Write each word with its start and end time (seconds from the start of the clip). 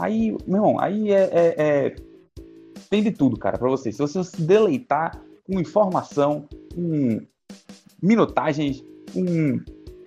Aí, 0.00 0.30
meu 0.46 0.56
irmão, 0.56 0.80
aí 0.80 1.12
é, 1.12 1.30
é- 1.32 1.54
é- 1.58 1.96
tem 2.88 3.02
de 3.02 3.10
tudo, 3.12 3.38
cara, 3.38 3.58
para 3.58 3.68
você. 3.68 3.92
Se 3.92 3.98
você 3.98 4.24
se 4.24 4.40
deleitar 4.40 5.20
com 5.44 5.60
informação, 5.60 6.48
com 6.74 7.20
minutagens, 8.02 8.82
com 9.12 9.60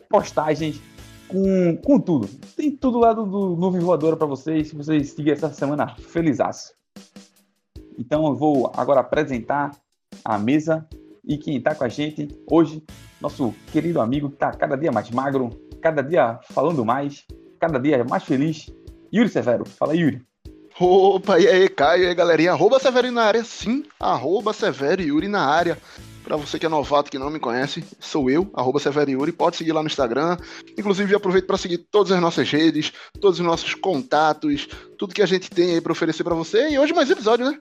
postagens, 0.09 0.81
com, 1.27 1.77
com 1.77 1.99
tudo. 1.99 2.27
Tem 2.55 2.71
tudo 2.71 2.97
lá 2.97 3.13
do, 3.13 3.25
do 3.25 3.55
Nuvem 3.55 3.81
Voadora 3.81 4.17
para 4.17 4.25
vocês, 4.27 4.69
se 4.69 4.75
vocês 4.75 5.11
seguirem 5.11 5.33
essa 5.33 5.53
semana 5.53 5.95
felizaço. 5.95 6.73
Então 7.97 8.25
eu 8.25 8.35
vou 8.35 8.71
agora 8.75 9.01
apresentar 9.01 9.71
a 10.25 10.37
mesa 10.39 10.87
e 11.23 11.37
quem 11.37 11.57
está 11.57 11.75
com 11.75 11.83
a 11.83 11.89
gente 11.89 12.27
hoje, 12.49 12.83
nosso 13.21 13.53
querido 13.71 14.01
amigo 14.01 14.29
que 14.29 14.35
está 14.35 14.51
cada 14.51 14.75
dia 14.75 14.91
mais 14.91 15.09
magro, 15.11 15.49
cada 15.81 16.01
dia 16.01 16.39
falando 16.49 16.83
mais, 16.83 17.25
cada 17.59 17.79
dia 17.79 18.03
mais 18.03 18.23
feliz, 18.23 18.73
Yuri 19.13 19.29
Severo. 19.29 19.63
Fala, 19.63 19.95
Yuri. 19.95 20.21
Opa, 20.79 21.39
e 21.39 21.47
aí, 21.47 21.69
Caio, 21.69 22.03
e 22.03 22.07
aí, 22.07 22.15
galerinha? 22.15 22.51
Arroba 22.51 22.79
Severo 22.79 23.11
na 23.11 23.23
área, 23.23 23.43
sim, 23.43 23.83
arroba 23.99 24.53
Severo 24.53 25.03
Yuri 25.03 25.27
na 25.27 25.45
área. 25.45 25.77
Pra 26.23 26.35
você 26.35 26.57
que 26.57 26.65
é 26.65 26.69
novato 26.69 27.11
que 27.11 27.19
não 27.19 27.29
me 27.29 27.39
conhece, 27.39 27.83
sou 27.99 28.27
eu, 28.27 28.49
arroba 28.55 28.79
Severo 28.79 29.11
Yuri, 29.11 29.31
pode 29.31 29.55
seguir 29.55 29.71
lá 29.71 29.83
no 29.83 29.87
Instagram. 29.87 30.37
Inclusive, 30.75 31.13
aproveito 31.13 31.45
para 31.45 31.57
seguir 31.57 31.77
todas 31.77 32.11
as 32.11 32.19
nossas 32.19 32.49
redes, 32.49 32.91
todos 33.21 33.39
os 33.39 33.45
nossos 33.45 33.75
contatos, 33.75 34.67
tudo 34.97 35.13
que 35.13 35.21
a 35.21 35.27
gente 35.27 35.47
tem 35.47 35.73
aí 35.73 35.81
para 35.81 35.91
oferecer 35.91 36.23
para 36.23 36.33
você. 36.33 36.69
E 36.69 36.79
hoje 36.79 36.91
mais 36.91 37.09
episódio, 37.11 37.45
né? 37.45 37.59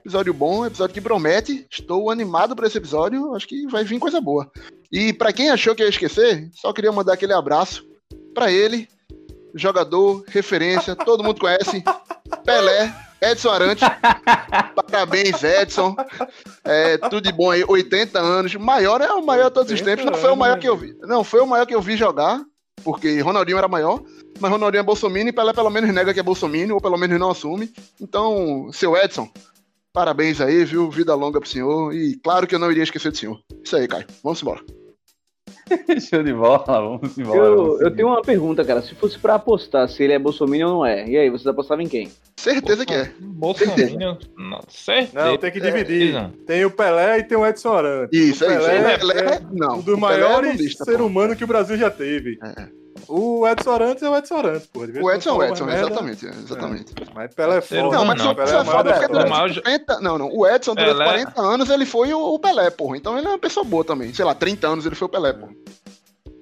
Episódio 0.00 0.34
bom, 0.34 0.66
episódio 0.66 0.92
que 0.92 1.00
promete. 1.00 1.66
Estou 1.70 2.10
animado 2.10 2.54
para 2.54 2.66
esse 2.66 2.76
episódio, 2.76 3.34
acho 3.34 3.48
que 3.48 3.66
vai 3.68 3.84
vir 3.84 3.98
coisa 3.98 4.20
boa. 4.20 4.50
E 4.92 5.14
para 5.14 5.32
quem 5.32 5.48
achou 5.48 5.74
que 5.74 5.82
ia 5.82 5.88
esquecer, 5.88 6.50
só 6.52 6.74
queria 6.74 6.92
mandar 6.92 7.14
aquele 7.14 7.32
abraço 7.32 7.86
para 8.34 8.52
ele, 8.52 8.86
jogador, 9.54 10.24
referência, 10.28 10.94
todo 10.96 11.24
mundo 11.24 11.40
conhece, 11.40 11.82
Pelé, 12.44 12.92
Edson 13.20 13.50
Arantes. 13.50 13.86
Parabéns, 14.74 15.42
Edson. 15.42 15.94
É, 16.64 16.96
tudo 16.98 17.20
de 17.20 17.32
bom 17.32 17.50
aí, 17.50 17.64
80 17.66 18.18
anos. 18.18 18.54
Maior 18.54 19.00
é 19.00 19.12
o 19.12 19.24
maior 19.24 19.48
de 19.48 19.54
todos 19.54 19.72
os 19.72 19.80
80 19.80 19.96
tempos. 19.96 20.12
Não 20.12 20.18
foi 20.20 20.30
o 20.30 20.36
maior 20.36 20.58
que 20.58 20.68
eu 20.68 20.76
vi. 20.76 20.96
Não, 21.00 21.22
foi 21.22 21.40
o 21.40 21.46
maior 21.46 21.66
que 21.66 21.74
eu 21.74 21.82
vi 21.82 21.96
jogar, 21.96 22.40
porque 22.82 23.20
Ronaldinho 23.20 23.58
era 23.58 23.68
maior. 23.68 24.02
Mas 24.38 24.50
Ronaldinho 24.50 24.80
é 24.80 24.84
Bolsonaro 24.84 25.28
e 25.28 25.32
Pelé 25.32 25.52
pelo 25.52 25.70
menos 25.70 25.92
nega 25.92 26.14
que 26.14 26.20
é 26.20 26.22
Bolsonaro, 26.22 26.74
ou 26.74 26.80
pelo 26.80 26.96
menos 26.96 27.18
não 27.18 27.30
assume. 27.30 27.70
Então, 28.00 28.70
seu 28.72 28.96
Edson, 28.96 29.28
parabéns 29.92 30.40
aí, 30.40 30.64
viu? 30.64 30.90
Vida 30.90 31.14
longa 31.14 31.40
pro 31.40 31.48
senhor. 31.48 31.94
E 31.94 32.16
claro 32.16 32.46
que 32.46 32.54
eu 32.54 32.58
não 32.58 32.70
iria 32.70 32.82
esquecer 32.82 33.10
do 33.10 33.18
senhor. 33.18 33.38
Isso 33.62 33.76
aí, 33.76 33.86
Caio. 33.86 34.06
Vamos 34.22 34.40
embora. 34.40 34.62
Show 36.00 36.22
de 36.22 36.32
bola, 36.32 36.64
vamos 36.66 37.16
embora. 37.18 37.38
Eu, 37.38 37.56
vamos 37.56 37.80
eu 37.80 37.90
tenho 37.90 38.08
uma 38.08 38.22
pergunta, 38.22 38.64
cara. 38.64 38.82
Se 38.82 38.94
fosse 38.94 39.18
pra 39.18 39.34
apostar 39.34 39.88
se 39.88 40.02
ele 40.02 40.12
é 40.12 40.18
Bolsonaro 40.18 40.64
ou 40.64 40.74
não 40.74 40.86
é, 40.86 41.08
e 41.08 41.16
aí, 41.16 41.30
vocês 41.30 41.46
apostavam 41.46 41.84
em 41.84 41.88
quem? 41.88 42.10
Certeza 42.36 42.86
que 42.86 42.94
é. 42.94 43.10
Bolsonaro. 43.20 44.18
Não, 44.36 44.60
certeza. 44.68 45.24
Não, 45.24 45.36
tem 45.36 45.50
que 45.50 45.60
dividir. 45.60 46.30
Tem 46.46 46.64
o 46.64 46.70
Pelé 46.70 47.18
e 47.18 47.24
tem 47.24 47.36
o 47.36 47.46
Edson 47.46 47.72
Arantes. 47.72 48.18
Isso, 48.18 48.44
o 48.44 48.50
é 48.50 48.56
isso. 48.56 48.66
Pelé 48.66 48.98
Pelé, 48.98 49.34
é 49.34 49.40
não. 49.52 49.76
um 49.76 49.80
dos 49.80 49.94
o 49.94 50.00
Pelé 50.00 50.16
é 50.16 50.18
maiores 50.18 50.60
lista, 50.60 50.84
ser 50.84 51.00
humano 51.00 51.36
que 51.36 51.44
o 51.44 51.46
Brasil 51.46 51.76
já 51.76 51.90
teve. 51.90 52.38
É, 52.42 52.62
é. 52.62 52.79
O 53.08 53.46
Edson 53.48 53.70
Arantes 53.72 54.02
é 54.02 54.08
o 54.10 54.16
Edson 54.16 54.34
Arantes, 54.36 54.66
pô. 54.66 54.80
O 54.80 55.10
Edson 55.10 55.30
é 55.30 55.32
o 55.32 55.42
Edson, 55.44 55.64
mais 55.64 55.80
merda, 55.80 55.90
exatamente, 55.92 56.26
é, 56.26 56.30
exatamente. 56.30 56.92
Mas 57.14 57.34
Pelé 57.34 57.56
é 57.56 57.60
foda. 57.60 57.80
Não, 57.82 57.88
humano 57.88 58.06
mas 58.06 58.18
não, 58.24 58.34
Pelé 58.34 58.50
é 58.50 58.60
é 58.60 58.64
foda 58.64 58.92
porque 58.92 59.08
durante 59.08 59.28
maior- 59.30 59.52
50, 59.54 60.00
não, 60.00 60.18
não, 60.18 60.28
o 60.32 60.46
Edson 60.46 60.74
durante 60.74 60.92
Pelé- 60.92 61.04
40 61.04 61.40
anos 61.40 61.70
ele 61.70 61.86
foi 61.86 62.12
o, 62.12 62.38
Pelé, 62.38 62.70
porra. 62.70 62.96
Então 62.96 63.16
ele 63.18 63.26
é 63.26 63.30
uma 63.30 63.38
pessoa 63.38 63.64
boa 63.64 63.84
também. 63.84 64.12
Sei 64.14 64.24
lá, 64.24 64.34
30 64.34 64.66
anos 64.68 64.86
ele 64.86 64.94
foi 64.94 65.06
o 65.06 65.10
Pelé, 65.10 65.32
porra. 65.32 65.52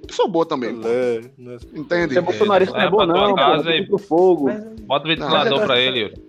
Pessoa 0.07 0.27
boa 0.29 0.47
também. 0.47 0.75
Pelé, 0.81 1.21
né? 1.37 1.57
Entende? 1.75 2.15
Ser 2.15 2.21
bolsonarista 2.23 2.77
não 2.77 2.85
é 2.85 2.91
bom, 2.91 3.05
não, 3.07 3.35
casa 3.35 3.71
pô. 3.71 3.87
pro 3.89 3.99
fogo. 3.99 4.51
Bota 4.83 5.05
o 5.05 5.09
ventilador 5.09 5.59
Não, 5.61 5.67
pra 5.67 5.79
ele, 5.79 6.01
Yuri. 6.01 6.28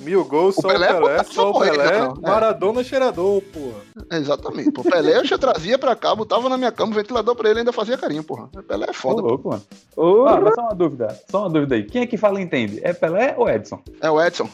Mil 0.00 0.24
gols, 0.24 0.56
O 0.58 0.62
só 0.62 0.68
Pelé, 0.68 0.90
o 0.94 1.00
Pelé, 1.02 1.16
pô, 1.22 1.32
só 1.32 1.50
o 1.50 1.60
Pelé. 1.60 1.98
não, 2.00 2.14
é. 2.24 2.30
Maradona 2.30 2.82
cheirador, 2.82 3.42
porra. 3.42 3.80
É, 4.10 4.16
exatamente. 4.16 4.72
Pô, 4.72 4.82
Pelé 4.82 5.18
eu 5.18 5.24
já 5.24 5.36
trazia 5.36 5.78
pra 5.78 5.94
cá, 5.94 6.14
botava 6.14 6.48
na 6.48 6.56
minha 6.56 6.72
cama, 6.72 6.92
o 6.92 6.94
ventilador 6.94 7.36
pra 7.36 7.50
ele 7.50 7.58
ainda 7.60 7.72
fazia 7.72 7.98
carinho, 7.98 8.24
porra. 8.24 8.48
Pelé 8.66 8.86
é 8.86 8.90
Ô, 8.90 8.94
foda. 8.94 9.20
louco, 9.20 9.50
mano. 9.50 9.62
Ô, 9.96 10.24
Ah, 10.26 10.40
mas 10.40 10.54
só 10.54 10.62
uma 10.62 10.74
dúvida, 10.74 11.20
só 11.30 11.40
uma 11.42 11.50
dúvida 11.50 11.74
aí. 11.74 11.84
Quem 11.84 12.02
é 12.02 12.06
que 12.06 12.16
fala 12.16 12.40
e 12.40 12.42
entende? 12.44 12.80
É 12.82 12.92
Pelé 12.94 13.34
ou 13.36 13.48
Edson? 13.48 13.82
É 14.00 14.10
o 14.10 14.20
Edson. 14.20 14.48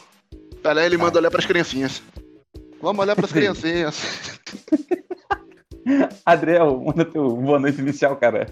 Pelé 0.61 0.85
ele 0.85 0.97
manda 0.97 1.17
olhar 1.17 1.31
pras 1.31 1.45
criancinhas. 1.45 2.03
Vamos 2.81 3.01
olhar 3.01 3.15
pras 3.15 3.31
criancinhas. 3.33 4.39
Adriel, 6.25 6.81
manda 6.85 7.05
teu 7.05 7.29
boa 7.37 7.59
noite 7.59 7.79
inicial, 7.79 8.15
cara. 8.17 8.45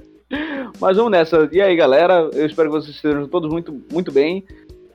Mas 0.80 0.98
vamos 0.98 1.12
nessa. 1.12 1.48
E 1.52 1.62
aí, 1.62 1.76
galera? 1.76 2.30
Eu 2.34 2.46
espero 2.46 2.70
que 2.72 2.76
vocês 2.78 2.96
estejam 2.96 3.28
todos 3.28 3.50
muito, 3.52 3.82
muito 3.92 4.12
bem. 4.12 4.46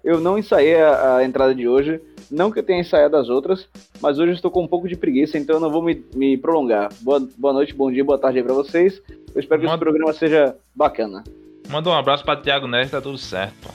Eu 0.04 0.20
não 0.20 0.36
ensaiei 0.38 0.76
a, 0.80 1.16
a 1.16 1.24
entrada 1.24 1.54
de 1.54 1.66
hoje. 1.68 2.00
Não 2.30 2.50
que 2.50 2.58
eu 2.58 2.62
tenha 2.62 2.80
ensaiado 2.80 3.16
as 3.16 3.28
outras, 3.28 3.68
mas 4.00 4.18
hoje 4.18 4.30
eu 4.30 4.34
estou 4.34 4.50
com 4.50 4.62
um 4.62 4.66
pouco 4.66 4.88
de 4.88 4.96
preguiça, 4.96 5.36
então 5.36 5.56
eu 5.56 5.60
não 5.60 5.70
vou 5.70 5.82
me, 5.82 6.02
me 6.14 6.36
prolongar. 6.38 6.90
Boa, 7.02 7.20
boa 7.36 7.52
noite, 7.52 7.74
bom 7.74 7.90
dia, 7.92 8.02
boa 8.02 8.18
tarde 8.18 8.38
aí 8.38 8.44
pra 8.44 8.54
vocês. 8.54 9.02
Eu 9.34 9.40
espero 9.40 9.60
que 9.60 9.66
esse 9.66 9.72
Manda- 9.72 9.78
programa 9.84 10.12
seja 10.14 10.56
bacana. 10.74 11.22
Manda 11.68 11.90
um 11.90 11.92
abraço 11.92 12.24
pra 12.24 12.36
Thiago 12.36 12.66
Neves, 12.66 12.90
tá 12.90 13.00
tudo 13.02 13.18
certo, 13.18 13.54
pô. 13.62 13.68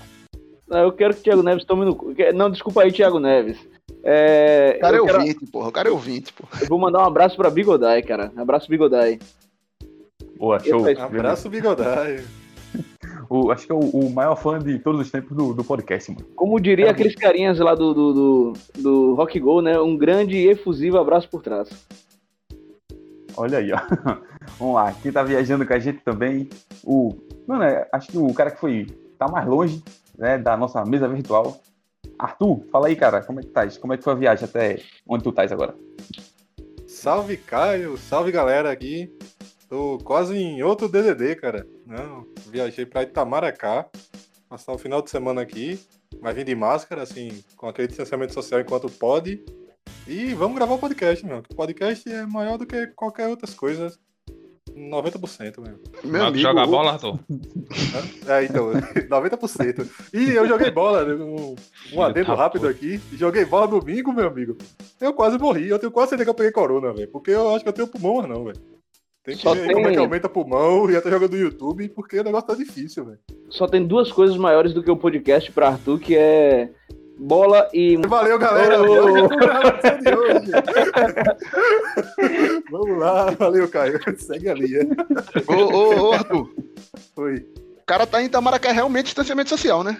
Ah, 0.72 0.80
Eu 0.80 0.92
quero 0.92 1.14
que 1.14 1.20
o 1.20 1.24
Thiago 1.24 1.44
Neves 1.44 1.66
tome 1.66 1.86
no 1.86 1.98
Não, 2.34 2.50
desculpa 2.50 2.82
aí, 2.82 2.92
Thiago 2.92 3.20
Neves. 3.20 3.58
É, 4.04 4.74
O 4.78 4.82
cara 4.82 4.96
é 4.96 5.00
eu, 5.00 5.06
quero- 5.06 5.20
ouvinte, 5.20 5.46
porra. 5.52 5.68
O 5.68 5.72
cara 5.72 5.90
é 5.90 5.92
ouvinte, 5.92 6.34
porra. 6.34 6.60
eu 6.62 6.68
vou 6.68 6.80
mandar 6.80 7.00
um 7.00 7.06
abraço 7.06 7.38
pra 7.38 7.50
Bigodai, 7.52 8.02
cara. 8.02 8.32
Abraço, 8.36 8.68
Bigodai. 8.70 9.20
Boa, 10.36 10.60
show. 10.60 10.80
Esse 10.90 11.00
aí. 11.00 11.06
Abraço, 11.06 11.48
Bigodai. 11.50 12.24
O, 13.30 13.52
acho 13.52 13.66
que 13.66 13.72
é 13.72 13.76
o, 13.76 13.80
o 13.80 14.10
maior 14.10 14.36
fã 14.36 14.60
de 14.60 14.80
todos 14.80 15.02
os 15.02 15.12
tempos 15.12 15.36
do, 15.36 15.54
do 15.54 15.64
podcast, 15.64 16.12
mano. 16.12 16.26
Como 16.36 16.60
diria 16.60 16.86
Cara, 16.86 16.96
aqueles 16.96 17.16
carinhas 17.16 17.60
lá 17.60 17.76
do, 17.76 17.94
do, 17.94 18.14
do, 18.14 18.54
do 18.78 19.14
Rock 19.16 19.40
Go, 19.40 19.62
né? 19.62 19.80
Um 19.80 19.98
grande 19.98 20.38
e 20.38 20.50
efusivo 20.50 20.98
abraço 20.98 21.30
por 21.30 21.42
trás. 21.42 21.70
Olha 23.36 23.60
aí, 23.60 23.72
ó. 23.72 23.80
Vamos 24.58 24.76
lá, 24.76 24.94
quem 25.02 25.12
tá 25.12 25.24
viajando 25.24 25.66
com 25.66 25.74
a 25.74 25.80
gente 25.80 26.00
também, 26.00 26.50
o. 26.84 27.14
Mano, 27.46 27.64
é, 27.64 27.88
acho 27.92 28.08
que 28.10 28.18
o 28.18 28.34
cara 28.34 28.52
que 28.52 28.60
foi. 28.60 28.88
tá 29.18 29.28
mais 29.28 29.46
longe, 29.48 29.84
né, 30.18 30.38
da 30.38 30.56
nossa 30.58 30.84
mesa 30.86 31.08
virtual. 31.08 31.60
Arthur, 32.18 32.64
fala 32.72 32.88
aí, 32.88 32.96
cara, 32.96 33.22
como 33.22 33.40
é 33.40 33.44
que 33.44 33.50
tá? 33.50 33.68
Como 33.80 33.94
é 33.94 33.98
que 33.98 34.04
foi 34.04 34.14
a 34.14 34.18
viagem 34.18 34.46
até 34.46 34.82
onde 35.08 35.24
tu 35.24 35.30
estás 35.30 35.52
agora? 35.52 35.76
Salve, 36.88 37.38
Caio. 37.38 37.98
Salve, 37.98 38.32
galera 38.32 38.72
aqui. 38.72 39.12
Tô 39.70 39.98
quase 40.04 40.36
em 40.38 40.64
outro 40.64 40.88
DDD, 40.88 41.36
cara. 41.36 41.68
Não, 41.86 42.26
viajei 42.50 42.86
pra 42.86 43.04
Itamaracá. 43.04 43.86
Passar 44.50 44.72
o 44.72 44.78
final 44.78 45.02
de 45.02 45.10
semana 45.10 45.42
aqui. 45.42 45.80
Vai 46.22 46.34
vir 46.34 46.46
de 46.46 46.56
máscara, 46.56 47.02
assim, 47.04 47.44
com 47.58 47.68
aquele 47.68 47.88
distanciamento 47.90 48.34
social 48.34 48.62
enquanto 48.62 48.90
pode. 48.90 49.44
E 50.08 50.34
vamos 50.34 50.56
gravar 50.58 50.76
o 50.76 50.80
podcast, 50.80 51.26
meu. 51.26 51.40
O 51.52 51.56
podcast 51.56 52.10
é 52.10 52.26
maior 52.26 52.58
do 52.58 52.66
que 52.66 52.88
qualquer 52.88 53.28
outras 53.28 53.54
coisas. 53.54 54.00
90%, 54.74 55.60
meu. 55.60 55.74
Meu 56.04 56.12
Mas 56.12 56.22
amigo. 56.22 56.38
joga 56.38 56.64
o- 56.64 56.68
bola, 56.68 56.92
Arthur? 56.94 57.20
É, 58.28 58.44
então, 58.46 58.72
90%. 59.10 59.90
E 60.14 60.30
eu 60.32 60.48
joguei 60.48 60.70
bola, 60.72 61.04
né, 61.04 61.14
um, 61.16 61.56
um 61.94 62.02
adendo 62.02 62.34
rápido 62.36 62.68
aqui. 62.68 63.02
Joguei 63.14 63.44
bola 63.44 63.68
domingo, 63.68 64.14
meu 64.14 64.28
amigo. 64.28 64.56
Eu 65.02 65.14
quase 65.14 65.38
morri. 65.38 65.68
Eu 65.68 65.80
tenho 65.80 65.92
quase 65.92 66.10
certeza 66.12 66.26
que 66.26 66.30
eu 66.30 66.36
peguei 66.36 66.52
corona, 66.52 66.94
velho. 66.94 67.10
Porque 67.12 67.32
eu 67.32 67.54
acho 67.54 67.64
que 67.64 67.70
eu 67.70 67.74
tenho 67.74 67.88
pulmão, 67.88 68.26
não, 68.28 68.46
velho. 68.46 68.60
Tem 69.28 69.36
que 69.36 69.42
Só 69.42 69.54
ver 69.54 69.66
tem- 69.68 69.74
como 69.76 69.90
é 69.90 69.92
que 69.92 69.98
aumenta 69.98 70.30
pulmão 70.30 70.90
e 70.90 70.96
até 70.96 71.10
jogando 71.10 71.34
no 71.34 71.38
YouTube, 71.38 71.90
porque 71.90 72.18
o 72.18 72.24
negócio 72.24 72.48
tá 72.48 72.56
difícil, 72.56 73.04
velho. 73.04 73.20
só 73.50 73.68
tem 73.68 73.86
duas 73.86 74.10
coisas 74.10 74.38
maiores 74.38 74.74
do 74.74 74.82
que 74.82 74.90
o 74.90 74.96
podcast 74.96 75.52
pra 75.52 75.68
Arthur, 75.68 76.00
que 76.00 76.16
é 76.16 76.70
bola 77.20 77.68
e. 77.74 77.98
Valeu, 78.08 78.40
galera. 78.40 78.82
Hoje. 78.82 79.28
Vamos 82.72 82.98
lá, 83.00 83.32
valeu, 83.32 83.68
Caio. 83.68 84.00
Segue 84.18 84.50
a 84.50 84.54
linha. 84.54 84.88
Ô, 85.48 85.54
ô, 85.54 86.08
ô, 86.10 86.14
Arthur. 86.14 86.50
Oi. 87.18 87.46
O 87.82 87.86
cara 87.86 88.06
tá 88.08 88.22
em 88.22 88.26
Itamaracá 88.26 88.70
é 88.70 88.74
realmente 88.74 89.06
distanciamento 89.08 89.50
social, 89.50 89.84
né? 89.84 89.98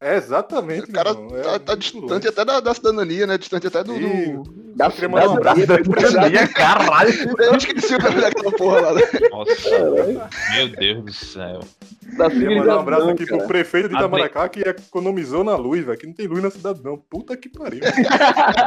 É 0.00 0.16
exatamente. 0.16 0.88
O 0.88 0.92
cara 0.92 1.10
é 1.10 1.42
tá, 1.42 1.58
tá 1.58 1.74
distante 1.74 2.26
até 2.26 2.42
da, 2.42 2.58
da 2.58 2.72
cidadania, 2.72 3.26
né? 3.26 3.36
Distante 3.36 3.66
até 3.66 3.84
do. 3.84 3.92
Do... 3.92 4.60
Da, 4.74 4.88
da, 4.88 5.08
mandar 5.08 5.30
um 5.30 5.40
da- 5.40 5.54
Cidadania, 5.54 6.48
caralho. 6.48 7.12
Eu 7.38 7.54
esqueci 7.54 7.96
o 7.96 7.98
nome 7.98 8.18
daquela 8.18 8.52
porra 8.52 8.80
lá. 8.80 8.94
né? 8.94 9.02
Nossa, 9.30 9.78
meu 10.54 10.68
Deus 10.68 11.04
do 11.04 11.12
céu. 11.12 11.60
da 12.16 12.30
Queria 12.30 12.58
mandar 12.60 12.76
um 12.78 12.80
abraço 12.80 13.10
aqui 13.10 13.26
pro 13.26 13.46
prefeito 13.46 13.90
de 13.90 13.94
Itamaracá 13.94 14.48
que 14.48 14.60
economizou 14.60 15.44
na 15.44 15.54
luz, 15.54 15.84
velho. 15.84 15.98
Que 15.98 16.06
não 16.06 16.14
tem 16.14 16.26
luz 16.26 16.42
na 16.42 16.50
cidade, 16.50 16.80
não. 16.82 16.96
Puta 16.96 17.36
que 17.36 17.50
pariu. 17.50 17.80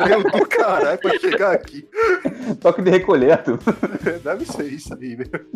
Deu 0.07 0.23
do 0.23 0.47
caralho 0.47 0.99
pra 0.99 1.17
chegar 1.17 1.51
aqui. 1.53 1.87
Toque 2.61 2.83
de 2.83 2.91
recolher, 2.91 3.31
Arthur. 3.31 3.57
Deve 4.23 4.45
ser 4.45 4.65
isso 4.65 4.93
aí, 4.93 5.15
velho. 5.15 5.47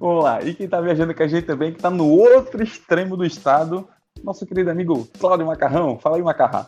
Vamos 0.00 0.24
lá. 0.24 0.42
E 0.42 0.54
quem 0.54 0.66
tá 0.68 0.80
viajando 0.80 1.14
com 1.14 1.22
a 1.22 1.26
gente 1.26 1.44
também, 1.44 1.72
que 1.72 1.82
tá 1.82 1.90
no 1.90 2.08
outro 2.08 2.62
extremo 2.62 3.14
do 3.14 3.26
estado, 3.26 3.86
nosso 4.22 4.46
querido 4.46 4.70
amigo 4.70 5.08
Cláudio 5.18 5.46
Macarrão. 5.46 5.98
Fala 5.98 6.16
aí, 6.16 6.22
Macarrão. 6.22 6.66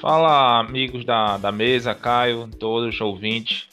Fala, 0.00 0.60
amigos 0.60 1.04
da, 1.04 1.36
da 1.36 1.52
mesa, 1.52 1.94
Caio, 1.94 2.48
todos 2.58 2.94
os 2.94 3.00
ouvintes. 3.00 3.68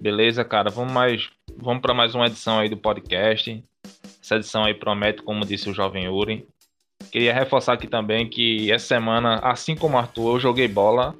Beleza, 0.00 0.44
cara? 0.44 0.70
Vamos 0.70 0.92
mais, 0.92 1.28
vamos 1.56 1.82
para 1.82 1.94
mais 1.94 2.14
uma 2.14 2.26
edição 2.26 2.58
aí 2.58 2.68
do 2.68 2.76
podcast. 2.76 3.62
Essa 4.22 4.36
edição 4.36 4.64
aí 4.64 4.74
promete, 4.74 5.22
como 5.22 5.44
disse 5.44 5.68
o 5.70 5.74
jovem 5.74 6.08
Uri. 6.08 6.46
Queria 7.10 7.34
reforçar 7.34 7.74
aqui 7.74 7.86
também 7.86 8.28
que 8.28 8.70
essa 8.70 8.86
semana, 8.86 9.36
assim 9.36 9.74
como 9.74 9.96
o 9.96 9.98
Arthur, 9.98 10.36
eu 10.36 10.40
joguei 10.40 10.68
bola 10.68 11.14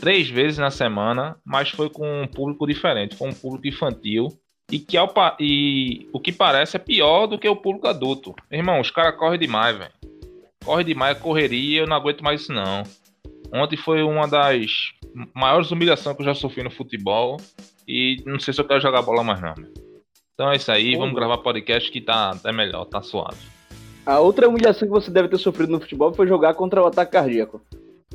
três 0.00 0.28
vezes 0.28 0.58
na 0.58 0.70
semana, 0.70 1.36
mas 1.44 1.70
foi 1.70 1.88
com 1.88 2.22
um 2.22 2.26
público 2.26 2.66
diferente, 2.66 3.16
foi 3.16 3.28
um 3.28 3.34
público 3.34 3.66
infantil. 3.66 4.28
E, 4.70 4.78
que 4.78 4.96
ao 4.96 5.12
e 5.38 6.08
o 6.12 6.18
que 6.18 6.32
parece 6.32 6.76
é 6.76 6.80
pior 6.80 7.26
do 7.26 7.38
que 7.38 7.48
o 7.48 7.56
público 7.56 7.86
adulto. 7.86 8.34
Irmão, 8.50 8.80
os 8.80 8.90
caras 8.90 9.18
correm 9.18 9.38
demais, 9.38 9.76
velho. 9.76 9.92
Corre 10.64 10.84
demais, 10.84 11.18
correria, 11.18 11.80
eu 11.80 11.86
não 11.86 11.96
aguento 11.96 12.22
mais 12.22 12.42
isso 12.42 12.52
não. 12.52 12.82
Ontem 13.52 13.76
foi 13.76 14.02
uma 14.02 14.26
das 14.26 14.66
maiores 15.34 15.70
humilhações 15.70 16.16
que 16.16 16.22
eu 16.22 16.26
já 16.26 16.34
sofri 16.34 16.62
no 16.62 16.70
futebol. 16.70 17.36
E 17.86 18.22
não 18.24 18.40
sei 18.40 18.54
se 18.54 18.60
eu 18.60 18.66
quero 18.66 18.80
jogar 18.80 19.02
bola 19.02 19.22
mais 19.22 19.40
não. 19.40 19.54
meu. 19.56 19.70
Então 20.34 20.50
é 20.50 20.56
isso 20.56 20.72
aí, 20.72 20.96
vamos 20.96 21.14
gravar 21.14 21.38
podcast 21.38 21.90
que 21.92 22.00
tá, 22.00 22.34
tá 22.34 22.52
melhor, 22.52 22.86
tá 22.86 23.00
suave. 23.00 23.38
A 24.04 24.18
outra 24.18 24.48
humilhação 24.48 24.88
que 24.88 24.92
você 24.92 25.10
deve 25.10 25.28
ter 25.28 25.38
sofrido 25.38 25.70
no 25.70 25.80
futebol 25.80 26.12
foi 26.12 26.26
jogar 26.26 26.54
contra 26.54 26.82
o 26.82 26.86
ataque 26.86 27.12
cardíaco. 27.12 27.62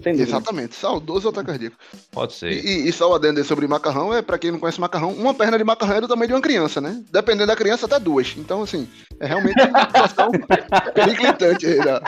Exatamente, 0.06 0.76
saudoso 0.76 1.30
ataque 1.30 1.48
cardíaco. 1.48 1.76
Pode 2.12 2.34
ser. 2.34 2.52
E, 2.52 2.88
e 2.88 2.92
só 2.92 3.12
o 3.12 3.16
adendo 3.16 3.40
aí 3.40 3.46
sobre 3.46 3.68
macarrão, 3.68 4.14
é 4.14 4.22
pra 4.22 4.38
quem 4.38 4.52
não 4.52 4.60
conhece 4.60 4.80
macarrão, 4.80 5.12
uma 5.12 5.34
perna 5.34 5.58
de 5.58 5.64
macarrão 5.64 5.98
é 5.98 6.02
do 6.02 6.08
tamanho 6.08 6.28
de 6.28 6.34
uma 6.34 6.42
criança, 6.42 6.80
né? 6.80 7.04
Dependendo 7.12 7.48
da 7.48 7.56
criança, 7.56 7.86
até 7.86 8.00
duas. 8.00 8.36
Então, 8.38 8.64
assim, 8.64 8.88
é 9.20 9.28
realmente 9.28 9.62
uma 9.62 9.86
situação 9.86 10.32
periclitante 10.94 11.66
aí 11.66 11.78
da, 11.80 12.02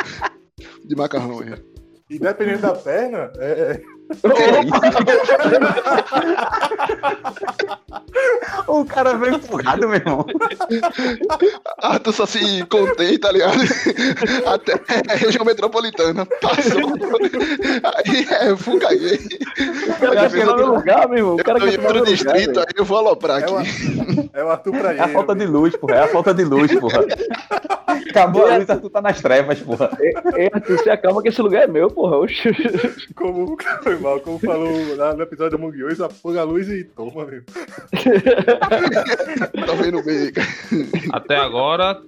de 0.85 0.95
macarrão 0.95 1.39
aí. 1.39 1.53
E 2.09 2.19
dependendo 2.19 2.61
da 2.61 2.73
perna, 2.73 3.31
é, 3.37 3.81
o 8.67 8.85
cara 8.85 9.13
veio 9.15 9.35
empurrado, 9.35 9.87
meu 9.87 9.95
irmão. 9.97 10.25
Arthur 11.81 12.13
só 12.13 12.25
se 12.25 12.65
contém, 12.65 13.17
tá 13.19 13.31
ligado? 13.31 13.61
Até 14.45 14.73
a 15.11 15.15
região 15.15 15.45
metropolitana. 15.45 16.25
Passou. 16.41 16.81
Aí 18.05 18.27
é 18.29 18.55
fucaguei. 18.55 19.19
O 19.87 19.93
cara 19.99 20.29
quer 20.29 20.45
tomar 20.45 20.57
meu 20.57 20.73
lugar, 20.75 21.07
meu 21.09 21.17
irmão. 21.17 21.35
O 21.35 21.43
cara 21.43 21.59
Eu 21.59 21.63
quer 21.65 21.71
ia 21.71 21.77
tomar 21.77 21.89
pro 21.89 21.99
lugar. 21.99 22.11
distrito, 22.11 22.53
velho. 22.55 22.59
aí 22.59 22.65
eu 22.75 22.85
vou 22.85 22.97
aloprar 22.97 23.41
é, 23.41 23.43
aqui. 23.43 23.53
o, 23.53 24.29
é 24.33 24.43
o 24.43 24.49
Arthur 24.49 24.71
pra 24.77 24.93
É 24.93 24.99
a 24.99 25.03
ele. 25.05 25.13
falta 25.13 25.35
de 25.35 25.45
luz, 25.45 25.75
porra. 25.75 25.95
É 25.95 26.03
a 26.03 26.07
falta 26.07 26.33
de 26.33 26.43
luz, 26.43 26.73
porra. 26.79 27.05
Acabou 28.09 28.47
a 28.47 28.57
luz, 28.57 28.69
Arthur 28.69 28.89
tá 28.89 29.01
nas 29.01 29.21
trevas, 29.21 29.59
porra. 29.59 29.89
Ei, 29.99 30.49
Arthur, 30.53 30.79
se 30.79 30.89
acalma 30.89 31.21
que 31.21 31.29
esse 31.29 31.41
lugar 31.41 31.63
é 31.63 31.67
meu, 31.67 31.89
porra. 31.89 32.17
Oxi. 32.17 32.51
Como, 33.15 33.55
foi 33.83 33.95
mal, 34.01 34.19
como 34.19 34.39
falou 34.39 34.69
lá 34.98 35.13
no 35.13 35.24
episódio 35.24 35.57
da 35.57 35.63
Mung 35.63 35.81
8, 35.83 36.03
apaga 36.03 36.42
a 36.42 36.44
luz 36.44 36.68
e 36.69 36.83
toma, 36.83 37.25
meu. 37.25 37.44
Tá 39.65 39.74
vendo 39.81 40.03
bem, 40.03 40.31
cara. 40.31 40.48
Até 41.12 41.36
agora, 41.38 42.01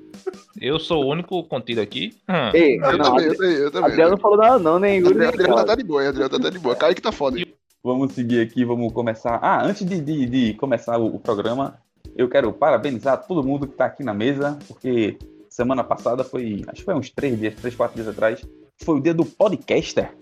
eu 0.60 0.80
sou 0.80 1.04
o 1.04 1.10
único 1.12 1.44
contido 1.46 1.82
aqui. 1.82 2.14
Hum. 2.30 2.52
Ei, 2.54 2.78
Eu 2.78 2.98
não, 2.98 3.06
também, 3.16 3.26
eu 3.28 3.36
também, 3.38 3.54
eu 3.56 3.72
também. 3.72 3.90
Adriano 3.92 4.12
não 4.12 4.18
falou 4.18 4.38
nada 4.38 4.60
não, 4.60 4.80
nem 4.80 5.00
Yuri, 5.00 5.10
Adriano, 5.26 5.34
Adriano 5.34 5.66
tá 5.66 5.76
de 5.76 5.84
boa, 5.84 6.08
Adriano 6.08 6.40
tá 6.40 6.50
de 6.50 6.60
boa. 6.60 6.76
Kaique 6.76 7.02
tá 7.02 7.12
foda. 7.12 7.38
Vamos 7.84 8.14
seguir 8.14 8.42
aqui, 8.42 8.64
vamos 8.64 8.92
começar. 8.94 9.40
Ah, 9.42 9.64
antes 9.66 9.86
de, 9.86 10.00
de- 10.00 10.26
de 10.26 10.54
começar 10.56 10.98
o, 10.98 11.16
o 11.16 11.20
programa, 11.20 11.78
eu 12.16 12.30
quero 12.30 12.52
parabenizar 12.54 13.26
todo 13.28 13.44
mundo 13.44 13.68
que 13.68 13.76
tá 13.76 13.86
aqui 13.86 14.04
na 14.04 14.14
mesa, 14.14 14.58
porque 14.68 15.18
semana 15.50 15.84
passada 15.84 16.24
foi, 16.24 16.64
acho 16.68 16.80
que 16.80 16.86
foi 16.86 16.94
uns 16.96 17.10
três 17.10 17.38
dias, 17.38 17.56
três, 17.56 17.76
quatro 17.76 17.96
dias 17.96 18.08
atrás, 18.08 18.42
foi 18.82 18.98
o 18.98 19.02
dia 19.02 19.14
do 19.14 19.26
podcaster. 19.26 20.14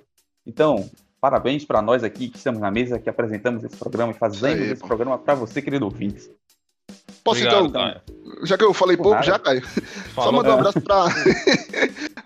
Então, 0.46 0.90
parabéns 1.22 1.64
para 1.64 1.82
nós 1.82 2.04
aqui 2.04 2.28
que 2.30 2.38
estamos 2.38 2.60
na 2.60 2.72
mesa, 2.72 2.98
que 3.00 3.10
apresentamos 3.10 3.64
esse 3.64 3.78
programa 3.78 4.12
e 4.12 4.16
fazemos 4.18 4.44
aí, 4.60 4.72
esse 4.72 4.82
pô. 4.82 4.88
programa 4.88 5.18
para 5.20 5.36
você, 5.36 5.62
querido 5.62 5.86
ouvinte. 5.86 6.30
Posso 7.24 7.40
Obrigado, 7.42 7.68
então, 7.68 7.82
Caio. 7.82 8.02
já 8.46 8.58
que 8.58 8.64
eu 8.64 8.74
falei 8.74 8.98
Por 8.98 9.04
pouco, 9.04 9.16
nada. 9.20 9.28
já, 9.28 9.38
Caio? 9.38 9.62
Só 9.64 9.82
Falou. 10.16 10.34
mandar 10.34 10.50
um 10.56 10.60
abraço 10.60 10.82
pra. 10.82 11.06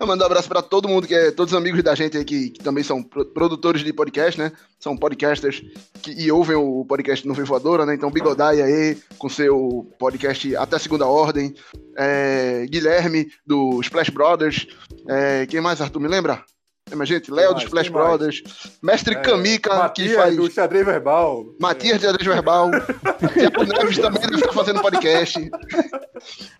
mandar 0.06 0.24
um 0.24 0.26
abraço 0.26 0.48
pra 0.48 0.62
todo 0.62 0.88
mundo, 0.88 1.06
que 1.06 1.14
é 1.14 1.30
todos 1.30 1.52
os 1.52 1.58
amigos 1.58 1.82
da 1.82 1.94
gente 1.94 2.16
aí 2.16 2.24
que, 2.24 2.48
que 2.50 2.62
também 2.64 2.82
são 2.82 3.02
pro- 3.02 3.26
produtores 3.26 3.84
de 3.84 3.92
podcast, 3.92 4.40
né? 4.40 4.52
São 4.80 4.96
podcasters 4.96 5.62
que, 6.02 6.12
e 6.12 6.32
ouvem 6.32 6.56
o 6.56 6.82
podcast 6.86 7.28
no 7.28 7.34
Voadora, 7.34 7.84
né? 7.84 7.94
Então, 7.94 8.10
Bigodai 8.10 8.62
aí, 8.62 8.96
com 9.18 9.28
seu 9.28 9.86
podcast 9.98 10.56
Até 10.56 10.78
Segunda 10.78 11.06
Ordem. 11.06 11.54
É, 11.98 12.66
Guilherme, 12.66 13.28
do 13.46 13.78
Splash 13.82 14.08
Brothers. 14.08 14.66
É, 15.06 15.44
quem 15.46 15.60
mais, 15.60 15.80
Arthur? 15.82 16.00
Me 16.00 16.08
lembra? 16.08 16.42
É, 16.88 16.94
mas, 16.94 17.08
gente, 17.08 17.32
Léo 17.32 17.48
do 17.48 17.54
mais? 17.54 17.64
Splash 17.64 17.88
Quem 17.88 17.96
mais? 17.96 18.08
Brothers. 18.08 18.42
Mestre 18.80 19.14
É, 19.14 19.18
Kamika, 19.20 19.74
Matias, 19.74 20.08
que 20.08 20.14
faz. 20.16 20.36
do 20.36 20.48
xadrez 20.48 20.86
verbal. 20.86 21.44
Matias 21.60 21.98
de 22.00 22.06
Adres 22.06 22.24
Verbal. 22.26 22.70
Tiago 23.34 23.64
Neves 23.64 23.98
também 23.98 24.20
deve 24.22 24.36
estar 24.36 24.52
fazendo 24.52 24.80
podcast. 24.80 25.50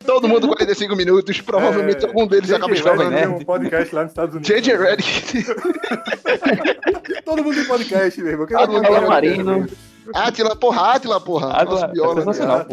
Todo 0.05 0.27
mundo 0.27 0.49
45 0.49 0.97
minutos. 0.97 1.41
Provavelmente 1.41 2.05
É, 2.05 2.09
algum 2.09 2.27
deles 2.27 2.51
acaba 2.51 2.75
escutando. 2.75 3.09
Nerd. 3.09 3.27
tem 3.29 3.37
um 3.37 3.45
podcast 3.45 3.95
lá 3.95 4.03
nos 4.03 4.11
Estados 4.11 4.35
Unidos. 4.35 4.49
JJ 4.63 4.77
Redick. 4.77 5.47
Todo 7.25 7.45
mundo 7.45 7.55
tem 7.55 7.65
podcast, 7.65 8.21
meu 8.21 8.33
irmão. 8.33 8.47
Podcast, 8.49 9.07
Marino. 9.07 9.45
meu? 9.61 9.67
Atila, 10.13 10.57
porra, 10.57 10.93
Atila, 10.95 11.21
porra. 11.21 11.65
Nosso 11.65 11.85
é 11.85 12.15
sensacional. 12.17 12.67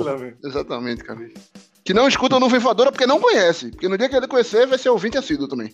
Exatamente, 0.44 1.04
cara. 1.04 1.20
Que 1.86 1.94
não 1.94 2.08
escuta 2.08 2.36
o 2.36 2.40
Nuvem 2.40 2.60
Voadora 2.60 2.92
porque 2.92 3.06
não 3.06 3.20
conhece. 3.20 3.70
Porque 3.70 3.88
no 3.88 3.98
dia 3.98 4.10
que 4.10 4.16
ele 4.16 4.28
conhecer, 4.28 4.66
vai 4.66 4.80
ser 4.80 4.90
ouvinte 4.90 5.18
assíduo 5.20 5.48
também. 5.48 5.72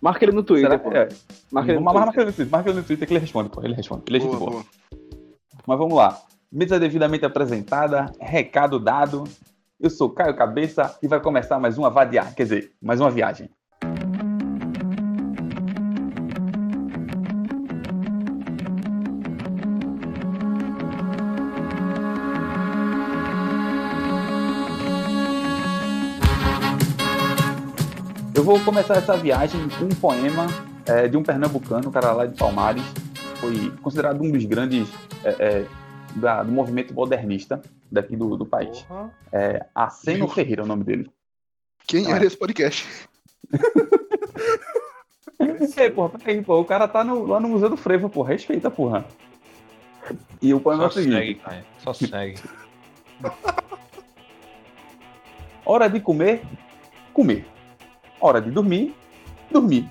Marca 0.00 0.24
ele 0.24 0.32
no 0.32 0.42
Twitter, 0.42 0.70
Será? 0.70 0.78
pô. 0.78 0.90
É, 0.92 1.08
Marca 1.50 1.72
ele 1.72 1.78
no 1.80 1.84
Mas 1.84 1.94
Twitter. 1.94 2.06
marca 2.06 2.20
ele 2.20 2.26
no 2.26 2.32
Twitter, 2.32 2.50
marca 2.52 2.70
ele 2.70 2.78
no 2.78 2.84
Twitter 2.84 3.08
que 3.08 3.14
ele 3.14 3.20
responde, 3.20 3.48
pô. 3.48 3.62
Ele 3.62 3.74
responde. 3.74 4.02
Ele 4.08 4.16
é 4.18 4.20
gente 4.20 4.36
boa. 4.36 4.50
boa. 4.50 4.64
Mas 5.66 5.78
vamos 5.78 5.94
lá. 5.94 6.20
Mesa 6.52 6.78
devidamente 6.78 7.24
apresentada, 7.24 8.12
recado 8.20 8.78
dado. 8.78 9.24
Eu 9.80 9.90
sou 9.90 10.08
Caio 10.10 10.34
Cabeça 10.36 10.96
e 11.02 11.08
vai 11.08 11.20
começar 11.20 11.58
mais 11.58 11.76
uma 11.76 11.90
vadiar, 11.90 12.34
quer 12.34 12.44
dizer, 12.44 12.72
mais 12.80 13.00
uma 13.00 13.10
viagem. 13.10 13.50
Vou 28.46 28.60
começar 28.60 28.94
essa 28.96 29.16
viagem 29.16 29.68
com 29.70 29.86
um 29.86 29.88
poema 29.88 30.46
é, 30.86 31.08
de 31.08 31.16
um 31.16 31.22
pernambucano, 31.24 31.88
um 31.88 31.90
cara 31.90 32.12
lá 32.12 32.26
de 32.26 32.38
Palmares, 32.38 32.84
foi 33.40 33.72
considerado 33.82 34.22
um 34.22 34.30
dos 34.30 34.44
grandes 34.44 34.88
é, 35.24 35.30
é, 35.40 35.66
da- 36.14 36.44
do 36.44 36.52
movimento 36.52 36.94
modernista 36.94 37.60
daqui 37.90 38.14
do, 38.16 38.36
do 38.36 38.46
país. 38.46 38.82
Porra. 38.82 39.12
É 39.32 39.66
Aceno 39.74 40.28
Ferreira 40.28 40.62
é 40.62 40.64
o 40.64 40.68
nome 40.68 40.84
dele. 40.84 41.10
Quem 41.88 42.06
Ah. 42.12 42.16
era 42.16 42.24
esse 42.24 42.36
podcast? 42.38 42.86
Ei, 45.76 45.90
porra, 45.94 46.16
peraí, 46.16 46.40
pô, 46.40 46.60
o 46.60 46.64
cara 46.64 46.86
tá 46.86 47.02
no- 47.02 47.26
lá 47.26 47.40
no 47.40 47.48
Museu 47.48 47.68
do 47.68 47.76
Frevo, 47.76 48.08
porra, 48.08 48.28
respeita, 48.30 48.70
porra. 48.70 49.04
E 50.40 50.54
o 50.54 50.60
poema 50.60 50.84
é 50.84 50.88
Só 50.88 51.00
o 51.00 51.02
seguinte: 51.02 51.40
segue. 51.44 51.64
Só 51.78 51.92
segue. 51.92 52.38
hora 55.66 55.88
de 55.88 55.98
comer, 55.98 56.42
comer. 57.12 57.44
Hora 58.26 58.40
de 58.40 58.50
dormir, 58.50 58.92
dormir. 59.52 59.88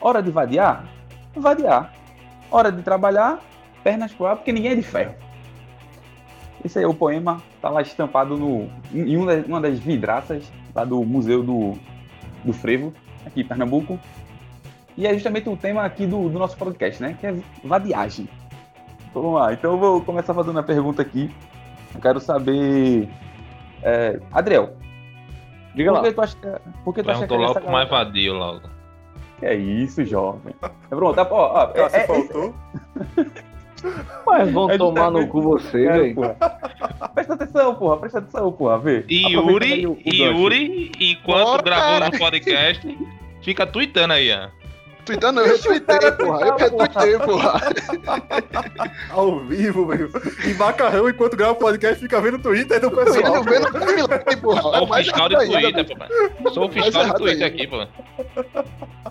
Hora 0.00 0.22
de 0.22 0.30
vadiar, 0.30 0.88
vadiar. 1.36 1.92
Hora 2.50 2.72
de 2.72 2.80
trabalhar, 2.80 3.42
pernas 3.84 4.10
pro 4.10 4.24
ar, 4.24 4.36
porque 4.36 4.50
ninguém 4.52 4.70
é 4.70 4.74
de 4.74 4.80
ferro. 4.80 5.14
Esse 6.64 6.78
aí 6.78 6.86
é 6.86 6.88
o 6.88 6.94
poema, 6.94 7.42
tá 7.60 7.68
lá 7.68 7.82
estampado 7.82 8.38
no, 8.38 8.70
em 8.90 9.18
uma 9.18 9.60
das, 9.60 9.78
vidraças 9.78 10.50
lá 10.74 10.82
do 10.82 11.04
Museu 11.04 11.42
do, 11.42 11.74
do 12.42 12.54
Frevo, 12.54 12.94
aqui 13.26 13.42
em 13.42 13.44
Pernambuco. 13.44 14.00
E 14.96 15.06
é 15.06 15.12
justamente 15.12 15.50
o 15.50 15.56
tema 15.56 15.84
aqui 15.84 16.06
do, 16.06 16.30
do 16.30 16.38
nosso 16.38 16.56
podcast, 16.56 17.02
né? 17.02 17.18
Que 17.20 17.26
é 17.26 17.36
vadiagem. 17.62 18.26
Vamos 19.12 19.34
lá, 19.34 19.52
então 19.52 19.72
eu 19.72 19.78
vou 19.78 20.00
começar 20.00 20.32
fazendo 20.32 20.58
a 20.58 20.62
pergunta 20.62 21.02
aqui. 21.02 21.30
Eu 21.94 22.00
quero 22.00 22.18
saber. 22.18 23.10
É, 23.82 24.18
Adriel, 24.32 24.74
Diga 25.78 25.92
por 25.92 25.96
lá. 25.98 26.02
que 26.08 26.12
tu 26.14 26.20
acha 26.20 26.36
que, 26.36 26.48
por 26.84 26.94
que 26.94 27.02
tu 27.02 27.10
acha 27.10 27.20
que 27.20 27.26
Perguntou 27.28 27.54
logo 27.54 27.60
pro 27.60 27.72
mais 27.72 27.88
vadio 27.88 28.34
logo. 28.34 28.60
Que 29.38 29.46
é 29.46 29.54
isso, 29.54 30.04
jovem. 30.04 30.54
É, 30.62 30.68
Pronto, 30.94 31.14
tá, 31.14 31.26
ó, 31.30 31.52
ó, 31.54 31.70
é, 31.70 31.72
Cássio 31.72 31.98
é, 32.00 32.06
faltou. 32.06 32.54
Mas 34.26 34.50
vão 34.52 34.68
É 34.70 34.76
tomar 34.76 35.10
no 35.10 35.26
cu 35.28 35.40
você, 35.40 35.86
é, 35.86 35.92
velho. 35.92 36.16
Presta 37.14 37.34
atenção, 37.34 37.74
porra, 37.76 37.96
presta 37.98 38.18
atenção, 38.18 38.50
porra, 38.52 38.78
vê. 38.78 39.04
E 39.08 39.32
Yuri, 39.32 39.86
o- 39.86 39.92
o 39.92 39.98
e. 40.04 40.22
Yuri, 40.22 40.92
enquanto 40.98 41.44
Bora, 41.46 41.62
gravou 41.62 42.10
no 42.10 42.18
podcast, 42.18 42.98
fica 43.40 43.64
tweetando 43.66 44.14
aí, 44.14 44.32
ó. 44.32 44.48
Tweetando, 45.08 45.40
eu 45.40 45.46
retuitei, 45.46 46.12
porra. 46.12 46.46
Eu 46.46 46.56
retuitei, 46.58 47.18
porra. 47.18 47.60
Ao 49.08 49.40
vivo, 49.40 49.86
velho. 49.86 50.10
E 50.46 50.52
macarrão, 50.52 51.08
enquanto 51.08 51.34
grava 51.34 51.52
o 51.52 51.56
podcast, 51.56 51.98
fica 51.98 52.20
vendo 52.20 52.34
o 52.34 52.38
Twitter 52.38 52.78
do 52.78 52.90
pessoal. 52.90 53.36
Eu 53.36 53.42
vendo 53.42 53.68
o 53.68 53.72
timeline, 53.72 54.36
porra. 54.42 54.60
Sou 54.60 54.74
É 54.74 54.80
o 54.82 54.94
fiscal 54.94 55.28
de 55.30 55.36
ainda, 55.36 55.72
Twitter, 55.72 55.96
pô. 56.42 56.50
Sou 56.50 56.66
o 56.66 56.68
fiscal 56.70 56.90
de 56.90 56.98
errado 56.98 57.18
Twitter 57.18 57.46
aqui, 57.46 57.66
pô. 57.66 57.86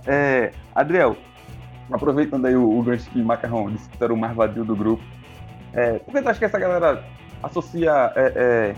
É, 0.05 0.51
Adriel, 0.75 1.17
aproveitando 1.91 2.45
aí 2.45 2.55
o, 2.55 2.77
o 2.77 2.83
gancho 2.83 3.09
que 3.09 3.19
Macarrão 3.19 3.71
disse 3.71 3.89
que 3.89 4.03
era 4.03 4.13
o 4.13 4.17
mais 4.17 4.35
vadio 4.35 4.63
do 4.63 4.75
grupo, 4.75 5.03
é, 5.73 5.93
por 5.97 6.13
que 6.13 6.21
tu 6.21 6.29
acha 6.29 6.37
que 6.37 6.45
essa 6.45 6.59
galera 6.59 7.03
associa 7.41 8.13
é, 8.15 8.33
é, 8.35 8.75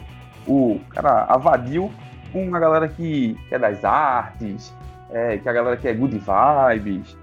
o 0.47 0.79
cara, 0.89 1.25
a 1.25 1.37
vadio 1.37 1.91
com 2.31 2.55
a 2.55 2.59
galera 2.59 2.87
que 2.87 3.35
é 3.51 3.59
das 3.59 3.83
artes, 3.83 4.73
é, 5.11 5.37
que 5.37 5.47
a 5.47 5.53
galera 5.53 5.77
que 5.77 5.87
é 5.87 5.93
good 5.93 6.17
vibes, 6.17 7.17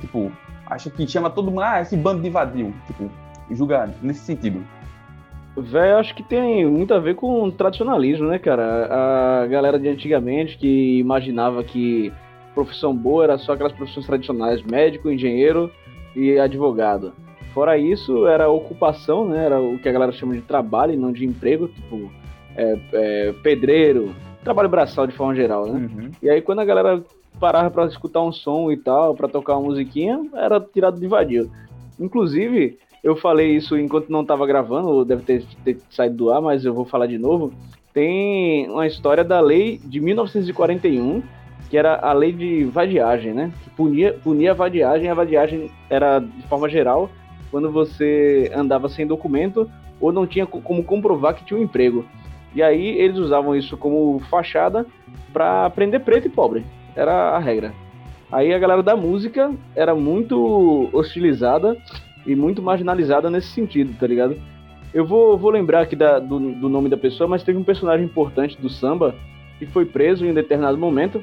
tipo, 0.00 0.32
acha 0.66 0.90
que 0.90 1.06
chama 1.06 1.30
todo 1.30 1.50
mundo, 1.50 1.62
ah, 1.62 1.80
esse 1.80 1.96
bando 1.96 2.22
de 2.22 2.30
vadio, 2.30 2.74
tipo, 2.86 3.10
julga 3.50 3.90
nesse 4.02 4.20
sentido. 4.20 4.62
Véi, 5.56 5.92
acho 5.92 6.14
que 6.14 6.22
tem 6.22 6.66
muito 6.66 6.92
a 6.92 6.98
ver 6.98 7.14
com 7.14 7.50
tradicionalismo, 7.50 8.28
né, 8.28 8.38
cara? 8.38 9.42
A 9.42 9.46
galera 9.46 9.78
de 9.78 9.88
antigamente 9.88 10.58
que 10.58 10.98
imaginava 10.98 11.64
que 11.64 12.12
profissão 12.54 12.94
boa 12.94 13.24
era 13.24 13.38
só 13.38 13.52
aquelas 13.52 13.72
profissões 13.72 14.06
tradicionais, 14.06 14.62
médico, 14.62 15.10
engenheiro 15.10 15.70
e 16.14 16.38
advogado. 16.38 17.14
Fora 17.54 17.78
isso, 17.78 18.26
era 18.26 18.50
ocupação, 18.50 19.26
né? 19.26 19.46
Era 19.46 19.58
o 19.58 19.78
que 19.78 19.88
a 19.88 19.92
galera 19.92 20.12
chama 20.12 20.34
de 20.34 20.42
trabalho 20.42 20.92
e 20.92 20.96
não 20.96 21.10
de 21.10 21.24
emprego, 21.24 21.68
tipo 21.68 22.10
é, 22.54 22.78
é, 22.92 23.34
pedreiro, 23.42 24.14
trabalho 24.44 24.68
braçal 24.68 25.06
de 25.06 25.14
forma 25.14 25.34
geral, 25.34 25.66
né? 25.66 25.88
Uhum. 25.90 26.10
E 26.22 26.28
aí 26.28 26.42
quando 26.42 26.60
a 26.60 26.64
galera 26.66 27.02
parava 27.40 27.70
pra 27.70 27.86
escutar 27.86 28.22
um 28.22 28.32
som 28.32 28.70
e 28.70 28.76
tal, 28.76 29.14
pra 29.14 29.28
tocar 29.28 29.56
uma 29.56 29.68
musiquinha, 29.68 30.24
era 30.34 30.60
tirado 30.60 30.98
de 30.98 31.06
vadio. 31.06 31.50
Inclusive, 31.98 32.78
eu 33.02 33.16
falei 33.16 33.56
isso 33.56 33.76
enquanto 33.78 34.08
não 34.10 34.24
tava 34.24 34.46
gravando, 34.46 35.04
deve 35.04 35.22
ter, 35.22 35.44
ter 35.64 35.78
saído 35.90 36.16
do 36.16 36.30
ar, 36.30 36.40
mas 36.40 36.64
eu 36.64 36.74
vou 36.74 36.84
falar 36.84 37.06
de 37.06 37.18
novo. 37.18 37.52
Tem 37.92 38.68
uma 38.68 38.86
história 38.86 39.24
da 39.24 39.40
lei 39.40 39.80
de 39.84 40.00
1941, 40.00 41.22
que 41.70 41.76
era 41.78 41.96
a 41.96 42.12
lei 42.12 42.32
de 42.32 42.64
vadiagem, 42.64 43.32
né? 43.32 43.50
Que 43.64 43.70
punia, 43.70 44.12
punia 44.22 44.50
a 44.50 44.54
vadiagem. 44.54 45.08
A 45.08 45.14
vadiagem 45.14 45.70
era, 45.88 46.18
de 46.18 46.42
forma 46.48 46.68
geral, 46.68 47.10
quando 47.50 47.70
você 47.70 48.50
andava 48.54 48.88
sem 48.88 49.06
documento 49.06 49.70
ou 50.00 50.12
não 50.12 50.26
tinha 50.26 50.46
co- 50.46 50.60
como 50.60 50.84
comprovar 50.84 51.34
que 51.34 51.44
tinha 51.44 51.58
um 51.58 51.62
emprego. 51.62 52.04
E 52.54 52.62
aí 52.62 52.86
eles 52.98 53.18
usavam 53.18 53.54
isso 53.56 53.76
como 53.76 54.18
fachada 54.30 54.86
para 55.32 55.68
prender 55.70 56.00
preto 56.00 56.26
e 56.26 56.30
pobre. 56.30 56.64
Era 56.96 57.30
a 57.36 57.38
regra. 57.38 57.72
Aí 58.32 58.52
a 58.52 58.58
galera 58.58 58.82
da 58.82 58.96
música 58.96 59.52
era 59.74 59.94
muito 59.94 60.88
hostilizada 60.92 61.76
e 62.26 62.34
muito 62.34 62.60
marginalizada 62.60 63.30
nesse 63.30 63.48
sentido, 63.48 63.94
tá 63.98 64.06
ligado? 64.06 64.36
Eu 64.92 65.04
vou, 65.06 65.36
vou 65.36 65.50
lembrar 65.50 65.82
aqui 65.82 65.94
da- 65.94 66.18
do, 66.18 66.38
do 66.38 66.68
nome 66.68 66.88
da 66.88 66.96
pessoa, 66.96 67.28
mas 67.28 67.42
teve 67.42 67.58
um 67.58 67.62
personagem 67.64 68.04
importante 68.06 68.60
do 68.60 68.68
samba 68.68 69.14
que 69.58 69.66
foi 69.66 69.84
preso 69.84 70.24
em 70.26 70.30
um 70.30 70.34
determinado 70.34 70.76
momento. 70.78 71.22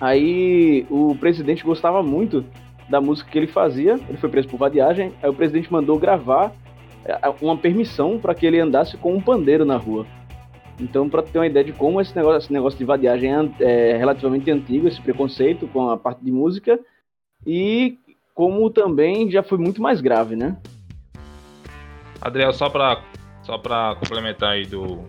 Aí 0.00 0.86
o 0.88 1.14
presidente 1.18 1.64
gostava 1.64 2.02
muito 2.02 2.44
da 2.88 3.00
música 3.00 3.30
que 3.30 3.38
ele 3.38 3.46
fazia, 3.46 3.98
ele 4.08 4.18
foi 4.18 4.28
preso 4.28 4.48
por 4.48 4.56
vadiagem, 4.58 5.12
aí 5.22 5.30
o 5.30 5.34
presidente 5.34 5.72
mandou 5.72 5.98
gravar 5.98 6.52
é, 7.04 7.18
uma 7.40 7.56
permissão 7.56 8.18
para 8.18 8.34
que 8.34 8.46
ele 8.46 8.58
andasse 8.60 8.96
com 8.96 9.14
um 9.14 9.20
pandeiro 9.20 9.64
na 9.64 9.76
rua. 9.76 10.06
Então, 10.80 11.08
para 11.08 11.22
ter 11.22 11.38
uma 11.38 11.46
ideia 11.46 11.64
de 11.64 11.72
como 11.72 12.00
esse 12.00 12.16
negócio, 12.16 12.38
esse 12.38 12.52
negócio 12.52 12.78
de 12.78 12.84
vadiagem 12.84 13.30
é 13.32 13.50
é 13.60 13.96
relativamente 13.96 14.50
antigo, 14.50 14.88
esse 14.88 15.00
preconceito 15.00 15.68
com 15.68 15.90
a 15.90 15.96
parte 15.96 16.24
de 16.24 16.32
música, 16.32 16.80
e 17.46 17.98
como 18.34 18.70
também 18.70 19.30
já 19.30 19.42
foi 19.42 19.58
muito 19.58 19.82
mais 19.82 20.00
grave, 20.00 20.34
né? 20.34 20.56
Adriel, 22.20 22.52
só 22.52 22.68
pra, 22.68 23.02
só 23.42 23.58
pra 23.58 23.96
complementar 23.96 24.52
aí 24.52 24.66
do. 24.66 25.04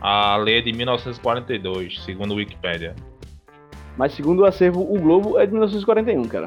A 0.00 0.36
lei 0.36 0.58
é 0.58 0.60
de 0.62 0.72
1942, 0.72 2.02
segundo 2.04 2.32
o 2.32 2.36
Wikipedia. 2.36 2.94
Mas 3.96 4.12
segundo 4.12 4.40
o 4.40 4.44
acervo, 4.44 4.80
o 4.80 4.98
Globo 5.00 5.38
é 5.38 5.44
de 5.44 5.52
1941, 5.52 6.24
cara. 6.24 6.46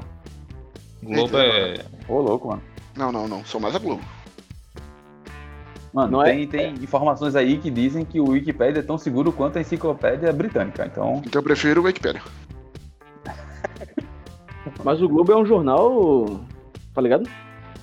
O 1.03 1.07
Globo 1.07 1.38
é. 1.38 1.75
Ô, 2.07 2.21
louco, 2.21 2.48
mano. 2.48 2.63
Não, 2.95 3.12
não, 3.12 3.27
não. 3.27 3.43
Sou 3.43 3.60
mais 3.60 3.75
a 3.75 3.79
Globo. 3.79 4.01
Mano, 5.93 6.12
Não 6.13 6.24
é- 6.24 6.31
tem, 6.31 6.48
tem 6.48 6.74
informações 6.75 7.36
aí 7.36 7.57
que 7.57 7.69
dizem 7.69 8.05
que 8.05 8.19
o 8.19 8.29
Wikipedia 8.29 8.79
é 8.79 8.83
tão 8.83 8.98
seguro 8.98 9.31
quanto 9.31 9.57
a 9.57 9.62
enciclopédia 9.62 10.31
britânica. 10.31 10.86
Então, 10.86 11.21
Então 11.25 11.39
eu 11.39 11.43
prefiro 11.43 11.81
o 11.81 11.83
Wikipedia. 11.86 12.21
Mas 14.83 15.01
o 15.01 15.10
Globo 15.10 15.31
é 15.31 15.36
um 15.38 15.45
jornal. 15.45 16.39
Tá 16.93 17.01
ligado? 17.01 17.29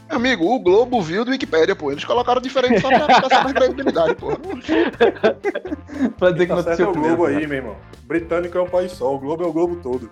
Amigo, 0.08 0.46
o 0.46 0.58
Globo 0.58 1.02
viu 1.02 1.22
do 1.24 1.30
Wikipedia, 1.30 1.76
pô. 1.76 1.92
Eles 1.92 2.04
colocaram 2.04 2.40
diferente 2.40 2.80
só 2.80 2.88
pra 2.88 3.20
passar 3.20 3.44
mais 3.44 3.54
credibilidade, 3.54 4.14
pô. 4.14 4.28
pra 6.18 6.30
dizer 6.30 6.46
que 6.46 6.50
Tá 6.50 6.56
não 6.56 6.62
certo 6.62 6.80
é 6.82 6.88
o 6.88 6.92
Globo 6.92 7.26
aí, 7.26 7.46
meu 7.46 7.58
irmão. 7.58 7.76
Britânico 8.04 8.56
é 8.56 8.62
um 8.62 8.68
país 8.68 8.92
só, 8.92 9.14
o 9.14 9.18
Globo 9.18 9.44
é 9.44 9.46
o 9.46 9.52
Globo 9.52 9.76
todo. 9.82 10.10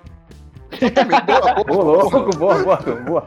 Exatamente. 0.72 1.26
Boa, 1.26 1.60
Ô, 1.60 1.64
boa, 1.64 1.84
louco, 1.84 2.30
boa, 2.36 2.62
boa, 2.62 2.76
boa. 2.76 3.24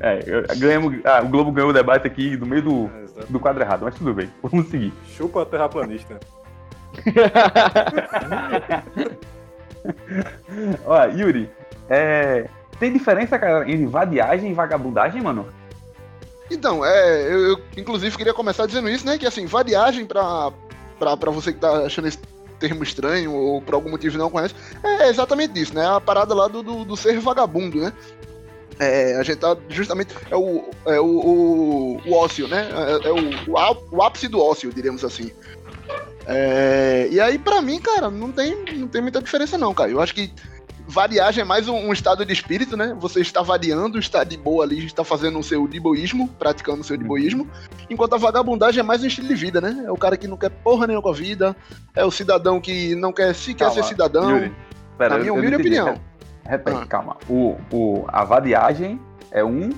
É, 0.00 0.54
ganhamos, 0.56 0.98
ah, 1.04 1.22
o 1.22 1.28
Globo 1.28 1.52
ganhou 1.52 1.70
o 1.70 1.72
debate 1.72 2.06
aqui 2.06 2.36
no 2.36 2.46
meio 2.46 2.62
do, 2.62 2.90
É, 3.16 3.24
do 3.28 3.38
quadro 3.38 3.62
errado, 3.62 3.82
mas 3.84 3.94
tudo 3.94 4.14
bem, 4.14 4.30
vamos 4.42 4.68
seguir. 4.68 4.92
Chupa 5.06 5.42
a 5.42 5.46
terraplanista. 5.46 6.18
Ó, 10.86 11.04
Yuri, 11.04 11.50
é, 11.88 12.48
tem 12.78 12.92
diferença, 12.92 13.38
cara, 13.38 13.70
entre 13.70 13.86
vadiagem 13.86 14.50
e 14.50 14.54
vagabundagem, 14.54 15.22
mano? 15.22 15.46
Então, 16.50 16.84
é, 16.84 17.22
eu, 17.22 17.50
eu, 17.50 17.60
inclusive 17.76 18.16
queria 18.16 18.34
começar 18.34 18.66
dizendo 18.66 18.88
isso, 18.88 19.04
né? 19.04 19.18
Que 19.18 19.26
assim, 19.26 19.46
vadiagem 19.46 20.06
pra, 20.06 20.52
pra, 20.98 21.16
pra 21.16 21.30
você 21.30 21.52
que 21.52 21.58
tá 21.58 21.84
achando 21.84 22.08
esse 22.08 22.18
termo 22.58 22.82
estranho 22.82 23.32
ou 23.32 23.60
por 23.60 23.74
algum 23.74 23.90
motivo 23.90 24.18
não 24.18 24.30
conhece, 24.30 24.54
é 24.82 25.08
exatamente 25.08 25.60
isso, 25.60 25.74
né? 25.74 25.86
A 25.86 26.00
parada 26.00 26.34
lá 26.34 26.48
do, 26.48 26.62
do, 26.62 26.84
do 26.84 26.96
ser 26.96 27.18
vagabundo, 27.20 27.80
né? 27.80 27.92
É, 28.78 29.16
a 29.16 29.22
gente 29.22 29.38
tá 29.38 29.56
justamente. 29.68 30.14
É 30.30 30.36
o, 30.36 30.70
é 30.84 31.00
o, 31.00 31.06
o, 31.06 32.00
o 32.04 32.12
ócio, 32.12 32.46
né? 32.46 32.68
É, 33.04 33.08
é 33.08 33.12
o, 33.12 33.52
o, 33.92 34.02
ápice 34.02 34.28
do 34.28 34.40
ócio, 34.40 34.72
diríamos 34.72 35.04
assim. 35.04 35.30
É, 36.26 37.08
e 37.10 37.20
aí, 37.20 37.38
pra 37.38 37.62
mim, 37.62 37.80
cara, 37.80 38.10
não 38.10 38.32
tem, 38.32 38.54
não 38.74 38.88
tem 38.88 39.00
muita 39.00 39.22
diferença, 39.22 39.56
não, 39.56 39.72
cara. 39.72 39.90
Eu 39.90 40.00
acho 40.00 40.14
que 40.14 40.30
variagem 40.86 41.42
é 41.42 41.44
mais 41.44 41.68
um, 41.68 41.74
um 41.76 41.92
estado 41.92 42.24
de 42.24 42.32
espírito, 42.32 42.76
né? 42.76 42.96
Você 43.00 43.20
está 43.20 43.42
variando, 43.42 43.98
está 43.98 44.22
de 44.24 44.36
boa 44.36 44.64
ali, 44.64 44.84
está 44.86 45.02
fazendo 45.04 45.38
o 45.38 45.42
seu 45.42 45.66
diboísmo, 45.66 46.28
praticando 46.38 46.80
o 46.80 46.84
seu 46.84 46.96
diboísmo. 46.96 47.48
Enquanto 47.90 48.14
a 48.14 48.18
vagabundagem 48.18 48.80
é 48.80 48.82
mais 48.82 49.02
um 49.02 49.06
estilo 49.06 49.28
de 49.28 49.34
vida, 49.34 49.60
né? 49.60 49.84
É 49.86 49.90
o 49.90 49.96
cara 49.96 50.16
que 50.16 50.28
não 50.28 50.36
quer 50.36 50.50
porra 50.50 50.86
nenhuma 50.86 51.02
com 51.02 51.10
a 51.10 51.14
vida, 51.14 51.56
é 51.94 52.04
o 52.04 52.10
cidadão 52.10 52.60
que 52.60 52.94
não 52.94 53.12
quer 53.12 53.34
sequer 53.34 53.70
ser 53.72 53.84
cidadão. 53.84 54.30
Yuri, 54.30 54.52
pera, 54.96 55.10
Na 55.10 55.16
eu- 55.16 55.20
minha 55.20 55.30
eu 55.30 55.34
humilde 55.34 55.54
entendi. 55.56 55.80
opinião. 55.80 56.00
Repete, 56.44 56.78
Ah. 56.82 56.86
calma. 56.86 57.16
O, 57.28 57.56
o, 57.72 58.04
a 58.08 58.22
vadiagem 58.24 59.00
é 59.32 59.44
um. 59.44 59.70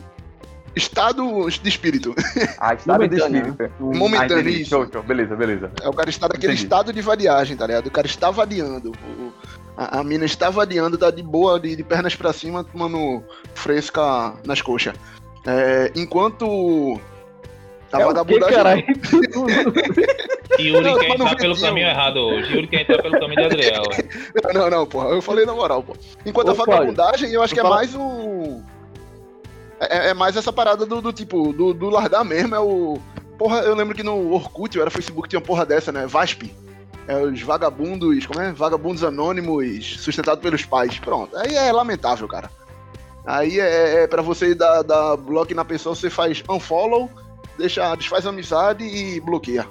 Estado 0.77 1.49
de 1.50 1.69
espírito. 1.69 2.15
A 2.59 2.75
estado 2.75 3.09
de 3.09 3.17
Momentâneo, 3.17 3.49
espírito. 3.49 3.75
Momentâneo, 3.81 4.37
Ah, 4.37 4.41
entendi. 4.41 4.61
isso. 4.61 4.71
Show, 4.71 4.87
show. 4.93 5.03
Beleza, 5.03 5.35
beleza. 5.35 5.73
É 5.83 5.88
o 5.88 5.93
cara 5.93 6.09
está 6.11 6.29
naquele 6.29 6.53
Entendi. 6.53 6.62
estado 6.62 6.93
de 6.93 7.00
variagem, 7.00 7.57
tá 7.57 7.67
ligado? 7.67 7.87
O 7.87 7.91
cara 7.91 8.07
está 8.07 8.31
variando. 8.31 8.93
O- 8.93 9.33
a, 9.79 10.01
a 10.01 10.05
mina 10.05 10.25
está 10.25 10.51
variando, 10.51 10.99
tá 10.99 11.09
de 11.09 11.23
boa, 11.23 11.61
de, 11.61 11.77
de 11.77 11.85
pernas 11.85 12.17
pra 12.17 12.33
cima, 12.33 12.65
tomando 12.65 13.23
fresca 13.55 14.35
nas 14.45 14.61
coxas. 14.61 14.93
É, 15.47 15.93
enquanto 15.95 17.01
a 17.93 17.97
é 17.97 18.01
que, 18.01 18.05
vagabundagem. 18.07 18.57
caralho? 18.57 18.85
Yuri 20.59 20.83
Não, 20.83 20.99
quer 20.99 21.11
entrar 21.11 21.37
pelo 21.37 21.61
caminho 21.61 21.87
errado 21.87 22.17
hoje. 22.17 22.53
Yuri 22.53 22.67
quer 22.67 22.81
entrar 22.81 23.03
pelo 23.03 23.21
caminho 23.21 23.37
de 23.37 23.45
Adriel. 23.45 23.83
Não, 24.53 24.69
não, 24.69 24.87
porra. 24.87 25.11
Eu 25.11 25.23
falei 25.23 25.47
na 25.47 25.55
moral, 25.55 25.83
pô. 25.83 25.97
Enquanto 26.27 26.49
Ô, 26.49 26.51
a 26.51 26.55
vagabundagem, 26.55 27.31
eu 27.33 27.43
acho 27.43 27.55
que 27.55 27.61
é 27.61 27.63
fala- 27.63 27.77
mais 27.77 27.95
o. 27.95 28.61
É, 29.81 30.09
é 30.09 30.15
mais 30.15 30.37
essa 30.37 30.53
parada 30.53 30.85
do, 30.85 31.01
do 31.01 31.13
tipo, 31.13 31.53
do, 31.53 31.73
do 31.73 31.89
largar 31.89 32.25
mesmo. 32.25 32.55
É 32.55 32.61
o. 32.61 32.99
Porra, 33.39 33.61
eu 33.61 33.75
lembro 33.77 33.95
que 33.95 34.03
no 34.03 34.33
Orkut, 34.33 34.77
ou 34.77 34.83
era 34.83 34.91
Facebook, 34.91 35.29
tinha 35.29 35.39
uma 35.39 35.47
porra 35.47 35.65
dessa, 35.65 35.93
né? 35.93 36.07
VASP. 36.07 36.53
É 37.09 37.17
os 37.17 37.41
vagabundos, 37.43 38.27
como 38.27 38.41
é? 38.41 38.53
Vagabundos 38.53 39.03
anônimos 39.03 39.97
sustentados 40.00 40.43
pelos 40.43 40.65
pais. 40.65 40.99
Pronto. 40.99 41.37
Aí 41.37 41.55
é 41.57 41.73
lamentável, 41.73 42.29
cara. 42.29 42.50
Aí 43.27 43.59
é, 43.59 44.03
é 44.03 44.07
para 44.07 44.23
você 44.23 44.55
dar, 44.55 44.83
dar 44.83 45.17
bloco 45.17 45.53
na 45.55 45.65
pessoa, 45.65 45.95
você 45.95 46.09
faz 46.09 46.43
unfollow, 46.49 47.11
deixa, 47.59 47.95
desfaz 47.95 48.27
amizade 48.27 48.85
e 48.85 49.21
bloqueia. 49.21 49.67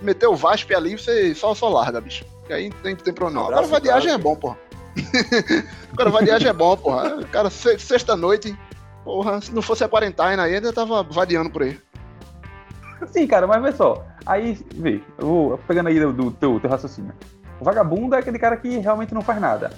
Meteu 0.00 0.32
o 0.32 0.36
VASP 0.36 0.74
ali, 0.74 0.96
você 0.96 1.34
só, 1.34 1.54
só 1.54 1.68
larga, 1.68 2.00
bicho. 2.00 2.24
E 2.48 2.52
aí 2.52 2.68
não 2.70 2.76
tem, 2.78 2.96
tem 2.96 3.12
problema 3.12 3.40
não. 3.40 3.48
Agora 3.48 3.66
vadiagem 3.66 4.12
é 4.12 4.18
bom, 4.18 4.36
porra. 4.36 4.56
Agora 5.92 6.10
vadiagem 6.10 6.48
é 6.48 6.52
bom, 6.52 6.76
porra. 6.76 7.24
Cara, 7.32 7.50
se- 7.50 7.78
sexta-noite, 7.78 8.56
porra, 9.04 9.40
se 9.40 9.52
não 9.52 9.62
fosse 9.62 9.82
a 9.84 9.88
quarentena 9.88 10.44
aí, 10.44 10.54
ainda 10.54 10.72
tava 10.72 11.02
vadiando 11.02 11.50
por 11.50 11.62
aí. 11.62 11.78
Sim, 13.08 13.26
cara, 13.26 13.46
mas 13.46 13.62
vê 13.62 13.72
só. 13.72 14.04
Aí, 14.26 14.58
vê, 14.74 15.00
eu 15.18 15.26
vou 15.26 15.58
pegando 15.58 15.88
aí 15.88 16.00
do, 16.00 16.12
do 16.12 16.30
teu, 16.32 16.58
teu 16.58 16.68
raciocínio. 16.68 17.14
O 17.60 17.64
vagabundo 17.64 18.14
é 18.14 18.18
aquele 18.18 18.38
cara 18.38 18.56
que 18.56 18.78
realmente 18.78 19.14
não 19.14 19.22
faz 19.22 19.40
nada. 19.40 19.70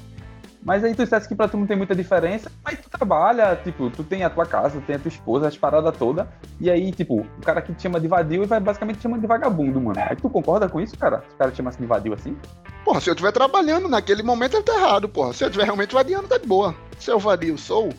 Mas 0.62 0.82
aí 0.82 0.94
tu 0.94 1.04
disseste 1.04 1.28
que 1.28 1.34
pra 1.34 1.46
tu 1.46 1.56
não 1.56 1.66
tem 1.66 1.76
muita 1.76 1.94
diferença, 1.94 2.50
mas 2.64 2.80
tu 2.80 2.90
trabalha, 2.90 3.56
tipo, 3.62 3.88
tu 3.90 4.02
tem 4.02 4.24
a 4.24 4.30
tua 4.30 4.44
casa, 4.44 4.82
tem 4.86 4.96
a 4.96 4.98
tua 4.98 5.08
esposa, 5.08 5.46
as 5.46 5.56
paradas 5.56 5.96
todas, 5.96 6.26
e 6.60 6.68
aí, 6.68 6.90
tipo, 6.90 7.20
o 7.20 7.42
cara 7.44 7.62
que 7.62 7.72
te 7.72 7.82
chama 7.82 8.00
de 8.00 8.08
vadio 8.08 8.46
vai 8.46 8.58
basicamente 8.58 8.96
te 8.96 9.02
chama 9.02 9.18
de 9.18 9.26
vagabundo, 9.26 9.80
mano. 9.80 9.98
Aí 10.00 10.16
tu 10.16 10.28
concorda 10.28 10.68
com 10.68 10.80
isso, 10.80 10.98
cara? 10.98 11.22
Se 11.28 11.34
o 11.34 11.38
cara 11.38 11.50
te 11.50 11.56
chamasse 11.56 11.78
de 11.78 11.86
vadio 11.86 12.12
assim? 12.12 12.36
Porra, 12.84 13.00
se 13.00 13.08
eu 13.08 13.14
estiver 13.14 13.32
trabalhando 13.32 13.88
naquele 13.88 14.22
momento, 14.22 14.56
ele 14.56 14.64
tá 14.64 14.74
errado, 14.74 15.08
porra. 15.08 15.32
Se 15.32 15.44
eu 15.44 15.48
estiver 15.48 15.64
realmente 15.64 15.94
vadiando, 15.94 16.26
tá 16.26 16.38
de 16.38 16.46
boa. 16.46 16.74
Se 16.98 17.10
eu 17.10 17.18
vadio 17.18 17.56
sou, 17.56 17.90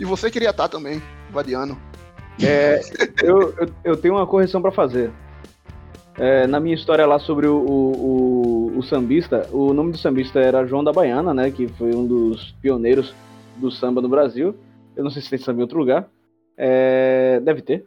e 0.00 0.04
você 0.04 0.30
queria 0.30 0.50
estar 0.50 0.68
também, 0.68 1.02
vadiando. 1.30 1.76
É, 2.42 2.80
eu, 3.22 3.54
eu, 3.58 3.68
eu 3.84 3.96
tenho 3.96 4.14
uma 4.14 4.26
correção 4.26 4.62
pra 4.62 4.72
fazer. 4.72 5.12
É, 6.18 6.46
na 6.48 6.58
minha 6.58 6.74
história 6.74 7.06
lá 7.06 7.18
sobre 7.18 7.46
o, 7.46 7.56
o, 7.56 8.72
o, 8.74 8.78
o 8.78 8.82
sambista, 8.82 9.48
o 9.52 9.72
nome 9.72 9.92
do 9.92 9.98
sambista 9.98 10.40
era 10.40 10.66
João 10.66 10.82
da 10.82 10.92
Baiana, 10.92 11.32
né? 11.32 11.50
Que 11.50 11.68
foi 11.68 11.94
um 11.94 12.04
dos 12.06 12.52
pioneiros 12.60 13.14
do 13.56 13.70
samba 13.70 14.00
no 14.00 14.08
Brasil. 14.08 14.54
Eu 14.96 15.04
não 15.04 15.10
sei 15.10 15.22
se 15.22 15.30
tem 15.30 15.38
samba 15.38 15.60
em 15.60 15.62
outro 15.62 15.78
lugar. 15.78 16.08
É, 16.56 17.38
deve 17.40 17.62
ter. 17.62 17.86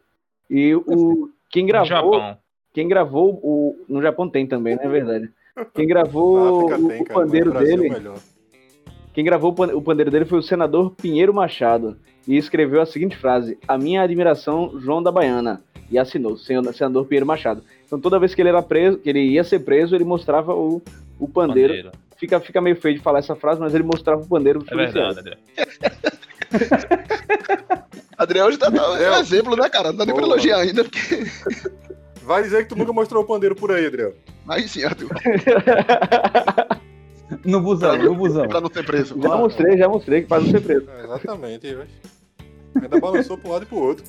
E 0.50 0.74
o, 0.74 1.30
quem 1.50 1.64
No 1.64 1.68
gravou, 1.68 1.88
Japão. 2.14 2.38
quem 2.74 2.88
gravou 2.88 3.34
o. 3.44 3.76
No 3.90 4.02
Japão 4.02 4.30
tem 4.30 4.48
também, 4.48 4.78
não 4.78 4.84
é 4.84 4.88
verdade? 4.88 5.30
Quem 5.74 5.86
gravou 5.86 6.64
o, 6.72 6.88
tem, 6.88 7.02
o 7.02 7.06
cara, 7.06 7.20
pandeiro 7.20 7.58
é 7.58 7.64
dele. 7.64 7.90
melhor. 7.90 8.18
Quem 9.14 9.26
gravou 9.26 9.52
o 9.52 9.54
pan- 9.54 9.76
o 9.76 9.82
pandeiro 9.82 10.10
dele 10.10 10.24
foi 10.24 10.40
o 10.40 10.44
senador 10.44 10.92
Pinheiro 10.92 11.34
Machado 11.34 11.98
e 12.26 12.38
escreveu 12.38 12.82
a 12.82 12.86
seguinte 12.86 13.18
frase: 13.18 13.58
A 13.68 13.78
minha 13.78 14.02
admiração, 14.02 14.80
João 14.80 15.04
da 15.04 15.12
Baiana. 15.12 15.62
E 15.90 16.00
assinou, 16.00 16.38
senador 16.38 17.06
Pinheiro 17.06 17.26
Machado. 17.26 17.62
Então 17.92 18.00
toda 18.00 18.18
vez 18.18 18.34
que 18.34 18.42
ele 18.42 18.48
era 18.48 18.62
preso, 18.62 18.98
que 19.00 19.10
ele 19.10 19.20
ia 19.20 19.44
ser 19.44 19.60
preso, 19.60 19.94
ele 19.94 20.06
mostrava 20.06 20.54
o, 20.56 20.82
o 21.20 21.28
pandeiro. 21.28 21.74
Bandeira. 21.74 21.92
Fica, 22.16 22.40
fica 22.40 22.62
meio 22.62 22.78
feio 22.78 22.96
de 22.96 23.02
falar 23.02 23.20
essa 23.20 23.36
frase, 23.36 23.60
mas 23.60 23.74
ele 23.76 23.84
mostrava 23.84 24.22
o 24.22 24.26
pandeiro 24.26 24.64
pro 24.64 24.80
É 24.80 24.86
verdade, 24.86 25.20
André. 25.20 25.38
Adriel 28.18 28.46
hoje 28.46 28.58
tá 28.58 28.70
dando 28.70 28.96
Eu- 28.96 29.12
um 29.12 29.18
exemplo, 29.18 29.58
né, 29.58 29.68
cara? 29.68 29.90
Não 29.90 29.98
dá 29.98 30.06
nem 30.06 30.16
pra 30.16 30.24
elogiar 30.24 30.60
ainda, 30.60 30.86
porque. 30.86 31.26
Vai 32.24 32.44
dizer 32.44 32.64
que 32.64 32.70
tu 32.70 32.78
nunca 32.78 32.94
mostrou 32.94 33.24
o 33.24 33.28
pandeiro 33.28 33.56
por 33.58 33.74
aí, 33.74 33.86
Adriel. 33.86 34.14
Aí 34.48 34.66
sim, 34.70 34.86
Arthur. 34.86 35.10
No 37.44 37.60
busão, 37.60 37.98
no 37.98 38.16
busão. 38.16 38.48
Pra 38.48 38.62
não 38.62 38.72
ser 38.72 38.86
preso. 38.86 39.22
Já 39.22 39.36
mostrei, 39.36 39.78
já 39.78 39.90
mostrei 39.90 40.22
que 40.22 40.28
faz 40.30 40.44
não 40.44 40.52
ser 40.52 40.62
preso. 40.62 40.88
É, 40.90 41.04
exatamente, 41.04 41.68
velho. 41.68 41.88
Ainda 42.82 43.00
balançou 43.02 43.38
pra 43.38 43.50
um 43.50 43.54
lado 43.54 43.64
e 43.64 43.66
pro 43.66 43.78
outro. 43.80 44.06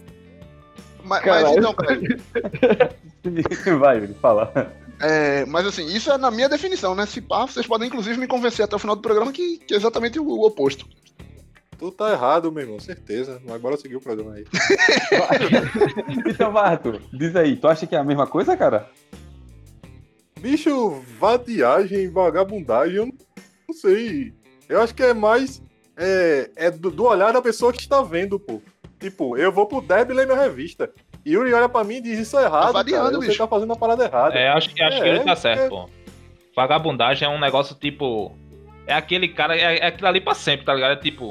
Mas, 1.04 1.24
mas 1.24 1.56
então, 1.56 1.74
cara, 1.74 2.00
Vai, 3.78 3.98
Yuri, 3.98 4.14
fala. 4.14 4.72
é, 5.00 5.44
mas 5.46 5.66
assim, 5.66 5.86
isso 5.86 6.10
é 6.10 6.18
na 6.18 6.30
minha 6.30 6.48
definição, 6.48 6.94
né? 6.94 7.06
Se 7.06 7.20
pá, 7.20 7.46
vocês 7.46 7.66
podem 7.66 7.88
inclusive 7.88 8.18
me 8.18 8.26
convencer 8.26 8.64
até 8.64 8.76
o 8.76 8.78
final 8.78 8.96
do 8.96 9.02
programa 9.02 9.32
que, 9.32 9.58
que 9.58 9.74
é 9.74 9.76
exatamente 9.76 10.18
o, 10.18 10.26
o 10.26 10.46
oposto. 10.46 10.86
Tu 11.78 11.90
tá 11.90 12.12
errado, 12.12 12.52
meu 12.52 12.62
irmão, 12.62 12.78
certeza. 12.78 13.42
Mas 13.44 13.60
bora 13.60 13.76
seguir 13.76 13.96
o 13.96 14.00
programa 14.00 14.34
aí. 14.34 14.46
Então 16.26 16.56
Arthur, 16.56 17.00
diz 17.12 17.34
aí, 17.34 17.56
tu 17.56 17.66
acha 17.66 17.86
que 17.86 17.96
é 17.96 17.98
a 17.98 18.04
mesma 18.04 18.26
coisa, 18.26 18.56
cara? 18.56 18.88
Bicho, 20.38 21.02
vadiagem, 21.18 22.08
vagabundagem, 22.08 22.96
eu 22.96 23.06
não 23.06 23.74
sei. 23.74 24.32
Eu 24.68 24.80
acho 24.80 24.94
que 24.94 25.02
é 25.02 25.12
mais. 25.12 25.60
É, 25.96 26.50
é 26.56 26.70
do, 26.70 26.90
do 26.90 27.04
olhar 27.04 27.32
da 27.32 27.42
pessoa 27.42 27.72
que 27.72 27.80
está 27.80 28.00
vendo, 28.00 28.38
pô. 28.38 28.62
Tipo, 29.02 29.36
eu 29.36 29.50
vou 29.52 29.66
pro 29.66 29.80
Deb 29.82 30.10
ler 30.12 30.26
minha 30.26 30.38
revista. 30.40 30.88
Yuri 31.26 31.52
olha 31.52 31.68
pra 31.68 31.84
mim 31.84 31.96
e 31.96 32.00
diz 32.00 32.18
isso 32.20 32.38
é 32.38 32.44
errado. 32.44 32.72
variando, 32.72 33.02
cara. 33.10 33.16
Você 33.20 33.26
bicho. 33.26 33.38
tá 33.38 33.46
fazendo 33.48 33.72
a 33.72 33.76
parada 33.76 34.04
errada. 34.04 34.34
É, 34.34 34.48
acho, 34.48 34.70
que- 34.74 34.82
acho 34.82 35.02
que 35.02 35.08
É, 35.08 35.10
ele 35.10 35.20
tá 35.20 35.36
certo, 35.36 35.62
é. 35.64 35.68
pô. 35.68 35.88
Vagabundagem 36.56 37.26
é 37.26 37.30
um 37.30 37.38
negócio 37.40 37.74
tipo. 37.74 38.36
É 38.86 38.94
aquele 38.94 39.28
cara, 39.28 39.56
é, 39.56 39.78
é 39.78 39.86
aquilo 39.86 40.08
ali 40.08 40.20
pra 40.20 40.34
sempre, 40.34 40.66
tá 40.66 40.74
ligado? 40.74 40.92
É 40.92 40.96
tipo. 40.96 41.30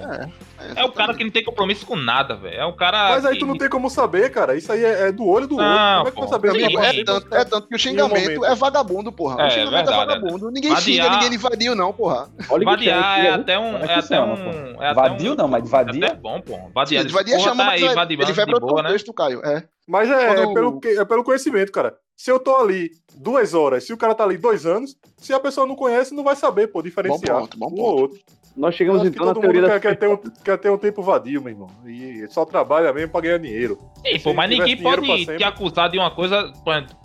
É, 0.76 0.84
o 0.86 0.92
cara 0.92 1.14
que 1.14 1.24
não 1.24 1.32
tem 1.32 1.44
compromisso 1.44 1.86
com 1.86 1.96
nada, 1.96 2.36
velho. 2.36 2.56
É 2.62 2.66
um 2.66 2.72
cara. 2.72 3.10
Mas 3.10 3.26
aí 3.26 3.34
que- 3.34 3.40
tu 3.40 3.46
não 3.46 3.58
tem 3.58 3.68
como 3.68 3.90
saber, 3.90 4.30
cara. 4.32 4.56
Isso 4.56 4.72
aí 4.72 4.84
é, 4.86 5.08
é 5.08 5.12
do 5.12 5.28
olho 5.28 5.48
do 5.48 5.58
Não, 5.58 5.66
outro. 5.66 5.82
Como 5.98 6.08
é 6.08 6.12
que 6.12 6.16
tu 6.16 6.20
vai 6.22 6.30
saber? 6.30 7.00
É, 7.02 7.04
tanto, 7.04 7.36
é 7.36 7.44
tanto 7.44 7.68
que 7.68 7.76
o 7.76 7.80
xingamento 7.80 8.46
é 8.46 8.56
vagabundo, 8.56 9.12
porra. 9.12 9.42
É, 9.44 9.48
o 9.48 9.50
xingamento 9.52 9.74
é, 9.90 9.98
verdade, 9.98 10.22
vagabundo. 10.22 10.52
Ninguém 10.52 10.72
Vadiar- 10.74 11.06
xinga, 11.06 11.10
ninguém 11.16 11.30
de 11.32 11.38
vadio, 11.38 11.76
não, 11.76 11.92
porra. 11.92 12.30
Olha 12.50 12.60
que 12.60 12.66
Vadiar 12.66 13.26
é 13.26 13.30
até 13.32 13.60
um. 13.60 13.78
É 13.78 13.86
É 13.86 13.96
até 13.96 14.22
um. 14.22 14.82
É 14.82 14.94
Vadio 14.94 15.34
um, 15.34 15.36
não, 15.36 15.48
mas 15.48 15.66
É 15.66 15.68
vadia? 15.68 16.06
até 16.06 16.16
bom, 16.16 16.40
pô. 16.42 16.58
Vadiar. 16.74 17.04
Sim, 17.04 17.10
vadia 17.10 17.40
chama, 17.40 17.66
tá 17.66 17.72
aí, 17.72 17.84
ele 17.84 17.94
vai 17.94 18.06
de 18.08 18.18
para 18.18 18.54
outro 18.54 18.76
né? 18.76 18.84
contexto, 18.84 19.14
Caio. 19.14 19.42
É. 19.46 19.64
Mas 19.88 20.10
é, 20.10 20.44
é 20.44 20.54
pelo, 20.54 20.80
que- 20.80 20.98
é 21.00 21.04
pelo 21.04 21.24
conhecimento, 21.24 21.72
cara. 21.72 21.96
Se 22.18 22.32
eu 22.32 22.40
tô 22.40 22.56
ali 22.56 22.92
duas 23.16 23.54
horas, 23.54 23.84
se 23.86 23.94
o 23.94 23.98
cara 23.98 24.14
tá 24.14 24.24
ali 24.24 24.38
dois 24.38 24.66
anos, 24.66 24.96
se 25.18 25.34
a 25.34 25.40
pessoa 25.40 25.66
não 25.66 25.76
conhece, 25.76 26.14
não 26.14 26.24
vai 26.24 26.36
saber, 26.36 26.68
pô, 26.68 26.82
diferenciar 26.82 27.36
Bom 27.36 27.42
ponto, 27.42 27.58
bom 27.58 27.66
um 27.68 27.70
ponto. 27.70 27.82
ou 27.82 28.00
outro. 28.02 28.20
Nós 28.56 28.76
chegamos 28.76 29.04
então 29.06 29.26
na 29.26 29.34
todo 29.34 29.42
teoria 29.42 29.62
mundo 29.62 29.72
da. 29.72 29.80
quer, 29.80 29.96
quer 29.96 29.98
ter 29.98 30.08
um, 30.10 30.18
quer 30.18 30.58
ter 30.58 30.70
um 30.70 30.78
tempo 30.78 31.02
vadio, 31.02 31.42
meu 31.42 31.54
irmão. 31.54 31.70
E 31.88 32.28
só 32.28 32.44
trabalha 32.46 32.92
mesmo 32.92 33.10
pra 33.10 33.22
ganhar 33.22 33.38
dinheiro. 33.40 33.80
Ei, 34.04 34.20
pô, 34.20 34.34
mas 34.34 34.50
ninguém 34.50 34.76
pode 34.76 35.02
te 35.04 35.26
sempre- 35.26 35.44
acusar 35.46 35.90
de 35.90 35.98
uma 35.98 36.12
coisa. 36.12 36.52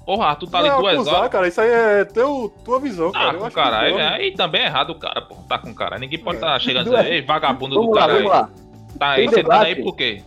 Porra, 0.04 0.34
tu 0.34 0.48
tá 0.48 0.58
ali 0.58 0.68
não, 0.68 0.80
duas 0.80 0.94
acusar, 0.96 1.14
horas. 1.14 1.30
cara, 1.30 1.46
isso 1.48 1.60
aí 1.60 1.70
é 1.70 2.04
teu, 2.04 2.52
tua 2.64 2.80
visão, 2.80 3.10
Ah, 3.10 3.12
cara. 3.12 3.32
Eu 3.34 3.38
com 3.38 3.46
acho 3.46 3.54
que 3.56 3.62
caralho. 3.62 3.96
Aí 3.96 4.34
também 4.34 4.62
é 4.62 4.66
errado 4.66 4.90
o 4.90 4.98
cara, 4.98 5.22
pô. 5.22 5.36
Tá 5.48 5.56
com 5.56 5.72
cara. 5.72 5.98
Ninguém 6.00 6.18
pode 6.18 6.38
É. 6.38 6.40
estar 6.40 6.58
chegando 6.58 6.88
e 6.92 6.96
dizer, 6.96 7.12
ei, 7.12 7.22
vagabundo 7.22 7.76
Vamos 7.76 7.90
do 7.90 7.94
lá, 7.94 8.00
cara 8.00 8.12
vamos 8.14 8.32
aí. 8.32 8.38
lá. 8.40 8.50
Tá 8.98 9.10
aí, 9.10 9.26
você 9.28 9.44
tá 9.44 9.60
aí 9.62 9.76
por 9.76 9.94
quê? 9.94 10.22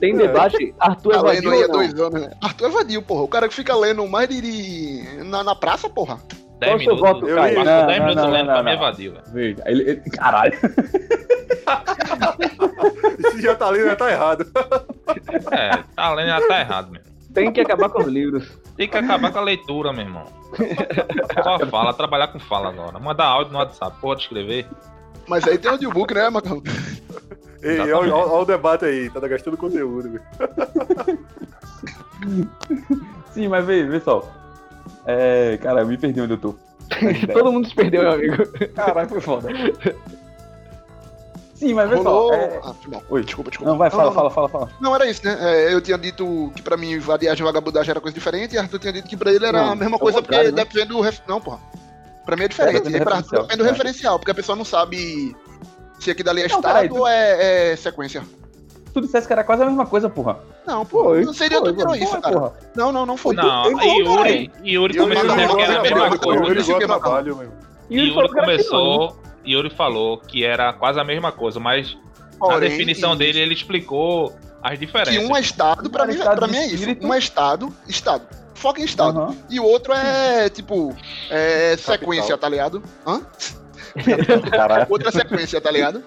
Tem 0.00 0.14
É. 0.14 0.16
debate, 0.16 0.74
Arthur 0.78 1.12
é 1.12 1.16
Tá 1.16 1.22
lendo 1.22 1.34
vadio 1.44 1.50
aí 1.52 1.58
há 1.58 1.62
ou 1.62 1.68
não? 1.68 1.74
dois 1.78 1.94
anos, 2.00 2.20
né? 2.22 2.30
Arthur 2.42 2.66
é 2.66 2.70
vadio, 2.70 3.02
porra. 3.02 3.22
O 3.22 3.28
cara 3.28 3.48
que 3.48 3.54
fica 3.54 3.76
lendo 3.76 4.06
mais 4.08 4.28
de. 4.28 5.02
Na, 5.24 5.44
na 5.44 5.54
praça, 5.54 5.88
porra. 5.88 6.18
10 6.58 6.72
Qual 6.72 6.76
o 6.76 6.80
seu 6.80 6.94
minutos. 6.94 7.20
voto, 7.20 7.28
Eu 7.28 7.36
Passou 7.36 7.58
li. 7.58 7.64
10 7.64 7.66
Não, 7.66 7.86
minutos 8.06 8.14
não, 8.24 8.30
lendo 8.30 8.46
não, 8.46 8.52
pra 8.54 8.62
mim 8.62 8.70
não. 8.70 8.76
evadiu, 8.76 9.12
velho. 9.12 9.56
Ele, 9.66 9.82
ele- 9.90 10.10
caralho. 10.10 10.58
Se 13.32 13.42
já 13.42 13.54
tá 13.54 13.68
ali, 13.68 13.84
já 13.84 13.96
tá 13.96 14.10
errado. 14.10 14.46
É, 15.50 15.76
tá 15.94 16.14
lendo 16.14 16.28
já 16.28 16.48
tá 16.48 16.60
errado, 16.60 16.90
mesmo. 16.90 17.06
Tem 17.34 17.52
que 17.52 17.60
acabar 17.60 17.90
com 17.90 18.00
os 18.00 18.06
livros. 18.06 18.58
Tem 18.76 18.88
que 18.88 18.96
acabar 18.96 19.30
com 19.30 19.38
a 19.38 19.42
leitura, 19.42 19.92
meu 19.92 20.02
irmão. 20.02 20.24
Só 21.44 21.58
fala, 21.66 21.92
trabalhar 21.92 22.28
com 22.28 22.38
fala 22.38 22.70
agora. 22.70 22.98
Mandar 22.98 23.26
áudio 23.26 23.52
no 23.52 23.58
WhatsApp, 23.58 23.96
pode 24.00 24.22
escrever. 24.22 24.66
Mas 25.28 25.46
aí 25.46 25.58
tem 25.58 25.70
o 25.70 25.74
audiobook, 25.74 26.14
né, 26.14 26.28
Macau? 26.30 26.62
Ei, 27.62 27.80
olha, 27.80 28.14
olha- 28.14 28.32
o 28.32 28.44
debate 28.44 28.84
aí, 28.84 29.10
tá 29.10 29.20
gastando 29.26 29.56
conteúdo. 29.56 30.10
velho. 30.10 30.22
Sim, 33.32 33.48
mas 33.48 33.64
vê, 33.64 33.84
vê 33.84 34.00
só. 34.00 34.28
É, 35.04 35.58
cara, 35.62 35.80
eu 35.80 35.86
me 35.86 35.96
perdi 35.98 36.20
onde 36.20 36.32
eu 36.34 36.38
tô. 36.38 36.54
Todo 37.32 37.52
mundo 37.52 37.68
se 37.68 37.74
perdeu, 37.74 38.02
meu 38.02 38.12
amigo. 38.12 38.36
Caralho, 38.74 39.08
foi 39.08 39.20
foda. 39.20 39.48
Sim, 41.54 41.74
mas 41.74 41.88
vê 41.88 41.96
Rolou. 41.96 42.28
só. 42.28 42.34
é- 42.34 42.60
Ah. 42.62 42.74
Oi. 43.08 43.22
Desculpa, 43.24 43.50
desculpa. 43.50 43.70
Não, 43.70 43.78
vai, 43.78 43.90
fala, 43.90 44.04
não, 44.04 44.12
fala, 44.12 44.30
fala, 44.30 44.48
fala. 44.48 44.70
Não, 44.80 44.94
era 44.94 45.08
isso, 45.10 45.24
né? 45.24 45.36
É, 45.40 45.72
eu 45.72 45.80
tinha 45.80 45.96
dito 45.98 46.52
que 46.54 46.62
pra 46.62 46.76
mim 46.76 46.98
vadiagem 46.98 47.42
e 47.42 47.46
vagabundagem 47.46 47.90
era 47.90 48.00
coisa 48.00 48.14
diferente, 48.14 48.54
e 48.54 48.58
Arthur 48.58 48.78
tinha 48.78 48.92
dito 48.92 49.08
que 49.08 49.16
pra 49.16 49.32
ele 49.32 49.46
era 49.46 49.62
Não, 49.62 49.72
a 49.72 49.74
mesma 49.76 49.96
é 49.96 49.98
coisa, 49.98 50.22
porque 50.22 50.36
né? 50.42 50.50
depende 50.52 50.88
do. 50.88 51.00
Ref... 51.00 51.20
Não, 51.26 51.40
porra. 51.40 51.58
Pra 52.26 52.36
mim 52.36 52.42
é 52.44 52.48
diferente. 52.48 52.80
do 52.82 52.88
e 52.90 53.00
pra 53.00 53.16
Arthur 53.16 53.16
referencial. 53.16 53.42
depende 53.42 53.62
do 53.62 53.66
É. 53.66 53.70
referencial, 53.70 54.18
porque 54.18 54.30
a 54.32 54.34
pessoa 54.34 54.56
não 54.56 54.64
sabe 54.64 55.34
se 55.98 56.10
aquilo 56.10 56.28
ali 56.30 56.42
é 56.42 56.48
Não, 56.48 56.56
estado 56.56 56.72
peraí, 56.74 56.88
tu- 56.88 56.96
ou 56.98 57.06
é, 57.08 57.72
é 57.72 57.76
sequência. 57.76 58.22
Tu 58.92 59.00
dissesse 59.02 59.26
que 59.26 59.32
era 59.32 59.44
quase 59.44 59.62
a 59.62 59.66
mesma 59.66 59.86
coisa, 59.86 60.08
porra. 60.08 60.38
Não, 60.66 60.84
pô, 60.84 61.14
não 61.14 61.32
seria 61.32 61.60
foi, 61.60 61.68
tu 61.72 61.76
tirou 61.78 61.92
Porra, 61.92 61.98
isso, 62.04 62.20
cara. 62.20 62.34
porra. 62.34 62.52
Não, 62.74 62.90
não, 62.90 63.06
não 63.06 63.16
foi. 63.16 63.34
Não, 63.36 63.62
Tu- 63.64 63.80
e 63.82 63.98
Yuri. 64.00 64.52
Yuri 64.64 64.96
começou 64.98 65.22
dizendo 65.24 65.48
não, 65.48 65.56
que 65.56 65.62
era 65.62 65.78
a 65.78 65.82
mesma 65.82 65.98
Yuri 66.06 66.18
coisa. 66.18 66.78
trabalho, 66.86 67.36
meu. 67.36 67.52
E 67.90 67.98
Yuri 67.98 68.14
falou 68.14 68.28
que 68.30 68.38
era 68.38 68.46
começou, 68.46 69.16
Yuri 69.46 69.70
falou 69.70 70.18
que 70.18 70.44
era 70.44 70.72
quase 70.72 70.98
a 70.98 71.04
mesma 71.04 71.30
coisa, 71.30 71.60
mas 71.60 71.94
na 71.94 72.38
Porém, 72.38 72.60
definição 72.70 73.10
isso. 73.10 73.18
dele 73.18 73.38
ele 73.40 73.54
explicou 73.54 74.34
as 74.62 74.72
Que 74.78 74.86
diferenças. 74.86 75.24
um 75.30 75.36
é 75.36 75.40
estado, 75.40 75.88
pra 75.90 76.02
Um 76.02 76.04
é 76.04 76.08
mim, 76.08 76.14
estado 76.18 76.38
pra 76.38 76.48
mim 76.48 76.56
é 76.56 76.66
isso. 76.66 76.96
Um 77.02 77.14
é 77.14 77.18
estado, 77.18 77.72
estado. 77.86 78.26
Foca 78.56 78.80
em 78.80 78.84
estado. 78.84 79.20
Aham. 79.20 79.36
E 79.50 79.60
o 79.60 79.64
outro 79.64 79.92
é, 79.92 80.48
tipo, 80.48 80.94
é 81.30 81.76
sequência, 81.76 82.36
Capital. 82.36 82.38
tá 82.38 82.48
ligado? 82.48 82.82
Hã? 83.06 83.20
Outra 84.88 85.12
sequência, 85.12 85.60
tá 85.60 85.70
ligado? 85.70 86.02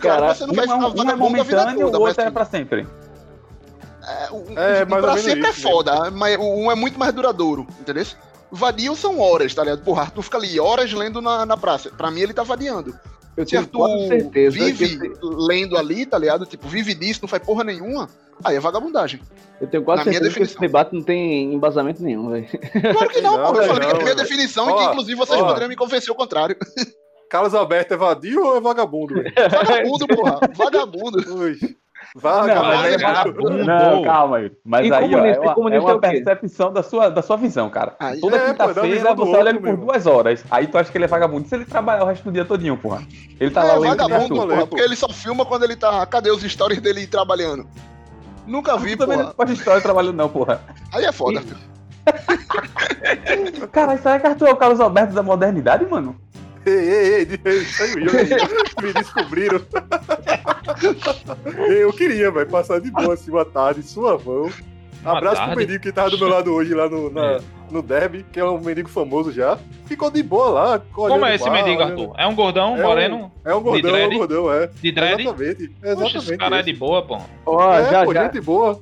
Cara, 0.00 0.20
Cara, 0.20 0.34
você 0.34 0.46
não 0.46 0.52
Um 0.52 0.56
vai 0.56 0.64
é, 0.64 0.68
ficar 0.68 0.78
um 0.78 0.80
é 0.80 0.94
vagabundo 0.96 1.40
a 1.40 1.44
vida 1.44 1.56
momentâneo, 1.64 1.86
o 1.88 1.90
toda, 1.90 1.98
mas 1.98 2.08
outro 2.08 2.22
é 2.22 2.24
assim, 2.24 2.32
pra 2.32 2.44
sempre. 2.44 2.86
é, 4.02 4.28
o- 4.30 4.58
É, 4.58 4.84
o- 4.84 4.88
mais 4.88 5.04
pra 5.04 5.16
sempre 5.18 5.46
é 5.46 5.50
isso, 5.50 5.62
foda, 5.62 6.10
mas 6.10 6.36
o 6.38 6.42
um 6.42 6.70
é 6.70 6.74
muito 6.74 6.98
mais 6.98 7.12
duradouro, 7.12 7.66
entendeu? 7.80 8.04
vadio 8.54 8.94
são 8.94 9.18
horas, 9.18 9.54
tá 9.54 9.62
ligado? 9.64 9.82
Porra, 9.82 10.02
Arthur 10.02 10.22
fica 10.22 10.36
ali 10.36 10.60
horas 10.60 10.92
lendo 10.92 11.22
na, 11.22 11.46
na 11.46 11.56
praça. 11.56 11.88
Pra 11.90 12.10
mim, 12.10 12.20
ele 12.20 12.34
tá 12.34 12.42
vadiando. 12.42 12.94
Eu 13.36 13.44
Se 13.46 13.52
tenho 13.52 13.66
quase 13.68 14.08
certeza 14.08 14.58
que 14.58 14.70
vive 14.72 14.84
esse- 15.06 15.18
lendo 15.22 15.76
ali, 15.78 16.04
tá 16.04 16.18
ligado? 16.18 16.44
Tipo, 16.44 16.68
vive 16.68 16.94
disso, 16.94 17.20
não 17.22 17.28
faz 17.28 17.42
porra 17.42 17.64
nenhuma. 17.64 18.08
Aí 18.44 18.56
é 18.56 18.60
vagabundagem. 18.60 19.20
eu 19.60 19.66
tenho 19.68 19.82
quase 19.84 20.00
na 20.00 20.04
minha 20.10 20.14
certeza 20.20 20.36
que 20.36 20.42
esse 20.42 20.54
definição. 20.54 20.60
debate 20.60 20.94
não 20.94 21.02
tem 21.02 21.54
embasamento 21.54 22.02
nenhum, 22.02 22.28
velho. 22.30 22.46
Claro 22.92 23.08
que 23.08 23.20
não, 23.20 23.36
Não, 23.38 23.52
porra. 23.52 23.64
Eu 23.64 23.68
falei 23.68 23.80
que 23.80 23.86
é 23.86 23.90
a 23.90 23.94
não, 23.94 24.02
minha 24.02 24.14
definição 24.14 24.70
e 24.70 24.74
que, 24.74 24.80
Ó, 24.80 24.90
inclusive, 24.90 25.16
vocês 25.18 25.40
ó. 25.40 25.46
poderiam 25.46 25.68
me 25.68 25.76
convencer 25.76 26.10
o 26.10 26.14
contrário. 26.16 26.56
Carlos 27.30 27.54
Alberto 27.54 27.94
é 27.94 27.96
vadio 27.96 28.44
ou 28.44 28.56
é 28.56 28.60
vagabundo? 28.60 29.14
velho? 29.14 29.32
Vagabundo, 29.50 30.06
porra. 30.08 30.40
Vagabundo. 30.54 31.34
Ui. 31.36 31.56
Não, 32.14 32.20
Vagabundo. 32.20 32.66
mas 32.66 32.92
é 32.92 32.98
vagabundo. 32.98 33.64
Não, 33.64 34.02
calma 34.02 34.36
aí. 34.36 34.52
Mas 34.64 34.86
E 34.86 34.92
aí 34.92 35.02
ó, 35.02 35.02
é 35.02 35.10
e 35.10 35.14
uma, 35.14 35.72
é 35.72 35.76
é 35.76 35.80
uma 35.80 35.94
quê? 36.00 36.08
percepção 36.22 36.70
da 36.70 36.82
sua, 36.82 37.08
da 37.08 37.22
sua 37.22 37.36
visão, 37.38 37.70
cara. 37.70 37.96
Aí, 37.98 38.20
Toda 38.20 38.36
é, 38.36 38.46
quinta-feira 38.50 39.14
você 39.14 39.36
olha 39.36 39.48
ele 39.48 39.60
por 39.60 39.76
duas 39.78 40.06
horas. 40.06 40.44
Aí 40.50 40.66
tu 40.66 40.76
acha 40.76 40.92
que 40.92 40.98
ele 40.98 41.06
é 41.06 41.08
vagabundo. 41.08 41.48
Se 41.48 41.54
ele 41.54 41.64
trabalhar 41.64 42.04
o 42.04 42.06
resto 42.06 42.24
do 42.24 42.32
dia 42.32 42.44
todinho, 42.44 42.76
porra. 42.76 43.02
Ele 43.40 43.50
tá 43.50 43.62
É, 43.62 43.64
lá 43.64 43.74
lendo 43.78 43.96
vagabundo, 43.96 44.14
Arthur. 44.40 44.48
porra. 44.48 44.66
Porque 44.66 44.82
ele 44.82 44.94
só 44.96 45.08
filma 45.08 45.46
quando 45.46 45.62
ele 45.64 45.74
tá. 45.76 46.04
Cadê 46.04 46.30
os 46.30 46.42
stories 46.42 46.80
dele 46.82 47.06
trabalhando? 47.06 47.66
Nunca 48.46 48.76
vi, 48.76 48.94
também 48.96 49.16
porra. 49.16 49.28
não 49.28 49.34
pode 49.34 49.52
história 49.54 49.80
trabalhando, 49.80 50.16
não, 50.16 50.28
porra. 50.28 50.60
Aí 50.92 51.04
é 51.06 51.12
foda. 51.12 51.42
Cara, 53.70 53.96
será 53.96 54.18
que 54.20 54.26
Arthur 54.26 54.48
é 54.48 54.52
o 54.52 54.56
Carlos 54.56 54.80
Alberto 54.80 55.14
da 55.14 55.22
modernidade, 55.22 55.86
mano? 55.86 56.16
Ei, 56.64 56.72
ei, 56.72 57.14
ei, 57.22 57.28
ei, 57.44 57.64
saiu 57.64 58.06
eu. 58.06 58.86
Me 58.86 58.92
descobriram. 58.92 59.60
eu 61.68 61.92
queria, 61.92 62.30
vai 62.30 62.44
passar 62.46 62.80
de 62.80 62.90
boa 62.90 63.14
assim 63.14 63.30
uma 63.30 63.44
tarde, 63.44 63.82
sua 63.82 64.18
mão. 64.18 64.48
Uma 65.02 65.18
Abraço 65.18 65.36
pro 65.36 65.46
tarde? 65.46 65.56
mendigo 65.56 65.82
que 65.82 65.92
tava 65.92 66.10
do 66.10 66.18
meu 66.18 66.28
lado 66.28 66.52
hoje 66.52 66.74
lá 66.74 66.88
no, 66.88 67.10
na- 67.10 67.32
É. 67.32 67.40
no 67.70 67.82
Derby, 67.82 68.24
que 68.30 68.38
é 68.38 68.44
um 68.44 68.60
mendigo 68.60 68.88
famoso 68.88 69.32
já. 69.32 69.58
Ficou 69.86 70.10
de 70.10 70.22
boa 70.22 70.50
lá. 70.50 70.82
Como 70.92 71.26
é 71.26 71.34
esse 71.34 71.44
bar, 71.44 71.52
mendigo, 71.52 71.82
olhando- 71.82 72.00
Arthur? 72.02 72.14
É 72.18 72.26
um 72.28 72.34
gordão, 72.36 72.76
É 72.76 72.78
um- 72.78 72.82
moreno, 72.88 73.32
É 73.44 73.54
um 73.54 73.60
gordão, 73.60 73.96
é 73.96 74.06
um 74.06 74.18
gordão, 74.18 74.52
é. 74.52 74.70
de 74.80 74.92
dread? 74.92 75.22
Exatamente. 75.22 75.68
Poxa, 75.68 75.82
esse 75.82 75.92
Exatamente. 76.18 76.36
cara 76.38 76.58
é 76.60 76.62
de 76.62 76.72
boa, 76.74 77.02
pô. 77.04 77.18
Ó, 77.46 77.74
é, 77.74 77.90
já, 77.90 78.04
pô, 78.04 78.14
já, 78.14 78.22
gente 78.24 78.40
boa. 78.40 78.80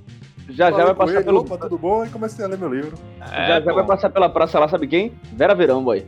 já, 0.51 0.67
já 0.67 0.71
Falei 0.73 0.85
vai 0.87 0.95
com 0.95 1.01
passar 1.01 1.15
ele, 1.15 1.25
pelo. 1.25 1.41
Opa, 1.41 1.57
tudo 1.57 1.79
bom? 1.79 2.05
E 2.05 2.11
comecei 2.11 2.45
a 2.45 2.49
ler 2.49 2.59
meu 2.59 2.69
livro. 2.75 2.95
É, 3.23 3.47
já, 3.47 3.61
já 3.61 3.63
pô. 3.63 3.75
vai 3.77 3.87
passar 3.87 4.11
pela 4.11 4.29
praça 4.29 4.59
lá, 4.59 4.69
sabe 4.69 4.87
quem? 4.87 5.13
Vera 5.33 5.55
Verão, 5.55 5.83
boy. 5.83 6.05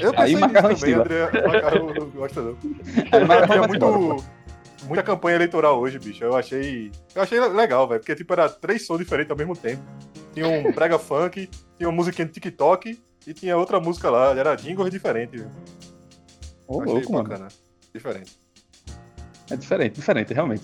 Eu 0.00 0.10
Aí, 0.10 0.14
pensei 0.16 0.34
nisso 0.34 0.40
Macarrão 0.40 0.74
também, 0.74 0.74
Estila. 0.74 1.02
André. 1.02 1.46
Macarrão 1.46 1.94
não 1.94 2.10
gosta 2.10 2.42
não. 2.42 2.50
Aí, 3.12 3.46
tinha 3.46 3.58
mas- 3.58 3.68
muito, 3.68 4.24
muita 4.84 5.02
campanha 5.02 5.36
eleitoral 5.36 5.78
hoje, 5.80 5.98
bicho. 5.98 6.22
Eu 6.24 6.36
achei. 6.36 6.90
Eu 7.14 7.22
achei 7.22 7.40
legal, 7.40 7.88
velho. 7.88 8.00
Porque 8.00 8.14
tipo, 8.14 8.32
era 8.32 8.48
três 8.48 8.86
sons 8.86 8.98
diferentes 8.98 9.30
ao 9.30 9.36
mesmo 9.36 9.56
tempo. 9.56 9.82
Tinha 10.34 10.46
um 10.48 10.72
brega 10.72 10.98
funk, 10.98 11.48
tinha 11.78 11.88
uma 11.88 11.94
musiquinha 11.96 12.26
de 12.26 12.32
TikTok 12.32 12.98
e 13.26 13.32
tinha 13.34 13.56
outra 13.56 13.80
música 13.80 14.10
lá. 14.10 14.30
Era 14.36 14.54
jingles 14.54 14.90
diferente. 14.90 15.36
viu? 15.38 15.46
Ô, 16.68 16.80
achei 16.82 16.92
louco, 16.94 17.12
mano. 17.12 17.28
bacana. 17.28 17.48
Diferente. 17.94 18.38
É 19.50 19.56
diferente, 19.56 19.94
diferente, 19.94 20.34
realmente. 20.34 20.62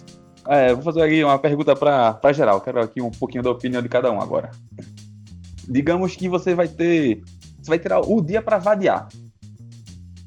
É, 0.49 0.75
vou 0.75 0.83
fazer 0.83 1.03
aqui 1.03 1.23
uma 1.23 1.38
pergunta 1.38 1.75
pra, 1.77 2.14
pra 2.14 2.33
geral. 2.33 2.61
Quero 2.61 2.83
aqui 2.83 3.01
um 3.01 3.12
pouquinho 3.12 3.42
da 3.45 3.51
opinião 3.51 3.81
de 3.81 3.88
cada 3.88 4.11
um 4.11 4.21
agora. 4.21 4.51
Digamos 5.68 6.16
que 6.16 6.29
você 6.29 6.55
vai 6.55 6.66
ter. 6.68 7.23
Você 7.61 7.68
vai 7.68 7.79
tirar 7.79 8.01
o 8.01 8.21
dia 8.21 8.42
pra 8.42 8.59
vadiar. 8.59 9.07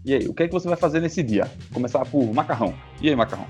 E 0.06 0.14
aí, 0.14 0.28
o 0.28 0.34
que 0.34 0.44
é 0.44 0.48
que 0.48 0.54
você 0.54 0.68
vai 0.68 0.78
fazer 0.78 1.00
nesse 1.00 1.24
dia? 1.24 1.50
Começar 1.74 2.06
por 2.06 2.24
macarrão. 2.34 2.74
E 3.02 3.10
aí, 3.10 3.16
macarrão? 3.16 3.48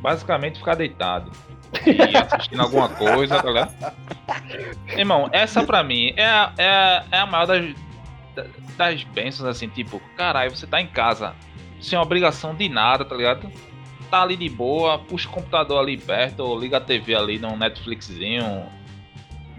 Basicamente 0.00 0.58
ficar 0.58 0.74
deitado. 0.74 1.30
E 1.86 2.16
assistindo 2.16 2.60
alguma 2.62 2.88
coisa, 2.88 3.40
tá 3.40 3.48
ligado? 3.48 3.94
Irmão, 4.96 5.28
essa 5.32 5.62
pra 5.64 5.82
mim 5.84 6.12
é, 6.16 6.26
a- 6.26 6.52
é, 6.58 6.68
a- 6.68 7.04
é 7.12 7.18
a 7.18 7.26
maior 7.26 7.46
das, 7.46 7.74
da- 8.34 8.46
das 8.76 9.04
bênçãos, 9.04 9.48
assim, 9.48 9.68
tipo, 9.68 10.00
caralho, 10.16 10.50
você 10.50 10.66
tá 10.66 10.80
em 10.80 10.86
casa, 10.88 11.34
sem 11.80 11.98
obrigação 11.98 12.54
de 12.54 12.68
nada, 12.68 13.04
tá 13.04 13.14
ligado? 13.14 13.48
Tá 14.10 14.22
ali 14.22 14.36
de 14.36 14.48
boa, 14.48 14.98
puxa 14.98 15.28
o 15.28 15.32
computador 15.32 15.78
ali 15.80 15.96
perto, 15.96 16.40
ou 16.40 16.58
liga 16.58 16.76
a 16.78 16.80
TV 16.80 17.14
ali 17.14 17.38
no 17.38 17.56
Netflixzinho, 17.56 18.66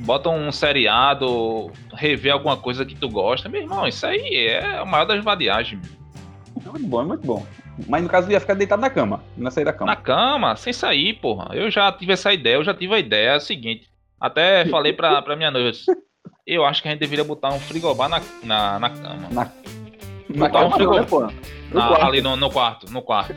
bota 0.04 0.30
um 0.30 0.52
seriado, 0.52 1.72
rever 1.94 2.34
alguma 2.34 2.58
coisa 2.58 2.86
que 2.86 2.96
tu 2.96 3.10
gosta. 3.10 3.50
Meu 3.50 3.62
irmão, 3.62 3.88
isso 3.88 4.06
aí 4.06 4.48
é 4.48 4.78
a 4.78 4.86
maior 4.86 5.06
das 5.06 5.24
vadiagens. 5.24 5.82
É 6.66 6.70
muito 6.70 6.88
bom, 6.88 7.02
é 7.02 7.06
muito 7.06 7.26
bom. 7.26 7.46
Mas 7.88 8.04
no 8.04 8.10
caso, 8.10 8.32
ia 8.32 8.40
ficar 8.40 8.54
deitado 8.54 8.82
na 8.82 8.90
cama, 8.90 9.24
não 9.36 9.46
ia 9.46 9.52
sair 9.52 9.66
da 9.66 9.72
Na 9.72 9.78
cama. 9.78 9.96
cama, 9.96 10.56
sem 10.56 10.72
sair, 10.72 11.14
porra. 11.16 11.50
Eu 11.56 11.72
já 11.72 11.92
tive 11.92 12.14
essa 12.14 12.32
ideia, 12.32 12.56
eu 12.56 12.64
já 12.64 12.74
tive 12.74 12.94
a 12.94 13.00
ideia. 13.00 13.30
É 13.32 13.38
o 13.38 13.42
seguinte, 13.42 13.90
até 14.22 14.66
falei 14.68 14.94
pra, 14.94 15.22
pra 15.24 15.36
minha 15.36 15.50
noiva, 15.50 15.72
eu 16.46 16.64
acho 16.66 16.82
que 16.82 16.88
a 16.88 16.92
gente 16.92 17.00
deveria 17.00 17.24
botar 17.26 17.50
um 17.50 17.60
frigobar 17.60 18.08
na, 18.10 18.22
na, 18.44 18.80
na 18.80 18.90
cama. 18.92 19.28
Na 19.32 19.52
Botar 20.30 20.66
um 20.66 20.70
Calma, 20.70 20.70
não, 20.70 20.72
frigobar 20.72 21.02
né, 21.02 21.08
porra? 21.10 21.34
No 21.72 21.80
na- 21.80 21.88
quarto. 21.88 22.06
ali 22.06 22.22
no, 22.22 22.36
no 22.36 22.50
quarto, 22.52 22.92
no 22.92 23.02
quarto. 23.02 23.36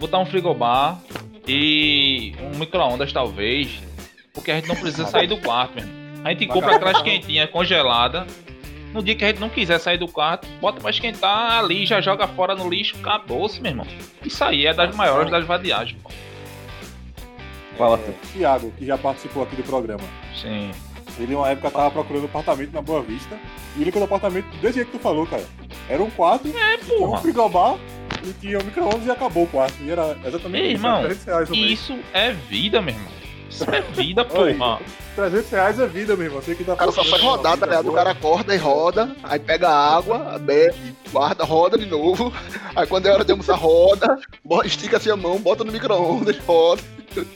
Botar 0.00 0.18
um 0.18 0.26
frigobar 0.26 0.98
e 1.46 2.34
um 2.52 2.58
micro-ondas, 2.58 3.12
talvez. 3.12 3.82
Porque 4.34 4.50
a 4.50 4.56
gente 4.56 4.68
não 4.68 4.76
precisa 4.76 5.06
sair 5.06 5.26
do 5.28 5.38
quarto, 5.38 5.76
mesmo. 5.76 5.90
A 6.24 6.30
gente 6.30 6.46
compra 6.46 6.74
aquelas 6.76 7.00
quentinhas 7.02 7.48
congeladas. 7.50 8.26
No 8.92 9.02
dia 9.02 9.14
que 9.14 9.24
a 9.24 9.28
gente 9.28 9.40
não 9.40 9.48
quiser 9.48 9.78
sair 9.80 9.98
do 9.98 10.06
quarto, 10.06 10.46
bota 10.60 10.80
pra 10.80 10.90
esquentar 10.90 11.58
ali, 11.58 11.84
já 11.86 12.00
joga 12.00 12.28
fora 12.28 12.54
no 12.54 12.68
lixo, 12.68 12.96
acabou-se, 13.00 13.60
meu 13.60 13.70
irmão. 13.72 13.86
Isso 14.24 14.42
aí 14.44 14.66
é 14.66 14.74
das 14.74 14.94
maiores 14.94 15.30
das 15.30 15.44
vadiagens, 15.46 15.98
pô. 16.02 16.10
Fala, 17.76 17.98
É, 17.98 18.12
Thiago, 18.32 18.70
que 18.78 18.86
já 18.86 18.96
participou 18.96 19.42
aqui 19.42 19.56
do 19.56 19.64
programa. 19.64 20.04
Sim. 20.40 20.70
Ele, 21.18 21.34
uma 21.34 21.48
época, 21.48 21.70
tava 21.72 21.90
procurando 21.90 22.26
apartamento 22.26 22.72
na 22.72 22.82
Boa 22.82 23.02
Vista. 23.02 23.36
E 23.76 23.80
ele 23.80 23.90
encontrou 23.90 24.04
apartamento 24.04 24.46
desse 24.60 24.74
jeito 24.74 24.90
que 24.92 24.98
tu 24.98 25.02
falou, 25.02 25.26
cara. 25.26 25.44
Era 25.88 26.02
um 26.02 26.10
quarto, 26.10 26.46
É, 26.48 26.76
tinha 26.78 26.96
um 26.96 27.00
porra. 27.00 27.20
frigobar 27.20 27.76
e 28.24 28.32
tinha 28.40 28.58
um 28.58 28.64
micro-ondas 28.64 29.06
e 29.06 29.10
acabou 29.10 29.42
o 29.44 29.46
quarto. 29.48 29.74
E 29.82 29.90
era 29.90 30.16
exatamente 30.24 30.50
Meu 30.62 30.70
isso, 30.72 30.86
irmão, 30.86 31.02
300 31.02 31.24
reais 31.24 31.48
no 31.50 31.56
mês. 31.56 31.70
Isso 31.72 31.98
é 32.12 32.30
vida, 32.32 32.80
meu 32.80 32.94
irmão. 32.94 33.12
Isso 33.54 33.64
é 33.70 33.80
vida, 33.80 34.24
porra. 34.26 34.80
300 35.14 35.50
reais 35.50 35.78
é 35.78 35.86
vida, 35.86 36.16
meu 36.16 36.26
irmão. 36.26 36.42
Você 36.42 36.56
que 36.56 36.64
tá 36.64 36.74
O 36.74 36.76
cara 36.76 36.90
só 36.90 37.04
faz 37.04 37.22
rodar, 37.22 37.56
tá 37.56 37.66
vida 37.66 37.66
ligado? 37.66 37.88
O 37.88 37.92
cara 37.92 38.10
acorda 38.10 38.52
e 38.52 38.58
roda, 38.58 39.14
aí 39.22 39.38
pega 39.38 39.68
água, 39.68 40.38
bebe, 40.40 40.94
guarda, 41.12 41.44
roda 41.44 41.78
de 41.78 41.86
novo. 41.86 42.32
Aí 42.74 42.86
quando 42.86 43.06
é 43.06 43.12
hora 43.12 43.24
de 43.24 43.30
almoçar, 43.30 43.54
roda, 43.54 44.18
estica 44.64 44.96
assim 44.96 45.10
a 45.10 45.16
mão, 45.16 45.38
bota 45.38 45.62
no 45.62 45.70
micro-ondas, 45.70 46.36
roda. 46.38 46.82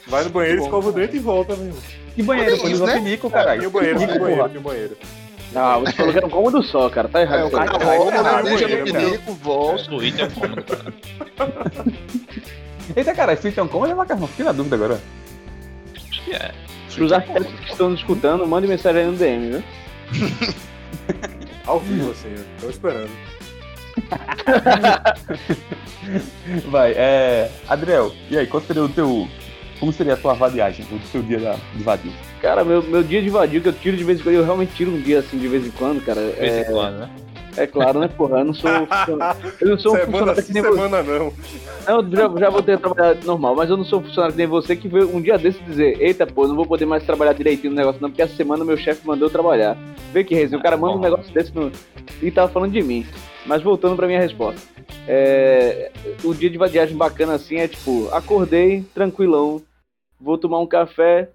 Vai 0.08 0.24
no 0.24 0.30
banheiro, 0.30 0.62
escova 0.62 0.88
o 0.88 0.92
dente 0.92 1.16
e 1.16 1.20
volta, 1.20 1.54
meu 1.54 1.66
irmão. 1.66 1.82
Que 2.16 2.22
banheiro, 2.24 2.58
pô, 2.58 2.66
isso, 2.66 2.74
usa 2.74 2.86
né? 2.86 2.94
pinico, 2.94 3.30
caralho. 3.30 3.60
Tinha 3.60 3.68
o 3.68 3.72
banheiro, 3.72 3.98
tinha 3.98 4.16
o 4.16 4.18
banheiro, 4.18 4.48
tinha 4.48 4.60
o 4.60 4.62
banheiro. 4.62 4.96
Ah, 5.54 5.78
você 5.78 5.92
falou 5.92 6.12
que 6.12 6.18
era 6.18 6.26
um 6.26 6.30
cômodo 6.30 6.62
só, 6.64 6.90
cara. 6.90 7.08
Tá 7.08 7.22
errado. 7.22 7.44
o 7.44 7.46
isso 7.46 7.56
aí. 7.56 7.66
cara 7.66 7.78
Tá 7.78 7.84
errado, 7.84 7.98
roda, 7.98 8.22
tá 8.22 8.42
deixa 8.42 8.68
no 8.68 8.84
pinico, 8.84 9.32
volta. 9.34 9.84
Suíte 9.84 10.20
é 10.20 10.24
um 10.24 10.30
cômodo, 10.30 10.64
cara. 10.64 10.92
Eita, 12.96 13.14
cara, 13.14 13.34
isso 13.34 13.48
então 13.48 13.68
como 13.68 13.86
é 13.86 13.94
macarrão? 13.94 14.26
Fiquei 14.26 14.44
na 14.44 14.52
dúvida 14.52 14.76
agora. 14.76 15.00
É. 16.32 16.52
Pros 16.94 17.12
arquitetos 17.12 17.52
que 17.60 17.70
estão 17.70 17.90
nos 17.90 18.00
escutando, 18.00 18.46
mande 18.46 18.66
mensagem 18.66 19.02
aí 19.02 19.06
no 19.06 19.16
DM, 19.16 19.50
viu? 19.50 19.62
Ao 21.66 21.78
vivo, 21.80 22.10
assim, 22.10 22.28
eu 22.36 22.44
tô 22.60 22.70
esperando. 22.70 23.10
Vai, 26.70 26.92
é. 26.92 27.50
Adriel, 27.68 28.12
e 28.30 28.38
aí, 28.38 28.46
qual 28.46 28.62
seria 28.62 28.82
o 28.82 28.88
teu. 28.88 29.28
Como 29.78 29.92
seria 29.92 30.14
a 30.14 30.16
tua 30.16 30.34
vadiagem, 30.34 30.84
o 30.90 30.98
seu 31.06 31.22
dia 31.22 31.38
da, 31.38 31.56
de 31.74 31.82
vadio? 31.84 32.12
Cara, 32.42 32.64
meu, 32.64 32.82
meu 32.82 33.02
dia 33.02 33.22
de 33.22 33.30
vadio 33.30 33.60
que 33.60 33.68
eu 33.68 33.72
tiro 33.72 33.96
de 33.96 34.02
vez 34.02 34.18
em 34.18 34.22
quando, 34.24 34.34
eu 34.34 34.44
realmente 34.44 34.72
tiro 34.74 34.90
um 34.90 35.00
dia 35.00 35.20
assim 35.20 35.38
de 35.38 35.46
vez 35.46 35.64
em 35.66 35.70
quando, 35.70 36.04
cara. 36.04 36.20
De 36.20 36.32
vez 36.32 36.52
em 36.52 36.60
É, 36.60 36.64
quando, 36.64 36.98
né? 36.98 37.10
É 37.62 37.66
claro, 37.66 38.00
né, 38.00 38.08
porra? 38.08 38.38
Eu 38.40 38.44
não 38.46 38.54
sou. 38.54 38.70
funcionário- 38.86 39.52
Eu 39.60 39.68
não 39.68 39.78
sou 39.78 39.92
um 39.92 39.96
semana 39.96 40.10
funcionário 40.12 40.42
sim, 40.42 40.46
que 40.48 40.52
nem 40.54 40.62
você. 40.62 40.72
semana 40.82 41.02
não. 41.02 41.32
Não, 41.86 42.10
já, 42.10 42.40
já 42.40 42.50
vou 42.50 42.62
ter 42.62 42.78
trabalhado 42.78 43.26
normal, 43.26 43.54
mas 43.56 43.70
eu 43.70 43.76
não 43.76 43.84
sou 43.84 44.00
um 44.00 44.02
funcionário 44.04 44.32
que 44.34 44.38
nem 44.38 44.46
você 44.46 44.76
que 44.76 44.88
veio 44.88 45.14
um 45.14 45.20
dia 45.20 45.36
desse 45.38 45.58
dizer: 45.62 46.00
Eita, 46.00 46.26
pô, 46.26 46.46
não 46.46 46.54
vou 46.56 46.66
poder 46.66 46.86
mais 46.86 47.04
trabalhar 47.04 47.32
direitinho 47.32 47.70
no 47.72 47.76
negócio, 47.76 48.00
não, 48.00 48.08
porque 48.10 48.22
essa 48.22 48.34
semana 48.36 48.64
meu 48.64 48.76
chefe 48.76 49.06
mandou 49.06 49.26
eu 49.28 49.32
trabalhar. 49.32 49.76
Vê 50.12 50.22
que 50.24 50.34
resenha, 50.34 50.58
o 50.58 50.62
cara 50.62 50.76
manda 50.76 50.96
um 50.96 51.00
negócio 51.00 51.32
desse 51.32 51.54
no... 51.54 51.70
e 52.22 52.30
tava 52.30 52.50
falando 52.52 52.72
de 52.72 52.82
mim. 52.82 53.06
Mas 53.46 53.62
voltando 53.62 53.96
pra 53.96 54.06
minha 54.06 54.20
resposta. 54.20 54.60
É, 55.06 55.90
o 56.22 56.34
dia 56.34 56.50
de 56.50 56.58
vadiagem 56.58 56.96
bacana 56.96 57.34
assim 57.34 57.56
é 57.56 57.66
tipo: 57.68 58.08
acordei, 58.12 58.84
tranquilão, 58.94 59.62
vou 60.20 60.36
tomar 60.36 60.58
um 60.60 60.66
café, 60.66 61.30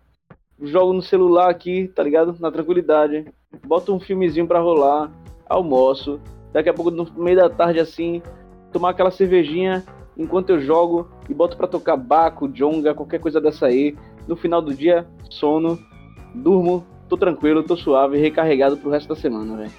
jogo 0.61 0.93
no 0.93 1.01
celular 1.01 1.49
aqui, 1.49 1.91
tá 1.95 2.03
ligado? 2.03 2.35
Na 2.39 2.51
tranquilidade, 2.51 3.25
boto 3.65 3.93
um 3.93 3.99
filmezinho 3.99 4.45
pra 4.45 4.59
rolar, 4.59 5.09
almoço, 5.49 6.19
daqui 6.51 6.69
a 6.69 6.73
pouco 6.73 6.91
no 6.91 7.07
meio 7.15 7.37
da 7.37 7.49
tarde 7.49 7.79
assim, 7.79 8.21
tomar 8.71 8.91
aquela 8.91 9.11
cervejinha 9.11 9.83
enquanto 10.17 10.51
eu 10.51 10.61
jogo 10.61 11.09
e 11.27 11.33
boto 11.33 11.57
pra 11.57 11.67
tocar 11.67 11.97
baco, 11.97 12.47
jonga, 12.47 12.93
qualquer 12.93 13.19
coisa 13.19 13.41
dessa 13.41 13.67
aí. 13.67 13.95
No 14.27 14.35
final 14.35 14.61
do 14.61 14.73
dia, 14.73 15.07
sono, 15.29 15.77
durmo, 16.33 16.85
tô 17.09 17.17
tranquilo, 17.17 17.63
tô 17.63 17.75
suave, 17.75 18.17
recarregado 18.17 18.77
pro 18.77 18.89
resto 18.89 19.09
da 19.09 19.15
semana, 19.15 19.57
velho. 19.57 19.71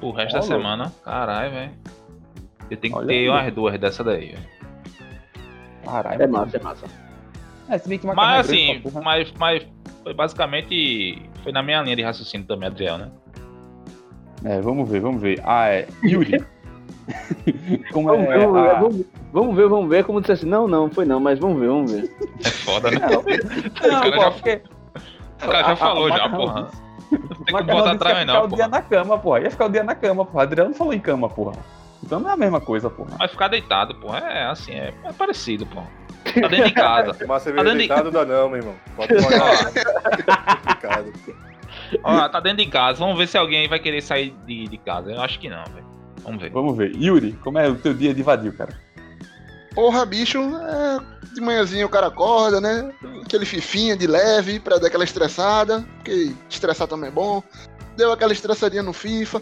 O 0.00 0.10
resto 0.10 0.36
Ó, 0.36 0.40
da 0.40 0.46
semana, 0.46 0.92
caralho, 1.04 1.52
velho. 1.52 1.72
Eu 2.70 2.76
tenho 2.76 2.94
que 2.94 2.98
Olha 2.98 3.08
ter 3.08 3.14
aí. 3.14 3.28
umas 3.28 3.54
duas 3.54 3.78
dessa 3.78 4.04
daí, 4.04 4.30
velho. 4.30 4.52
Caralho. 5.84 6.22
É 6.22 6.26
massa, 6.26 6.56
é 6.56 6.62
massa. 6.62 6.86
É, 7.68 7.78
se 7.78 7.88
bem 7.88 7.98
que 7.98 8.06
macarrão 8.06 8.30
Mas 8.30 8.50
é 8.50 8.54
grande 8.54 8.88
assim, 8.88 9.00
mas, 9.02 9.32
mas 9.38 9.66
foi 10.02 10.14
basicamente. 10.14 11.30
Foi 11.42 11.52
na 11.52 11.62
minha 11.62 11.82
linha 11.82 11.96
de 11.96 12.02
raciocínio 12.02 12.46
também, 12.46 12.68
Adriel, 12.68 12.98
né? 12.98 13.10
É, 14.44 14.60
vamos 14.60 14.88
ver, 14.88 15.00
vamos 15.00 15.20
ver. 15.22 15.40
Ah, 15.44 15.68
é. 15.68 15.86
Yuri. 16.02 16.44
Como 17.92 18.08
Vamos, 18.08 18.28
é. 18.28 18.38
vamos, 18.38 18.52
ver, 18.62 18.70
a- 18.70 18.74
vamos, 18.80 19.06
vamos 19.32 19.56
ver, 19.56 19.68
vamos 19.68 19.90
ver. 19.90 20.04
Como 20.04 20.20
disse 20.20 20.32
assim, 20.32 20.46
não, 20.46 20.68
não, 20.68 20.88
foi 20.90 21.04
não, 21.04 21.18
mas 21.20 21.38
vamos 21.38 21.58
ver, 21.60 21.66
vamos 21.68 21.92
ver. 21.92 22.10
É 22.44 22.48
foda, 22.50 22.90
né? 22.90 22.98
Não, 23.00 23.22
cara 24.00 24.12
pô, 24.12 24.20
já- 24.22 24.30
porque. 24.30 24.62
O 25.42 25.46
cara 25.46 25.62
já 25.64 25.72
a- 25.72 25.76
falou 25.76 26.06
a- 26.06 26.10
já, 26.16 26.28
Macarrão 26.28 26.46
porra. 26.46 26.68
Não 27.10 27.18
tem 27.18 27.52
Macarrão 27.52 27.78
botar 27.78 27.90
que 27.90 27.96
atrás, 27.96 28.18
ia 28.18 28.24
não, 28.24 28.34
ficar 28.34 28.44
o 28.44 28.56
dia 28.56 28.68
na 28.68 28.82
cama, 28.82 29.18
porra. 29.18 29.40
Ia 29.40 29.50
ficar 29.50 29.64
o 29.66 29.68
dia 29.68 29.82
na 29.84 29.94
cama, 29.94 30.24
porra. 30.24 30.42
Adriano 30.44 30.74
falou 30.74 30.92
em 30.94 31.00
cama, 31.00 31.28
porra. 31.28 31.52
Então 32.02 32.20
não 32.20 32.30
é 32.30 32.32
a 32.32 32.36
mesma 32.36 32.60
coisa, 32.60 32.88
porra. 32.88 33.10
Vai 33.18 33.28
ficar 33.28 33.48
deitado, 33.48 33.94
porra. 33.96 34.18
É 34.18 34.44
assim, 34.46 34.72
é, 34.72 34.92
é 35.04 35.12
parecido, 35.12 35.66
porra. 35.66 35.86
Tá 36.24 36.46
dentro 36.48 36.66
de 36.68 36.72
casa. 36.72 37.14
Tomar 37.14 37.40
cerveja 37.40 37.64
dando- 37.64 37.78
deitado 37.78 38.10
dá 38.12 38.24
não, 38.24 38.48
meu 38.48 38.58
irmão. 38.58 38.74
Pode 38.96 39.14
tomar. 39.16 39.72
Ó, 42.02 42.28
tá 42.28 42.40
dentro 42.40 42.64
de 42.64 42.70
casa. 42.70 42.98
Vamos 42.98 43.18
ver 43.18 43.28
se 43.28 43.36
alguém 43.38 43.60
aí 43.60 43.68
vai 43.68 43.78
querer 43.78 44.02
sair 44.02 44.34
de, 44.46 44.68
de 44.68 44.78
casa. 44.78 45.10
Eu 45.10 45.20
acho 45.20 45.38
que 45.38 45.48
não, 45.48 45.64
velho. 45.64 45.86
Vamos 46.22 46.40
ver. 46.40 46.50
Vamos 46.50 46.76
ver. 46.76 46.94
Yuri, 46.96 47.32
como 47.42 47.58
é 47.58 47.68
o 47.68 47.76
teu 47.76 47.92
dia 47.94 48.14
de 48.14 48.22
vadio, 48.22 48.52
cara? 48.52 48.72
Porra, 49.74 50.04
bicho, 50.04 50.38
é, 50.38 51.34
de 51.34 51.40
manhãzinha 51.40 51.86
o 51.86 51.88
cara 51.88 52.08
acorda, 52.08 52.60
né? 52.60 52.92
Aquele 53.24 53.46
fifinha 53.46 53.96
de 53.96 54.06
leve 54.06 54.60
pra 54.60 54.78
dar 54.78 54.88
aquela 54.88 55.04
estressada, 55.04 55.84
porque 55.96 56.32
estressar 56.48 56.86
também 56.86 57.08
é 57.08 57.12
bom. 57.12 57.42
Deu 57.96 58.12
aquela 58.12 58.32
estressadinha 58.32 58.82
no 58.82 58.92
FIFA, 58.92 59.40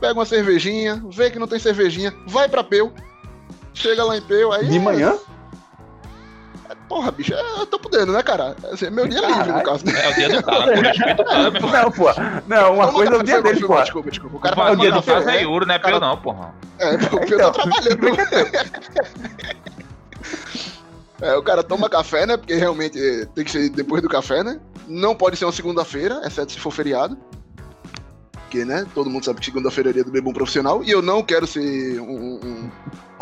pega 0.00 0.14
uma 0.14 0.24
cervejinha, 0.24 1.02
vê 1.10 1.30
que 1.30 1.38
não 1.38 1.48
tem 1.48 1.58
cervejinha, 1.58 2.14
vai 2.26 2.48
pra 2.48 2.62
Peu, 2.62 2.92
chega 3.74 4.04
lá 4.04 4.16
em 4.16 4.22
Peu, 4.22 4.52
aí. 4.52 4.68
De 4.68 4.76
é- 4.76 4.80
manhã? 4.80 5.14
Porra, 6.92 7.10
bicho, 7.10 7.32
é, 7.32 7.60
eu 7.60 7.64
tô 7.64 7.78
podendo, 7.78 8.12
né, 8.12 8.22
cara? 8.22 8.54
Assim, 8.70 8.84
é 8.84 8.90
meu 8.90 9.08
dia 9.08 9.18
livre, 9.26 9.50
no 9.50 9.62
caso. 9.62 9.82
né? 9.86 9.92
É 10.04 10.10
o 10.10 10.14
dia 10.14 10.28
do 10.28 10.42
cara, 10.42 10.64
pô. 10.76 10.80
Respeita 10.82 11.22
o 11.22 11.24
cara, 11.24 11.50
meu. 11.50 11.62
Não, 11.72 11.90
porra. 11.90 12.44
Não, 12.46 12.74
uma 12.74 12.92
coisa 12.92 13.14
é 13.14 13.16
o 13.16 13.22
dia 13.22 13.40
dele, 13.40 13.54
desculpa, 13.54 13.72
porra. 13.72 13.82
Desculpa, 13.84 14.10
desculpa. 14.10 14.36
O 14.36 14.40
cara 14.40 14.54
Vai, 14.56 14.72
o 14.74 14.76
dia 14.76 14.90
do 14.90 14.96
café, 14.96 15.12
faz 15.14 15.26
aí, 15.28 15.40
né? 15.40 15.46
Uro, 15.46 15.64
não 15.66 15.74
é 15.74 15.78
Cara- 15.78 15.98
pelo 15.98 16.06
não, 16.10 16.16
porra. 16.18 16.54
É, 16.78 16.90
eu 16.90 16.94
Então. 16.96 17.50
tô 17.50 17.62
trabalhando. 17.62 18.06
É, 21.22 21.34
o 21.34 21.42
cara 21.42 21.62
toma 21.62 21.88
café, 21.88 22.26
né? 22.26 22.36
Porque 22.36 22.54
realmente 22.54 22.98
é, 23.00 23.24
tem 23.26 23.42
que 23.44 23.50
ser 23.50 23.70
depois 23.70 24.02
do 24.02 24.08
café, 24.08 24.44
né? 24.44 24.60
Não 24.86 25.14
pode 25.14 25.36
ser 25.38 25.46
uma 25.46 25.52
segunda-feira, 25.52 26.20
exceto 26.26 26.52
se 26.52 26.60
for 26.60 26.72
feriado. 26.72 27.16
Porque, 28.32 28.64
né? 28.66 28.84
Todo 28.94 29.08
mundo 29.08 29.24
sabe 29.24 29.38
que 29.40 29.46
segunda-feira 29.46 29.88
é 29.90 29.92
dia 29.94 30.04
do 30.04 30.10
bebum 30.10 30.32
profissional. 30.32 30.82
E 30.84 30.90
eu 30.90 31.00
não 31.00 31.22
quero 31.22 31.46
ser 31.46 31.98
um, 32.00 32.34
um 32.44 32.70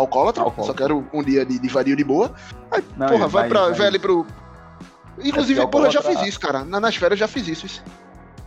alcoólatra, 0.01 0.43
Alcoólatra. 0.43 0.65
Só 0.65 0.75
quero 0.75 1.07
um 1.13 1.23
dia 1.23 1.45
de, 1.45 1.59
de 1.59 1.69
vario 1.69 1.95
de 1.97 2.05
boa. 2.05 2.33
Aí, 2.71 2.83
Não, 2.97 3.07
porra, 3.09 3.27
e 3.27 3.29
vai, 3.29 3.49
pra. 3.49 3.61
vai- 3.69 3.73
Vai 3.75 3.87
ali 3.87 3.99
pro. 3.99 4.27
Inclusive, 5.23 5.61
É 5.61 5.67
porra, 5.67 5.87
eu 5.87 5.91
já 5.93 6.03
fiz 6.03 6.23
isso, 6.23 6.41
cara. 6.41 6.65
Na- 6.65 6.81
nas 6.81 6.97
férias 6.97 7.21
eu 7.21 7.27
já 7.27 7.29
fiz 7.29 7.47
isso. 7.49 7.67
isso. 7.67 7.83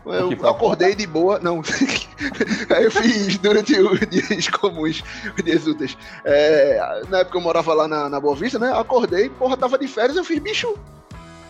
Eu 0.05 0.49
acordei 0.49 0.95
de 0.95 1.07
boa. 1.07 1.39
Não. 1.39 1.61
Aí 2.75 2.83
eu 2.83 2.91
fiz 2.91 3.37
durante 3.37 3.79
os 3.79 3.99
dias 4.09 4.47
comuns, 4.49 5.01
os 5.37 5.43
dias 5.43 5.65
úteis. 5.65 5.97
É, 6.25 7.01
na 7.09 7.19
época 7.19 7.37
eu 7.37 7.41
morava 7.41 7.73
lá 7.73 7.87
na, 7.87 8.09
na 8.09 8.19
Boa 8.19 8.35
Vista, 8.35 8.59
né? 8.59 8.71
Acordei, 8.77 9.29
porra, 9.29 9.55
tava 9.55 9.77
de 9.77 9.87
férias, 9.87 10.17
eu 10.17 10.23
fiz, 10.25 10.39
bicho. 10.39 10.73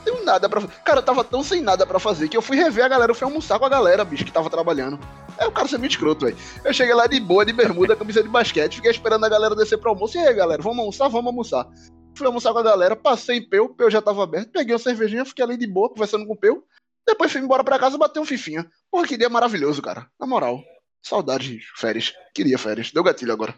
Tenho 0.03 0.23
nada 0.23 0.49
pra 0.49 0.61
fazer. 0.61 0.73
Cara, 0.83 0.99
eu 0.99 1.03
tava 1.03 1.23
tão 1.23 1.43
sem 1.43 1.61
nada 1.61 1.85
pra 1.85 1.99
fazer 1.99 2.27
que 2.27 2.35
eu 2.35 2.41
fui 2.41 2.57
rever 2.57 2.85
a 2.85 2.87
galera, 2.87 3.11
eu 3.11 3.15
fui 3.15 3.25
almoçar 3.25 3.57
com 3.57 3.65
a 3.65 3.69
galera, 3.69 4.03
bicho, 4.03 4.25
que 4.25 4.31
tava 4.31 4.49
trabalhando. 4.49 4.99
É 5.37 5.47
o 5.47 5.51
cara 5.51 5.67
ser 5.67 5.77
muito 5.77 5.91
escroto, 5.91 6.25
velho. 6.25 6.37
Eu 6.63 6.73
cheguei 6.73 6.93
lá 6.93 7.07
de 7.07 7.19
boa, 7.19 7.45
de 7.45 7.53
bermuda, 7.53 7.95
camisa 7.95 8.21
de 8.21 8.29
basquete, 8.29 8.75
fiquei 8.75 8.91
esperando 8.91 9.25
a 9.25 9.29
galera 9.29 9.55
descer 9.55 9.77
pro 9.77 9.89
almoço. 9.89 10.17
E 10.17 10.21
aí, 10.21 10.33
galera, 10.33 10.61
vamos 10.61 10.79
almoçar? 10.79 11.07
Vamos 11.07 11.27
almoçar. 11.27 11.67
Fui 12.15 12.27
almoçar 12.27 12.53
com 12.53 12.59
a 12.59 12.63
galera, 12.63 12.95
passei 12.95 13.37
em 13.37 13.49
Peu, 13.49 13.69
Peu 13.69 13.89
já 13.89 14.01
tava 14.01 14.23
aberto, 14.23 14.51
peguei 14.51 14.73
uma 14.73 14.79
cervejinha, 14.79 15.25
fiquei 15.25 15.43
ali 15.43 15.57
de 15.57 15.65
boa, 15.65 15.89
conversando 15.89 16.27
com 16.27 16.33
o 16.33 16.37
Peu. 16.37 16.63
Depois 17.07 17.31
fui 17.31 17.41
embora 17.41 17.63
pra 17.63 17.79
casa 17.79 17.97
bater 17.97 18.19
um 18.19 18.25
fifinha. 18.25 18.65
Porra, 18.91 19.07
que 19.07 19.17
dia 19.17 19.29
maravilhoso, 19.29 19.81
cara. 19.81 20.05
Na 20.19 20.27
moral. 20.27 20.61
Saudades 21.01 21.47
de 21.47 21.59
férias. 21.75 22.13
Queria 22.33 22.57
férias. 22.57 22.91
Deu 22.91 23.03
gatilho 23.03 23.33
agora. 23.33 23.53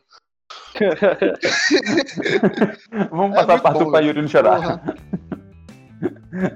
Vamos 3.11 3.37
É 3.37 3.45
passar 3.45 3.45
muito 3.45 3.61
para 3.61 3.69
Arthur 3.69 3.83
bom, 3.85 3.91
pra 3.91 3.99
velho. 3.99 4.07
Yuri 4.07 4.21
não 4.21 4.27
chorar. 4.27 4.61
Porra. 4.61 4.95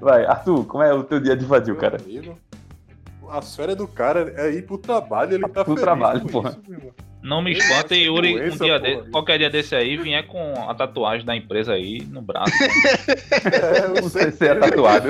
Vai, 0.01 0.25
Arthur, 0.25 0.65
como 0.65 0.83
é 0.83 0.93
o 0.93 1.03
teu 1.03 1.19
dia 1.19 1.35
de 1.35 1.45
vadio, 1.45 1.75
cara? 1.75 1.97
Amigo, 2.01 2.37
A 3.29 3.41
férias 3.41 3.77
do 3.77 3.87
cara 3.87 4.33
é 4.37 4.49
ir 4.51 4.65
pro 4.65 4.77
trabalho, 4.77 5.33
ele 5.35 5.43
tá 5.43 5.63
Pro 5.63 5.75
feliz 5.75 5.81
trabalho, 5.81 6.21
com 6.21 6.27
porra. 6.27 6.57
isso. 6.69 6.93
Não 7.21 7.41
me 7.41 7.51
espanta, 7.51 7.93
Yuri, 7.95 8.33
um 8.35 8.37
doença, 8.39 8.63
dia 8.63 8.79
porra. 8.79 9.01
de- 9.03 9.09
qualquer 9.11 9.37
dia 9.39 9.49
desse 9.49 9.75
aí, 9.75 9.97
vier 9.97 10.25
com 10.25 10.53
a 10.69 10.73
tatuagem 10.73 11.25
da 11.25 11.35
empresa 11.35 11.73
aí 11.73 12.01
no 12.09 12.21
braço. 12.21 12.51
É, 13.45 13.99
eu 13.99 14.03
sei. 14.09 14.31
CC 14.31 14.47
é 14.47 14.55
tatuado. 14.55 15.09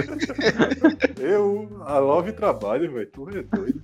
Eu, 1.19 1.81
a 1.85 1.97
Love 1.99 2.31
trabalho, 2.33 2.91
velho. 2.91 3.07
Tu 3.07 3.29
é 3.29 3.43
doido. 3.43 3.81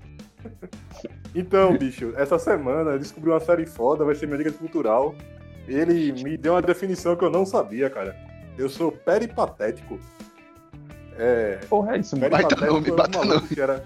Então, 1.34 1.78
bicho, 1.78 2.13
essa 2.15 2.39
semana 2.39 2.91
eu 2.91 3.00
descobri 3.00 3.30
uma 3.30 3.39
série 3.39 3.65
foda, 3.65 4.06
vai 4.06 4.15
ser 4.15 4.26
minha 4.26 4.38
dica 4.39 4.52
cultural. 4.52 5.13
Ele 5.67 6.12
me 6.24 6.38
deu 6.38 6.54
uma 6.54 6.62
definição 6.62 7.15
que 7.15 7.24
eu 7.24 7.30
não 7.30 7.45
sabia, 7.45 7.89
cara. 7.89 8.15
Eu 8.58 8.69
sou 8.69 8.91
peripatético. 8.91 10.00
É. 11.17 11.60
Porra, 11.69 11.95
é 11.95 11.99
isso, 11.99 12.15
mano. 12.17 12.30
Baita 12.30 12.56
nome, 12.56 12.67
era 12.67 12.73
um 12.73 12.95
baita 12.95 13.17
maluco 13.17 13.36
nome. 13.36 13.47
que 13.47 13.62
era. 13.62 13.86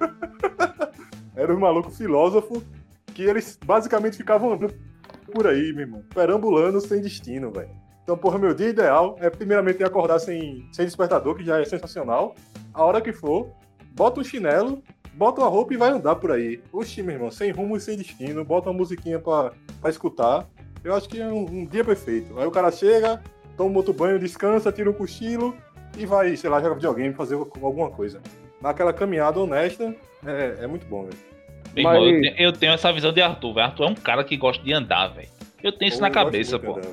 era 1.34 1.54
um 1.54 1.58
maluco 1.58 1.90
filósofo 1.90 2.62
que 3.14 3.22
eles 3.22 3.58
basicamente 3.64 4.16
ficavam 4.16 4.52
andando 4.52 4.74
por 5.32 5.46
aí, 5.46 5.72
meu 5.72 5.82
irmão. 5.82 6.04
Perambulando 6.14 6.80
sem 6.80 7.00
destino, 7.00 7.50
velho. 7.50 7.70
Então, 8.02 8.16
porra, 8.16 8.38
meu 8.38 8.54
dia 8.54 8.68
ideal 8.68 9.16
é 9.20 9.28
primeiramente 9.28 9.82
acordar 9.82 10.18
sem, 10.18 10.68
sem 10.72 10.84
despertador, 10.84 11.34
que 11.34 11.44
já 11.44 11.60
é 11.60 11.64
sensacional. 11.64 12.34
A 12.72 12.84
hora 12.84 13.00
que 13.00 13.12
for, 13.12 13.50
bota 13.92 14.20
um 14.20 14.24
chinelo, 14.24 14.82
bota 15.14 15.40
uma 15.40 15.48
roupa 15.48 15.74
e 15.74 15.76
vai 15.76 15.90
andar 15.90 16.14
por 16.16 16.30
aí. 16.30 16.62
Oxi, 16.72 17.02
meu 17.02 17.14
irmão, 17.14 17.30
sem 17.30 17.50
rumo 17.50 17.76
e 17.76 17.80
sem 17.80 17.96
destino, 17.96 18.44
bota 18.44 18.70
uma 18.70 18.76
musiquinha 18.76 19.18
pra, 19.18 19.52
pra 19.80 19.90
escutar. 19.90 20.46
Eu 20.84 20.94
acho 20.94 21.08
que 21.08 21.20
é 21.20 21.26
um, 21.26 21.46
um 21.46 21.64
dia 21.66 21.84
perfeito. 21.84 22.38
Aí 22.38 22.46
o 22.46 22.50
cara 22.50 22.70
chega, 22.70 23.20
toma 23.56 23.70
um 23.70 23.76
outro 23.76 23.92
banho, 23.92 24.20
descansa, 24.20 24.70
tira 24.70 24.88
um 24.88 24.92
cochilo 24.94 25.56
e 25.96 26.06
vai, 26.06 26.36
sei 26.36 26.48
lá, 26.50 26.60
jogar 26.60 26.74
videogame, 26.74 27.14
fazer 27.14 27.34
alguma 27.34 27.90
coisa. 27.90 28.20
Naquela 28.60 28.92
caminhada 28.92 29.38
honesta, 29.40 29.94
é, 30.26 30.58
é 30.62 30.66
muito 30.66 30.86
bom, 30.86 31.04
velho. 31.04 31.16
Irmão, 31.76 31.92
Mas- 31.92 32.02
eu, 32.14 32.20
te- 32.20 32.34
eu 32.42 32.52
tenho 32.52 32.72
essa 32.72 32.92
visão 32.92 33.12
de 33.12 33.20
Arthur, 33.20 33.54
velho. 33.54 33.66
Arthur 33.66 33.84
é 33.84 33.88
um 33.90 33.94
cara 33.94 34.24
que 34.24 34.36
gosta 34.36 34.62
de 34.64 34.72
andar, 34.72 35.08
velho. 35.08 35.28
Eu 35.62 35.72
tenho 35.72 35.88
isso 35.88 35.98
Pô, 35.98 36.04
na 36.04 36.10
cabeça, 36.10 36.58
muito, 36.58 36.80
pô. 36.80 36.88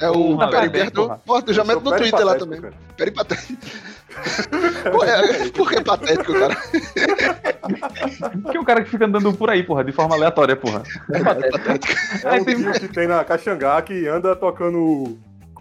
É 0.00 0.08
o 0.10 0.12
Porra, 0.36 0.48
Periperto. 0.50 1.02
porra. 1.02 1.20
Porra, 1.24 1.42
tu 1.42 1.52
já 1.52 1.64
mete 1.64 1.82
sou 1.82 1.92
no 1.92 1.96
Twitter 1.98 2.24
lá 2.24 2.34
também. 2.36 2.60
cara. 2.60 2.74
Peripatético. 2.96 3.58
Pô, 4.92 5.04
é, 5.04 5.48
por 5.50 5.68
que 5.70 5.80
patético, 5.82 6.32
cara? 6.32 6.56
Que 8.50 8.56
é 8.56 8.60
o 8.60 8.64
cara 8.64 8.82
que 8.84 8.90
fica 8.90 9.04
andando 9.06 9.32
por 9.34 9.50
aí, 9.50 9.62
porra, 9.62 9.84
de 9.84 9.92
forma 9.92 10.14
aleatória, 10.14 10.56
porra. 10.56 10.82
É 11.12 11.22
patético. 11.22 11.94
É 12.26 12.40
o 12.40 12.44
tem- 12.44 12.72
que 12.72 12.88
tem 12.88 13.06
na 13.06 13.24
Caxangá 13.24 13.80
que 13.82 14.06
anda 14.06 14.34
tocando 14.36 15.18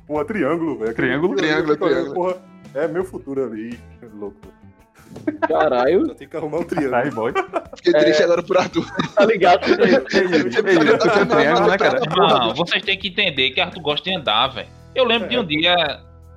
porra, 0.07 0.25
triângulo, 0.25 0.77
velho. 0.79 0.93
Triângulo? 0.95 1.35
Triângulo, 1.35 1.77
triângulo. 1.77 2.13
Porra, 2.13 2.37
é 2.75 2.87
meu 2.87 3.03
futuro 3.03 3.43
ali. 3.45 3.79
Louco. 4.13 4.37
Caralho, 5.47 6.07
Só 6.07 6.13
tem 6.15 6.27
que 6.27 6.35
arrumar 6.35 6.59
um 6.59 6.63
triângulo. 6.63 6.95
Ai, 6.95 7.09
boy. 7.11 7.33
Fiquei 7.77 7.93
triste 7.93 8.23
agora 8.23 8.43
por 8.43 8.57
Arthur. 8.57 8.85
tá 9.15 9.25
ligado? 9.25 9.61
Triângulo, 9.65 11.67
né, 11.67 11.77
cara? 11.77 11.99
Não, 12.17 12.53
vocês 12.55 12.83
têm 12.83 12.97
que 12.97 13.09
entender 13.09 13.51
que 13.51 13.61
Arthur 13.61 13.81
gosta 13.81 14.09
de 14.09 14.15
andar, 14.15 14.47
velho. 14.47 14.67
Eu 14.93 15.05
lembro 15.05 15.27
de 15.29 15.37
um 15.37 15.45
dia 15.45 15.75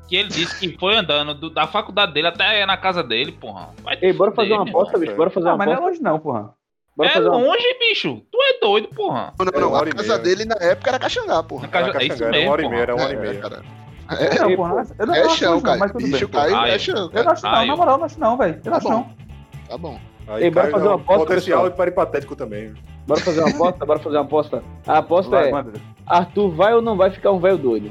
que 0.09 0.17
ele 0.17 0.29
disse 0.29 0.59
que 0.59 0.77
foi 0.79 0.97
andando 0.97 1.35
do- 1.35 1.51
da 1.51 1.67
faculdade 1.67 2.13
dele 2.13 2.29
até 2.29 2.65
na 2.67 2.77
casa 2.77 3.03
dele, 3.03 3.33
porra. 3.33 3.71
Vai 3.83 3.99
Ei, 4.01 4.13
bora 4.13 4.33
fazer 4.33 4.53
uma 4.53 4.63
aposta, 4.69 4.99
bicho. 4.99 5.15
Bora 5.15 5.31
fazer 5.31 5.47
Não, 5.47 5.53
uma 5.53 5.59
mas 5.59 5.67
não 5.67 5.73
é 5.73 5.77
aposta. 5.77 5.91
longe 5.91 6.03
não, 6.03 6.19
porra. 6.19 6.55
Bora 6.97 7.11
É 7.11 7.13
fazer 7.13 7.29
uma 7.29 7.39
longe, 7.39 7.79
bicho. 7.79 8.23
Tu 8.33 8.39
é 8.43 8.59
doido, 8.61 8.89
porra. 8.89 9.33
Não, 9.39 9.47
não, 9.47 9.53
É, 9.55 9.61
não. 9.61 9.73
hora 9.73 9.91
A 9.91 9.95
casa 9.95 10.19
dele 10.19 10.45
na 10.45 10.57
época 10.61 10.91
era 10.91 10.99
Caxangá, 10.99 11.43
porra. 11.43 11.63
Na 11.63 11.69
casa- 11.69 11.89
Era 11.91 12.03
É 12.03 12.07
isso 12.07 12.19
Caxangá, 12.19 12.29
era 12.29 12.37
mesmo, 12.37 12.47
uma 12.49 12.53
hora 12.53 12.63
e 12.63 12.69
meia, 12.69 12.83
era 12.83 12.95
uma 12.95 13.05
hora 13.05 13.13
e 13.13 13.17
É, 13.17 13.21
meia. 13.21 13.63
Cara. 14.09 14.35
Não, 14.41 14.51
É, 14.51 14.57
porra, 14.57 14.87
eu 14.99 15.07
não 15.07 15.15
é 15.15 15.21
acho 15.23 15.37
chão, 15.37 15.55
não, 15.55 15.61
Caio. 15.61 15.79
mas 15.81 15.93
tudo 15.93 16.03
bem. 16.03 16.11
Bicho, 16.13 16.29
Caio, 16.29 16.51
Caio. 16.53 16.73
é 16.73 16.79
chão, 16.79 16.97
Eu 16.97 17.11
cara. 17.11 17.25
não 17.25 17.33
acho 17.33 17.43
não, 17.45 17.67
na 17.67 17.77
moral, 17.77 17.95
eu 17.95 17.99
não 17.99 18.05
acho 18.07 18.21
não, 18.21 18.37
velho. 18.37 18.55
Eu 18.55 18.57
não 18.57 18.73
Tá 18.73 18.77
acho 18.79 18.89
bom. 18.89 18.95
não. 18.95 19.69
Tá 19.69 19.79
bom. 19.79 19.99
Aí 20.29 20.45
Ei, 20.45 20.51
bora 20.51 20.71
fazer 20.71 20.85
uma 20.87 20.93
um 20.93 20.95
aposta, 20.97 21.25
potencial 21.27 21.61
pessoal. 21.63 21.77
peripatético 21.77 22.37
também. 22.37 22.75
Bora 23.07 23.21
fazer 23.21 23.41
uma 23.41 23.49
aposta, 23.51 23.87
bora 23.87 23.99
fazer 23.99 24.17
uma 24.17 24.25
aposta. 24.25 24.63
A 24.87 24.99
aposta 24.99 25.31
Vai, 25.31 25.51
é. 25.51 25.65
Arthur 26.07 26.51
vai 26.51 26.75
ou 26.75 26.83
não 26.83 26.97
vai 26.97 27.11
ficar 27.11 27.31
um 27.33 27.39
velho 27.39 27.57
doido? 27.57 27.91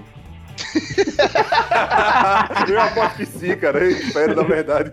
eu 2.67 2.81
aposto 2.81 3.15
que 3.17 3.25
sim, 3.25 3.55
cara. 3.55 3.83
Eu 3.83 3.91
espero, 3.91 4.35
na 4.35 4.43
verdade. 4.43 4.91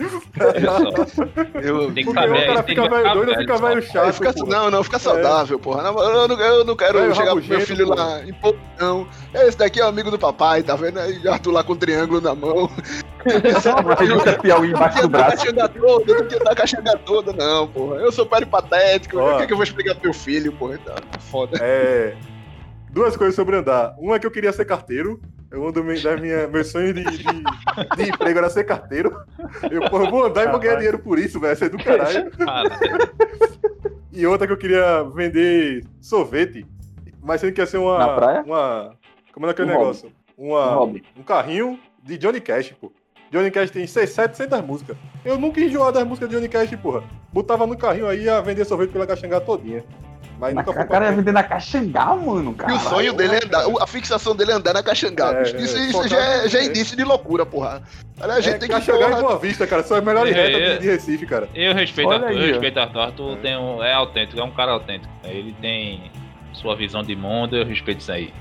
Eu, 1.63 1.93
Tem 1.93 2.05
que 2.05 2.11
Porque 2.11 2.11
o 2.11 2.15
saber 2.15 2.47
cara 2.47 2.63
fica 2.63 2.89
velho 2.89 3.15
doido 3.15 3.29
ou 3.31 3.39
fica 3.39 3.57
velho 3.57 3.83
chato. 3.83 4.13
fica, 4.13 4.33
não, 4.47 4.71
não, 4.71 4.85
fica 4.85 4.99
saudável, 4.99 5.59
porra. 5.59 5.83
Não, 5.83 5.99
Eu 5.99 6.29
não, 6.29 6.41
eu 6.41 6.65
não 6.65 6.77
quero 6.77 6.99
Velho 6.99 7.15
chegar 7.15 7.35
pro 7.35 7.45
meu 7.45 7.61
filho 7.61 7.87
porra. 7.87 8.05
lá 8.05 8.25
em 8.25 8.33
pouco, 8.35 8.59
não. 8.79 9.07
Esse 9.35 9.59
daqui 9.59 9.81
é 9.81 9.85
o 9.85 9.89
amigo 9.89 10.11
do 10.11 10.19
papai, 10.19 10.63
tá 10.63 10.77
vendo? 10.77 11.01
Aí 11.01 11.27
Arthur 11.27 11.53
lá 11.53 11.65
com 11.65 11.73
o 11.73 11.77
triângulo 11.77 12.21
na 12.21 12.35
mão. 12.35 12.71
Piauí 14.43 14.71
embaixo 14.71 15.03
do 15.03 15.09
braço. 15.09 15.45
toda, 15.47 16.13
eu 16.13 16.21
não 16.21 16.29
quero 16.29 16.45
dar 16.45 16.55
caixanga 16.55 16.97
toda, 16.99 17.33
não, 17.33 17.67
porra. 17.69 17.97
Eu 17.97 18.13
sou 18.13 18.27
peripatético. 18.27 19.19
Ó. 19.19 19.35
O 19.35 19.37
que, 19.39 19.43
é 19.45 19.47
que 19.47 19.53
eu 19.53 19.57
vou 19.57 19.65
explicar 19.65 19.95
pro 19.95 20.05
meu 20.05 20.15
filho, 20.15 20.53
porra? 20.53 20.79
Tá 20.79 20.95
foda. 21.19 21.59
É. 21.61 22.15
Duas 22.91 23.17
coisas 23.17 23.35
sobre 23.35 23.57
andar. 23.57 23.95
Uma 23.99 24.17
é 24.17 24.19
que 24.19 24.27
eu 24.27 24.31
queria 24.31 24.53
ser 24.53 24.65
carteiro. 24.65 25.21
Eu 25.55 25.69
ando 25.69 25.85
me- 25.85 26.01
da 26.01 26.17
minha, 26.17 26.49
meus 26.49 26.67
sonhos 26.69 26.95
de, 26.95 27.05
de, 27.05 27.23
de 27.97 28.11
emprego 28.11 28.39
era 28.41 28.51
ser 28.51 28.65
carteiro. 28.65 29.17
Eu, 29.71 29.89
porra, 29.89 30.05
eu 30.07 30.11
vou 30.11 30.25
andar 30.25 30.45
e 30.45 30.51
vou 30.51 30.59
ganhar 30.59 30.75
dinheiro 30.77 30.99
por 30.99 31.17
isso, 31.19 31.39
velho. 31.39 31.53
Isso 31.53 31.65
é 31.65 31.69
do 31.69 31.79
caralho. 31.79 32.31
Cara, 32.33 32.71
E 34.13 34.27
outra 34.27 34.47
que 34.49 34.53
eu 34.53 34.57
queria 34.57 35.05
vender 35.05 35.85
sorvete, 36.01 36.67
mas 37.23 37.41
sendo 37.41 37.53
que 37.53 37.61
ia 37.61 37.67
ser 37.67 37.79
uma. 37.79 37.99
Na 37.99 38.09
praia? 38.17 38.43
Uma. 38.43 38.97
Como 39.33 39.47
é 39.47 39.51
aquele 39.51 39.71
Um 39.71 39.79
negócio? 39.79 40.13
Uma, 40.37 40.83
Um 40.83 41.01
um 41.19 41.23
carrinho 41.23 41.79
de 42.03 42.19
Johnny 42.19 42.41
Cash, 42.41 42.73
pô. 42.81 42.93
Johnny 43.31 43.51
Cash 43.51 43.71
tem 43.71 43.87
600, 43.87 44.37
700 44.37 44.61
músicas. 44.61 44.97
Eu 45.25 45.39
nunca 45.39 45.61
enjoava 45.61 45.93
das 45.93 46.05
músicas 46.05 46.29
de 46.29 46.35
Johnny 46.37 46.49
Cash, 46.49 46.75
porra. 46.77 47.05
Botava 47.33 47.65
no 47.67 47.77
carrinho 47.77 48.09
aí 48.09 48.25
ia 48.25 48.41
vender 48.43 48.65
sorvete 48.65 48.91
pela 48.91 49.07
Caxangá 49.07 49.41
todinha. 49.41 49.85
Mas 50.39 50.55
Na, 50.55 50.61
nunca 50.63 50.71
o 50.71 50.75
foi 50.75 50.85
cara 50.87 51.07
ia 51.07 51.13
vender 51.13 51.33
na 51.33 51.43
Caxangá, 51.43 52.07
mano. 52.17 52.53
E 52.53 52.55
Cara. 52.55 52.75
o 52.75 52.81
sonho 52.81 53.13
dele 53.13 53.37
é 53.37 53.45
andar, 53.45 53.65
a 53.81 53.87
fixação 53.87 54.35
dele 54.35 54.51
é 54.53 54.55
andar 54.55 54.73
na 54.75 54.83
Caxangá, 54.83 55.33
É. 55.33 55.43
Isso, 55.43 55.77
é, 55.77 55.81
isso 55.87 56.09
já, 56.09 56.19
é, 56.19 56.49
já 56.49 56.59
é 56.59 56.63
é. 56.63 56.67
indício 56.67 56.97
de 56.97 57.05
loucura, 57.05 57.47
porra. 57.47 57.83
Olha, 58.21 58.35
a 58.35 58.41
gente 58.41 58.55
é, 58.55 58.59
tem 58.59 58.69
que. 58.69 58.75
Caxangá 58.75 59.07
e 59.07 59.11
porra, 59.11 59.23
Boa 59.23 59.39
Vista, 59.39 59.67
cara. 59.67 59.83
São 59.83 59.97
as 59.97 60.05
melhores 60.05 60.35
É, 60.35 60.43
retas 60.43 60.61
é. 60.61 60.73
de, 60.75 60.79
de 60.81 60.87
Recife, 60.89 61.27
cara. 61.27 61.49
Eu 61.55 61.75
respeito 61.75 62.09
Olha 62.09 62.27
Arthur, 62.27 62.29
aí, 62.29 62.49
eu 62.49 62.53
respeito 62.53 62.81
Arthur. 62.81 63.01
Arthur 63.01 63.33
É. 63.33 63.37
tem 63.37 63.57
um, 63.57 63.83
é 63.83 63.93
autêntico, 63.95 64.41
é 64.41 64.45
um 64.45 64.51
cara 64.51 64.73
autêntico. 64.73 65.13
Ele 65.25 65.55
tem 65.61 66.11
sua 66.53 66.77
visão 66.77 67.03
de 67.03 67.15
mundo, 67.17 67.57
eu 67.57 67.65
respeito 67.65 68.01
isso 68.01 68.13
aí. 68.13 68.33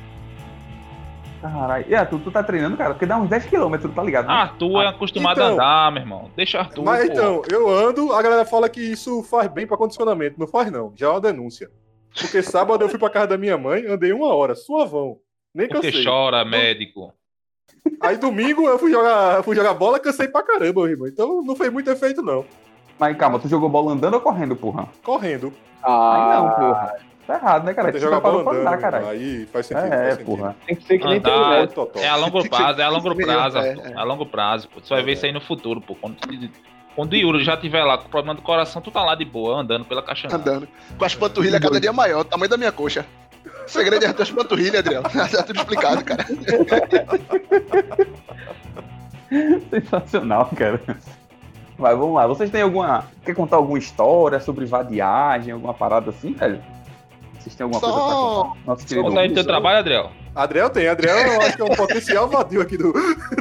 Caralho. 1.44 1.86
E 1.90 1.94
Arthur, 1.94 2.20
tu 2.22 2.32
tá 2.32 2.42
treinando, 2.42 2.78
cara? 2.78 2.94
Porque 2.94 3.06
dá 3.06 3.18
uns 3.18 3.30
10km, 3.30 3.94
tá 3.94 4.02
ligado? 4.04 4.28
né? 4.28 4.34
Arthur 4.34 4.82
é 4.82 4.88
acostumado 4.88 5.38
então- 5.40 5.50
a 5.50 5.54
andar, 5.54 5.92
meu 5.92 6.02
irmão. 6.02 6.32
Deixa 6.36 6.60
Arthur. 6.60 6.84
Mas 6.84 7.06
pô. 7.08 7.12
então, 7.14 7.42
eu 7.52 7.70
ando, 7.70 8.14
a 8.14 8.22
galera 8.22 8.46
fala 8.46 8.70
que 8.70 8.80
isso 8.82 9.22
faz 9.24 9.48
bem 9.52 9.68
pra 9.68 9.76
condicionamento. 9.78 10.40
Não 10.40 10.48
faz, 10.48 10.72
não. 10.72 10.94
Já 10.96 11.08
é 11.08 11.10
uma 11.10 11.20
denúncia. 11.22 11.70
Porque 12.18 12.42
sábado 12.42 12.84
eu 12.84 12.90
fui 12.90 12.98
pra 13.00 13.10
casa 13.10 13.28
da 13.28 13.38
minha 13.38 13.58
mãe, 13.58 13.86
andei 13.88 14.14
uma 14.14 14.34
hora, 14.34 14.56
suavão. 14.56 15.18
Nem 15.54 15.68
Porque 15.68 15.88
cansei. 15.88 16.06
chora, 16.06 16.46
médico. 16.46 17.14
Aí 18.02 18.18
domingo 18.18 18.66
eu 18.68 18.80
fui 18.80 18.92
jogar, 18.92 19.44
fui 19.44 19.56
jogar 19.56 19.74
bola, 19.74 20.00
cansei 20.00 20.28
pra 20.28 20.42
caramba, 20.44 20.82
meu 20.84 20.92
irmão. 20.92 21.08
Então 21.08 21.42
não 21.44 21.56
fez 21.56 21.72
muito 21.74 21.90
efeito, 21.90 22.22
não. 22.22 22.46
Mas 23.00 23.18
calma, 23.18 23.40
tu 23.40 23.48
jogou 23.48 23.68
bola 23.68 23.92
andando 23.92 24.14
ou 24.14 24.22
correndo, 24.22 24.56
porra? 24.56 24.88
Correndo. 25.04 25.52
Aí 25.84 25.90
não, 25.92 26.48
Ah, 26.48 26.52
porra. 26.58 26.96
Tá 27.26 27.36
errado, 27.36 27.64
né, 27.66 27.74
cara? 27.74 27.92
Que 27.92 28.00
só 28.00 28.06
jogar 28.08 28.20
parou 28.22 28.44
bola 28.44 28.58
andando. 28.58 28.68
andar, 28.68 28.78
caralho. 28.80 29.08
Aí 29.08 29.46
faz 29.46 29.66
sentido. 29.66 29.86
É, 29.86 29.90
faz 29.90 30.02
é, 30.02 30.12
sentido. 30.12 30.26
porra. 30.26 30.56
tem 30.66 30.76
que 30.76 30.84
ser 30.84 31.00
que 31.00 31.06
nem 31.08 31.18
Andar, 31.18 31.32
teu 31.32 31.48
neto. 31.50 31.74
Totó. 31.74 32.00
É 32.00 32.08
a 32.10 32.16
longo 32.18 32.50
prazo, 32.50 32.82
é 32.82 32.84
a 32.84 32.90
longo 32.90 33.16
prazo, 33.16 33.58
É, 33.60 33.70
é. 33.70 33.92
É 33.92 33.96
a 33.96 34.04
longo 34.04 34.26
prazo, 34.26 34.68
pô. 34.70 34.82
Tu 34.82 34.90
vai 34.90 35.00
É, 35.00 35.04
ver 35.04 35.12
é. 35.12 35.14
isso 35.14 35.26
aí 35.26 35.32
no 35.32 35.40
futuro, 35.40 35.80
pô. 35.80 35.96
Quando, 35.96 36.18
quando 36.96 37.14
o 37.14 37.16
Yuri 37.16 37.44
já 37.44 37.56
tiver 37.56 37.84
lá 37.84 37.98
com 37.98 38.10
problema 38.10 38.36
do 38.36 38.42
coração, 38.42 38.82
tu 38.82 38.92
tá 38.92 39.02
lá 39.04 39.16
de 39.16 39.24
boa, 39.24 39.62
andando 39.62 39.86
pela 39.86 40.04
caixa. 40.04 40.28
Andando. 40.34 40.68
Com 40.98 41.06
as 41.06 41.16
panturrilhas 41.16 41.62
cada 41.62 41.80
dia 41.80 41.94
maior, 41.94 42.24
tamanho 42.26 42.50
da 42.50 42.58
minha 42.58 42.72
coxa. 42.72 43.06
O 43.66 43.70
segredo 43.70 44.04
é 44.04 44.08
as 44.10 44.14
tuas 44.14 44.32
panturrilhas, 44.32 44.80
Adriel. 44.80 45.04
Já 45.32 45.44
tudo 45.44 45.60
explicado, 45.60 46.04
cara. 46.04 46.26
Sensacional, 49.70 50.50
cara. 50.56 50.82
Mas 51.78 51.98
vamos 51.98 52.16
lá, 52.16 52.28
vocês 52.28 52.50
têm 52.52 52.62
alguma. 52.62 53.06
Quer 53.26 53.34
contar 53.34 53.56
alguma 53.58 53.80
história 53.80 54.40
sobre 54.40 54.66
vadiagem, 54.66 55.54
alguma 55.54 55.74
parada 55.74 56.12
assim, 56.12 56.34
velho? 56.34 56.62
Vocês 57.44 57.56
têm 57.56 57.66
alguma 57.66 57.82
coisa 57.82 57.96
pra 57.96 58.04
Só. 58.10 58.44
contar? 58.46 58.60
Nosso 58.66 58.88
querido 58.88 59.08
Conta 59.08 59.20
aí 59.20 59.28
do 59.28 59.34
teu 59.34 59.44
trabalho, 59.44 59.80
Adriel. 59.80 60.12
Adriel 60.34 60.70
tem. 60.70 60.88
Adriel 60.88 61.18
eu 61.18 61.42
acho 61.42 61.56
que 61.58 61.62
é 61.62 61.66
um 61.66 61.70
potencial 61.76 62.28
vadio 62.30 62.62
aqui 62.62 62.78
do, 62.78 62.94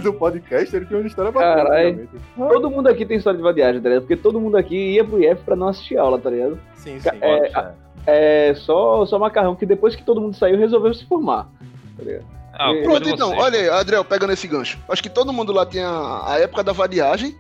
do 0.03 0.13
podcast. 0.13 0.75
Ele 0.75 0.85
tem 0.85 0.99
uma 0.99 1.07
história 1.07 1.31
bacana. 1.31 1.63
Caralho. 1.65 2.09
Todo 2.37 2.71
mundo 2.71 2.89
aqui 2.89 3.07
tem 3.07 3.17
história 3.17 3.37
de 3.37 3.43
vadiagem, 3.43 3.81
tá 3.81 3.89
ligado? 3.89 4.03
Porque 4.03 4.17
todo 4.17 4.41
mundo 4.41 4.57
aqui 4.57 4.95
ia 4.95 5.05
pro 5.05 5.23
IF 5.23 5.43
pra 5.45 5.55
não 5.57 5.69
assistir 5.69 5.97
aula, 5.97 6.19
tá 6.19 6.29
ligado? 6.31 6.59
Sim, 6.75 6.99
sim. 7.01 7.09
É, 7.21 7.73
É 8.07 8.55
só, 8.55 9.07
só 9.07 9.19
macarrão 9.19 9.55
que 9.55 9.65
depois 9.65 9.95
que 9.95 10.03
todo 10.03 10.21
mundo 10.21 10.37
saiu, 10.37 10.59
resolveu 10.59 10.93
se 10.93 11.07
formar. 11.07 11.49
Tá 11.97 12.03
ligado? 12.03 12.25
Ah, 12.53 12.71
Pronto, 12.83 13.09
então, 13.09 13.35
olha 13.37 13.59
aí, 13.59 13.69
Adriel, 13.71 14.05
pegando 14.05 14.33
esse 14.33 14.47
gancho. 14.47 14.79
Acho 14.89 15.03
que 15.03 15.09
todo 15.09 15.33
mundo 15.33 15.53
lá 15.53 15.65
tinha 15.65 15.89
a 15.89 16.37
época 16.39 16.63
da 16.63 16.73
vadiagem, 16.73 17.35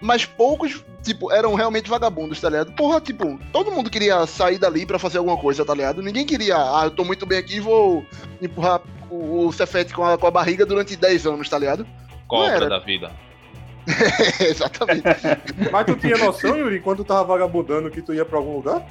mas 0.00 0.24
poucos, 0.24 0.82
tipo, 1.02 1.30
eram 1.30 1.54
realmente 1.54 1.90
vagabundos, 1.90 2.40
tá 2.40 2.48
ligado? 2.48 2.72
Porra, 2.72 3.00
tipo, 3.00 3.38
todo 3.52 3.70
mundo 3.70 3.90
queria 3.90 4.26
sair 4.26 4.58
dali 4.58 4.86
pra 4.86 4.98
fazer 4.98 5.18
alguma 5.18 5.36
coisa, 5.36 5.64
tá 5.64 5.74
ligado? 5.74 6.02
Ninguém 6.02 6.24
queria, 6.24 6.56
ah, 6.56 6.82
eu 6.84 6.90
tô 6.90 7.04
muito 7.04 7.26
bem 7.26 7.38
aqui 7.38 7.56
e 7.56 7.60
vou 7.60 8.04
empurrar 8.40 8.80
o, 9.10 9.46
o 9.46 9.52
Cefete 9.52 9.92
com 9.92 10.04
a, 10.04 10.16
com 10.16 10.26
a 10.26 10.30
barriga 10.30 10.64
durante 10.64 10.96
10 10.96 11.26
anos, 11.26 11.48
tá 11.48 11.58
ligado? 11.58 11.86
Cobra 12.26 12.68
da 12.68 12.78
vida. 12.78 13.10
Exatamente. 14.40 15.04
Mas 15.70 15.86
tu 15.86 15.96
tinha 15.96 16.16
noção, 16.16 16.56
Yuri, 16.56 16.78
enquanto 16.78 16.98
tu 16.98 17.04
tava 17.04 17.24
vagabundando 17.24 17.90
que 17.90 18.00
tu 18.00 18.14
ia 18.14 18.24
pra 18.24 18.38
algum 18.38 18.56
lugar? 18.56 18.86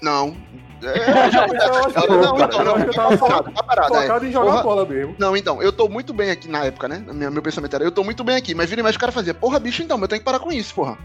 Não. 0.00 0.36
É, 0.82 1.10
acho 1.20 1.36
não, 1.36 2.16
não, 2.16 2.38
então, 2.38 2.48
cara. 2.48 2.64
não, 2.64 2.74
acho 2.76 3.52
tá 3.54 3.62
parada, 3.62 3.96
é. 3.96 4.02
Focado 4.02 4.26
em 4.26 4.32
jogar 4.32 4.50
Porra. 4.52 4.62
bola 4.62 4.86
mesmo. 4.86 5.14
Não, 5.18 5.36
então, 5.36 5.62
eu 5.62 5.72
tô 5.72 5.88
muito 5.88 6.12
bem 6.12 6.30
aqui 6.30 6.48
na 6.48 6.64
época, 6.64 6.88
né? 6.88 7.02
Meu, 7.12 7.30
meu 7.30 7.42
pensamento 7.42 7.74
era, 7.74 7.84
eu 7.84 7.92
tô 7.92 8.02
muito 8.04 8.24
bem 8.24 8.36
aqui, 8.36 8.54
mas 8.54 8.68
vira 8.68 8.80
e 8.80 8.84
mexe 8.84 8.96
o 8.96 9.00
cara 9.00 9.12
fazia, 9.12 9.34
porra, 9.34 9.58
bicho, 9.60 9.82
então, 9.82 9.98
eu 10.00 10.08
tenho 10.08 10.20
que 10.20 10.24
parar 10.24 10.38
com 10.38 10.50
isso, 10.52 10.74
porra. 10.74 10.96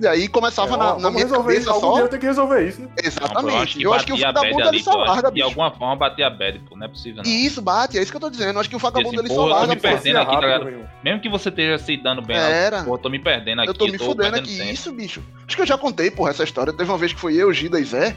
E 0.00 0.06
aí 0.06 0.26
começava 0.26 0.74
É, 0.74 0.78
na, 0.78 0.98
na 0.98 1.10
minha 1.10 1.22
resolver 1.24 1.52
isso. 1.54 1.66
cabeça 1.66 1.70
Algum 1.86 1.94
dia 1.94 2.00
só. 2.00 2.04
eu 2.04 2.08
tenho 2.08 2.20
que 2.20 2.26
resolver 2.26 2.66
isso, 2.66 2.80
né? 2.80 2.88
Não, 2.88 2.94
pô, 2.94 3.06
Exatamente. 3.06 3.82
eu 3.82 3.92
acho 3.92 4.06
que 4.06 4.12
o 4.12 4.16
vagabundo 4.16 4.62
ali, 4.62 4.76
ele 4.78 4.82
só 4.82 4.96
larga, 4.96 5.28
De 5.28 5.34
bicho. 5.34 5.46
alguma 5.46 5.70
forma 5.70 5.96
bater 5.96 6.22
a 6.24 6.30
bad, 6.30 6.58
pô. 6.68 6.76
Não 6.76 6.86
é 6.86 6.88
possível, 6.88 7.22
não. 7.22 7.30
E 7.30 7.46
isso 7.46 7.62
bate, 7.62 7.98
é 7.98 8.02
isso 8.02 8.10
que 8.10 8.16
eu 8.16 8.20
tô 8.20 8.30
dizendo. 8.30 8.54
Eu 8.56 8.60
acho 8.60 8.70
que 8.70 8.74
o 8.74 8.78
vagabundo 8.80 9.20
Assim, 9.20 9.26
ele 9.26 9.34
só 9.34 9.44
larga, 9.46 9.74
me 9.74 9.80
perdendo 9.80 10.16
aqui, 10.16 10.26
tá 10.32 10.40
rápido, 10.40 10.64
meu 10.64 10.72
irmão. 10.72 10.88
Mesmo 11.04 11.20
que 11.20 11.28
você 11.28 11.50
esteja 11.50 11.78
se 11.78 11.96
dando 11.98 12.22
bem, 12.22 12.36
Era. 12.36 12.78
lá, 12.78 12.84
pô, 12.84 12.94
eu 12.94 12.98
tô 12.98 13.08
me 13.10 13.18
perdendo 13.18 13.60
aqui. 13.60 13.68
Eu 13.70 13.74
tô 13.74 13.86
me 13.86 13.98
fudendo 13.98 14.36
aqui. 14.36 14.70
Isso, 14.72 14.90
bicho. 14.92 15.22
Acho 15.46 15.54
que 15.54 15.62
eu 15.62 15.66
já 15.66 15.78
contei, 15.78 16.10
porra, 16.10 16.30
essa 16.30 16.42
história. 16.42 16.72
Teve 16.72 16.90
uma 16.90 16.98
vez 16.98 17.12
que 17.12 17.20
foi 17.20 17.34
eu, 17.36 17.52
Gida 17.52 17.78
e 17.78 17.84
Zé, 17.84 18.16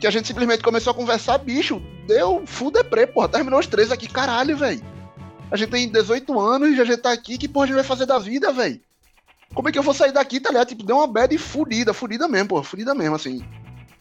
que 0.00 0.06
a 0.06 0.10
gente 0.10 0.26
simplesmente 0.26 0.62
começou 0.62 0.92
a 0.92 0.94
conversar, 0.94 1.38
bicho. 1.38 1.80
Deu 2.06 2.42
full 2.46 2.70
deprê, 2.70 3.06
porra. 3.06 3.28
Terminou 3.28 3.60
os 3.60 3.66
três 3.66 3.92
aqui, 3.92 4.08
caralho, 4.08 4.56
velho. 4.56 4.82
A 5.50 5.56
gente 5.56 5.70
tem 5.70 5.88
18 5.88 6.40
anos 6.40 6.76
e 6.76 6.80
a 6.80 6.84
gente 6.84 6.98
tá 6.98 7.12
aqui. 7.12 7.36
Que 7.36 7.46
porra 7.46 7.64
a 7.64 7.66
gente 7.66 7.76
vai 7.76 7.84
fazer 7.84 8.06
da 8.06 8.18
vida, 8.18 8.50
velho? 8.50 8.80
Como 9.54 9.68
é 9.68 9.72
que 9.72 9.78
eu 9.78 9.82
vou 9.82 9.92
sair 9.92 10.12
daqui, 10.12 10.40
tá 10.40 10.50
ligado? 10.50 10.68
Tipo, 10.68 10.84
deu 10.84 10.96
uma 10.96 11.06
bad 11.06 11.36
fudida, 11.36 11.92
fudida 11.92 12.26
mesmo, 12.26 12.48
porra. 12.48 12.62
Fudida 12.62 12.94
mesmo, 12.94 13.16
assim. 13.16 13.44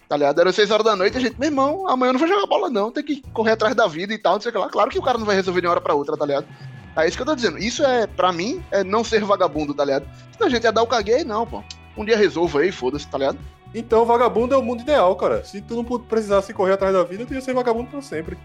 Tá 0.08 0.16
ligado? 0.16 0.40
Era 0.40 0.52
6 0.52 0.72
horas 0.72 0.86
da 0.86 0.96
noite, 0.96 1.18
a 1.18 1.20
gente, 1.20 1.40
meu 1.40 1.50
irmão, 1.50 1.88
amanhã 1.88 2.10
eu 2.10 2.14
não 2.14 2.20
vou 2.20 2.28
jogar 2.28 2.48
bola, 2.48 2.70
não. 2.70 2.92
Tem 2.92 3.04
que 3.04 3.22
correr 3.34 3.52
atrás 3.52 3.76
da 3.76 3.86
vida 3.86 4.14
e 4.14 4.18
tal, 4.18 4.34
não 4.34 4.42
sei 4.42 4.50
o 4.50 4.54
que 4.54 4.58
lá. 4.58 4.70
Claro 4.70 4.90
que 4.90 4.98
o 4.98 5.04
cara 5.04 5.18
não 5.18 5.26
vai 5.26 5.36
resolver 5.36 5.62
de 5.62 5.68
uma 5.68 5.72
hora 5.72 5.82
pra 5.82 5.94
outra, 5.94 6.18
tá 6.18 6.26
ligado? 6.26 6.48
É 6.96 7.08
isso 7.08 7.16
que 7.16 7.22
eu 7.22 7.28
tô 7.28 7.36
dizendo. 7.36 7.58
Isso 7.60 7.84
é, 7.84 8.08
pra 8.08 8.32
mim, 8.32 8.64
é 8.72 8.84
não 8.84 9.04
ser 9.04 9.24
vagabundo, 9.24 9.74
tá 9.74 9.86
ligado? 9.86 10.08
A 10.40 10.50
gente 10.50 10.64
ia 10.64 10.72
dar 10.72 10.82
o 10.82 10.88
caguei, 10.88 11.24
não, 11.24 11.46
pô. 11.46 11.64
Um 11.96 12.06
dia 12.06 12.18
resolvo 12.18 12.58
aí, 12.58 12.72
foda-se, 12.72 13.08
tá 13.08 13.18
ligado? 13.18 13.38
Então, 13.74 14.04
vagabundo 14.06 14.54
é 14.56 14.58
o 14.58 14.64
mundo 14.64 14.82
ideal, 14.82 15.16
cara. 15.16 15.44
Se 15.44 15.62
tu 15.62 15.76
não 15.76 15.84
precisasse 16.00 16.54
correr 16.54 16.74
atrás 16.74 16.94
da 16.94 17.04
vida, 17.04 17.26
tu 17.26 17.34
ia 17.34 17.42
ser 17.42 17.54
vagabundo 17.54 17.90
pra 17.90 18.02
sempre. 18.02 18.38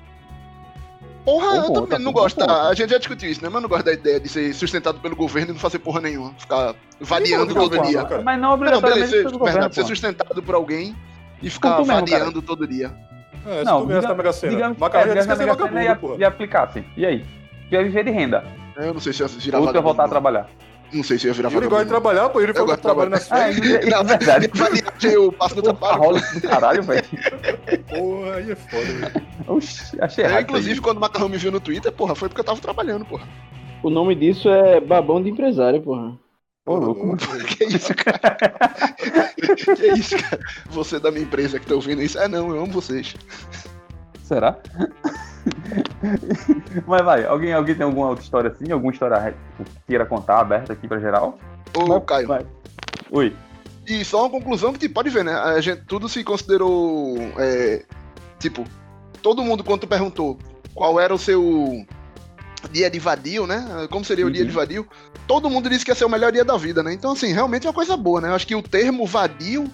Porra, 1.24 1.60
Bom 1.62 1.74
eu 1.76 1.87
também 1.87 1.98
não 2.04 2.12
bom 2.12 2.20
gosto. 2.20 2.37
tá? 2.44 2.68
A 2.68 2.74
gente 2.74 2.90
já 2.90 2.98
discutiu 2.98 3.30
isso, 3.30 3.42
né? 3.42 3.48
Mas 3.48 3.54
eu 3.54 3.60
não 3.62 3.68
gosto 3.68 3.84
da 3.87 3.92
ideia 3.94 4.20
de 4.20 4.28
ser 4.28 4.52
sustentado 4.52 5.00
pelo 5.00 5.16
governo 5.16 5.50
e 5.50 5.52
não 5.54 5.58
fazer 5.60 5.78
porra 5.78 6.02
nenhuma. 6.02 6.34
Ficar 6.38 6.74
Ninguém 7.00 7.46
todo 7.46 7.78
dia. 7.82 8.00
não, 8.02 8.06
cara. 8.08 8.22
Mas 8.22 8.38
não 8.38 8.48
Não, 8.48 8.54
obrigatoriamente 8.54 9.10
beleza, 9.10 9.16
pelo 9.30 9.30
ser, 9.30 9.38
governo, 9.38 9.72
ser 9.72 9.84
sustentado 9.87 10.42
por 10.42 10.54
alguém 10.54 10.94
e 11.42 11.48
ficar 11.48 11.78
mesmo, 11.78 11.87
cara. 11.87 12.00
vadiando 12.00 12.42
todo 12.42 12.66
dia. 12.68 12.94
É, 13.46 13.58
se 13.60 13.64
Não, 13.64 13.80
tu 13.80 13.87
ganhasse 13.87 14.00
diga- 14.06 14.08
na 14.08 14.14
Mega 14.14 14.32
Sena. 14.34 14.52
Digamos 14.52 14.78
Macarrão 14.78 15.04
é, 15.04 15.08
já 15.08 15.14
disse 15.14 15.28
que 15.28 15.37
Sena 15.37 15.54
vagabundo, 15.54 15.96
porra. 16.00 16.16
ia 16.20 16.28
aplicasse. 16.28 16.84
E 16.94 17.06
aí? 17.06 17.24
Tu 17.70 17.74
ia 17.74 17.82
viver 17.84 18.04
de 18.04 18.10
renda. 18.10 18.44
Eu 18.76 18.92
não 18.92 19.00
sei 19.00 19.12
se 19.14 19.22
eu 19.22 19.26
ia 19.26 19.38
virar 19.38 19.60
Ou 19.60 19.66
tu 19.68 19.74
ia 19.74 19.80
voltar 19.80 20.04
a 20.04 20.08
trabalhar. 20.08 20.46
Não 20.94 21.02
sei 21.02 21.18
se 21.18 21.26
eu 21.26 21.28
ia 21.30 21.35
virar 21.35 21.50
Yuri 21.50 21.66
gosta 21.66 21.85
de 21.85 21.90
trabalhar, 21.90 22.28
pô. 22.28 22.38
Yuri 22.40 22.50
Eu 22.52 22.54
falou 22.54 22.68
gosto 22.68 22.80
que 22.80 22.83
de 22.88 22.94
trabalha 22.94 23.11
nas 23.11 23.33
Ah, 23.33 23.37
férias. 23.52 23.85
é, 23.85 23.88
é 23.88 24.04
verdade. 24.04 24.50
Vadiagem 24.54 25.11
eu 25.12 25.33
passo 25.33 25.57
no 25.57 25.62
trabalho. 25.62 25.94
Workaholic 26.02 26.40
do 26.40 26.48
caralho, 26.48 26.83
velho. 26.83 27.04
Porra, 27.88 28.35
aí 28.37 28.50
é 28.52 28.54
foda, 28.54 28.85
velho. 28.85 29.26
Oxi, 29.48 29.96
achei 30.00 30.24
É, 30.24 30.28
errado. 30.28 30.42
inclusive, 30.42 30.80
quando 30.80 30.98
o 30.98 31.00
Macarrão 31.00 31.28
me 31.28 31.37
viu 31.37 31.50
no 31.52 31.61
Twitter, 31.61 31.90
porra, 31.92 32.14
foi 32.14 32.28
porque 32.28 32.40
eu 32.40 32.44
tava 32.44 32.61
trabalhando, 32.61 33.04
porra. 33.04 33.26
O 33.83 33.90
nome 33.90 34.14
disso 34.14 34.48
é 34.48 34.80
babão 34.80 35.22
de 35.22 35.28
empresário, 35.30 35.83
porra. 35.83 36.18
Ô, 36.66 36.76
louco. 36.76 37.16
Que 37.59 37.64
isso, 37.64 37.92
cara? 37.94 38.37
que 39.76 39.87
isso, 39.98 40.16
cara? 40.16 40.40
Você 40.70 40.98
da 40.98 41.11
minha 41.11 41.24
empresa 41.24 41.59
que 41.61 41.66
tá 41.66 41.74
ouvindo 41.74 42.00
isso? 42.02 42.18
É, 42.18 42.26
não, 42.28 42.48
eu 42.54 42.62
amo 42.62 42.72
vocês. 42.72 43.14
Será? 44.24 44.56
Mas 46.87 47.04
vai, 47.04 47.24
alguém, 47.26 47.52
alguém 47.52 47.74
tem 47.74 47.84
alguma 47.84 48.08
outra 48.08 48.24
história 48.24 48.50
assim? 48.50 48.70
Alguma 48.72 48.92
história 48.92 49.34
que 49.58 49.64
queira 49.87 50.06
contar 50.06 50.40
aberta 50.40 50.72
aqui 50.72 50.88
pra 50.88 50.98
geral? 50.98 51.38
Ô, 51.74 51.87
Vai, 51.87 52.00
Caio. 52.00 52.28
vai. 52.28 52.46
Oi. 53.10 53.37
E 53.87 54.04
só 54.04 54.22
uma 54.22 54.31
conclusão 54.31 54.72
que 54.72 54.88
tu 54.88 54.94
pode 54.94 55.10
ver, 55.10 55.25
né? 55.25 55.35
A 55.35 55.60
gente 55.60 55.83
tudo 55.87 56.08
se 56.08 56.25
considerou. 56.25 57.16
é, 57.38 57.83
tipo, 58.38 58.64
todo 59.22 59.42
mundo, 59.42 59.62
quando 59.62 59.83
tu 59.83 59.87
perguntou 59.87 60.38
qual 60.75 60.98
era 60.98 61.14
o 61.14 61.18
seu 61.18 61.85
dia 62.72 62.90
de 62.90 62.98
vadio, 62.98 63.46
né? 63.46 63.87
Como 63.90 64.04
seria 64.04 64.27
o 64.27 64.31
dia 64.31 64.40
Uhum. 64.42 64.48
de 64.48 64.54
vadio? 64.54 64.87
Todo 65.27 65.50
mundo 65.50 65.68
disse 65.68 65.85
que 65.85 65.90
ia 65.90 65.94
ser 65.94 66.06
o 66.06 66.10
melhor 66.10 66.33
dia 66.33 66.44
da 66.44 66.56
vida, 66.56 66.83
né? 66.83 66.92
Então, 66.94 67.12
assim, 67.12 67.33
realmente 67.33 67.66
é 67.66 67.70
uma 67.70 67.75
coisa 67.75 67.94
boa, 67.96 68.20
né? 68.22 68.29
Eu 68.31 68.35
acho 68.35 68.46
que 68.46 68.54
o 68.54 68.62
termo 68.62 69.06
vadio 69.06 69.70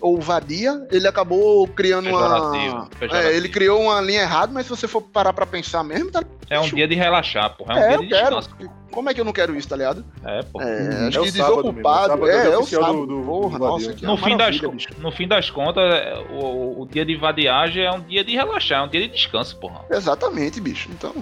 ou 0.00 0.20
vadia, 0.20 0.86
ele 0.90 1.06
acabou 1.06 1.66
criando 1.68 2.08
uma. 2.08 2.86
Pejorativo. 2.98 3.28
É, 3.28 3.36
ele 3.36 3.48
criou 3.48 3.80
uma 3.82 4.00
linha 4.00 4.22
errada, 4.22 4.52
mas 4.52 4.64
se 4.66 4.70
você 4.70 4.88
for 4.88 5.00
parar 5.02 5.32
pra 5.32 5.44
pensar 5.46 5.82
mesmo, 5.84 6.10
tá 6.10 6.22
É 6.48 6.58
um 6.58 6.64
dia 6.68 6.86
de 6.88 6.94
relaxar, 6.94 7.56
porra. 7.56 7.74
É 7.74 7.76
um 7.76 7.80
É, 7.82 7.88
dia 7.88 7.96
eu 7.96 8.00
de 8.02 8.08
quero. 8.08 8.36
descanso. 8.38 8.70
Como 8.90 9.08
é 9.08 9.14
que 9.14 9.20
eu 9.20 9.24
não 9.24 9.32
quero 9.32 9.54
isso, 9.56 9.68
tá 9.68 9.76
ligado? 9.76 10.04
É, 10.24 10.42
pô. 10.42 10.60
É, 10.60 11.06
acho 11.06 11.18
É 11.18 11.20
o 11.20 11.24
que 11.24 11.30
desocupado. 11.30 12.26
é 12.26 12.34
é, 12.34 12.38
o 12.38 12.42
dia 12.42 12.54
é 12.54 12.58
o 12.58 12.64
sábado. 12.64 13.06
do- 13.06 13.20
do- 13.20 13.22
Porra, 13.24 13.58
do 13.58 13.64
nossa, 13.64 13.94
No 14.02 14.16
fim, 14.16 14.36
das, 14.36 14.58
bicho. 14.58 14.88
no 14.98 15.12
fim 15.12 15.28
das 15.28 15.48
contas, 15.48 15.84
é, 15.94 16.14
o, 16.32 16.80
o 16.82 16.88
dia 16.90 17.04
de 17.04 17.14
vadiagem 17.16 17.84
é 17.84 17.90
um 17.92 18.00
dia 18.00 18.24
de 18.24 18.34
relaxar, 18.34 18.80
é 18.80 18.82
um 18.86 18.88
dia 18.88 19.00
de 19.02 19.08
descanso, 19.14 19.56
porra. 19.58 19.84
Exatamente, 19.90 20.60
bicho. 20.60 20.88
Então, 20.90 21.12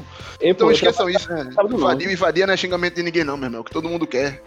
Eu, 0.40 0.50
então 0.50 0.66
pô, 0.68 0.72
esqueçam 0.72 1.10
isso, 1.10 1.30
né? 1.30 1.50
Vadio 1.54 2.10
e 2.10 2.16
vadia 2.16 2.46
não 2.46 2.54
é 2.54 2.56
xingamento 2.56 2.94
de 2.94 3.02
ninguém, 3.02 3.22
não, 3.22 3.36
meu 3.36 3.46
irmão. 3.48 3.58
É 3.58 3.60
o 3.60 3.64
que 3.64 3.70
todo 3.70 3.86
mundo 3.86 4.06
quer. 4.06 4.42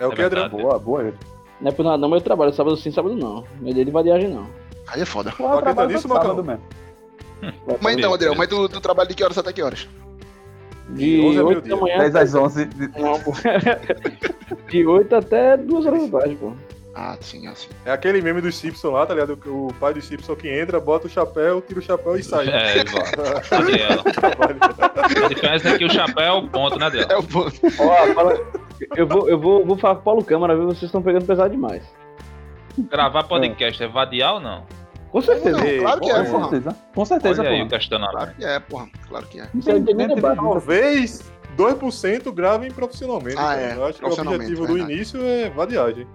É 0.00 0.06
o 0.06 0.10
que, 0.10 0.20
É 0.20 0.24
Adriano? 0.24 0.48
verdade. 0.50 0.62
Boa, 0.62 0.78
boa. 0.78 1.14
Não 1.60 1.68
é 1.68 1.72
por 1.72 1.84
nada 1.84 1.98
não, 1.98 2.08
mas 2.08 2.20
eu 2.20 2.24
trabalho 2.24 2.52
sábado 2.52 2.76
sim, 2.76 2.90
sábado 2.90 3.14
não. 3.16 3.44
Meu 3.60 3.74
dia 3.74 3.84
de 3.84 3.90
vadiagem 3.90 4.28
não. 4.28 4.46
Aí 4.86 5.00
é 5.02 5.04
foda. 5.04 5.32
Porra, 5.32 5.54
eu 5.56 5.62
trabalho 5.62 5.88
nisso, 5.90 6.08
sábado 6.08 6.44
mesmo. 6.44 6.62
Mas 7.80 7.96
então, 7.96 8.12
Adriel, 8.14 8.34
mas 8.34 8.48
tu, 8.48 8.68
tu 8.68 8.80
trabalha 8.80 9.08
de 9.08 9.14
que 9.14 9.22
horas 9.24 9.38
até 9.38 9.52
que 9.52 9.62
horas? 9.62 9.88
De 10.90 11.20
11 11.20 11.38
a 11.38 11.44
8 11.44 11.68
da 11.68 11.76
manhã. 11.76 11.98
10 11.98 12.16
às 12.16 12.34
11. 12.34 12.68
Não, 12.96 13.20
pô. 13.20 13.32
De 14.70 14.86
8 14.86 15.16
até 15.16 15.56
2 15.56 15.86
horas 15.86 16.10
da 16.10 16.18
tarde, 16.20 16.34
pô. 16.36 16.52
Ah, 16.94 17.16
sim, 17.20 17.46
assim. 17.46 17.68
É 17.84 17.92
aquele 17.92 18.20
meme 18.20 18.40
dos 18.40 18.56
Simpsons 18.56 18.92
lá, 18.92 19.06
tá 19.06 19.14
ligado? 19.14 19.38
O 19.46 19.72
pai 19.78 19.94
dos 19.94 20.04
Simpsons 20.06 20.36
que 20.36 20.48
entra, 20.48 20.80
bota 20.80 21.06
o 21.06 21.10
chapéu, 21.10 21.60
tira 21.60 21.78
o 21.78 21.82
chapéu 21.82 22.16
e 22.16 22.22
sai. 22.24 22.48
É, 22.48 22.78
exato. 22.78 23.54
Adriel. 23.54 24.02
A 25.24 25.28
diferença 25.28 25.68
é 25.68 25.78
que 25.78 25.84
o 25.84 25.90
chapéu 25.90 26.24
é 26.24 26.32
o 26.32 26.48
ponto, 26.48 26.76
né, 26.76 26.86
Adriel? 26.86 27.06
É 27.08 27.16
o 27.16 27.22
ponto. 27.22 27.54
Ó, 27.78 28.14
fala- 28.14 28.40
Eu 28.96 29.06
vou, 29.06 29.28
eu 29.28 29.38
vou, 29.38 29.64
vou 29.66 29.76
falar 29.78 29.94
com 29.96 30.00
o 30.00 30.04
Paulo 30.04 30.24
Câmara, 30.24 30.54
viu? 30.56 30.66
Vocês 30.66 30.84
estão 30.84 31.02
pegando 31.02 31.24
pesado 31.26 31.50
demais. 31.50 31.82
Gravar 32.78 33.24
podcast 33.24 33.82
é 33.82 33.88
vadiar 33.88 34.34
ou 34.34 34.40
não? 34.40 34.64
Com 35.10 35.20
certeza. 35.22 35.66
Ei, 35.66 35.80
claro 35.80 36.00
que 36.00 36.10
é, 36.10 36.24
Com 36.24 36.30
porra. 36.30 36.48
certeza. 36.50 36.76
Com 36.94 37.04
certeza, 37.04 37.40
Olha 37.42 37.50
aí 37.50 37.56
o 37.56 37.58
porra. 37.64 37.70
questionário. 37.78 38.14
Claro 38.16 38.34
que 38.34 38.44
é, 38.44 38.60
porra. 38.60 38.88
Claro 39.08 39.26
que 39.26 39.40
é. 39.40 39.42
Aí 39.42 39.48
não 39.54 39.84
tem 39.84 39.94
nem 39.94 40.06
debate. 40.08 40.38
de- 40.38 40.44
Talvez 40.44 41.32
2% 41.56 42.32
gravem 42.32 42.70
profissionalmente. 42.70 43.36
Ah, 43.38 43.56
é, 43.56 43.74
Eu 43.74 43.86
acho 43.86 43.98
que 43.98 44.04
o 44.04 44.08
objetivo 44.12 44.66
do 44.66 44.74
verdade. 44.74 44.92
início 44.92 45.20
é 45.24 45.50
vadiagem. 45.50 46.06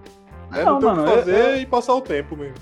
É 0.52 0.64
Não, 0.64 0.72
não, 0.74 0.78
ter 0.80 0.86
o 0.86 0.88
mano, 0.90 1.04
que 1.04 1.16
fazer 1.18 1.56
e 1.58 1.66
passar 1.66 1.94
o 1.94 2.00
tempo 2.00 2.36
mesmo. 2.36 2.54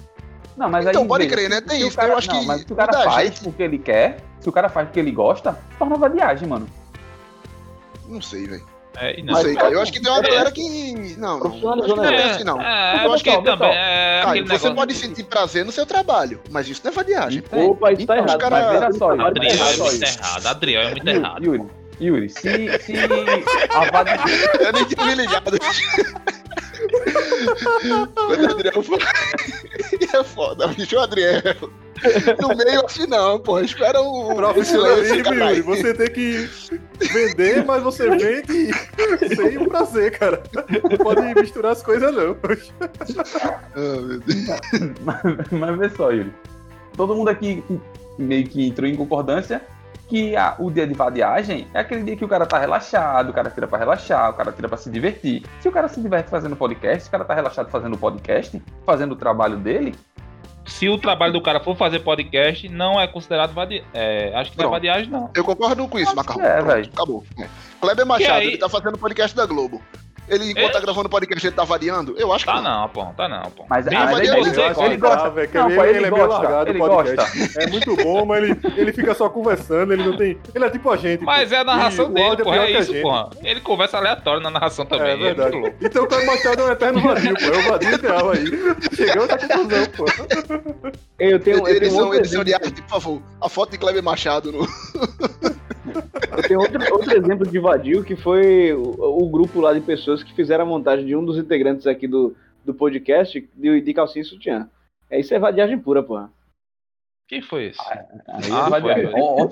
Não, 0.56 0.68
mas 0.68 0.86
Então, 0.86 1.02
aí, 1.02 1.08
pode 1.08 1.26
crer, 1.28 1.48
né? 1.50 1.60
Tem 1.60 1.86
isso, 1.86 1.96
cara- 1.96 2.12
eu 2.12 2.18
acho 2.18 2.28
não, 2.28 2.40
que 2.40 2.46
Mas 2.46 2.60
se 2.62 2.72
o 2.72 2.76
cara 2.76 2.92
faz 3.04 3.28
gente- 3.30 3.44
porque 3.44 3.62
ele 3.62 3.78
quer, 3.78 4.18
se 4.40 4.48
o 4.48 4.52
cara 4.52 4.68
faz 4.68 4.88
porque 4.88 5.00
ele 5.00 5.10
gosta, 5.12 5.58
torna 5.78 5.96
vadiagem, 5.96 6.48
mano. 6.48 6.66
Não 8.08 8.20
sei, 8.20 8.46
velho. 8.46 8.64
É, 8.98 9.18
e 9.18 9.22
Não 9.22 9.34
sei, 9.36 9.54
cara. 9.54 9.72
Eu 9.72 9.80
acho 9.80 9.90
que 9.92 10.00
tem 10.00 10.12
uma 10.12 10.20
galera 10.20 10.50
que. 10.50 11.16
Não, 11.16 11.38
não. 11.40 11.72
Acho 11.72 11.84
que 11.84 11.94
não 11.96 12.04
é 12.04 12.10
bem 12.10 12.30
assim, 12.30 12.44
não. 12.44 12.60
É, 12.60 12.94
Mas, 13.08 13.22
porque 13.22 13.30
pessoal, 13.30 13.42
também 13.42 13.70
é 13.70 14.20
Caio, 14.22 14.28
aquele 14.28 14.46
você 14.46 14.52
negócio. 14.52 14.74
pode 14.74 14.94
sentir 14.94 15.24
prazer 15.24 15.64
no 15.64 15.72
seu 15.72 15.86
trabalho, 15.86 16.40
mas 16.50 16.68
isso 16.68 16.80
não 16.84 16.90
é 16.92 16.94
vadiagem. 16.94 17.42
Opa, 17.50 17.92
isso 17.92 18.06
tá 18.06 18.14
Então, 18.14 18.16
errado. 18.16 18.28
os 18.30 18.36
cara- 18.36 18.72
Mas 18.72 18.80
veja 18.80 18.92
só, 18.98 19.10
Adriel 19.20 19.54
é 19.66 19.76
muito 19.76 20.02
errado. 20.04 20.46
Adriel 20.46 20.82
é 20.82 20.90
muito 20.90 21.06
Yuri, 21.08 21.18
errado. 21.18 21.44
Yuri, 21.44 21.62
Yuri, 22.00 22.28
se, 22.28 22.78
se 22.80 22.92
a 23.70 23.90
vadiagem... 23.90 24.36
Eu 24.60 24.72
nem 24.72 24.84
tinha 24.84 25.06
me 25.06 25.14
ligado. 25.14 25.52
Quando 28.14 28.42
o 28.42 28.50
Adriel 28.50 28.82
foi. 28.82 28.98
é 30.20 30.24
foda, 30.24 30.66
bicho, 30.68 30.96
o 30.96 31.00
Adriel. 31.00 31.42
No 32.40 32.48
meio 32.56 32.84
assim 32.84 33.06
não, 33.06 33.38
pô. 33.38 33.60
Espera 33.60 34.00
o. 34.00 34.32
o 34.32 34.34
Profissionalismo, 34.36 35.34
Yuri. 35.34 35.60
Você 35.62 35.94
tem 35.94 36.10
que 36.10 36.48
vender, 37.12 37.64
mas 37.64 37.82
você 37.82 38.08
vende 38.10 38.72
sem 39.34 39.58
o 39.58 39.68
prazer, 39.68 40.18
cara. 40.18 40.42
Não 40.88 40.96
pode 40.98 41.22
misturar 41.40 41.72
as 41.72 41.82
coisas, 41.82 42.12
não. 42.14 42.36
Ah, 43.74 44.00
meu 44.00 44.20
Deus. 44.20 44.46
mas, 45.04 45.22
mas 45.50 45.78
vê 45.78 45.88
só, 45.90 46.10
Yuri. 46.10 46.32
Todo 46.96 47.14
mundo 47.14 47.28
aqui 47.28 47.62
meio 48.18 48.46
que 48.46 48.66
entrou 48.68 48.88
em 48.88 48.96
concordância 48.96 49.62
que 50.08 50.36
a- 50.36 50.56
o 50.58 50.70
dia 50.70 50.86
de 50.86 50.92
vadiagem 50.92 51.66
é 51.72 51.80
aquele 51.80 52.02
dia 52.02 52.16
que 52.16 52.24
o 52.24 52.28
cara 52.28 52.44
tá 52.44 52.58
relaxado, 52.58 53.30
o 53.30 53.32
cara 53.32 53.48
tira 53.48 53.66
pra 53.66 53.78
relaxar, 53.78 54.28
o 54.30 54.34
cara 54.34 54.52
tira 54.52 54.68
pra 54.68 54.76
se 54.76 54.90
divertir. 54.90 55.42
Se 55.60 55.68
o 55.68 55.72
cara 55.72 55.88
se 55.88 56.00
diverte 56.02 56.28
fazendo 56.28 56.54
podcast, 56.54 57.04
se 57.04 57.08
o 57.08 57.10
cara 57.12 57.24
tá 57.24 57.34
relaxado 57.34 57.70
fazendo 57.70 57.96
podcast, 57.96 58.60
fazendo 58.84 59.12
o 59.12 59.16
trabalho 59.16 59.56
dele, 59.56 59.94
Se 60.64 60.88
o 60.88 60.96
trabalho 60.96 61.32
do 61.32 61.40
cara 61.40 61.58
for 61.60 61.76
fazer 61.76 62.00
podcast, 62.00 62.68
não 62.68 63.00
é 63.00 63.06
considerado 63.06 63.52
vadiagem. 63.52 63.86
É, 63.92 64.32
acho 64.34 64.52
que 64.52 64.58
não 64.58 64.66
é 64.66 64.70
vadiagem, 64.70 65.10
não. 65.10 65.30
Eu 65.34 65.42
concordo 65.44 65.86
com 65.88 65.98
isso, 65.98 66.14
Macarrão. 66.14 66.44
é, 66.44 66.54
Pronto, 66.56 66.66
velho. 66.66 66.90
Acabou. 66.92 67.24
É. 67.38 67.48
Kleber 67.80 68.06
Machado, 68.06 68.32
aí- 68.34 68.46
ele 68.46 68.58
tá 68.58 68.68
fazendo 68.68 68.96
podcast 68.96 69.36
da 69.36 69.44
Globo. 69.44 69.82
Ele, 70.28 70.50
enquanto 70.50 70.66
É. 70.66 70.72
tá 70.72 70.80
gravando 70.80 71.08
podcast, 71.08 71.46
ele 71.46 71.54
tá 71.56 71.64
variando? 71.64 72.14
Eu 72.18 72.32
acho 72.32 72.44
que 72.46 72.50
Tá 72.52 72.60
não, 72.60 72.88
pô. 72.88 73.04
Tá 73.16 73.28
não, 73.28 73.42
pô. 73.50 73.64
Mas 73.68 73.84
Bem 73.86 73.98
mas 73.98 74.18
ele, 74.18 74.28
ele 74.28 74.40
ele, 74.40 74.50
tem 74.74 74.84
ele, 74.84 74.96
gosta. 74.96 75.30
velho, 75.30 75.48
que 75.48 75.58
Não, 75.58 75.66
ele, 75.68 75.76
pô, 75.76 75.84
ele 75.84 75.98
ele 75.98 76.06
é 76.06 76.10
meio 76.10 76.26
gosta, 76.26 76.42
largado 76.42 76.70
ele 76.70 76.78
podcast. 76.78 77.58
É 77.60 77.66
muito 77.66 77.96
bom, 77.96 78.24
mas 78.24 78.42
ele, 78.44 78.60
ele 78.76 78.92
fica 78.92 79.14
só 79.14 79.28
conversando, 79.28 79.92
ele 79.92 80.04
não 80.04 80.16
tem. 80.16 80.38
Ele 80.54 80.64
é 80.64 80.70
tipo 80.70 80.90
a 80.90 80.96
gente. 80.96 81.24
Mas 81.24 81.48
pô. 81.50 81.54
é 81.56 81.58
a 81.58 81.64
narração 81.64 82.04
E 82.06 82.08
o 82.08 82.12
dele, 82.14 82.36
porra. 82.44 82.56
pior 82.56 82.68
É 82.70 82.76
a 82.76 82.80
isso, 82.80 82.94
porra. 83.02 83.30
Ele 83.42 83.60
conversa 83.60 83.98
aleatório 83.98 84.40
na 84.40 84.50
narração 84.50 84.86
também. 84.86 85.08
É 85.08 85.12
É 85.12 85.16
muito 85.16 85.36
verdade. 85.36 85.56
louco. 85.56 85.76
Então 85.80 86.04
o 86.04 86.06
Caio 86.08 86.26
Machado 86.26 86.62
é 86.62 86.64
um 86.64 86.72
eterno 86.72 87.00
vadio, 87.00 87.34
pô. 87.34 87.44
É 87.44 87.58
o 87.58 87.70
vadio 87.70 87.92
ideal 87.94 88.30
aí. 88.30 88.44
Chegamos 88.96 89.30
a 89.30 89.38
conclusão, 89.38 89.86
pô. 89.96 90.04
Eu 91.18 91.38
tenho, 91.40 91.56
eu 91.58 91.64
tenho 91.64 91.68
edição, 91.68 91.98
outro 92.04 92.18
edição 92.18 92.44
de 92.44 92.54
arte, 92.54 92.82
por 92.82 92.88
favor. 92.88 93.22
A 93.40 93.48
foto 93.48 93.70
de 93.72 93.78
Kleber 93.78 94.02
Machado 94.02 94.50
no. 94.52 94.66
eu 96.36 96.42
tenho 96.42 96.60
outro, 96.60 96.80
outro 96.92 97.16
exemplo 97.16 97.46
de 97.46 97.58
vadio 97.58 98.04
que 98.04 98.14
foi 98.16 98.72
o, 98.72 99.24
o 99.24 99.28
grupo 99.30 99.60
lá 99.60 99.72
de 99.72 99.80
pessoas 99.80 100.22
que 100.22 100.34
fizeram 100.34 100.64
a 100.64 100.68
montagem 100.68 101.04
de 101.06 101.16
um 101.16 101.24
dos 101.24 101.36
integrantes 101.38 101.86
aqui 101.86 102.06
do, 102.06 102.36
do 102.64 102.72
podcast 102.74 103.48
de, 103.54 103.80
de 103.80 103.94
calcinha 103.94 104.22
e 104.22 104.26
sutiã. 104.26 104.68
É 105.10 105.18
isso 105.20 105.34
é 105.34 105.38
vadiagem 105.38 105.78
pura, 105.78 106.02
porra. 106.02 106.30
Quem 107.28 107.40
foi 107.40 107.66
esse? 107.66 107.80
Aí 108.28 108.50
Ah, 108.52 108.66
é 108.66 108.70
vadiagem. 108.70 109.10
foi. 109.10 109.20
Ó, 109.20 109.48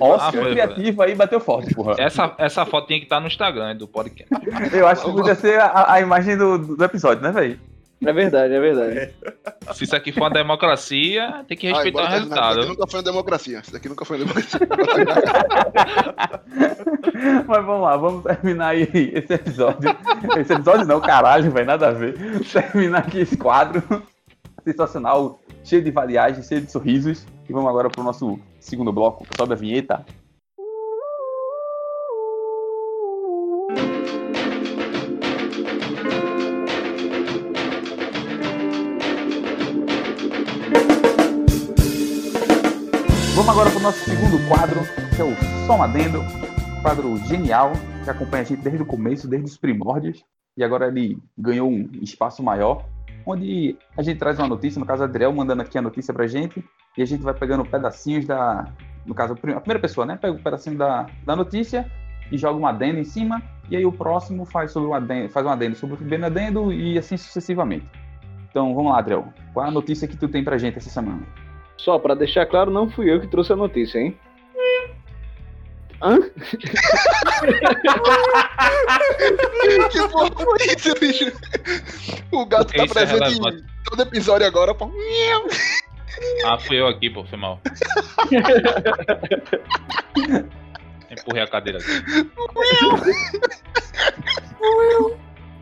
ó, 0.00 0.14
É 0.14 0.18
Ah, 0.20 0.32
foi, 0.32 0.50
criativo 0.52 1.02
aí 1.02 1.14
bateu 1.14 1.40
forte, 1.40 1.74
porra. 1.74 1.96
Essa, 1.98 2.34
essa 2.38 2.64
foto 2.64 2.86
tinha 2.86 2.98
que 3.00 3.06
estar 3.06 3.20
no 3.20 3.26
Instagram 3.26 3.76
do 3.76 3.88
podcast. 3.88 4.28
Eu 4.72 4.86
acho 4.86 5.04
que 5.04 5.12
podia 5.12 5.34
ser 5.34 5.58
a, 5.60 5.94
a 5.94 6.00
imagem 6.00 6.36
do, 6.36 6.76
do 6.76 6.84
episódio, 6.84 7.22
né, 7.22 7.32
velho? 7.32 7.58
É 8.06 8.12
verdade, 8.12 8.54
é 8.54 8.60
verdade. 8.60 9.10
Se 9.74 9.84
isso 9.84 9.96
aqui 9.96 10.12
for 10.12 10.22
uma 10.22 10.30
democracia, 10.30 11.44
tem 11.48 11.56
que 11.56 11.66
respeitar 11.66 12.00
Ah, 12.00 12.04
o 12.04 12.06
embora 12.06 12.20
terminar, 12.20 12.50
Isso 12.50 12.54
resultado. 12.54 12.56
daqui 12.56 12.68
nunca 12.68 12.86
foi 12.90 12.98
uma 12.98 13.02
democracia. 13.04 13.58
Isso 13.60 13.72
daqui 13.72 13.88
nunca 13.88 14.04
foi 14.04 14.16
uma 14.18 14.24
democracia. 14.24 14.60
Mas 17.46 17.64
vamos 17.64 17.82
lá, 17.82 17.96
vamos 17.96 18.22
terminar 18.24 18.68
aí 18.68 18.82
esse 19.14 19.32
episódio. 19.32 19.90
Esse 20.38 20.52
episódio 20.52 20.86
não, 20.86 21.00
caralho, 21.00 21.50
vai 21.50 21.64
nada 21.64 21.88
a 21.88 21.92
ver. 21.92 22.14
Terminar 22.52 22.98
aqui 23.00 23.20
esse 23.20 23.36
quadro 23.36 23.82
sensacional, 24.64 25.40
cheio 25.62 25.82
de 25.82 25.90
variagens, 25.90 26.46
cheio 26.46 26.60
de 26.62 26.70
sorrisos. 26.70 27.26
E 27.48 27.52
vamos 27.52 27.68
agora 27.68 27.90
pro 27.90 28.02
nosso 28.02 28.38
segundo 28.58 28.92
bloco. 28.92 29.26
Sobe 29.36 29.52
a 29.52 29.56
vinheta. 29.56 30.04
Vamos 43.34 43.50
agora 43.50 43.68
para 43.68 43.80
o 43.80 43.82
nosso 43.82 43.98
segundo 44.08 44.48
quadro, 44.48 44.80
que 45.16 45.20
é 45.20 45.24
o 45.24 45.34
Som 45.66 45.82
Adendo, 45.82 46.20
um 46.20 46.82
quadro 46.82 47.16
genial, 47.26 47.72
que 48.04 48.08
acompanha 48.08 48.44
a 48.44 48.46
gente 48.46 48.62
desde 48.62 48.80
o 48.80 48.86
começo, 48.86 49.26
desde 49.26 49.50
os 49.50 49.56
primórdios, 49.56 50.24
e 50.56 50.62
agora 50.62 50.86
ele 50.86 51.18
ganhou 51.36 51.68
um 51.68 51.90
espaço 52.00 52.44
maior, 52.44 52.86
onde 53.26 53.76
a 53.96 54.02
gente 54.02 54.20
traz 54.20 54.38
uma 54.38 54.46
notícia, 54.46 54.78
no 54.78 54.86
caso 54.86 55.02
Adriel 55.02 55.32
mandando 55.32 55.62
aqui 55.62 55.76
a 55.76 55.82
notícia 55.82 56.14
pra 56.14 56.28
gente, 56.28 56.64
e 56.96 57.02
a 57.02 57.04
gente 57.04 57.24
vai 57.24 57.34
pegando 57.34 57.64
pedacinhos 57.64 58.24
da, 58.24 58.72
no 59.04 59.16
caso 59.16 59.32
a 59.32 59.36
primeira 59.36 59.80
pessoa, 59.80 60.06
né, 60.06 60.16
pega 60.16 60.32
um 60.32 60.40
pedacinho 60.40 60.78
da, 60.78 61.08
da 61.26 61.34
notícia 61.34 61.90
e 62.30 62.38
joga 62.38 62.56
um 62.56 62.68
adendo 62.68 63.00
em 63.00 63.04
cima, 63.04 63.42
e 63.68 63.76
aí 63.76 63.84
o 63.84 63.90
próximo 63.90 64.44
faz, 64.44 64.70
sobre 64.70 64.88
um 64.88 64.94
adendo, 64.94 65.28
faz 65.28 65.44
um 65.44 65.50
adendo 65.50 65.74
sobre 65.74 65.96
o 65.96 65.98
primeiro 65.98 66.24
adendo 66.24 66.72
e 66.72 66.96
assim 66.96 67.16
sucessivamente. 67.16 67.84
Então 68.48 68.72
vamos 68.76 68.92
lá, 68.92 69.00
Adriel, 69.00 69.26
qual 69.52 69.66
é 69.66 69.70
a 69.70 69.72
notícia 69.72 70.06
que 70.06 70.16
tu 70.16 70.28
tem 70.28 70.44
pra 70.44 70.56
gente 70.56 70.78
essa 70.78 70.88
semana? 70.88 71.26
Só 71.76 71.98
pra 71.98 72.14
deixar 72.14 72.46
claro, 72.46 72.70
não 72.70 72.88
fui 72.90 73.12
eu 73.12 73.20
que 73.20 73.26
trouxe 73.26 73.52
a 73.52 73.56
notícia, 73.56 73.98
hein? 73.98 74.18
Hã? 76.02 76.18
que 79.90 80.08
porra 80.08 80.30
foi 80.30 80.58
isso, 80.66 80.94
bicho? 81.00 81.32
O 82.32 82.44
gato 82.46 82.66
Porque 82.66 82.78
tá 82.78 82.84
é 82.84 82.88
presente 82.88 83.22
relevante. 83.22 83.58
em 83.58 83.64
todo 83.84 84.02
episódio 84.02 84.46
agora, 84.46 84.74
pô. 84.74 84.90
Ah, 86.44 86.58
fui 86.58 86.80
eu 86.80 86.86
aqui, 86.86 87.10
pô, 87.10 87.24
foi 87.24 87.38
mal. 87.38 87.60
Empurrei 91.10 91.42
a 91.42 91.46
cadeira 91.46 91.78
aqui. 91.78 91.90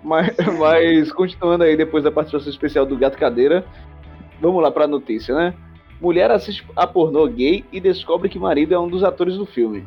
Mas, 0.03 0.35
mas 0.59 1.13
continuando 1.13 1.63
aí 1.65 1.77
depois 1.77 2.03
da 2.03 2.11
participação 2.11 2.51
especial 2.51 2.85
do 2.85 2.97
Gato 2.97 3.17
Cadeira, 3.17 3.65
vamos 4.41 4.61
lá 4.63 4.71
pra 4.71 4.87
notícia, 4.87 5.35
né? 5.35 5.55
Mulher 6.03 6.33
assiste 6.33 6.67
a 6.75 6.85
pornô 6.85 7.29
gay 7.29 7.65
e 7.73 7.79
descobre 7.79 8.29
que 8.29 8.37
marido 8.37 8.75
é 8.75 8.79
um 8.79 8.89
dos 8.89 9.05
atores 9.05 9.37
do 9.37 9.47
filme. 9.47 9.87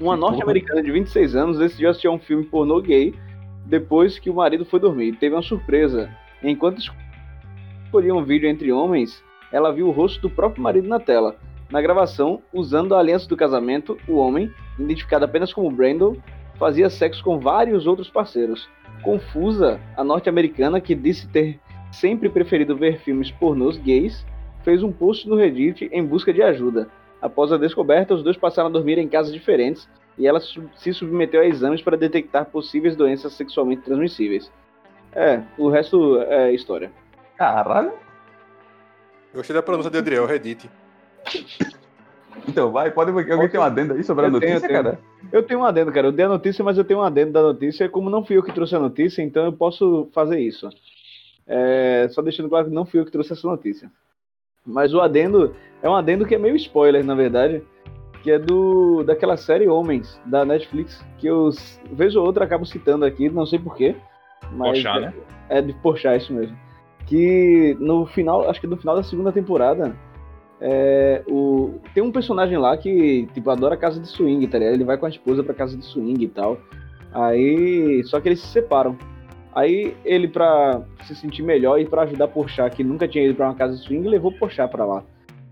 Uma 0.00 0.16
norte-americana 0.16 0.82
de 0.82 0.90
26 0.90 1.36
anos 1.36 1.58
decidiu 1.58 1.90
assistir 1.90 2.06
a 2.06 2.12
um 2.12 2.18
filme 2.18 2.44
pornô 2.44 2.80
gay 2.80 3.14
depois 3.66 4.18
que 4.18 4.30
o 4.30 4.34
marido 4.34 4.64
foi 4.64 4.80
dormir. 4.80 5.14
Teve 5.16 5.34
uma 5.34 5.42
surpresa. 5.42 6.08
Enquanto 6.42 6.80
escolhia 7.84 8.14
um 8.14 8.24
vídeo 8.24 8.48
entre 8.48 8.72
homens, 8.72 9.22
ela 9.52 9.70
viu 9.70 9.86
o 9.86 9.90
rosto 9.90 10.18
do 10.22 10.30
próprio 10.30 10.62
marido 10.62 10.88
na 10.88 10.98
tela. 10.98 11.36
Na 11.70 11.82
gravação, 11.82 12.40
usando 12.50 12.94
a 12.94 12.98
aliança 12.98 13.28
do 13.28 13.36
casamento, 13.36 13.98
o 14.08 14.16
homem, 14.16 14.50
identificado 14.78 15.26
apenas 15.26 15.52
como 15.52 15.70
Brandon, 15.70 16.16
fazia 16.58 16.88
sexo 16.88 17.22
com 17.22 17.38
vários 17.38 17.86
outros 17.86 18.08
parceiros. 18.08 18.66
Confusa, 19.02 19.78
a 19.94 20.02
norte-americana, 20.02 20.80
que 20.80 20.94
disse 20.94 21.28
ter 21.28 21.60
sempre 21.90 22.30
preferido 22.30 22.74
ver 22.74 23.00
filmes 23.00 23.30
pornôs 23.30 23.76
gays, 23.76 24.24
fez 24.64 24.82
um 24.82 24.92
post 24.92 25.28
no 25.28 25.36
Reddit 25.36 25.88
em 25.92 26.04
busca 26.04 26.32
de 26.32 26.42
ajuda. 26.42 26.88
Após 27.20 27.52
a 27.52 27.56
descoberta, 27.56 28.14
os 28.14 28.22
dois 28.22 28.36
passaram 28.36 28.68
a 28.68 28.72
dormir 28.72 28.98
em 28.98 29.08
casas 29.08 29.32
diferentes 29.32 29.88
e 30.18 30.26
ela 30.26 30.40
se 30.40 30.92
submeteu 30.92 31.40
a 31.40 31.46
exames 31.46 31.80
para 31.80 31.96
detectar 31.96 32.46
possíveis 32.46 32.96
doenças 32.96 33.32
sexualmente 33.32 33.82
transmissíveis. 33.82 34.50
É, 35.12 35.42
o 35.58 35.68
resto 35.68 36.20
é 36.22 36.52
história. 36.52 36.90
Caralho. 37.36 37.92
Gostei 39.34 39.54
da 39.54 39.62
pronúncia 39.62 39.90
de 39.90 39.98
Adriel, 39.98 40.26
Reddit. 40.26 40.68
Então, 42.48 42.72
vai, 42.72 42.90
pode. 42.90 43.10
Alguém 43.10 43.48
tem 43.48 43.60
um 43.60 43.62
adendo 43.62 43.94
aí 43.94 44.02
sobre 44.02 44.24
a 44.24 44.28
Eu 44.28 44.40
tenho, 44.40 44.52
notícia, 44.54 44.66
eu 44.66 44.68
tenho. 44.68 44.82
cara? 44.82 45.00
Eu 45.30 45.42
tenho 45.42 45.60
um 45.60 45.64
adendo, 45.64 45.92
cara. 45.92 46.06
Eu 46.08 46.12
dei 46.12 46.24
a 46.24 46.28
notícia, 46.28 46.64
mas 46.64 46.76
eu 46.76 46.84
tenho 46.84 47.00
um 47.00 47.02
adendo 47.02 47.32
da 47.32 47.42
notícia. 47.42 47.88
Como 47.88 48.10
não 48.10 48.24
fui 48.24 48.36
eu 48.36 48.42
que 48.42 48.52
trouxe 48.52 48.74
a 48.74 48.80
notícia, 48.80 49.22
então 49.22 49.44
eu 49.44 49.52
posso 49.52 50.08
fazer 50.12 50.40
isso. 50.40 50.68
É, 51.46 52.08
só 52.10 52.22
deixando 52.22 52.48
claro 52.48 52.66
que 52.68 52.74
não 52.74 52.84
fui 52.84 53.00
eu 53.00 53.04
que 53.04 53.10
trouxe 53.10 53.32
essa 53.32 53.46
notícia. 53.46 53.90
Mas 54.66 54.94
o 54.94 55.00
adendo 55.00 55.54
é 55.82 55.88
um 55.88 55.94
adendo 55.94 56.26
que 56.26 56.34
é 56.34 56.38
meio 56.38 56.56
spoiler, 56.56 57.04
na 57.04 57.14
verdade. 57.14 57.62
Que 58.22 58.30
é 58.30 58.38
do 58.38 59.02
daquela 59.02 59.36
série 59.36 59.68
Homens, 59.68 60.20
da 60.24 60.44
Netflix, 60.44 61.04
que 61.18 61.26
eu 61.26 61.50
ou 62.14 62.24
outra 62.24 62.44
acabo 62.44 62.64
citando 62.64 63.04
aqui, 63.04 63.28
não 63.28 63.44
sei 63.44 63.58
porquê. 63.58 63.96
Mas 64.52 64.82
Porchat, 64.82 65.00
né? 65.00 65.14
É 65.48 65.60
de 65.60 65.72
Porchat, 65.74 66.22
isso 66.22 66.32
mesmo. 66.32 66.56
Que 67.06 67.76
no 67.80 68.06
final, 68.06 68.48
acho 68.48 68.60
que 68.60 68.66
no 68.66 68.76
final 68.76 68.94
da 68.94 69.02
segunda 69.02 69.32
temporada, 69.32 69.96
é, 70.60 71.24
o, 71.26 71.80
tem 71.92 72.02
um 72.04 72.12
personagem 72.12 72.56
lá 72.56 72.76
que, 72.76 73.28
tipo, 73.34 73.50
adora 73.50 73.76
casa 73.76 73.98
de 73.98 74.06
swing, 74.06 74.46
tá 74.46 74.58
ligado? 74.58 74.74
Ele 74.74 74.84
vai 74.84 74.96
com 74.96 75.06
a 75.06 75.08
esposa 75.08 75.42
pra 75.42 75.52
casa 75.52 75.76
de 75.76 75.84
swing 75.84 76.24
e 76.24 76.28
tal. 76.28 76.56
Aí, 77.12 78.02
só 78.04 78.20
que 78.20 78.28
eles 78.28 78.40
se 78.40 78.46
separam. 78.46 78.96
Aí 79.54 79.94
ele, 80.04 80.28
pra 80.28 80.80
se 81.04 81.14
sentir 81.14 81.42
melhor 81.42 81.78
e 81.80 81.84
pra 81.86 82.02
ajudar 82.02 82.28
Porchat, 82.28 82.74
que 82.74 82.82
nunca 82.82 83.06
tinha 83.06 83.24
ido 83.24 83.34
pra 83.34 83.46
uma 83.48 83.54
casa 83.54 83.76
swing, 83.76 84.06
levou 84.08 84.32
Porchat 84.32 84.70
pra 84.70 84.84
lá. 84.84 85.02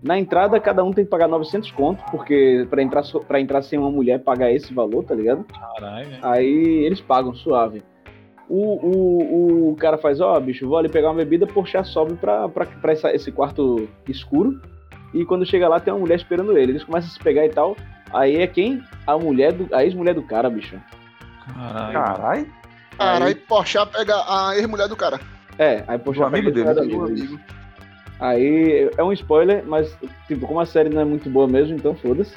Na 0.01 0.17
entrada, 0.17 0.59
cada 0.59 0.83
um 0.83 0.91
tem 0.91 1.05
que 1.05 1.11
pagar 1.11 1.27
900 1.27 1.69
conto, 1.71 2.03
porque 2.09 2.65
pra 2.69 2.81
entrar, 2.81 3.03
pra 3.27 3.39
entrar 3.39 3.61
sem 3.61 3.77
uma 3.77 3.91
mulher, 3.91 4.19
pagar 4.23 4.51
esse 4.51 4.73
valor, 4.73 5.03
tá 5.03 5.13
ligado? 5.13 5.43
Caralho. 5.43 6.07
Aí 6.23 6.83
eles 6.85 6.99
pagam, 6.99 7.35
suave. 7.35 7.83
O, 8.49 8.57
o, 8.85 9.71
o 9.71 9.75
cara 9.75 9.97
faz, 9.99 10.19
ó, 10.19 10.37
bicho, 10.39 10.67
vou 10.67 10.77
ali 10.79 10.89
pegar 10.89 11.09
uma 11.09 11.15
bebida, 11.17 11.45
Porchat 11.45 11.87
sobe 11.87 12.15
pra, 12.15 12.49
pra, 12.49 12.65
pra 12.65 12.91
essa- 12.91 13.13
esse 13.15 13.31
quarto 13.31 13.87
escuro. 14.09 14.59
E 15.13 15.23
quando 15.23 15.45
chega 15.45 15.67
lá, 15.69 15.79
tem 15.79 15.93
uma 15.93 15.99
mulher 15.99 16.15
esperando 16.15 16.57
ele. 16.57 16.71
Eles 16.71 16.83
começam 16.83 17.09
a 17.09 17.13
se 17.13 17.19
pegar 17.19 17.45
e 17.45 17.49
tal. 17.49 17.77
Aí 18.11 18.37
é 18.37 18.47
quem? 18.47 18.81
A 19.05 19.17
mulher 19.17 19.53
do. 19.53 19.73
A 19.73 19.83
ex-mulher 19.85 20.15
do 20.15 20.23
cara, 20.23 20.49
bicho. 20.49 20.77
Caralho. 21.53 21.93
Caralho. 21.93 22.47
Cara, 23.01 23.25
aí 23.25 23.35
Porchat 23.35 23.91
pega 23.91 24.15
a 24.27 24.55
ex-mulher 24.57 24.87
do 24.87 24.95
cara. 24.95 25.19
É, 25.57 25.83
aí 25.87 25.97
Porchat 25.99 26.29
Do 26.29 26.35
amigo 26.35 26.51
pega 26.53 26.73
dele, 26.73 26.89
cara 26.91 27.05
amigo. 27.05 27.39
Aí 28.19 28.89
é 28.97 29.03
um 29.03 29.11
spoiler, 29.13 29.63
mas, 29.65 29.95
tipo, 30.27 30.47
como 30.47 30.59
a 30.59 30.65
série 30.65 30.89
não 30.89 31.01
é 31.01 31.05
muito 31.05 31.29
boa 31.29 31.47
mesmo, 31.47 31.75
então 31.75 31.95
foda-se. 31.95 32.35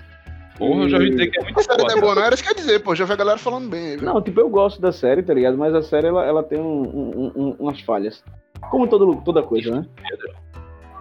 Porra, 0.57 0.85
eu 0.85 0.89
já 0.89 0.97
ouvi 0.97 1.09
E- 1.09 1.11
dizer 1.11 1.27
que 1.27 1.39
é 1.39 1.41
A 1.41 1.45
muito 1.45 1.63
série 1.63 1.83
não 1.83 1.91
é 1.91 2.01
boa, 2.01 2.15
não 2.15 2.23
era 2.23 2.35
isso 2.35 2.43
que 2.43 2.49
ia 2.49 2.55
dizer, 2.55 2.79
pô. 2.81 2.95
Já 2.95 3.05
vi 3.05 3.13
a 3.13 3.17
galera 3.17 3.39
falando 3.39 3.69
bem 3.69 3.89
aí. 3.89 3.97
Não, 3.99 4.23
tipo, 4.23 4.41
eu 4.41 4.49
gosto 4.49 4.81
da 4.81 4.93
série, 4.93 5.23
tá 5.23 5.35
ligado? 5.35 5.59
Mas 5.59 5.75
a 5.75 5.83
série, 5.83 6.07
ela, 6.07 6.25
ela 6.25 6.43
tem 6.43 6.59
um- 6.59 6.83
um- 6.83 7.33
um- 7.37 7.57
umas 7.59 7.81
falhas. 7.81 8.23
Como 8.71 8.87
todo, 8.87 9.21
toda 9.23 9.43
coisa, 9.43 9.81
né? 9.81 9.87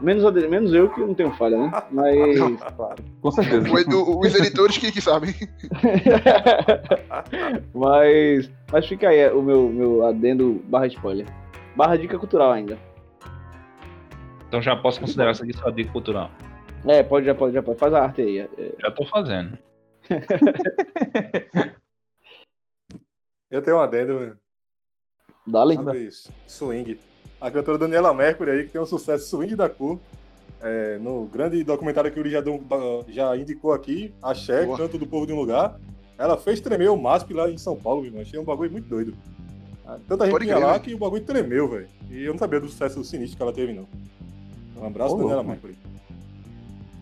Menos, 0.04 0.34
menos 0.50 0.74
eu 0.74 0.90
que 0.90 1.00
não 1.00 1.14
tenho 1.14 1.32
falha, 1.32 1.58
né? 1.58 1.72
Mas. 1.90 2.38
Com 3.22 3.32
certeza. 3.32 3.72
O 3.72 3.80
Edu- 3.80 4.20
os 4.20 4.36
editores 4.36 4.78
que, 4.78 4.92
que 4.92 5.00
sabem. 5.00 5.34
mas. 7.74 8.52
Mas 8.72 8.86
fica 8.86 9.08
aí 9.08 9.30
o 9.32 9.42
meu, 9.42 9.70
meu 9.70 10.06
adendo 10.06 10.62
barra 10.66 10.88
spoiler. 10.88 11.26
Barra 11.76 11.98
dica 11.98 12.20
cultural 12.20 12.52
ainda. 12.52 12.78
Então 14.48 14.62
já 14.62 14.76
posso 14.76 15.00
considerar 15.00 15.32
isso 15.32 15.44
aqui 15.44 15.58
sua 15.58 15.72
dica 15.72 15.92
cultural. 15.92 16.30
É, 16.86 17.02
pode, 17.02 17.26
já 17.26 17.34
pode, 17.34 17.54
já 17.54 17.64
pode. 17.64 17.80
Faz 17.80 17.94
a 17.94 18.04
arte 18.04 18.22
aí. 18.22 18.40
é. 18.40 18.50
Já 18.80 18.92
tô 18.92 19.06
fazendo. 19.06 19.58
Eu 23.50 23.62
tenho 23.62 23.78
um 23.78 23.80
adendo, 23.80 24.16
mano. 24.16 24.38
Dá-lhe. 25.48 25.76
sobre 25.76 26.10
swing. 26.48 27.00
A 27.44 27.52
cantora 27.52 27.78
Daniela 27.78 28.14
Mercury 28.14 28.52
aí, 28.52 28.64
que 28.64 28.72
tem 28.72 28.80
um 28.80 28.86
sucesso 28.86 29.28
swing 29.28 29.54
da 29.54 29.68
cor. 29.68 30.00
É, 30.62 30.98
no 30.98 31.26
grande 31.26 31.62
documentário 31.62 32.10
que 32.10 32.18
o 32.18 32.22
Uri 32.22 32.32
já, 32.32 32.40
deu- 32.40 32.64
já 33.10 33.36
indicou 33.36 33.74
aqui, 33.74 34.14
Axé, 34.24 34.66
Boa. 34.66 34.78
Canto 34.78 34.98
do 34.98 35.06
Povo 35.06 35.28
de 35.28 35.34
um 35.34 35.36
Lugar, 35.36 35.78
ela 36.18 36.38
fez 36.38 36.62
tremer 36.62 36.90
o 36.90 36.96
MASP 36.96 37.34
lá 37.34 37.50
em 37.50 37.58
São 37.58 37.76
Paulo, 37.76 38.00
meu 38.00 38.12
irmão. 38.12 38.22
Achei 38.22 38.40
um 38.40 38.46
bagulho 38.46 38.72
muito 38.72 38.88
doido. 38.88 39.14
Tanta 40.08 40.26
gente 40.26 40.40
tinha 40.40 40.58
lá 40.58 40.74
né? 40.74 40.80
que 40.80 40.94
o 40.94 40.98
bagulho 40.98 41.22
tremeu, 41.26 41.68
velho. 41.68 41.88
E 42.10 42.24
eu 42.24 42.32
não 42.32 42.40
sabia 42.40 42.62
do 42.62 42.70
sucesso 42.70 43.04
sinistro 43.04 43.36
que 43.36 43.44
ela 43.44 43.52
teve, 43.52 43.74
não. 43.74 43.86
Um 44.82 44.88
abraço, 44.88 45.14
Ô, 45.16 45.18
Daniela. 45.18 45.44
Mercury. 45.44 45.76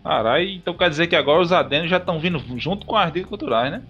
Caralho, 0.04 0.50
então 0.50 0.76
quer 0.76 0.90
dizer 0.90 1.06
que 1.06 1.16
agora 1.16 1.44
os 1.44 1.52
adendos 1.52 1.92
já 1.92 1.98
estão 1.98 2.20
vindo 2.20 2.40
junto 2.58 2.88
com 2.88 2.96
as 2.96 3.14
dicas 3.14 3.30
culturais, 3.30 3.72
né? 3.72 3.84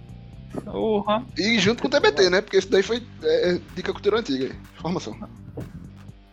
Porra. 0.65 1.23
E 1.37 1.57
junto 1.59 1.81
com 1.81 1.87
o 1.87 1.91
TBT, 1.91 2.29
né? 2.29 2.41
Porque 2.41 2.57
isso 2.57 2.69
daí 2.69 2.83
foi 2.83 3.01
é, 3.23 3.53
é, 3.53 3.61
dica 3.73 3.93
cultural 3.93 4.19
antiga. 4.19 4.53
Informação. 4.77 5.17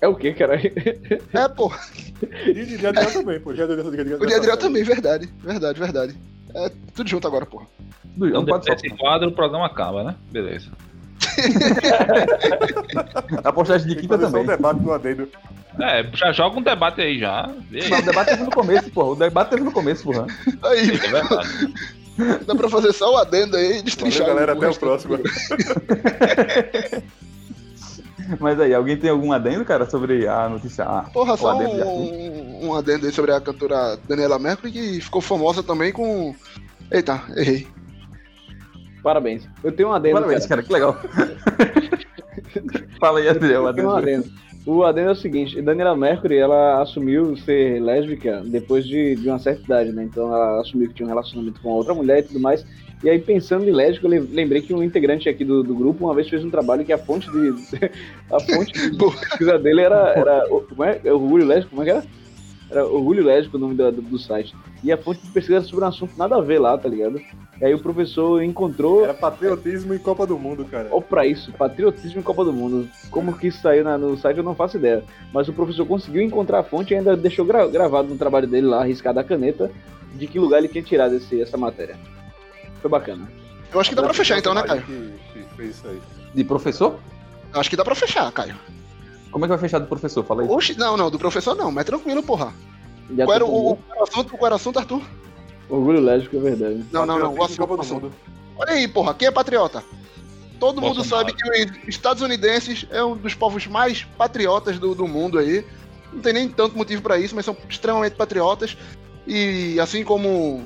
É 0.01 0.07
o 0.09 0.14
que, 0.14 0.32
cara? 0.32 0.55
É, 1.32 1.49
pô. 1.49 1.72
E 2.46 2.53
de, 2.53 2.78
de 2.78 2.86
Adriel 2.86 3.12
também, 3.12 3.40
pô. 3.40 3.51
O 3.51 3.55
de 3.55 3.62
Adriel 3.62 4.57
também, 4.57 4.82
verdade. 4.84 5.28
Verdade, 5.42 5.78
verdade. 5.78 6.16
É 6.55 6.70
tudo 6.94 7.09
junto 7.11 7.26
agora, 7.26 7.44
porra. 7.44 7.66
Não 8.16 8.28
Então 8.28 8.44
pode 8.44 8.64
depois 8.64 8.80
só. 8.80 8.88
desse 8.88 8.96
quadro 8.96 9.28
o 9.28 9.32
programa 9.32 9.66
acaba, 9.66 10.05
né? 10.05 10.14
Beleza. 10.30 10.70
A 13.44 13.53
postagem 13.53 13.88
de 13.88 13.96
quinta 13.96 14.16
só 14.18 14.28
um 14.28 14.30
também. 14.30 14.46
debate 14.46 14.80
no 14.80 14.92
adendo. 14.92 15.28
É, 15.80 16.05
já 16.14 16.32
joga 16.32 16.59
um 16.59 16.62
debate 16.62 17.01
aí 17.01 17.18
já. 17.18 17.51
Mas 17.90 18.01
o 18.01 18.05
debate 18.05 18.28
teve 18.30 18.42
no 18.44 18.51
começo, 18.51 18.90
porra. 18.90 19.09
O 19.11 19.16
debate 19.16 19.51
teve 19.51 19.62
no 19.62 19.72
começo, 19.72 20.05
porra. 20.05 20.26
Aí, 20.62 20.90
É 20.90 21.09
verdade. 21.09 21.74
dá 22.46 22.55
pra 22.55 22.68
fazer 22.68 22.92
só 22.92 23.14
o 23.14 23.16
adendo 23.16 23.57
aí 23.57 23.64
e 23.64 23.68
Valeu, 23.68 23.82
destrinchar. 23.84 24.26
galera. 24.26 24.53
Até 24.53 24.68
o 24.68 24.74
próximo. 24.74 25.18
Mas 28.41 28.61
aí, 28.61 28.74
alguém 28.74 28.97
tem 28.97 29.11
algum 29.11 29.33
adendo, 29.33 29.64
cara, 29.64 29.89
sobre 29.89 30.26
a 30.26 30.49
notícia? 30.49 30.85
Ah, 30.85 31.07
Porra, 31.12 31.37
só 31.37 31.51
adendo 31.51 31.85
um, 31.87 32.66
um 32.68 32.74
adendo 32.74 33.07
aí 33.07 33.12
sobre 33.12 33.33
a 33.33 33.41
cantora 33.41 33.99
Daniela 34.09 34.39
Mercury, 34.39 34.72
que 34.72 35.01
ficou 35.01 35.20
famosa 35.20 35.62
também 35.62 35.93
com. 35.93 36.35
Eita, 36.91 37.22
errei. 37.37 37.66
Parabéns. 39.03 39.49
Eu 39.62 39.72
tenho 39.72 39.89
um 39.89 39.93
adendo. 39.93 40.14
Parabéns, 40.14 40.47
cara. 40.47 40.62
cara, 40.62 40.66
que 40.66 40.72
legal. 40.72 40.97
Fala 43.01 43.20
aí, 43.20 43.29
Adriel, 43.29 43.66
Eu 43.66 43.74
tenho 43.74 43.89
um 43.89 43.93
adendo. 43.93 44.24
adendo. 44.24 44.49
O 44.66 44.85
adendo 44.85 45.09
é 45.09 45.12
o 45.12 45.16
seguinte, 45.16 45.62
Daniela 45.62 45.97
Mercury, 45.97 46.37
ela 46.37 46.83
assumiu 46.83 47.35
ser 47.39 47.81
lésbica 47.81 48.43
depois 48.45 48.87
de, 48.87 49.14
de 49.16 49.26
uma 49.29 49.39
certa 49.39 49.62
idade, 49.62 49.93
né? 49.93 50.05
Então 50.05 50.26
ela 50.26 50.61
assumiu 50.61 50.89
que 50.89 50.95
tinha 50.95 51.07
um 51.07 51.09
relacionamento 51.09 51.59
com 51.62 51.70
outra 51.70 51.95
mulher 51.95 52.18
e 52.18 52.22
tudo 52.24 52.41
mais. 52.41 52.66
E 53.03 53.09
aí, 53.09 53.18
pensando 53.20 53.68
em 53.68 53.72
lésbico, 53.72 54.07
eu 54.07 54.11
lem- 54.11 54.28
lembrei 54.32 54.61
que 54.61 54.74
um 54.74 54.82
integrante 54.82 55.28
aqui 55.28 55.44
do, 55.44 55.62
do 55.62 55.74
grupo 55.74 56.05
uma 56.07 56.14
vez 56.14 56.28
fez 56.28 56.44
um 56.44 56.51
trabalho 56.51 56.84
que 56.84 56.92
a 56.92 56.99
fonte 56.99 57.30
de. 57.30 57.51
a 58.30 58.40
fonte 58.40 58.72
de 58.90 58.96
pesquisa 58.99 59.59
dele 59.59 59.82
era. 59.82 60.12
era 60.16 60.49
como 60.49 60.82
é? 60.82 61.01
É 61.05 61.12
Orgulho 61.12 61.46
Lésbico? 61.46 61.70
Como 61.70 61.82
é 61.82 61.84
que 61.84 61.90
era? 61.92 62.05
Era 62.70 62.84
Orgulho 62.86 63.24
Lésbico 63.24 63.57
o 63.57 63.61
nome 63.61 63.74
do, 63.76 63.92
do, 63.92 64.03
do 64.03 64.18
site. 64.18 64.53
E 64.82 64.90
a 64.92 64.96
fonte 64.99 65.20
de 65.20 65.30
pesquisa 65.30 65.59
era 65.59 65.64
sobre 65.64 65.84
um 65.84 65.88
assunto 65.88 66.12
nada 66.18 66.36
a 66.36 66.40
ver 66.40 66.59
lá, 66.59 66.76
tá 66.76 66.88
ligado? 66.88 67.20
E 67.61 67.64
aí 67.64 67.72
o 67.72 67.78
professor 67.78 68.42
encontrou. 68.42 69.05
Era 69.05 69.14
patriotismo 69.14 69.94
em 69.94 69.99
Copa 69.99 70.26
do 70.26 70.36
Mundo, 70.38 70.64
cara. 70.64 70.88
Ou 70.90 71.01
pra 71.01 71.24
isso, 71.24 71.53
patriotismo 71.53 72.18
em 72.18 72.22
Copa 72.22 72.44
do 72.44 72.53
Mundo. 72.53 72.88
Como 73.11 73.32
que 73.38 73.46
isso 73.46 73.62
saiu 73.62 73.84
na- 73.84 73.96
no 73.96 74.16
site 74.18 74.38
eu 74.38 74.44
não 74.44 74.55
faço 74.57 74.76
ideia. 74.76 75.05
Mas 75.32 75.49
o 75.49 75.53
professor 75.53 75.86
conseguiu 75.86 76.20
encontrar 76.20 76.59
a 76.59 76.62
fonte 76.64 76.92
e 76.92 76.96
ainda 76.96 77.16
deixou 77.16 77.44
gra- 77.44 77.66
gravado 77.68 78.09
no 78.09 78.18
trabalho 78.18 78.49
dele 78.49 78.66
lá, 78.66 78.80
arriscado 78.80 79.18
a 79.20 79.24
caneta, 79.24 79.70
de 80.14 80.26
que 80.26 80.38
lugar 80.38 80.59
ele 80.59 80.68
tinha 80.68 80.82
tirado 80.82 81.14
esse- 81.14 81.40
essa 81.40 81.57
matéria. 81.57 81.96
Foi 82.81 82.91
bacana. 82.91 83.31
Eu 83.72 83.81
acho 83.81 83.91
que 83.91 83.97
dá 83.97 84.03
pra 84.03 84.14
fechar 84.14 84.39
então, 84.39 84.55
né, 84.55 84.62
Caio? 84.62 84.83
Que, 84.83 85.12
que 85.33 85.55
fez 85.57 85.76
isso 85.76 85.89
aí. 85.89 86.01
De 86.35 86.45
professor? 86.45 86.99
Eu 87.53 87.61
acho 87.61 87.70
que 87.70 87.76
dá 87.76 87.85
pra 87.85 87.95
fechar, 87.95 88.31
Caio. 88.33 88.57
Como 89.31 89.45
é 89.45 89.49
que 89.49 89.51
vai 89.51 89.59
fechar 89.59 89.79
do 89.79 89.87
professor? 89.87 90.24
Fala 90.24 90.43
aí. 90.43 90.49
Oxi, 90.49 90.79
não, 90.79 90.97
não, 90.97 91.11
do 91.11 91.18
professor 91.18 91.55
não, 91.55 91.70
mas 91.70 91.85
tranquilo, 91.85 92.22
porra. 92.22 92.53
Já 93.14 93.24
Qual 93.24 93.35
era 93.35 93.45
o, 93.45 93.72
o, 93.72 94.03
assunto, 94.03 94.37
qual 94.37 94.47
era 94.47 94.55
o 94.55 94.57
assunto, 94.57 94.79
Arthur? 94.79 95.03
Orgulho 95.68 96.01
lésbico, 96.01 96.37
é 96.37 96.41
verdade. 96.41 96.85
Não, 96.91 97.05
não, 97.05 97.18
não, 97.18 97.35
o 97.35 97.43
assunto. 97.43 97.72
O 97.72 97.76
do 97.76 97.83
assunto. 97.83 98.03
Mundo. 98.05 98.14
Olha 98.57 98.72
aí, 98.72 98.89
porra, 98.89 99.14
quem 99.14 99.29
é 99.29 99.31
patriota? 99.31 99.83
Todo 100.59 100.81
mundo 100.81 101.05
sabe 101.05 101.33
que 101.33 101.49
os 101.49 101.89
estadunidenses 101.89 102.87
é 102.91 103.03
um 103.05 103.16
dos 103.16 103.35
povos 103.35 103.66
mais 103.66 104.03
patriotas 104.16 104.79
do, 104.79 104.95
do 104.95 105.07
mundo 105.07 105.39
aí. 105.39 105.64
Não 106.12 106.20
tem 106.20 106.33
nem 106.33 106.49
tanto 106.49 106.76
motivo 106.76 107.01
pra 107.03 107.18
isso, 107.18 107.35
mas 107.35 107.45
são 107.45 107.57
extremamente 107.68 108.16
patriotas. 108.16 108.76
E 109.26 109.79
assim 109.79 110.03
como 110.03 110.64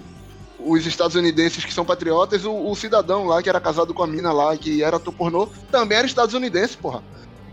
os 0.64 0.86
estadunidenses 0.86 1.64
que 1.64 1.72
são 1.72 1.84
patriotas, 1.84 2.44
o, 2.44 2.70
o 2.70 2.74
cidadão 2.74 3.26
lá 3.26 3.42
que 3.42 3.48
era 3.48 3.60
casado 3.60 3.94
com 3.94 4.02
a 4.02 4.06
mina 4.06 4.32
lá, 4.32 4.56
que 4.56 4.82
era 4.82 4.96
ator 4.96 5.12
pornô, 5.12 5.48
também 5.70 5.98
era 5.98 6.06
estadunidense, 6.06 6.76
porra. 6.76 7.02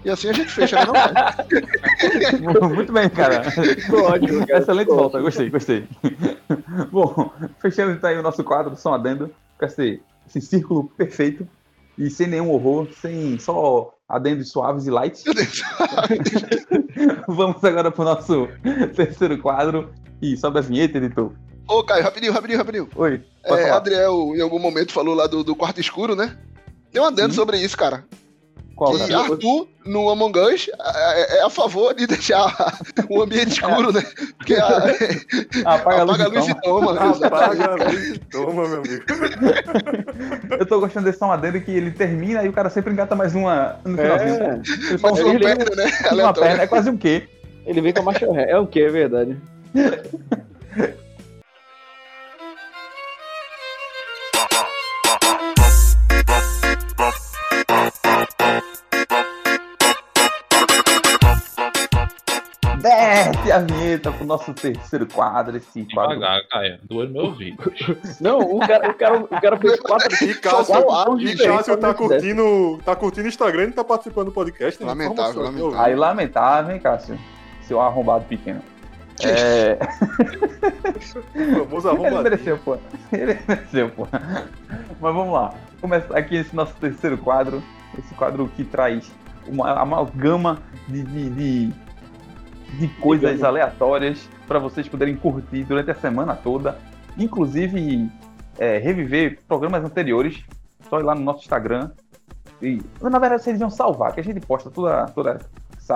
E 0.03 0.09
assim 0.09 0.29
a 0.29 0.33
gente 0.33 0.49
fecha, 0.49 0.77
né, 0.77 0.85
não? 0.85 2.69
Muito 2.69 2.91
bem, 2.91 3.09
cara. 3.09 3.43
Ótimo, 3.91 4.47
cara. 4.47 4.59
Excelente 4.59 4.85
Ficou 4.85 4.97
volta, 4.97 5.19
gostei, 5.19 5.49
gostei. 5.49 5.87
Bom, 6.91 7.31
fechando 7.59 7.91
então 7.91 8.09
aí 8.09 8.17
o 8.17 8.23
nosso 8.23 8.43
quadro, 8.43 8.75
só 8.77 8.91
um 8.91 8.93
adendo, 8.93 9.33
com 9.57 9.65
esse, 9.65 10.01
esse 10.27 10.39
círculo 10.39 10.85
perfeito 10.97 11.45
e 11.97 12.09
sem 12.09 12.27
nenhum 12.27 12.49
horror, 12.49 12.87
sem 13.01 13.37
só 13.39 13.93
adendos 14.07 14.49
suaves 14.49 14.87
e 14.87 14.89
light. 14.89 15.21
Vamos 17.27 17.61
agora 17.63 17.91
pro 17.91 18.05
nosso 18.05 18.47
terceiro 18.95 19.37
quadro 19.37 19.91
e 20.21 20.37
sobe 20.37 20.59
a 20.59 20.61
vinheta, 20.61 20.97
editor. 20.97 21.33
Ô, 21.69 21.83
Caio, 21.83 22.03
rapidinho, 22.03 22.33
rapidinho, 22.33 22.57
rapidinho. 22.57 22.89
Oi, 22.95 23.21
É. 23.45 23.69
Adriel, 23.69 24.33
em 24.35 24.41
algum 24.41 24.57
momento, 24.59 24.91
falou 24.91 25.13
lá 25.13 25.27
do, 25.27 25.43
do 25.43 25.55
quarto 25.55 25.79
escuro, 25.79 26.15
né? 26.15 26.35
Tem 26.91 26.99
um 27.01 27.05
adendo 27.05 27.33
sobre 27.33 27.57
isso, 27.57 27.77
cara. 27.77 28.03
Qual, 28.75 28.95
E 28.95 28.99
cara? 28.99 29.19
Arthur, 29.33 29.67
no 29.85 30.09
Among 30.09 30.39
Us, 30.39 30.69
é, 30.95 31.37
é 31.39 31.43
a 31.43 31.49
favor 31.49 31.93
de 31.93 32.07
deixar 32.07 32.55
o 33.09 33.21
ambiente 33.21 33.51
escuro, 33.51 33.91
né? 33.91 34.01
Porque 34.37 34.55
a, 34.55 34.67
Apaga, 35.65 36.01
apaga 36.03 36.23
a 36.23 36.25
a 36.25 36.29
luz 36.29 36.47
e 36.47 36.51
e 36.51 36.61
toma. 36.61 36.91
exatamente. 36.93 37.25
Apaga 37.25 37.65
a 37.65 37.75
luz 37.89 38.07
e 38.07 38.19
toma, 38.19 38.67
meu 38.67 38.77
amigo. 38.79 39.05
toma. 39.05 40.57
Eu 40.59 40.65
tô 40.65 40.79
gostando 40.79 41.05
desse 41.05 41.19
som 41.19 41.31
adendo 41.31 41.61
que 41.61 41.71
ele 41.71 41.91
termina 41.91 42.43
e 42.43 42.49
o 42.49 42.53
cara 42.53 42.69
sempre 42.69 42.91
engata 42.93 43.15
mais 43.15 43.35
uma 43.35 43.79
no 43.85 43.95
finalzinho. 43.97 44.33
É, 44.43 44.61
Ele 44.89 44.97
faz 44.97 45.13
Mas 45.13 45.19
um 45.23 45.29
uma 45.29 45.39
perna, 45.39 45.65
né? 45.75 45.91
uma 46.23 46.33
perna, 46.33 46.63
é 46.63 46.67
quase 46.67 46.89
um 46.89 46.97
quê? 46.97 47.27
ele 47.65 47.81
vem 47.81 47.93
com 47.93 47.99
a 47.99 48.03
marcha 48.03 48.31
ré. 48.31 48.49
É 48.49 48.57
o 48.57 48.65
que, 48.65 48.81
é 48.81 48.89
verdade. 48.89 49.37
A 63.51 63.59
vinheta 63.59 64.11
pro 64.11 64.25
nosso 64.25 64.53
terceiro 64.53 65.07
quadro, 65.07 65.57
esse 65.57 65.85
quadro. 65.93 66.15
Devagar, 66.15 66.47
Caio. 66.49 66.79
Doeu 66.83 67.09
meu 67.09 67.23
ouvido. 67.23 67.71
Não, 68.21 68.39
o 68.39 68.59
cara, 68.59 68.89
o 68.89 68.93
cara, 68.93 69.19
o 69.19 69.27
cara 69.27 69.57
fez 69.57 69.79
quatro. 69.79 70.09
E 70.29 70.33
Cássio, 70.35 71.19
e 71.19 71.37
Cássio 71.37 71.77
tá 71.77 71.93
curtindo, 71.93 72.79
tá 72.85 72.95
curtindo 72.95 73.25
o 73.25 73.29
Instagram 73.29 73.69
e 73.69 73.71
tá 73.71 73.83
participando 73.83 74.27
do 74.27 74.31
podcast. 74.31 74.81
né? 74.81 74.87
Lamentável, 74.87 75.41
lamentável. 75.41 75.79
Aí 75.79 75.95
lamentável, 75.95 76.75
hein, 76.75 76.79
Cássio? 76.79 77.17
Seu 77.61 77.79
arrombado 77.79 78.25
pequeno. 78.25 78.61
É... 79.23 79.77
Ele 81.35 82.21
mereceu, 82.23 82.57
pô. 82.57 82.77
Ele 83.11 83.37
mereceu, 83.47 83.89
pô. 83.89 84.07
Mas 84.11 85.13
vamos 85.13 85.33
lá. 85.33 85.53
Começa 85.81 86.17
aqui 86.17 86.35
esse 86.35 86.55
nosso 86.55 86.73
terceiro 86.75 87.17
quadro. 87.17 87.63
Esse 87.97 88.13
quadro 88.13 88.47
que 88.55 88.63
traz 88.63 89.11
uma 89.47 89.71
amalgama 89.73 90.61
de, 90.87 91.03
de, 91.03 91.29
de, 91.29 91.73
de 92.77 92.87
coisas 92.87 93.43
aleatórias 93.43 94.29
para 94.47 94.59
vocês 94.59 94.87
poderem 94.87 95.15
curtir 95.15 95.63
durante 95.63 95.91
a 95.91 95.95
semana 95.95 96.35
toda. 96.35 96.77
Inclusive, 97.17 98.09
é, 98.57 98.77
reviver 98.77 99.39
programas 99.47 99.83
anteriores. 99.83 100.43
Só 100.89 100.99
ir 100.99 101.03
lá 101.03 101.13
no 101.13 101.21
nosso 101.21 101.41
Instagram. 101.41 101.91
E, 102.61 102.81
na 103.01 103.19
verdade, 103.19 103.43
vocês 103.43 103.59
iam 103.59 103.69
salvar, 103.69 104.13
que 104.13 104.19
a 104.19 104.23
gente 104.23 104.39
posta 104.39 104.69
toda, 104.69 105.05
toda, 105.07 105.39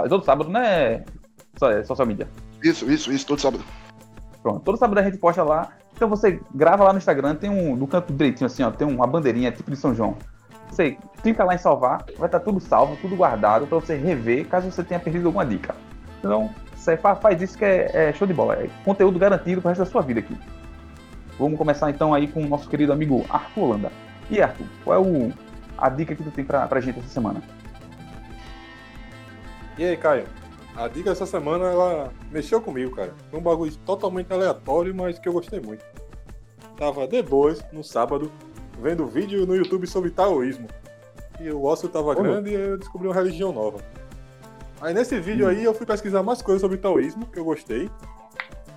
todo 0.07 0.24
sábado, 0.24 0.49
né? 0.49 1.03
É, 1.61 1.84
Social 1.84 2.07
media. 2.07 2.28
Isso, 2.63 2.89
isso, 2.89 3.11
isso, 3.11 3.26
todo 3.26 3.39
sábado. 3.39 3.63
Pronto, 4.41 4.61
todo 4.61 4.78
sábado 4.78 4.99
a 4.99 5.03
gente 5.03 5.17
posta 5.17 5.43
lá. 5.43 5.69
Então 5.95 6.09
você 6.09 6.39
grava 6.53 6.84
lá 6.84 6.91
no 6.91 6.97
Instagram, 6.97 7.36
tem 7.36 7.49
um, 7.49 7.76
no 7.76 7.88
canto 7.88 8.11
direitinho 8.11 8.47
assim, 8.47 8.63
ó, 8.63 8.71
tem 8.71 8.88
uma 8.88 9.05
bandeirinha 9.05 9.51
tipo 9.51 9.69
de 9.69 9.78
São 9.78 9.93
João. 9.93 10.17
Você 10.69 10.97
clica 11.21 11.43
lá 11.43 11.53
em 11.53 11.57
salvar, 11.59 12.03
vai 12.17 12.28
estar 12.28 12.39
tudo 12.39 12.59
salvo, 12.59 12.97
tudo 12.97 13.15
guardado 13.15 13.67
para 13.67 13.80
você 13.80 13.95
rever 13.95 14.47
caso 14.47 14.71
você 14.71 14.84
tenha 14.84 14.99
perdido 14.99 15.28
alguma 15.28 15.45
dica. 15.45 15.76
Então, 16.24 16.49
faz 17.19 17.41
isso 17.41 17.57
que 17.57 17.65
é, 17.65 17.91
é 17.93 18.13
show 18.13 18.26
de 18.26 18.34
bola, 18.34 18.55
é 18.55 18.69
conteúdo 18.86 19.19
garantido 19.19 19.59
pro 19.59 19.67
resto 19.67 19.84
da 19.84 19.91
sua 19.91 20.01
vida 20.01 20.21
aqui. 20.21 20.38
Vamos 21.38 21.57
começar 21.57 21.89
então 21.89 22.13
aí 22.13 22.30
com 22.30 22.41
o 22.41 22.47
nosso 22.47 22.69
querido 22.69 22.93
amigo 22.93 23.26
Arthur 23.30 23.63
Holanda. 23.63 23.91
E 24.30 24.41
Arthur, 24.41 24.65
qual 24.86 25.03
é 25.03 25.05
o, 25.05 25.34
a 25.78 25.89
dica 25.89 26.15
que 26.15 26.24
tu 26.24 26.32
tem 26.32 26.45
pra, 26.45 26.65
pra 26.65 26.80
gente 26.80 26.99
essa 26.99 27.09
semana? 27.09 27.43
E 29.78 29.84
aí, 29.84 29.97
Caio? 29.97 30.24
A 30.78 30.88
dica 30.88 31.09
dessa 31.09 31.26
semana, 31.26 31.65
ela 31.65 32.13
mexeu 32.32 32.61
comigo, 32.61 32.95
cara. 32.95 33.13
Foi 33.30 33.39
um 33.39 33.43
bagulho 33.43 33.76
totalmente 33.86 34.32
aleatório, 34.32 34.95
mas 34.95 35.19
que 35.19 35.28
eu 35.28 35.34
gostei 35.34 35.59
muito. 35.59 35.84
Tava 36.78 37.05
de 37.05 37.21
boas, 37.21 37.65
no 37.74 37.84
sábado, 37.84 38.32
vendo 38.82 39.05
vídeo 39.05 39.45
no 39.45 39.57
YouTube 39.57 39.86
sobre 39.88 40.09
taoísmo. 40.09 40.67
E 41.41 41.49
o 41.49 41.65
ócio 41.65 41.89
tava 41.89 42.15
grande 42.15 42.51
e 42.51 42.53
eu 42.53 42.78
descobri 42.78 43.07
uma 43.07 43.13
religião 43.13 43.51
nova. 43.51 43.80
Aí 44.84 44.93
nesse 44.93 45.17
vídeo 45.17 45.47
aí 45.47 45.63
eu 45.63 45.73
fui 45.73 45.86
pesquisar 45.86 46.21
mais 46.23 46.41
coisas 46.41 46.59
sobre 46.61 46.77
taoísmo, 46.77 47.25
que 47.27 47.39
eu 47.39 47.45
gostei. 47.45 47.89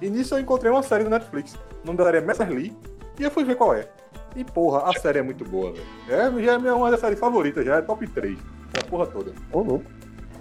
E 0.01 0.09
nisso 0.09 0.37
eu 0.37 0.39
encontrei 0.39 0.71
uma 0.71 0.83
série 0.85 1.03
do 1.03 1.11
Netflix. 1.11 1.55
O 1.83 1.87
nome 1.87 2.01
série 2.05 2.19
é 2.19 2.21
Messer 2.21 2.49
Lee. 2.49 2.73
E 3.19 3.25
eu 3.25 3.31
fui 3.31 3.43
ver 3.43 3.57
qual 3.57 3.75
é. 3.75 3.89
E 4.37 4.45
porra, 4.45 4.89
a 4.89 4.93
série 5.01 5.19
é 5.19 5.23
muito 5.23 5.45
boa, 5.45 5.73
velho. 5.73 5.85
É, 6.09 6.43
já 6.45 6.53
é 6.53 6.59
minha- 6.59 6.77
uma 6.77 6.93
das 6.93 7.01
séries 7.01 7.19
favoritas, 7.19 7.65
já 7.67 7.77
é 7.77 7.83
top 7.83 8.07
3. 8.07 8.39
Da 8.73 8.83
porra 8.89 9.07
toda. 9.07 9.33
Ô, 9.51 9.63
louco. 9.63 9.85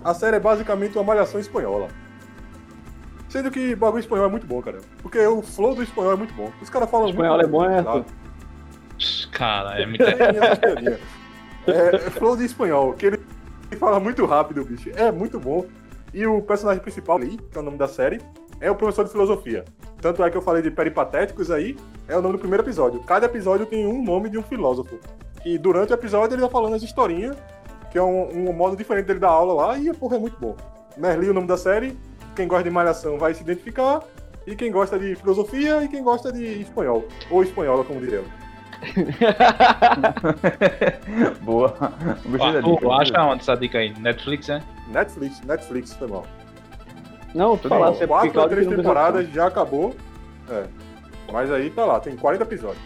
A 0.03 0.13
série 0.13 0.35
é 0.35 0.39
basicamente 0.39 0.95
uma 0.99 1.03
malhação 1.03 1.39
espanhola. 1.39 1.87
Sendo 3.27 3.49
que 3.49 3.73
o 3.73 3.77
bagulho 3.77 4.01
espanhol 4.01 4.27
é 4.27 4.29
muito 4.29 4.45
bom, 4.45 4.61
cara. 4.61 4.81
Porque 5.01 5.17
o 5.25 5.41
flow 5.41 5.73
do 5.73 5.81
espanhol 5.81 6.11
é 6.13 6.15
muito 6.15 6.33
bom. 6.35 6.51
Os 6.61 6.69
caras 6.69 6.89
falam 6.91 7.09
Espanhol 7.09 7.37
muito 7.37 7.47
é 7.47 7.49
bom, 7.49 7.65
é, 7.65 7.83
sabe? 7.83 8.05
Cara, 9.31 9.81
é 9.81 9.85
muito. 9.87 10.03
É, 11.67 11.95
é 11.95 11.97
flow 12.11 12.37
de 12.37 12.45
espanhol, 12.45 12.93
que 12.93 13.07
ele 13.07 13.19
fala 13.77 13.99
muito 13.99 14.25
rápido, 14.25 14.63
bicho. 14.63 14.89
É 14.95 15.11
muito 15.11 15.39
bom. 15.39 15.65
E 16.13 16.25
o 16.25 16.41
personagem 16.41 16.81
principal 16.81 17.17
ali, 17.17 17.37
que 17.37 17.57
é 17.57 17.61
o 17.61 17.63
nome 17.63 17.77
da 17.77 17.87
série, 17.87 18.21
é 18.61 18.69
o 18.71 18.75
professor 18.75 19.03
de 19.05 19.11
filosofia. 19.11 19.65
Tanto 20.01 20.23
é 20.23 20.29
que 20.29 20.37
eu 20.37 20.41
falei 20.41 20.61
de 20.61 20.71
peripatéticos 20.71 21.49
aí, 21.51 21.75
é 22.07 22.17
o 22.17 22.21
nome 22.21 22.33
do 22.33 22.39
primeiro 22.39 22.63
episódio. 22.63 22.99
Cada 23.01 23.25
episódio 23.25 23.65
tem 23.65 23.85
um 23.87 24.03
nome 24.03 24.29
de 24.29 24.37
um 24.37 24.43
filósofo. 24.43 24.99
E 25.43 25.57
durante 25.57 25.91
o 25.91 25.95
episódio 25.95 26.35
ele 26.35 26.41
vai 26.41 26.49
falando 26.49 26.75
as 26.75 26.83
historinhas, 26.83 27.35
que 27.91 27.97
é 27.97 28.03
um, 28.03 28.49
um 28.49 28.53
modo 28.53 28.75
diferente 28.75 29.05
dele 29.05 29.19
dar 29.19 29.29
aula 29.29 29.53
lá, 29.53 29.77
e 29.77 29.93
porra, 29.93 30.17
é 30.17 30.19
muito 30.19 30.37
bom. 30.39 30.55
Merli, 30.97 31.29
o 31.29 31.33
nome 31.33 31.47
da 31.47 31.57
série, 31.57 31.97
quem 32.35 32.47
gosta 32.47 32.63
de 32.63 32.69
malhação 32.69 33.17
vai 33.17 33.33
se 33.33 33.41
identificar, 33.41 34.01
e 34.47 34.55
quem 34.55 34.71
gosta 34.71 34.99
de 34.99 35.15
filosofia 35.15 35.83
e 35.83 35.87
quem 35.87 36.03
gosta 36.03 36.31
de 36.31 36.61
espanhol. 36.61 37.05
Ou 37.29 37.43
espanhola, 37.43 37.83
como 37.83 37.99
diria 37.99 38.17
eu. 38.17 38.44
Boa. 41.41 41.75
Gostei 42.25 42.53
da 42.53 42.61
dica. 42.61 42.89
acha 42.91 43.23
onde 43.23 43.41
essa 43.41 43.55
dica 43.55 43.77
aí? 43.79 43.93
Netflix, 43.99 44.47
né? 44.47 44.61
Netflix, 44.87 45.41
Netflix, 45.41 45.93
foi 45.93 46.07
mal. 46.07 46.25
Não, 47.33 47.57
tu 47.57 47.67
é 47.67 47.69
porque 47.79 48.07
Quatro 48.07 48.41
ou 48.41 48.49
três 48.49 48.67
temporadas, 48.67 49.27
já 49.29 49.47
acabou. 49.47 49.95
É. 50.49 50.65
Mas 51.31 51.51
aí 51.51 51.69
tá 51.69 51.85
lá, 51.85 51.99
tem 51.99 52.15
40 52.15 52.43
episódios. 52.43 52.81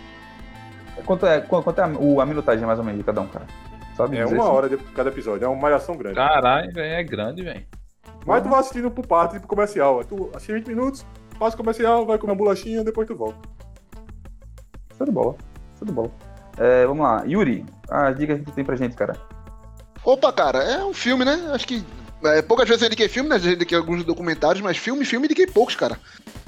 Quanto 1.05 1.25
é, 1.25 1.41
qu- 1.41 1.61
quanto 1.61 1.79
é 1.79 1.83
a, 1.83 1.87
o- 1.87 2.19
a 2.21 2.25
minutagem 2.25 2.65
mais 2.65 2.79
ou 2.79 2.85
menos 2.85 2.99
de 2.99 3.05
cada 3.05 3.21
um, 3.21 3.27
cara? 3.27 3.45
Sabe 3.95 4.17
É 4.17 4.25
uma 4.25 4.37
assim? 4.43 4.51
hora 4.51 4.69
de 4.69 4.77
cada 4.77 5.09
episódio, 5.09 5.45
é 5.45 5.47
uma 5.47 5.59
malhação 5.61 5.95
grande. 5.95 6.15
Caralho, 6.15 6.71
velho, 6.71 6.93
é 6.93 7.03
grande, 7.03 7.43
velho. 7.43 7.65
Mas 8.25 8.43
tu 8.43 8.49
vai 8.49 8.59
assistindo 8.59 8.89
por 8.91 9.05
parte, 9.05 9.33
tipo 9.33 9.47
comercial. 9.47 10.03
Tu 10.03 10.29
assiste 10.33 10.53
20 10.53 10.67
minutos, 10.67 11.05
passa 11.37 11.55
o 11.55 11.57
comercial, 11.57 12.05
vai 12.05 12.17
comer 12.17 12.31
uma 12.31 12.37
bolachinha, 12.37 12.83
depois 12.83 13.07
tu 13.07 13.15
volta. 13.15 13.37
Show 14.97 15.05
de 15.05 15.11
bola. 15.11 15.35
Show 15.79 15.87
de 15.87 15.93
bola. 15.93 16.11
É, 16.57 16.85
vamos 16.85 17.03
lá. 17.03 17.23
Yuri, 17.25 17.65
as 17.89 18.17
dicas 18.17 18.39
que 18.39 18.45
tu 18.45 18.51
tem 18.51 18.63
pra 18.65 18.75
gente, 18.75 18.95
cara. 18.95 19.15
Opa, 20.03 20.31
cara, 20.31 20.59
é 20.63 20.83
um 20.83 20.93
filme, 20.93 21.23
né? 21.25 21.49
Acho 21.53 21.65
que 21.67 21.83
é, 22.23 22.41
poucas 22.41 22.67
vezes 22.67 22.81
eu 22.81 22.87
indiquei 22.87 23.07
filme, 23.07 23.29
né? 23.29 23.39
Já 23.39 23.51
indiquei 23.51 23.77
alguns 23.77 24.03
documentários, 24.03 24.61
mas 24.61 24.77
filme, 24.77 25.05
filme, 25.05 25.25
indiquei 25.25 25.47
poucos, 25.47 25.75
cara. 25.75 25.97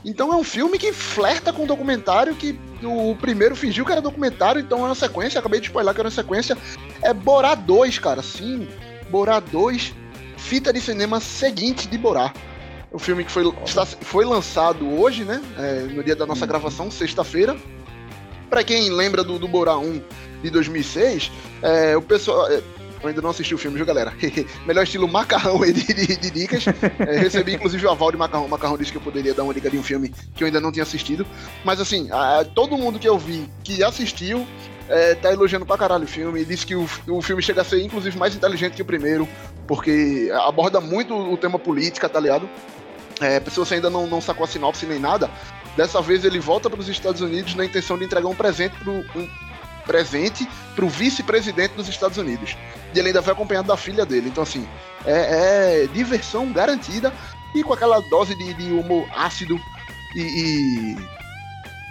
Então 0.04 0.32
é 0.34 0.36
um 0.36 0.44
filme 0.44 0.78
que 0.78 0.92
flerta 0.92 1.54
com 1.54 1.64
o 1.64 1.68
documentário, 1.68 2.36
que 2.36 2.60
o 2.84 3.16
primeiro 3.16 3.56
fingiu 3.56 3.86
que 3.86 3.92
era 3.92 4.02
documentário, 4.02 4.60
então 4.60 4.80
é 4.80 4.86
uma 4.88 4.96
sequência, 4.96 5.40
acabei 5.40 5.60
de 5.60 5.68
spoiler 5.68 5.94
que 5.94 6.02
era 6.02 6.08
uma 6.08 6.14
sequência. 6.16 6.58
É 7.02 7.14
Borá 7.14 7.54
2, 7.56 8.00
cara, 8.00 8.22
sim. 8.24 8.68
Borá 9.10 9.40
2, 9.40 9.94
fita 10.38 10.74
de 10.74 10.82
cinema 10.82 11.20
seguinte 11.20 11.88
de 11.88 11.98
Borá. 11.98 12.34
O 12.92 12.98
filme 13.00 13.24
que 13.24 13.32
foi, 13.32 13.48
está- 13.64 13.86
foi 13.86 14.26
lançado 14.26 14.90
hoje, 15.00 15.24
né? 15.24 15.42
é, 15.58 15.82
no 15.94 16.04
dia 16.04 16.16
da 16.16 16.26
nossa 16.26 16.46
gravação, 16.46 16.90
sexta-feira. 16.92 17.56
Pra 18.52 18.64
quem 18.66 18.90
lembra 18.92 19.24
do, 19.24 19.40
do 19.40 19.48
Borá 19.48 19.78
1 19.78 20.02
de 20.44 20.50
2006, 20.52 21.32
é, 21.64 21.96
o 21.98 22.02
pessoal. 22.02 22.48
é, 22.52 22.62
eu 23.02 23.08
ainda 23.10 23.22
não 23.22 23.32
assisti 23.32 23.56
o 23.56 23.58
filme, 23.58 23.78
viu, 23.78 23.86
galera? 23.86 24.14
Melhor 24.68 24.84
estilo 24.84 25.08
macarrão 25.08 25.64
aí 25.64 25.74
de, 25.74 25.86
de- 25.92 26.18
de 26.18 26.30
dicas. 26.30 26.66
É, 27.00 27.18
recebi, 27.18 27.56
inclusive, 27.56 27.84
o 27.88 27.90
aval 27.90 28.12
de 28.12 28.18
macarrão. 28.18 28.46
O 28.46 28.50
macarrão 28.50 28.78
disse 28.78 28.92
que 28.92 28.98
eu 28.98 29.02
poderia 29.02 29.34
dar 29.34 29.44
uma 29.44 29.54
dica 29.56 29.70
de 29.72 29.78
um 29.78 29.82
filme 29.82 30.14
que 30.36 30.44
eu 30.44 30.46
ainda 30.46 30.60
não 30.62 30.72
tinha 30.72 30.84
assistido. 30.84 31.26
Mas, 31.64 31.80
assim, 31.80 32.10
a- 32.12 32.46
todo 32.54 32.78
mundo 32.78 33.00
que 33.00 33.08
eu 33.10 33.18
vi 33.18 33.50
que 33.64 33.82
assistiu 33.84 34.46
é, 34.90 35.16
tá 35.16 35.32
elogiando 35.32 35.66
pra 35.66 35.78
caralho 35.78 36.04
o 36.04 36.08
filme. 36.08 36.44
Disse 36.46 36.66
que 36.66 36.76
o, 36.76 36.88
o 37.08 37.22
filme 37.22 37.42
chega 37.42 37.62
a 37.62 37.64
ser, 37.64 37.82
inclusive, 37.82 38.16
mais 38.20 38.36
inteligente 38.36 38.74
que 38.74 38.82
o 38.82 38.86
primeiro, 38.86 39.28
porque 39.66 40.30
aborda 40.46 40.80
muito 40.82 41.16
o 41.16 41.38
tema 41.38 41.58
política, 41.58 42.08
tá 42.10 42.20
ligado? 42.20 42.48
É, 43.22 43.40
se 43.50 43.58
você 43.58 43.76
ainda 43.76 43.90
não, 43.90 44.06
não 44.06 44.20
sacou 44.20 44.44
a 44.44 44.48
sinopse 44.48 44.86
nem 44.86 45.00
nada, 45.00 45.30
dessa 45.76 46.02
vez 46.02 46.24
ele 46.26 46.40
volta 46.40 46.70
para 46.70 46.80
os 46.80 46.88
Estados 46.88 47.22
Unidos 47.22 47.56
na 47.56 47.66
intenção 47.66 47.98
de 47.98 48.06
entregar 48.06 48.28
um 48.28 48.36
presente 48.36 48.76
pro, 48.78 48.94
um 49.16 49.30
presente 49.86 50.48
pro 50.76 50.88
vice-presidente 50.88 51.74
dos 51.74 51.88
Estados 51.88 52.18
Unidos. 52.18 52.56
E 52.94 53.00
ele 53.00 53.10
ainda 53.10 53.22
vai 53.22 53.34
acompanhado 53.34 53.68
da 53.68 53.78
filha 53.78 54.06
dele. 54.06 54.30
Então, 54.30 54.44
assim, 54.44 54.68
é, 55.06 55.84
é 55.84 55.88
diversão 55.88 56.52
garantida 56.52 57.14
e 57.56 57.64
com 57.64 57.74
aquela 57.74 58.00
dose 58.02 58.36
de, 58.36 58.54
de 58.54 58.72
humor 58.72 59.08
ácido 59.16 59.60
e, 60.16 60.96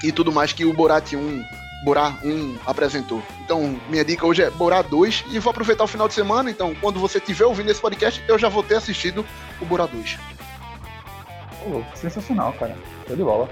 e, 0.05 0.09
e 0.09 0.13
tudo 0.13 0.33
mais 0.33 0.53
que 0.53 0.65
o 0.65 0.73
Borat 0.73 1.13
1, 1.13 1.45
Borá 1.85 2.19
1 2.25 2.59
apresentou. 2.67 3.23
Então, 3.45 3.79
minha 3.89 4.05
dica 4.05 4.27
hoje 4.27 4.43
é 4.43 4.51
Borá 4.51 4.83
2 4.83 5.25
e 5.31 5.39
vou 5.39 5.51
aproveitar 5.51 5.85
o 5.85 5.89
final 5.89 6.09
de 6.09 6.15
semana. 6.15 6.51
Então, 6.51 6.75
quando 6.81 7.01
você 7.01 7.19
estiver 7.19 7.45
ouvindo 7.45 7.71
esse 7.71 7.81
podcast, 7.81 8.23
eu 8.29 8.39
já 8.39 8.49
vou 8.49 8.63
ter 8.63 8.77
assistido 8.77 9.25
o 9.61 9.65
Borá 9.65 9.87
2. 9.87 10.19
Ô, 11.65 11.69
louco, 11.71 11.99
sensacional, 11.99 12.53
cara. 12.55 12.77
Show 13.07 13.17
de 13.17 13.23
bola. 13.23 13.49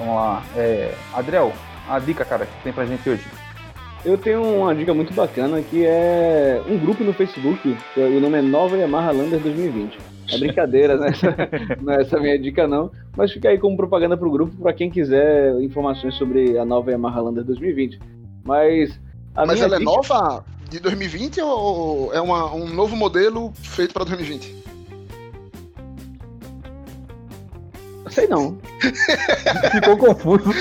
Vamos 0.00 0.14
lá. 0.16 0.42
É, 0.56 0.94
Adriel, 1.14 1.52
a 1.88 1.98
dica, 2.00 2.24
cara, 2.24 2.46
que 2.46 2.62
tem 2.64 2.72
pra 2.72 2.84
gente 2.86 3.08
hoje. 3.08 3.24
Eu 4.04 4.16
tenho 4.16 4.42
uma 4.42 4.74
dica 4.74 4.94
muito 4.94 5.12
bacana 5.12 5.60
que 5.60 5.84
é 5.84 6.60
um 6.66 6.78
grupo 6.78 7.04
no 7.04 7.12
Facebook, 7.12 7.76
o 7.96 8.18
nome 8.20 8.38
é 8.38 8.42
Nova 8.42 8.76
Yamaha 8.76 9.10
Lander 9.12 9.38
2020. 9.38 9.98
É 10.32 10.38
brincadeira, 10.38 10.96
né? 10.96 11.08
não 11.82 11.92
é 11.92 12.00
essa 12.00 12.18
minha 12.18 12.38
dica 12.38 12.66
não, 12.66 12.90
mas 13.16 13.30
fica 13.32 13.48
aí 13.50 13.58
como 13.58 13.76
propaganda 13.76 14.16
pro 14.16 14.30
grupo 14.30 14.56
para 14.62 14.72
quem 14.72 14.88
quiser 14.90 15.52
informações 15.60 16.14
sobre 16.14 16.56
a 16.56 16.64
nova 16.64 16.90
Yamaha 16.90 17.20
Lander 17.20 17.44
2020. 17.44 17.98
Mas 18.42 18.98
a 19.34 19.44
Mas 19.44 19.60
ela 19.60 19.76
é 19.76 19.78
dica- 19.78 19.90
nova 19.90 20.44
de 20.70 20.80
2020 20.80 21.40
ou 21.42 22.10
é 22.14 22.20
uma- 22.22 22.54
um 22.54 22.68
novo 22.68 22.96
modelo 22.96 23.52
feito 23.62 23.92
pra 23.92 24.04
2020? 24.04 24.56
Sei 28.10 28.26
não. 28.26 28.58
Ficou 29.72 29.96
confuso. 29.96 30.50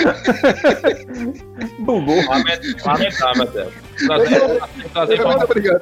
Bugou. 1.80 2.16
Lament- 2.28 2.86
Lamentável, 2.86 3.72
trazer 4.93 5.24
Muito 5.24 5.43
obrigado. 5.43 5.80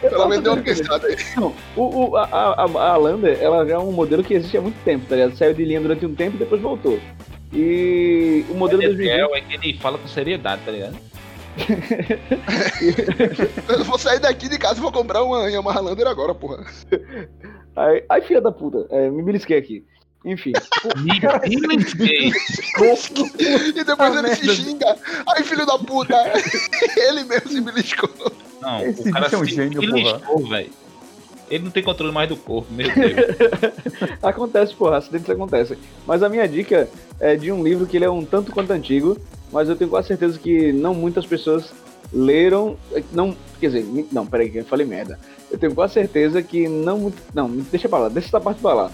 Pelo 0.00 0.28
menos 0.28 0.44
deu 0.44 0.54
uma 0.54 0.62
pensada 0.62 1.06
aí. 1.06 1.16
Não, 1.36 1.54
o, 1.76 2.10
o- 2.10 2.16
a, 2.16 2.24
a, 2.24 2.62
a 2.92 2.96
Lander, 2.96 3.38
ela 3.40 3.66
já 3.66 3.74
é 3.74 3.78
um 3.78 3.92
modelo 3.92 4.24
que 4.24 4.34
existe 4.34 4.56
há 4.56 4.60
muito 4.62 4.82
tempo, 4.84 5.04
tá 5.06 5.14
ligado? 5.16 5.36
Saiu 5.36 5.52
de 5.54 5.64
linha 5.64 5.80
durante 5.80 6.06
um 6.06 6.14
tempo 6.14 6.36
e 6.36 6.38
depois 6.38 6.60
voltou. 6.62 6.98
E 7.52 8.44
o 8.48 8.54
modelo 8.54 8.80
2020 8.80 9.08
Ezequiel 9.10 9.36
é 9.36 9.40
que 9.42 9.54
ele 9.54 9.78
fala 9.78 9.98
com 9.98 10.08
seriedade, 10.08 10.62
tá 10.64 10.70
ligado? 10.70 10.96
Eu 13.68 13.84
vou 13.84 13.98
sair 13.98 14.20
daqui 14.20 14.48
de 14.48 14.58
casa 14.58 14.78
e 14.78 14.82
vou 14.82 14.92
comprar 14.92 15.22
uma 15.22 15.48
Yamaha 15.50 15.80
Lander 15.80 16.06
agora, 16.06 16.34
porra. 16.34 16.64
Ai, 17.76 18.02
ai, 18.08 18.20
filha 18.22 18.40
da 18.40 18.52
puta, 18.52 18.86
é, 18.90 19.10
me 19.10 19.22
belisquei 19.22 19.58
aqui. 19.58 19.84
Enfim, 20.24 20.52
belisquei. 21.02 22.30
E 23.74 23.84
depois 23.84 24.16
Ah, 24.16 24.18
ele 24.18 24.34
se 24.36 24.54
xinga. 24.54 24.96
Ai, 25.28 25.42
filho 25.42 25.64
da 25.64 25.78
puta. 25.78 26.14
Ele 26.96 27.24
mesmo 27.24 27.48
se 27.50 27.60
beliscou. 27.60 28.10
Não, 28.60 28.80
Esse 28.86 29.08
o 29.08 29.12
cara 29.12 29.28
é 29.32 29.36
um 29.36 29.44
se 29.44 29.54
gênio, 29.54 29.80
beliscou, 29.80 30.46
velho. 30.46 30.70
Ele 31.50 31.64
não 31.64 31.70
tem 31.70 31.82
controle 31.82 32.12
mais 32.12 32.28
do 32.28 32.36
corpo, 32.36 32.72
meu 32.72 32.86
Deus. 32.94 33.16
acontece, 34.22 34.74
porra, 34.74 34.98
acidentes 34.98 35.28
acontecem. 35.28 35.76
Mas 36.06 36.22
a 36.22 36.28
minha 36.28 36.46
dica 36.46 36.88
é 37.18 37.34
de 37.34 37.50
um 37.50 37.62
livro 37.64 37.86
que 37.86 37.96
ele 37.96 38.04
é 38.04 38.10
um 38.10 38.24
tanto 38.24 38.52
quanto 38.52 38.70
antigo, 38.72 39.16
mas 39.50 39.68
eu 39.68 39.74
tenho 39.76 39.90
quase 39.90 40.08
certeza 40.08 40.38
que 40.38 40.70
não 40.72 40.94
muitas 40.94 41.26
pessoas 41.26 41.72
leram. 42.12 42.76
Não, 43.12 43.34
quer 43.58 43.68
dizer, 43.70 44.06
não, 44.12 44.26
peraí, 44.26 44.48
que 44.50 44.58
eu 44.58 44.64
falei 44.64 44.86
merda. 44.86 45.18
Eu 45.50 45.58
tenho 45.58 45.74
quase 45.74 45.94
certeza 45.94 46.40
que 46.42 46.68
não. 46.68 47.12
Não, 47.34 47.48
deixa 47.50 47.88
pra 47.88 47.98
lá, 47.98 48.08
deixa 48.08 48.28
essa 48.28 48.40
parte 48.40 48.60
pra 48.60 48.74
lá. 48.74 48.90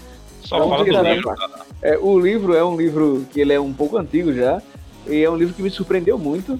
Só 0.47 0.57
fala 0.67 0.85
do 0.85 0.91
nada, 0.91 1.13
livro. 1.13 1.35
É, 1.81 1.97
o 1.97 2.17
livro 2.17 2.53
é 2.53 2.63
um 2.63 2.77
livro 2.77 3.25
que 3.31 3.41
ele 3.41 3.51
é 3.51 3.59
um 3.59 3.73
pouco 3.73 3.97
antigo 3.97 4.33
já, 4.33 4.61
e 5.05 5.21
é 5.21 5.29
um 5.29 5.35
livro 5.35 5.53
que 5.53 5.61
me 5.61 5.69
surpreendeu 5.69 6.17
muito, 6.17 6.57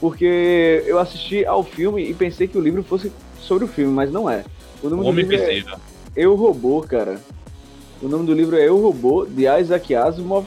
porque 0.00 0.82
eu 0.86 0.98
assisti 0.98 1.44
ao 1.44 1.62
filme 1.62 2.02
e 2.02 2.12
pensei 2.12 2.48
que 2.48 2.58
o 2.58 2.60
livro 2.60 2.82
fosse 2.82 3.12
sobre 3.40 3.64
o 3.64 3.68
filme, 3.68 3.92
mas 3.92 4.10
não 4.10 4.28
é. 4.28 4.44
O 4.82 4.86
O 4.86 4.90
nome 4.90 5.02
do 5.02 5.08
Homem 5.08 5.24
livro 5.24 5.36
é 5.36 5.52
Invisível. 5.52 5.76
Eu 6.16 6.34
Robô, 6.34 6.80
cara. 6.82 7.20
O 8.02 8.08
nome 8.08 8.26
do 8.26 8.34
livro 8.34 8.56
é 8.56 8.66
Eu 8.66 8.80
Robô, 8.80 9.24
de 9.26 9.44
Isaac 9.46 9.94
Asimov, 9.94 10.46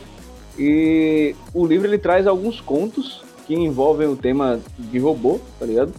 e 0.58 1.36
o 1.54 1.66
livro 1.66 1.88
ele 1.88 1.98
traz 1.98 2.28
alguns 2.28 2.60
contos 2.60 3.24
que 3.48 3.56
envolvem 3.56 4.08
o 4.08 4.16
tema 4.16 4.60
de 4.78 5.00
robô, 5.00 5.40
tá 5.60 5.66
ligado? 5.66 5.94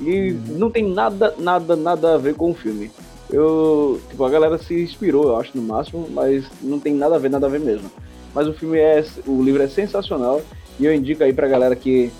E 0.00 0.36
não 0.50 0.70
tem 0.70 0.84
nada, 0.88 1.34
nada, 1.38 1.74
nada 1.74 2.14
a 2.14 2.18
ver 2.18 2.34
com 2.34 2.50
o 2.50 2.54
filme. 2.54 2.90
Eu, 3.30 4.00
tipo, 4.08 4.24
a 4.24 4.30
galera 4.30 4.56
se 4.58 4.82
inspirou, 4.82 5.28
eu 5.28 5.36
acho, 5.36 5.56
no 5.56 5.62
máximo, 5.62 6.08
mas 6.10 6.46
não 6.62 6.80
tem 6.80 6.94
nada 6.94 7.16
a 7.16 7.18
ver, 7.18 7.28
nada 7.28 7.46
a 7.46 7.50
ver 7.50 7.60
mesmo. 7.60 7.90
Mas 8.34 8.46
o 8.46 8.54
filme 8.54 8.78
é, 8.78 9.04
o 9.26 9.42
livro 9.42 9.62
é 9.62 9.68
sensacional 9.68 10.40
e 10.78 10.86
eu 10.86 10.94
indico 10.94 11.22
aí 11.22 11.32
pra 11.32 11.48
galera 11.48 11.76
que, 11.76 12.10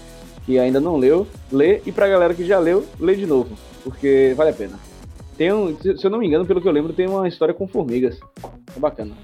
que 0.45 0.59
ainda 0.59 0.81
não 0.81 0.97
leu, 0.97 1.27
lê, 1.51 1.81
e 1.87 1.93
pra 1.93 2.09
galera 2.09 2.35
que 2.35 2.45
já 2.45 2.59
leu, 2.59 2.85
lê 2.99 3.15
de 3.15 3.27
novo, 3.27 3.57
porque 3.83 4.35
vale 4.37 4.51
a 4.51 4.55
pena. 4.55 4.79
Tem 5.37 5.53
um, 5.53 5.79
se 5.79 6.05
eu 6.05 6.11
não 6.11 6.19
me 6.19 6.27
engano, 6.27 6.45
pelo 6.45 6.61
que 6.61 6.67
eu 6.67 6.73
lembro, 6.73 6.93
tem 6.93 7.07
uma 7.07 7.29
história 7.29 7.55
com 7.55 7.69
formigas. 7.69 8.19
É 8.77 8.81
bacana. 8.81 9.15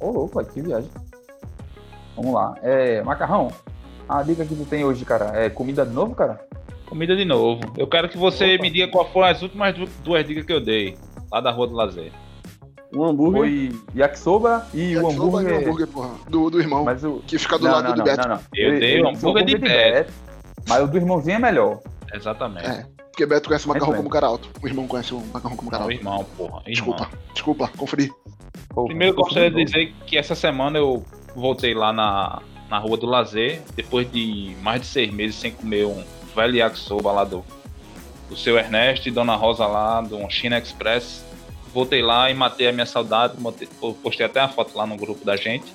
Ô, 0.00 0.10
louco, 0.10 0.42
que 0.44 0.62
viagem. 0.62 0.90
Vamos 2.16 2.32
lá. 2.32 2.54
É, 2.62 3.02
macarrão, 3.02 3.48
a 4.08 4.22
dica 4.22 4.44
que 4.44 4.54
tu 4.54 4.64
tem 4.64 4.84
hoje, 4.84 5.04
cara, 5.04 5.32
é 5.34 5.50
comida 5.50 5.84
de 5.84 5.92
novo, 5.92 6.14
cara? 6.14 6.46
Comida 6.92 7.16
de 7.16 7.24
novo. 7.24 7.62
Eu 7.78 7.86
quero 7.86 8.06
que 8.06 8.18
você 8.18 8.58
me 8.58 8.68
diga 8.68 8.86
qual 8.86 9.10
foram 9.10 9.28
as 9.28 9.40
últimas 9.40 9.74
du- 9.74 9.88
duas 10.04 10.26
dicas 10.26 10.44
que 10.44 10.52
eu 10.52 10.60
dei. 10.60 10.94
Lá 11.32 11.40
da 11.40 11.50
Rua 11.50 11.66
do 11.66 11.74
Lazer. 11.74 12.12
Um 12.94 13.02
hambúrguer. 13.02 13.40
Foi 13.40 13.72
yakisoba 13.96 14.66
e 14.74 14.94
o 14.98 15.00
Yakisoba 15.00 15.10
hambúrguer... 15.40 15.50
e 15.50 15.54
o 15.54 15.58
hambúrger, 15.68 15.86
porra. 15.88 16.10
Do, 16.28 16.50
do 16.50 16.60
irmão. 16.60 16.84
Mas 16.84 17.02
o... 17.02 17.22
Que 17.26 17.38
fica 17.38 17.56
do 17.56 17.64
não, 17.64 17.72
lado 17.72 17.88
não, 17.88 17.94
do 17.94 18.02
Beto. 18.04 18.28
não, 18.28 18.34
não. 18.36 18.42
Eu 18.54 18.68
Ele- 18.72 18.80
dei 18.80 19.00
o 19.02 19.08
hambúrguer 19.08 19.44
deu 19.46 19.54
de 19.58 19.64
Beto, 19.64 20.12
Mas 20.68 20.82
o 20.82 20.86
do 20.86 20.96
irmãozinho 20.98 21.36
é 21.36 21.38
melhor. 21.38 21.80
Exatamente. 22.12 22.66
É. 22.66 22.86
Porque 23.10 23.24
Beto 23.24 23.48
conhece 23.48 23.64
o 23.64 23.68
macarrão 23.70 23.94
como 23.94 24.10
cara 24.10 24.26
alto. 24.26 24.50
O 24.62 24.68
irmão 24.68 24.86
conhece 24.86 25.14
o 25.14 25.20
macarrão 25.32 25.56
como 25.56 25.70
cara 25.70 25.84
Não, 25.84 25.90
alto. 25.90 25.98
irmão, 25.98 26.26
porra. 26.36 26.62
Irmão. 26.66 26.94
Desculpa, 26.94 27.10
desculpa, 27.32 27.68
conferi. 27.78 28.10
Pô, 28.68 28.84
Primeiro 28.84 29.14
eu 29.14 29.22
gostaria 29.22 29.50
de 29.50 29.64
dizer 29.64 29.94
que 30.06 30.18
essa 30.18 30.34
semana 30.34 30.78
eu 30.78 31.02
voltei 31.34 31.72
lá 31.72 31.90
na, 31.90 32.42
na 32.68 32.78
Rua 32.78 32.98
do 32.98 33.06
Lazer, 33.06 33.62
depois 33.74 34.10
de 34.12 34.54
mais 34.62 34.82
de 34.82 34.86
seis 34.88 35.10
meses 35.10 35.36
sem 35.36 35.50
comer 35.52 35.86
um 35.86 36.04
velho 36.34 36.56
yakisoba 36.56 37.12
lá 37.12 37.24
do, 37.24 37.44
do 38.28 38.36
seu 38.36 38.56
Ernesto 38.58 39.08
e 39.08 39.10
Dona 39.12 39.34
Rosa 39.36 39.66
lá, 39.66 40.00
do 40.00 40.18
China 40.30 40.58
Express. 40.58 41.22
Voltei 41.72 42.02
lá 42.02 42.30
e 42.30 42.34
matei 42.34 42.68
a 42.68 42.72
minha 42.72 42.84
saudade, 42.86 43.34
postei 44.02 44.26
até 44.26 44.40
uma 44.40 44.48
foto 44.48 44.76
lá 44.76 44.86
no 44.86 44.96
grupo 44.96 45.24
da 45.24 45.36
gente. 45.36 45.72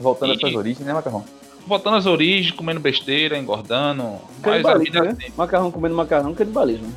Voltando 0.00 0.32
às 0.32 0.38
E- 0.38 0.40
suas 0.40 0.54
origens, 0.54 0.86
né, 0.86 0.92
macarrão? 0.94 1.24
Voltando 1.66 1.96
às 1.96 2.06
origens, 2.06 2.50
comendo 2.54 2.80
besteira, 2.80 3.36
engordando. 3.36 4.18
Mas 4.42 4.64
a 4.64 4.78
vida 4.78 5.02
né? 5.02 5.10
assim, 5.10 5.32
Macarrão 5.36 5.70
comendo 5.70 5.94
macarrão, 5.94 6.34
canibalismo. 6.34 6.90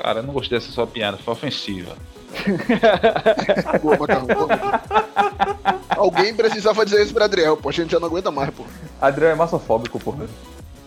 cara, 0.00 0.18
eu 0.18 0.22
não 0.24 0.32
gostei 0.34 0.58
dessa 0.58 0.72
sua 0.72 0.84
piada, 0.86 1.16
foi 1.18 1.32
ofensiva. 1.34 1.96
Boa, 3.82 3.96
macarrão. 3.98 4.26
Alguém 5.90 6.34
precisava 6.34 6.84
dizer 6.84 7.02
isso 7.04 7.12
pra 7.14 7.26
Adriel, 7.26 7.56
pô. 7.56 7.68
A 7.68 7.72
gente 7.72 7.90
já 7.92 8.00
não 8.00 8.06
aguenta 8.08 8.30
mais, 8.30 8.50
pô. 8.50 8.64
Adriano 9.00 9.34
é 9.34 9.36
massofóbico, 9.36 9.98
porra. 10.00 10.26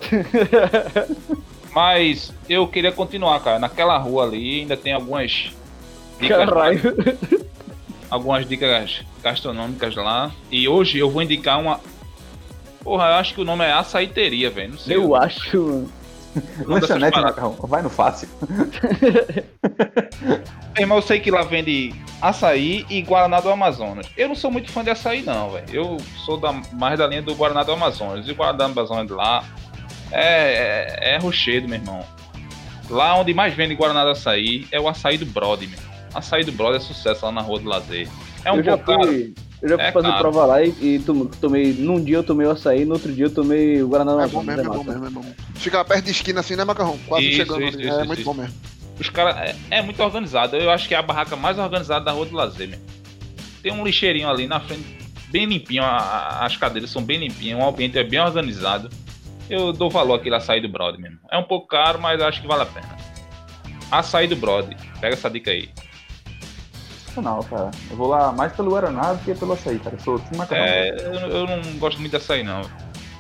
Mas 1.73 2.31
eu 2.47 2.67
queria 2.67 2.91
continuar, 2.91 3.39
cara. 3.39 3.59
Naquela 3.59 3.97
rua 3.97 4.23
ali 4.23 4.61
ainda 4.61 4.77
tem 4.77 4.93
algumas 4.93 5.51
dicas 6.19 6.37
Caralho. 6.37 6.81
algumas 8.09 8.47
dicas 8.47 9.01
gastronômicas 9.23 9.95
lá. 9.95 10.31
E 10.51 10.67
hoje 10.67 10.99
eu 10.99 11.09
vou 11.09 11.21
indicar 11.21 11.59
uma. 11.59 11.79
Porra, 12.83 13.05
eu 13.05 13.13
acho 13.15 13.33
que 13.33 13.41
o 13.41 13.45
nome 13.45 13.65
é 13.65 13.71
açaiteria, 13.71 14.49
velho. 14.49 14.71
Não 14.71 14.77
sei. 14.77 14.97
Eu 14.97 15.15
acho, 15.15 15.87
Lanchonete, 16.65 17.13
paradas. 17.13 17.35
macarrão. 17.35 17.55
Vai 17.67 17.81
no 17.81 17.89
fácil. 17.89 18.27
Irmão, 20.77 20.97
eu 20.97 21.01
sei 21.01 21.19
que 21.19 21.29
lá 21.29 21.43
vende 21.43 21.93
açaí 22.21 22.85
e 22.89 23.01
Guaraná 23.01 23.39
do 23.39 23.49
Amazonas. 23.49 24.07
Eu 24.17 24.27
não 24.27 24.35
sou 24.35 24.49
muito 24.49 24.71
fã 24.71 24.83
de 24.83 24.89
açaí, 24.89 25.21
não, 25.21 25.51
velho. 25.51 25.65
Eu 25.71 25.97
sou 26.25 26.37
da, 26.37 26.51
mais 26.73 26.97
da 26.97 27.07
linha 27.07 27.21
do 27.21 27.35
Guaraná 27.35 27.63
do 27.63 27.71
Amazonas. 27.71 28.27
E 28.27 28.31
o 28.31 28.35
Guaraná 28.35 28.57
do 28.57 28.63
Amazonas 28.63 29.07
de 29.07 29.13
lá 29.13 29.43
é, 30.14 30.97
é, 31.01 31.16
é 31.16 31.18
rochedo, 31.18 31.68
meu 31.68 31.78
irmão. 31.80 32.05
Lá 32.89 33.16
onde 33.20 33.34
mais 33.34 33.53
vende 33.53 33.76
Guaraná 33.76 34.03
do 34.03 34.11
açaí 34.11 34.68
é 34.72 34.80
o 34.80 34.88
açaí 34.88 35.18
do 35.18 35.26
Brode, 35.26 35.68
meu. 35.68 35.80
Açaí 36.14 36.43
do 36.43 36.51
Brode 36.51 36.78
é 36.78 36.80
sucesso 36.80 37.26
lá 37.26 37.32
na 37.32 37.41
Rua 37.41 37.59
do 37.59 37.68
Lazer. 37.70 38.07
É 38.45 38.51
um 38.51 38.57
eu 38.57 38.64
já 38.64 38.78
pouco 38.78 39.01
caro. 39.01 39.14
eu 39.61 39.70
já 39.70 39.78
fui 39.78 39.86
É 39.88 39.91
fazer 39.91 40.07
caro. 40.09 40.20
prova 40.20 40.45
lá 40.45 40.61
e, 40.64 40.70
e 40.82 40.99
tom- 40.99 41.26
tomei. 41.26 41.74
Num 41.74 42.03
dia 42.03 42.18
eu 42.18 42.24
tomei 42.24 42.45
o 42.45 42.51
açaí, 42.51 42.86
no 42.86 42.93
outro 42.93 43.11
dia 43.11 43.26
eu 43.26 43.34
tomei 43.34 43.82
o 43.82 43.88
Guaraná 43.88 44.11
É 44.11 44.16
Amazonas. 44.16 44.34
bom 44.34 44.43
mesmo, 44.43 44.61
é 44.74 44.78
bom 44.78 44.84
mesmo, 44.84 45.05
é 45.05 45.09
bom. 45.09 45.26
Fica 45.55 45.84
perto 45.86 46.05
de 46.05 46.11
esquina 46.11 46.41
assim, 46.41 46.55
né, 46.55 46.64
macarrão? 46.64 46.97
Quase 47.07 47.26
Isso, 47.28 47.38
chegando 47.38 47.64
isso, 47.64 47.78
ali. 47.78 47.86
isso, 47.88 47.93
é 47.93 47.97
isso, 47.97 48.05
muito 48.07 48.20
isso. 48.22 48.30
bom 48.34 48.39
mesmo. 48.41 48.55
Os 48.99 49.09
caras 49.09 49.36
é, 49.38 49.55
é 49.72 49.82
muito 49.82 50.03
organizado. 50.03 50.55
Eu 50.57 50.70
acho 50.70 50.88
que 50.88 50.93
é 50.93 50.97
a 50.97 51.01
barraca 51.01 51.36
mais 51.36 51.57
organizada 51.57 52.05
da 52.05 52.11
Rua 52.11 52.26
do 52.28 52.36
Lazer, 52.36 52.68
meu. 52.68 52.80
Tem 53.64 53.72
um 53.72 53.84
lixeirinho 53.84 54.30
ali 54.30 54.45
na 54.45 54.59
frente, 54.59 54.84
bem 55.30 55.45
limpinho. 55.45 55.82
a- 55.84 55.88
a- 55.97 56.45
as 56.45 56.57
cadeiras 56.57 56.91
são 56.91 57.01
bem 57.01 57.18
limpinhas, 57.18 57.59
o 57.59 57.68
ambiente 57.68 57.97
é 57.97 58.03
bem 58.03 58.20
organizado. 58.20 58.89
Eu 59.49 59.73
dou 59.73 59.89
valor 59.89 60.15
àquele 60.15 60.35
açaí 60.35 60.61
do 60.61 60.69
Brode 60.69 61.01
mesmo. 61.01 61.19
É 61.31 61.37
um 61.37 61.43
pouco 61.43 61.67
caro, 61.67 61.99
mas 61.99 62.21
acho 62.21 62.41
que 62.41 62.47
vale 62.47 62.63
a 62.63 62.65
pena. 62.65 62.87
Açaí 63.91 64.27
do 64.27 64.35
Brode. 64.35 64.75
Pega 64.99 65.13
essa 65.13 65.29
dica 65.29 65.51
aí. 65.51 65.69
Não, 67.21 67.43
cara. 67.43 67.69
Eu 67.91 67.97
vou 67.97 68.07
lá 68.07 68.31
mais 68.31 68.53
pelo 68.53 68.71
Guaraná 68.71 69.13
do 69.13 69.23
que 69.23 69.35
pelo 69.35 69.53
açaí, 69.53 69.77
cara. 69.79 69.95
Eu 69.95 69.99
sou 69.99 70.19
time 70.19 70.37
macarrão. 70.37 70.63
É, 70.63 70.89
eu, 70.89 71.13
eu 71.13 71.47
não 71.47 71.77
gosto 71.77 71.99
muito 71.99 72.11
de 72.11 72.17
açaí, 72.17 72.43
não. 72.43 72.61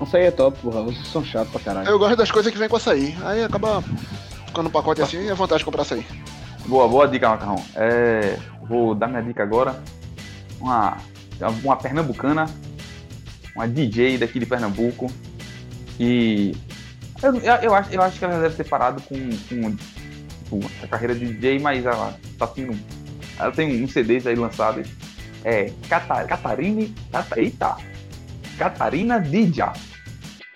Açaí 0.01 0.23
é 0.25 0.31
top, 0.31 0.57
porra. 0.59 0.81
Vocês 0.83 1.07
são 1.07 1.23
chatos 1.23 1.51
pra 1.51 1.61
caralho. 1.61 1.87
Eu 1.87 1.99
gosto 1.99 2.15
das 2.15 2.31
coisas 2.31 2.51
que 2.51 2.57
vem 2.57 2.67
com 2.67 2.77
açaí. 2.77 3.15
Aí 3.23 3.43
acaba 3.43 3.83
ficando 4.47 4.67
um 4.67 4.71
pacote 4.71 5.01
assim 5.01 5.17
e 5.17 5.29
é 5.29 5.33
vantagem 5.33 5.59
de 5.59 5.65
comprar 5.65 5.83
açaí. 5.83 6.05
Boa, 6.65 6.87
boa 6.87 7.07
dica, 7.07 7.29
macarrão. 7.29 7.63
É, 7.75 8.37
vou 8.63 8.95
dar 8.95 9.07
minha 9.07 9.21
dica 9.21 9.43
agora. 9.43 9.79
Uma, 10.59 10.97
uma 11.63 11.75
pernambucana, 11.75 12.45
uma 13.55 13.67
DJ 13.67 14.17
daqui 14.17 14.39
de 14.39 14.45
Pernambuco. 14.45 15.11
E 15.99 16.55
eu, 17.21 17.35
eu, 17.37 17.73
acho, 17.73 17.93
eu 17.93 18.01
acho 18.01 18.19
que 18.19 18.25
ela 18.25 18.39
deve 18.39 18.55
ter 18.55 18.67
parado 18.67 19.01
com, 19.03 19.15
com 19.15 19.75
tipo, 19.77 20.59
a 20.83 20.87
carreira 20.87 21.15
de 21.15 21.33
DJ, 21.33 21.59
mas 21.59 21.85
ela 21.85 22.17
tá 22.37 22.47
tendo. 22.47 22.77
Ela 23.39 23.51
tem 23.51 23.83
uns 23.83 23.93
CDs 23.93 24.27
aí 24.27 24.35
lançados. 24.35 24.87
É 25.43 25.71
Cata, 25.89 26.23
Catarine. 26.25 26.93
Cata, 27.11 27.39
eita! 27.39 27.77
Catarina 28.57 29.19
Dija. 29.19 29.73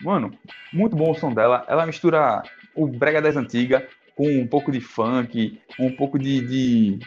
Mano, 0.01 0.31
Muito 0.71 0.95
bom 0.95 1.11
o 1.11 1.15
som 1.15 1.33
dela. 1.33 1.65
Ela 1.67 1.85
mistura 1.85 2.43
o 2.75 2.87
brega 2.87 3.21
das 3.21 3.35
antigas 3.35 3.83
com 4.15 4.27
um 4.27 4.47
pouco 4.47 4.71
de 4.71 4.81
funk, 4.81 5.59
um 5.79 5.91
pouco 5.95 6.19
de, 6.19 6.41
de, 6.41 6.99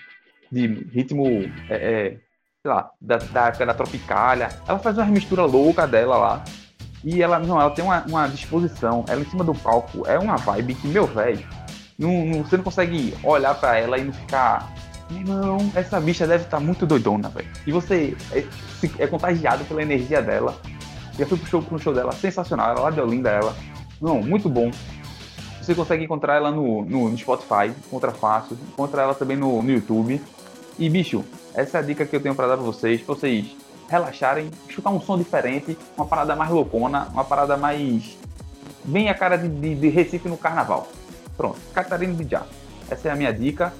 de 0.50 0.66
ritmo, 0.92 1.26
é, 1.68 1.74
é, 1.74 2.10
sei 2.62 2.70
lá, 2.72 2.90
da, 3.00 3.16
da 3.18 3.50
da 3.50 3.74
Tropicália. 3.74 4.48
Ela 4.66 4.78
faz 4.78 4.96
uma 4.96 5.06
mistura 5.06 5.44
louca 5.44 5.86
dela 5.86 6.16
lá. 6.16 6.44
E 7.04 7.22
ela, 7.22 7.38
não, 7.38 7.60
ela 7.60 7.70
tem 7.70 7.84
uma, 7.84 8.04
uma 8.06 8.26
disposição, 8.28 9.04
ela 9.08 9.20
em 9.22 9.24
cima 9.30 9.42
do 9.42 9.54
palco, 9.54 10.06
é 10.06 10.18
uma 10.18 10.36
vibe 10.36 10.74
que, 10.74 10.86
meu 10.86 11.06
velho, 11.06 11.46
não, 11.98 12.24
não- 12.26 12.42
você 12.44 12.56
não 12.56 12.64
consegue 12.64 13.14
olhar 13.22 13.54
pra 13.54 13.78
ela 13.78 13.96
e 13.98 14.04
não 14.04 14.12
ficar. 14.12 14.70
Não, 15.26 15.58
essa 15.74 15.98
bicha 16.00 16.26
deve 16.26 16.44
estar 16.44 16.60
muito 16.60 16.86
doidona, 16.86 17.28
velho. 17.30 17.48
E 17.66 17.72
você 17.72 18.16
é, 18.32 18.44
se- 18.78 18.92
é 18.98 19.06
contagiado 19.06 19.64
pela 19.64 19.82
energia 19.82 20.20
dela. 20.22 20.54
Já 21.18 21.26
fui 21.26 21.36
pro 21.38 21.48
show, 21.48 21.62
pro 21.62 21.78
show 21.78 21.92
dela, 21.94 22.12
sensacional, 22.12 22.70
ela 22.70 22.80
lá 22.82 22.90
de 22.90 23.00
Olinda, 23.00 23.30
ela. 23.30 23.54
Não, 24.00 24.20
muito 24.22 24.48
bom. 24.48 24.70
Você 25.60 25.74
consegue 25.74 26.04
encontrar 26.04 26.36
ela 26.36 26.50
no, 26.50 26.84
no, 26.84 27.08
no 27.10 27.18
Spotify, 27.18 27.66
encontra 27.86 28.12
fácil. 28.12 28.56
Encontra 28.72 29.02
ela 29.02 29.14
também 29.14 29.36
no, 29.36 29.62
no 29.62 29.70
YouTube. 29.70 30.20
E, 30.78 30.88
bicho, 30.88 31.24
essa 31.54 31.78
é 31.78 31.80
a 31.80 31.82
dica 31.82 32.06
que 32.06 32.14
eu 32.16 32.20
tenho 32.20 32.34
pra 32.34 32.46
dar 32.46 32.56
pra 32.56 32.64
vocês, 32.64 33.00
pra 33.02 33.14
vocês 33.14 33.46
relaxarem, 33.90 34.50
escutar 34.68 34.90
um 34.90 35.00
som 35.00 35.18
diferente, 35.18 35.76
uma 35.96 36.06
parada 36.06 36.36
mais 36.36 36.50
loucona, 36.50 37.08
uma 37.12 37.24
parada 37.24 37.56
mais. 37.56 38.16
bem 38.84 39.10
a 39.10 39.14
cara 39.14 39.36
de, 39.36 39.48
de, 39.48 39.74
de 39.74 39.88
Recife 39.88 40.28
no 40.28 40.36
carnaval. 40.36 40.86
Pronto, 41.36 41.58
Catarina 41.74 42.14
de 42.14 42.30
Já. 42.30 42.44
Essa 42.88 43.08
é 43.08 43.10
a 43.10 43.16
minha 43.16 43.32
dica. 43.32 43.72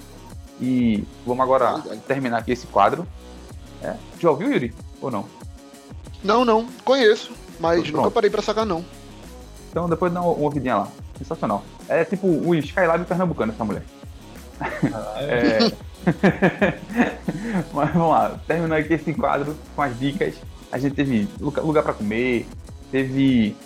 E 0.60 1.04
vamos 1.24 1.42
agora 1.42 1.80
terminar 2.06 2.38
aqui 2.38 2.52
esse 2.52 2.66
quadro. 2.66 3.06
É. 3.82 3.94
Já 4.18 4.30
ouviu, 4.30 4.52
Yuri? 4.52 4.74
Ou 5.00 5.10
não? 5.10 5.24
Não, 6.22 6.44
não, 6.44 6.66
conheço, 6.84 7.32
mas 7.58 7.82
Pronto. 7.82 7.96
nunca 7.96 8.10
parei 8.10 8.28
pra 8.28 8.42
sacar, 8.42 8.66
não. 8.66 8.84
Então 9.70 9.88
depois 9.88 10.12
dá 10.12 10.20
uma 10.20 10.32
ouvidinha 10.32 10.76
lá. 10.76 10.88
Sensacional. 11.16 11.62
É 11.88 12.04
tipo 12.04 12.26
o 12.26 12.54
Skylab 12.54 13.04
pernambucano, 13.04 13.52
essa 13.52 13.64
mulher. 13.64 13.84
É... 15.16 15.70
Mas 17.72 17.92
vamos 17.92 18.10
lá, 18.10 18.40
terminando 18.46 18.78
aqui 18.78 18.94
esse 18.94 19.12
quadro 19.14 19.56
com 19.74 19.82
as 19.82 19.98
dicas. 19.98 20.34
A 20.72 20.78
gente 20.78 20.94
teve 20.94 21.28
lugar, 21.40 21.82
pra 21.82 21.92
comer, 21.92 22.46
teve 22.90 23.56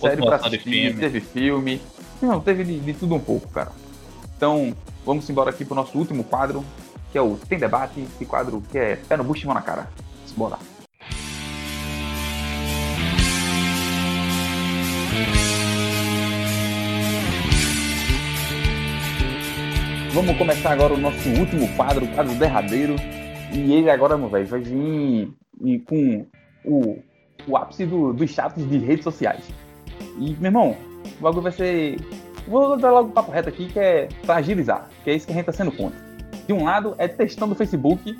série 0.00 0.22
pra 0.22 0.36
assistir, 0.36 0.62
filme. 0.62 1.00
teve 1.00 1.20
filme. 1.20 1.80
Não, 2.22 2.40
teve 2.40 2.64
de, 2.64 2.80
de 2.80 2.94
tudo 2.94 3.14
um 3.14 3.20
pouco, 3.20 3.48
cara. 3.48 3.72
Então, 4.36 4.74
vamos 5.04 5.28
embora 5.28 5.50
aqui 5.50 5.64
pro 5.64 5.74
nosso 5.74 5.98
último 5.98 6.24
quadro, 6.24 6.64
que 7.10 7.18
é 7.18 7.22
o 7.22 7.36
Tem 7.36 7.58
Debate, 7.58 8.00
esse 8.00 8.24
quadro 8.24 8.62
que 8.70 8.78
é 8.78 8.96
pé 8.96 9.16
no 9.16 9.24
bucho 9.24 9.44
e 9.44 9.46
mão 9.46 9.54
na 9.54 9.62
cara. 9.62 9.88
Bora. 10.36 10.58
Vamos 20.14 20.38
começar 20.38 20.70
agora 20.70 20.94
o 20.94 20.96
nosso 20.96 21.28
último 21.28 21.66
quadro, 21.74 22.04
o 22.04 22.14
quadro 22.14 22.32
derradeiro. 22.36 22.94
E 23.52 23.72
ele 23.72 23.90
agora, 23.90 24.16
meu 24.16 24.28
velho, 24.28 24.46
vai 24.46 24.60
vir 24.60 25.28
e 25.60 25.78
com 25.80 26.24
o, 26.64 27.02
o 27.48 27.56
ápice 27.56 27.84
do, 27.84 28.12
dos 28.12 28.30
chats 28.30 28.64
de 28.70 28.78
redes 28.78 29.02
sociais. 29.02 29.42
E, 30.20 30.30
meu 30.34 30.44
irmão, 30.44 30.76
o 31.18 31.20
bagulho 31.20 31.42
vai 31.42 31.50
ser. 31.50 31.96
Vou 32.46 32.76
dar 32.76 32.92
logo 32.92 33.08
o 33.08 33.12
papo 33.12 33.32
reto 33.32 33.48
aqui, 33.48 33.66
que 33.66 33.76
é 33.76 34.08
pra 34.24 34.36
agilizar, 34.36 34.88
que 35.02 35.10
é 35.10 35.16
isso 35.16 35.26
que 35.26 35.32
a 35.32 35.34
gente 35.34 35.46
tá 35.46 35.52
sendo 35.52 35.72
contra. 35.72 35.98
De 36.46 36.52
um 36.52 36.62
lado 36.62 36.94
é 36.96 37.08
textão 37.08 37.48
do 37.48 37.56
Facebook, 37.56 38.16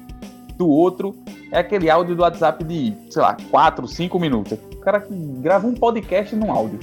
do 0.57 0.69
outro 0.69 1.15
é 1.53 1.61
aquele 1.61 1.89
áudio 1.89 2.17
do 2.17 2.23
WhatsApp 2.23 2.65
de, 2.65 2.93
sei 3.09 3.23
lá, 3.23 3.37
4, 3.53 3.87
5 3.87 4.19
minutos. 4.19 4.59
O 4.75 4.79
cara 4.79 4.99
que 4.99 5.15
grava 5.15 5.65
um 5.65 5.75
podcast 5.75 6.35
num 6.35 6.51
áudio. 6.51 6.81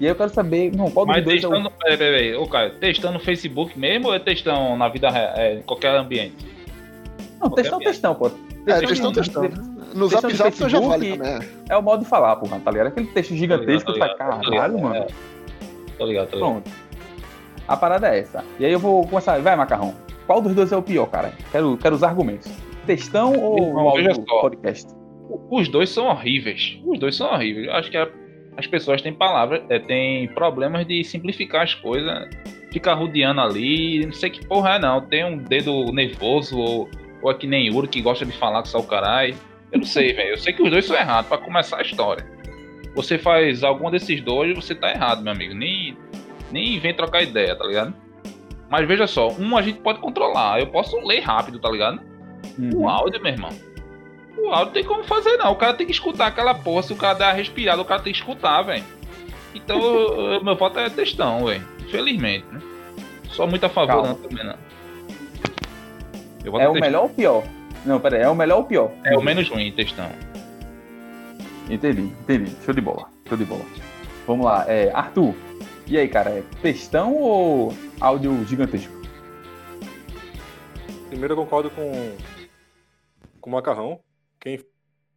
E 0.00 0.04
aí 0.04 0.10
eu 0.10 0.14
quero 0.16 0.30
saber, 0.30 0.74
não, 0.76 0.90
qual 0.90 1.06
dos 1.06 1.14
Mas 1.16 1.24
dois 1.24 1.42
é 1.42 1.46
o 1.46 1.50
testando, 1.50 1.70
peraí, 1.70 1.96
peraí, 1.98 2.12
peraí. 2.30 2.34
Ô, 2.36 2.46
Caio, 2.46 2.70
testando 2.74 3.14
no 3.14 3.20
Facebook 3.20 3.78
mesmo 3.78 4.08
ou 4.08 4.14
é 4.14 4.18
testão 4.18 4.76
na 4.76 4.88
vida 4.88 5.08
real, 5.10 5.32
é, 5.36 5.54
em 5.54 5.62
qualquer 5.62 5.94
ambiente? 5.96 6.34
Não, 7.40 7.48
Qualquer 7.48 7.62
textão, 7.62 7.78
piada. 7.78 7.92
textão, 7.92 8.14
pô. 8.14 8.26
É, 8.26 8.80
Textão 8.80 9.12
textão, 9.12 9.12
de- 9.12 9.20
textão. 9.20 9.76
No 9.94 10.08
Zap 10.08 10.26
do 10.26 10.34
Zap 10.36 10.50
você 10.56 10.68
já 10.68 10.80
vale 10.80 11.16
também. 11.16 11.32
é. 11.32 11.74
É 11.74 11.76
o 11.76 11.82
modo 11.82 12.02
de 12.04 12.08
falar, 12.10 12.36
porra, 12.36 12.60
tá 12.60 12.70
ligado? 12.70 12.88
Aquele 12.88 13.06
texto 13.06 13.34
gigantesco, 13.34 13.92
ligado, 13.92 14.08
tá 14.10 14.14
caralho, 14.40 14.78
mano. 14.80 14.94
é. 14.96 15.06
Tô 15.96 16.04
ligado, 16.04 16.28
tô 16.28 16.36
ligado. 16.36 16.38
Pronto. 16.38 16.70
A 17.68 17.76
parada 17.76 18.08
é 18.14 18.18
essa. 18.18 18.44
E 18.60 18.64
aí 18.66 18.72
eu 18.72 18.78
vou 18.78 19.06
começar. 19.06 19.40
Vai, 19.40 19.56
Macarrão. 19.56 19.94
Qual 20.26 20.40
dos 20.42 20.54
dois 20.54 20.70
é 20.72 20.76
o 20.76 20.82
pior, 20.82 21.06
cara? 21.06 21.32
Quero, 21.50 21.76
quero 21.76 21.94
os 21.94 22.02
argumentos. 22.02 22.50
Textão 22.86 23.32
ou 23.40 23.72
o 23.72 24.40
podcast? 24.40 24.86
Os 25.50 25.68
dois 25.68 25.88
são 25.90 26.06
horríveis. 26.06 26.78
Os 26.84 26.98
dois 26.98 27.16
são 27.16 27.32
horríveis. 27.32 27.66
Eu 27.68 27.74
acho 27.74 27.90
que 27.90 27.96
a- 27.96 28.08
as 28.56 28.66
pessoas 28.66 29.02
têm 29.02 29.12
palavras, 29.12 29.62
é, 29.68 29.78
têm 29.78 30.28
problemas 30.28 30.86
de 30.86 31.02
simplificar 31.04 31.62
as 31.62 31.74
coisas, 31.74 32.28
ficar 32.72 32.94
rodeando 32.94 33.40
ali, 33.40 34.04
não 34.04 34.12
sei 34.12 34.30
que 34.30 34.44
porra 34.46 34.76
é 34.76 34.78
não. 34.78 35.00
Tem 35.00 35.24
um 35.24 35.36
dedo 35.38 35.92
nervoso 35.92 36.58
ou, 36.58 36.88
ou 37.22 37.30
é 37.30 37.34
que 37.34 37.46
nem 37.46 37.66
Yuri 37.66 37.88
que 37.88 38.00
gosta 38.00 38.24
de 38.24 38.32
falar 38.32 38.60
com 38.60 38.66
só 38.68 38.78
o 38.78 38.86
caralho. 38.86 39.34
Eu 39.72 39.78
não 39.80 39.86
sei, 39.86 40.12
velho. 40.14 40.30
Eu 40.30 40.38
sei 40.38 40.52
que 40.52 40.62
os 40.62 40.70
dois 40.70 40.84
são 40.86 40.96
errados 40.96 41.28
pra 41.28 41.38
começar 41.38 41.78
a 41.78 41.82
história. 41.82 42.24
Você 42.94 43.18
faz 43.18 43.62
algum 43.62 43.90
desses 43.90 44.20
dois, 44.22 44.54
você 44.54 44.74
tá 44.74 44.90
errado, 44.90 45.22
meu 45.22 45.32
amigo. 45.32 45.54
Nem, 45.54 45.96
nem 46.50 46.78
vem 46.78 46.94
trocar 46.94 47.22
ideia, 47.22 47.54
tá 47.54 47.64
ligado? 47.66 47.94
Mas 48.70 48.88
veja 48.88 49.06
só, 49.06 49.28
um 49.32 49.56
a 49.56 49.62
gente 49.62 49.78
pode 49.80 50.00
controlar. 50.00 50.58
Eu 50.60 50.66
posso 50.68 50.96
ler 51.06 51.20
rápido, 51.20 51.58
tá 51.58 51.70
ligado? 51.70 52.00
O 52.58 52.78
Uhum. 52.78 52.88
áudio, 52.88 53.20
meu 53.22 53.32
irmão. 53.32 53.50
O 54.38 54.50
áudio 54.52 54.74
tem 54.74 54.84
como 54.84 55.02
fazer, 55.04 55.36
não. 55.38 55.52
O 55.52 55.56
cara 55.56 55.74
tem 55.74 55.86
que 55.86 55.92
escutar 55.92 56.26
aquela 56.26 56.54
porra. 56.54 56.82
Se 56.82 56.92
o 56.92 56.96
cara 56.96 57.14
der 57.14 57.24
uma 57.26 57.32
respirada, 57.32 57.80
o 57.80 57.84
cara 57.84 58.02
tem 58.02 58.12
que 58.12 58.18
escutar, 58.18 58.62
velho. 58.62 58.84
Então, 59.54 59.78
eu- 59.80 60.42
meu 60.44 60.54
voto 60.56 60.78
é 60.78 60.90
textão, 60.90 61.44
velho. 61.46 61.66
Infelizmente, 61.80 62.44
né? 62.52 62.60
Sou 63.30 63.46
muito 63.46 63.64
a 63.64 63.68
favor, 63.68 63.88
Calma. 64.02 64.08
não, 64.08 64.14
também 64.16 64.44
não. 64.44 64.56
Eu 66.44 66.52
voto 66.52 66.62
É 66.64 66.68
o 66.68 66.72
textão. 66.72 66.80
melhor 66.90 67.02
ou 67.04 67.08
pior? 67.08 67.42
Não, 67.84 68.00
pera 68.00 68.16
aí. 68.16 68.22
É 68.22 68.28
o 68.28 68.34
melhor 68.34 68.58
ou 68.58 68.64
pior? 68.64 68.90
É 69.04 69.16
o 69.16 69.22
menos 69.22 69.48
ruim, 69.48 69.70
textão. 69.72 70.08
Entendi, 71.68 72.02
entendi. 72.02 72.52
Show 72.64 72.72
de 72.74 72.80
bola. 72.80 73.08
Show 73.28 73.36
de 73.36 73.44
bola. 73.44 73.64
Vamos 74.26 74.44
lá. 74.46 74.64
É, 74.68 74.90
Arthur. 74.94 75.34
E 75.86 75.96
aí, 75.98 76.08
cara? 76.08 76.30
É 76.30 76.42
textão 76.62 77.14
ou 77.14 77.74
áudio 78.00 78.44
gigantesco? 78.46 78.92
Primeiro 81.08 81.34
eu 81.34 81.38
concordo 81.38 81.70
com, 81.70 82.16
com 83.40 83.50
o 83.50 83.52
Macarrão. 83.52 84.00
Quem 84.46 84.60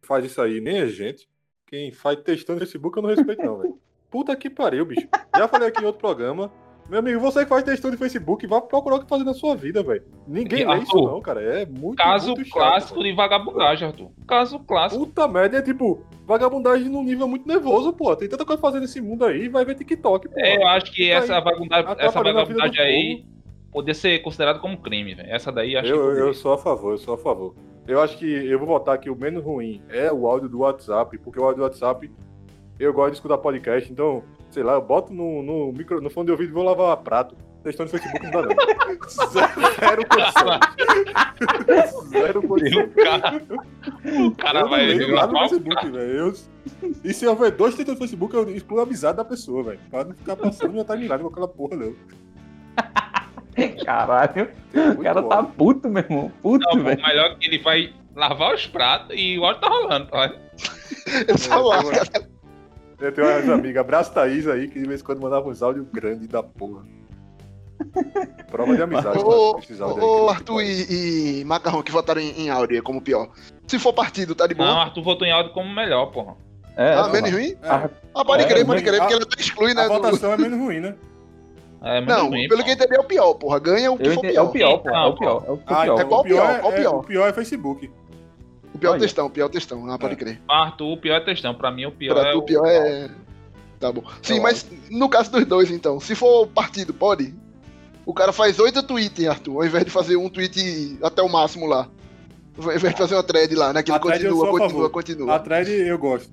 faz 0.02 0.24
isso 0.24 0.42
aí 0.42 0.60
nem 0.60 0.78
é 0.78 0.88
gente. 0.88 1.28
Quem 1.64 1.92
faz 1.92 2.18
testando 2.20 2.58
no 2.58 2.66
Facebook 2.66 2.96
eu 2.96 3.02
não 3.04 3.10
respeito 3.10 3.40
não, 3.40 3.58
velho. 3.58 3.78
Puta 4.10 4.34
que 4.34 4.50
pariu, 4.50 4.84
bicho. 4.84 5.06
Já 5.36 5.46
falei 5.46 5.68
aqui 5.68 5.80
em 5.80 5.86
outro 5.86 6.00
programa. 6.00 6.50
Meu 6.88 6.98
amigo, 6.98 7.20
você 7.20 7.44
que 7.44 7.48
faz 7.48 7.62
testando 7.62 7.92
no 7.92 7.98
Facebook, 7.98 8.44
vá 8.48 8.60
procurar 8.60 8.96
o 8.96 9.00
que 9.00 9.08
fazer 9.08 9.22
na 9.22 9.32
sua 9.32 9.54
vida, 9.54 9.84
velho. 9.84 10.02
Ninguém 10.26 10.66
lê 10.66 10.78
isso 10.78 10.96
não, 10.96 11.20
cara. 11.22 11.40
É 11.40 11.64
muito, 11.64 11.96
Caso 11.96 12.32
muito 12.32 12.44
chato, 12.44 12.54
clássico 12.54 12.94
velho. 12.98 13.10
de 13.10 13.16
vagabundagem, 13.16 13.86
Arthur. 13.86 14.10
Caso 14.26 14.58
clássico. 14.58 15.06
Puta 15.06 15.28
merda, 15.28 15.58
é 15.58 15.62
tipo, 15.62 16.04
vagabundagem 16.26 16.88
num 16.88 17.04
nível 17.04 17.28
muito 17.28 17.46
nervoso, 17.46 17.92
pô. 17.92 18.16
Tem 18.16 18.28
tanta 18.28 18.44
coisa 18.44 18.60
fazendo 18.60 18.80
nesse 18.82 19.00
mundo 19.00 19.24
aí, 19.24 19.48
vai 19.48 19.64
ver 19.64 19.76
TikTok, 19.76 20.28
pô. 20.28 20.40
É, 20.40 20.56
eu 20.56 20.66
acho 20.66 20.90
que 20.90 21.08
Tá 21.08 21.14
essa 21.14 21.36
aí, 21.36 21.44
vagabundagem, 21.44 21.96
essa 22.00 22.20
vagabundagem 22.20 22.80
aí 22.80 23.24
poderia 23.70 23.94
ser 23.94 24.18
considerada 24.20 24.58
como 24.58 24.76
crime, 24.78 25.14
velho. 25.14 25.30
Essa 25.30 25.50
daí 25.50 25.76
acho 25.76 25.90
Eu, 25.90 26.14
que. 26.14 26.20
eu 26.20 26.34
sou 26.34 26.52
a 26.52 26.58
favor, 26.58 26.92
eu 26.92 26.98
sou 26.98 27.14
a 27.14 27.18
favor. 27.18 27.54
Eu 27.86 28.00
acho 28.00 28.18
que 28.18 28.26
eu 28.26 28.58
vou 28.58 28.68
votar 28.68 28.98
que 28.98 29.10
o 29.10 29.16
menos 29.16 29.42
ruim 29.42 29.82
é 29.88 30.12
o 30.12 30.26
áudio 30.26 30.48
do 30.48 30.60
WhatsApp, 30.60 31.18
porque 31.18 31.40
o 31.40 31.44
áudio 31.44 31.58
do 31.58 31.62
WhatsApp 31.64 32.10
eu 32.78 32.92
gosto 32.94 33.10
de 33.10 33.16
escutar 33.16 33.36
podcast, 33.38 33.92
então, 33.92 34.24
sei 34.50 34.62
lá, 34.62 34.72
eu 34.72 34.80
boto 34.80 35.12
no, 35.12 35.42
no, 35.42 35.72
micro, 35.72 36.00
no 36.00 36.08
fone 36.08 36.26
de 36.26 36.32
ouvido 36.32 36.50
e 36.50 36.54
vou 36.54 36.64
lavar 36.64 36.96
prato. 36.98 37.36
Testando 37.62 37.92
no 37.92 37.98
Facebook 37.98 38.24
não 38.24 38.30
dá 38.30 38.42
não. 38.42 38.56
Zero 39.78 40.08
condição. 40.08 40.60
Zero 42.08 42.42
condição. 42.48 42.88
O 44.26 44.34
cara, 44.34 44.60
eu 44.60 44.68
vai 44.68 44.86
leio 44.86 45.14
nada 45.14 45.30
no 45.30 45.38
Facebook, 45.40 45.90
velho. 45.90 46.34
E 47.04 47.12
se 47.12 47.26
eu 47.26 47.36
ver 47.36 47.50
dois 47.50 47.74
tentando 47.74 47.96
no 47.96 48.00
Facebook, 48.00 48.34
eu 48.34 48.48
excluo 48.50 48.80
a 48.80 48.84
amizade 48.84 49.18
da 49.18 49.24
pessoa, 49.26 49.62
velho. 49.62 49.80
Pra 49.90 50.04
não 50.04 50.14
ficar 50.14 50.36
passando 50.36 50.72
minha 50.72 50.84
timeline 50.84 51.18
com 51.18 51.28
aquela 51.28 51.48
porra, 51.48 51.76
não. 51.76 51.94
Caralho. 53.84 54.50
O 54.98 55.02
cara 55.02 55.22
tá 55.22 55.38
ódio. 55.40 55.52
puto, 55.56 55.88
meu 55.88 56.02
irmão. 56.02 56.32
Puto, 56.42 56.64
Não, 56.74 56.82
velho. 56.84 57.02
melhor 57.02 57.36
que 57.38 57.46
ele 57.46 57.58
vai 57.58 57.92
lavar 58.14 58.54
os 58.54 58.66
pratos 58.66 59.16
e 59.18 59.38
o 59.38 59.44
áudio 59.44 59.60
tá 59.60 59.68
rolando. 59.68 60.08
Olha. 60.12 60.40
Eu 61.28 61.38
só 61.38 61.60
lá. 61.60 61.78
Eu 63.00 63.12
tenho 63.12 63.26
umas 63.26 63.48
amigas, 63.48 63.80
abraço 63.80 64.12
Thaís 64.12 64.46
aí, 64.46 64.68
que 64.68 64.78
de 64.78 64.86
vez 64.86 65.00
em 65.00 65.04
quando 65.04 65.22
mandava 65.22 65.48
uns 65.48 65.62
áudios 65.62 65.86
grandes 65.90 66.28
da 66.28 66.42
porra. 66.42 66.82
Prova 68.50 68.76
de 68.76 68.82
amizade. 68.82 69.18
Ô, 69.18 69.56
aí, 69.56 70.00
ô, 70.00 70.28
Arthur 70.28 70.60
e, 70.62 71.40
e 71.40 71.44
Macarrão 71.46 71.82
que 71.82 71.90
votaram 71.90 72.20
em, 72.20 72.42
em 72.42 72.50
áudio 72.50 72.76
aí 72.76 72.82
como 72.82 73.00
pior. 73.00 73.30
Se 73.66 73.78
for 73.78 73.94
partido, 73.94 74.34
tá 74.34 74.46
de 74.46 74.54
Não, 74.54 74.66
boa? 74.66 74.82
Arthur 74.82 75.02
votou 75.02 75.26
em 75.26 75.32
áudio 75.32 75.52
como 75.52 75.72
melhor, 75.74 76.06
porra. 76.12 76.36
É, 76.76 76.92
ah, 76.92 76.96
porra. 77.04 77.12
menos 77.12 77.30
ruim? 77.32 77.52
É, 77.62 77.90
Ah, 78.14 78.24
pode 78.24 78.42
É, 78.42 78.46
crer, 78.46 78.66
pode 78.66 78.80
ruim. 78.82 78.86
crer, 78.90 79.00
porque 79.00 79.14
A- 79.14 79.16
ele 79.16 79.24
até 79.24 79.40
exclui, 79.40 79.72
né? 79.72 79.80
a 79.82 79.88
do- 79.88 79.94
votação 79.94 80.32
é 80.32 80.36
menos 80.36 80.58
ruim, 80.58 80.80
né? 80.80 80.94
É 81.82 82.00
Não, 82.02 82.28
ruim, 82.28 82.46
pelo 82.48 82.58
pô. 82.60 82.64
que 82.64 82.70
eu 82.70 82.74
entendi 82.74 82.94
é 82.94 83.00
o 83.00 83.04
pior, 83.04 83.34
porra. 83.34 83.58
Ganha 83.58 83.90
o 83.90 83.96
que 83.96 84.06
Eu 84.06 84.12
for 84.12 84.18
entendi, 84.24 84.36
é 84.36 84.42
o 84.42 84.48
pior. 84.50 84.78
pior, 84.78 84.82
pô. 84.82 84.88
É 84.90 84.92
Não, 84.92 85.08
o 85.08 85.16
pior. 85.16 85.44
É 85.46 85.50
o 85.50 85.60
Ah, 85.66 85.82
pior. 85.82 85.94
então 85.94 86.08
qual 86.08 86.20
o 86.20 86.24
pior, 86.24 86.36
pior? 86.46 86.50
é, 86.50 86.58
Qual 86.60 86.72
é- 86.72 86.76
pior? 86.76 86.94
o 86.94 87.02
pior 87.02 87.28
é 87.28 87.32
Facebook. 87.32 87.90
O 88.74 88.78
pior 88.78 88.90
Olha. 88.92 89.00
textão, 89.00 89.26
o 89.26 89.30
pior 89.30 89.48
textão. 89.48 89.90
Ah, 89.90 89.98
pode 89.98 90.12
É. 90.12 90.16
crer. 90.16 90.40
Arthur, 90.48 90.92
o 90.92 90.96
pior 90.96 91.14
é 91.16 91.20
textão. 91.20 91.54
Pra 91.54 91.70
mim, 91.70 91.86
o 91.86 91.92
pior 91.92 92.14
Pra 92.14 92.28
é 92.28 92.32
tu, 92.32 92.38
o 92.38 92.40
o 92.40 92.44
pior 92.44 92.66
é. 92.66 93.08
Tá 93.78 93.90
bom. 93.90 94.02
Sim, 94.22 94.36
Tá 94.36 94.42
mas 94.42 94.66
no 94.90 95.08
caso 95.08 95.32
dos 95.32 95.44
dois, 95.46 95.70
então, 95.70 95.98
se 95.98 96.14
for 96.14 96.46
partido, 96.48 96.92
pode? 96.92 97.34
O 98.04 98.12
cara 98.12 98.32
faz 98.32 98.58
oito 98.58 98.82
tweets, 98.82 99.26
Arthur, 99.26 99.56
ao 99.56 99.64
invés 99.64 99.84
de 99.84 99.90
fazer 99.90 100.16
um 100.16 100.28
tweet 100.28 100.98
até 101.02 101.22
o 101.22 101.28
máximo 101.28 101.66
lá. 101.66 101.88
Ao 102.58 102.64
invés 102.74 102.92
de 102.92 102.98
fazer 102.98 103.14
uma 103.14 103.22
thread 103.22 103.54
lá, 103.54 103.72
né? 103.72 103.82
Que 103.82 103.90
ele 103.90 103.98
continua, 104.00 104.50
continua, 104.50 104.90
continua. 104.90 105.34
A 105.34 105.38
thread 105.38 105.70
eu 105.70 105.98
gosto. 105.98 106.30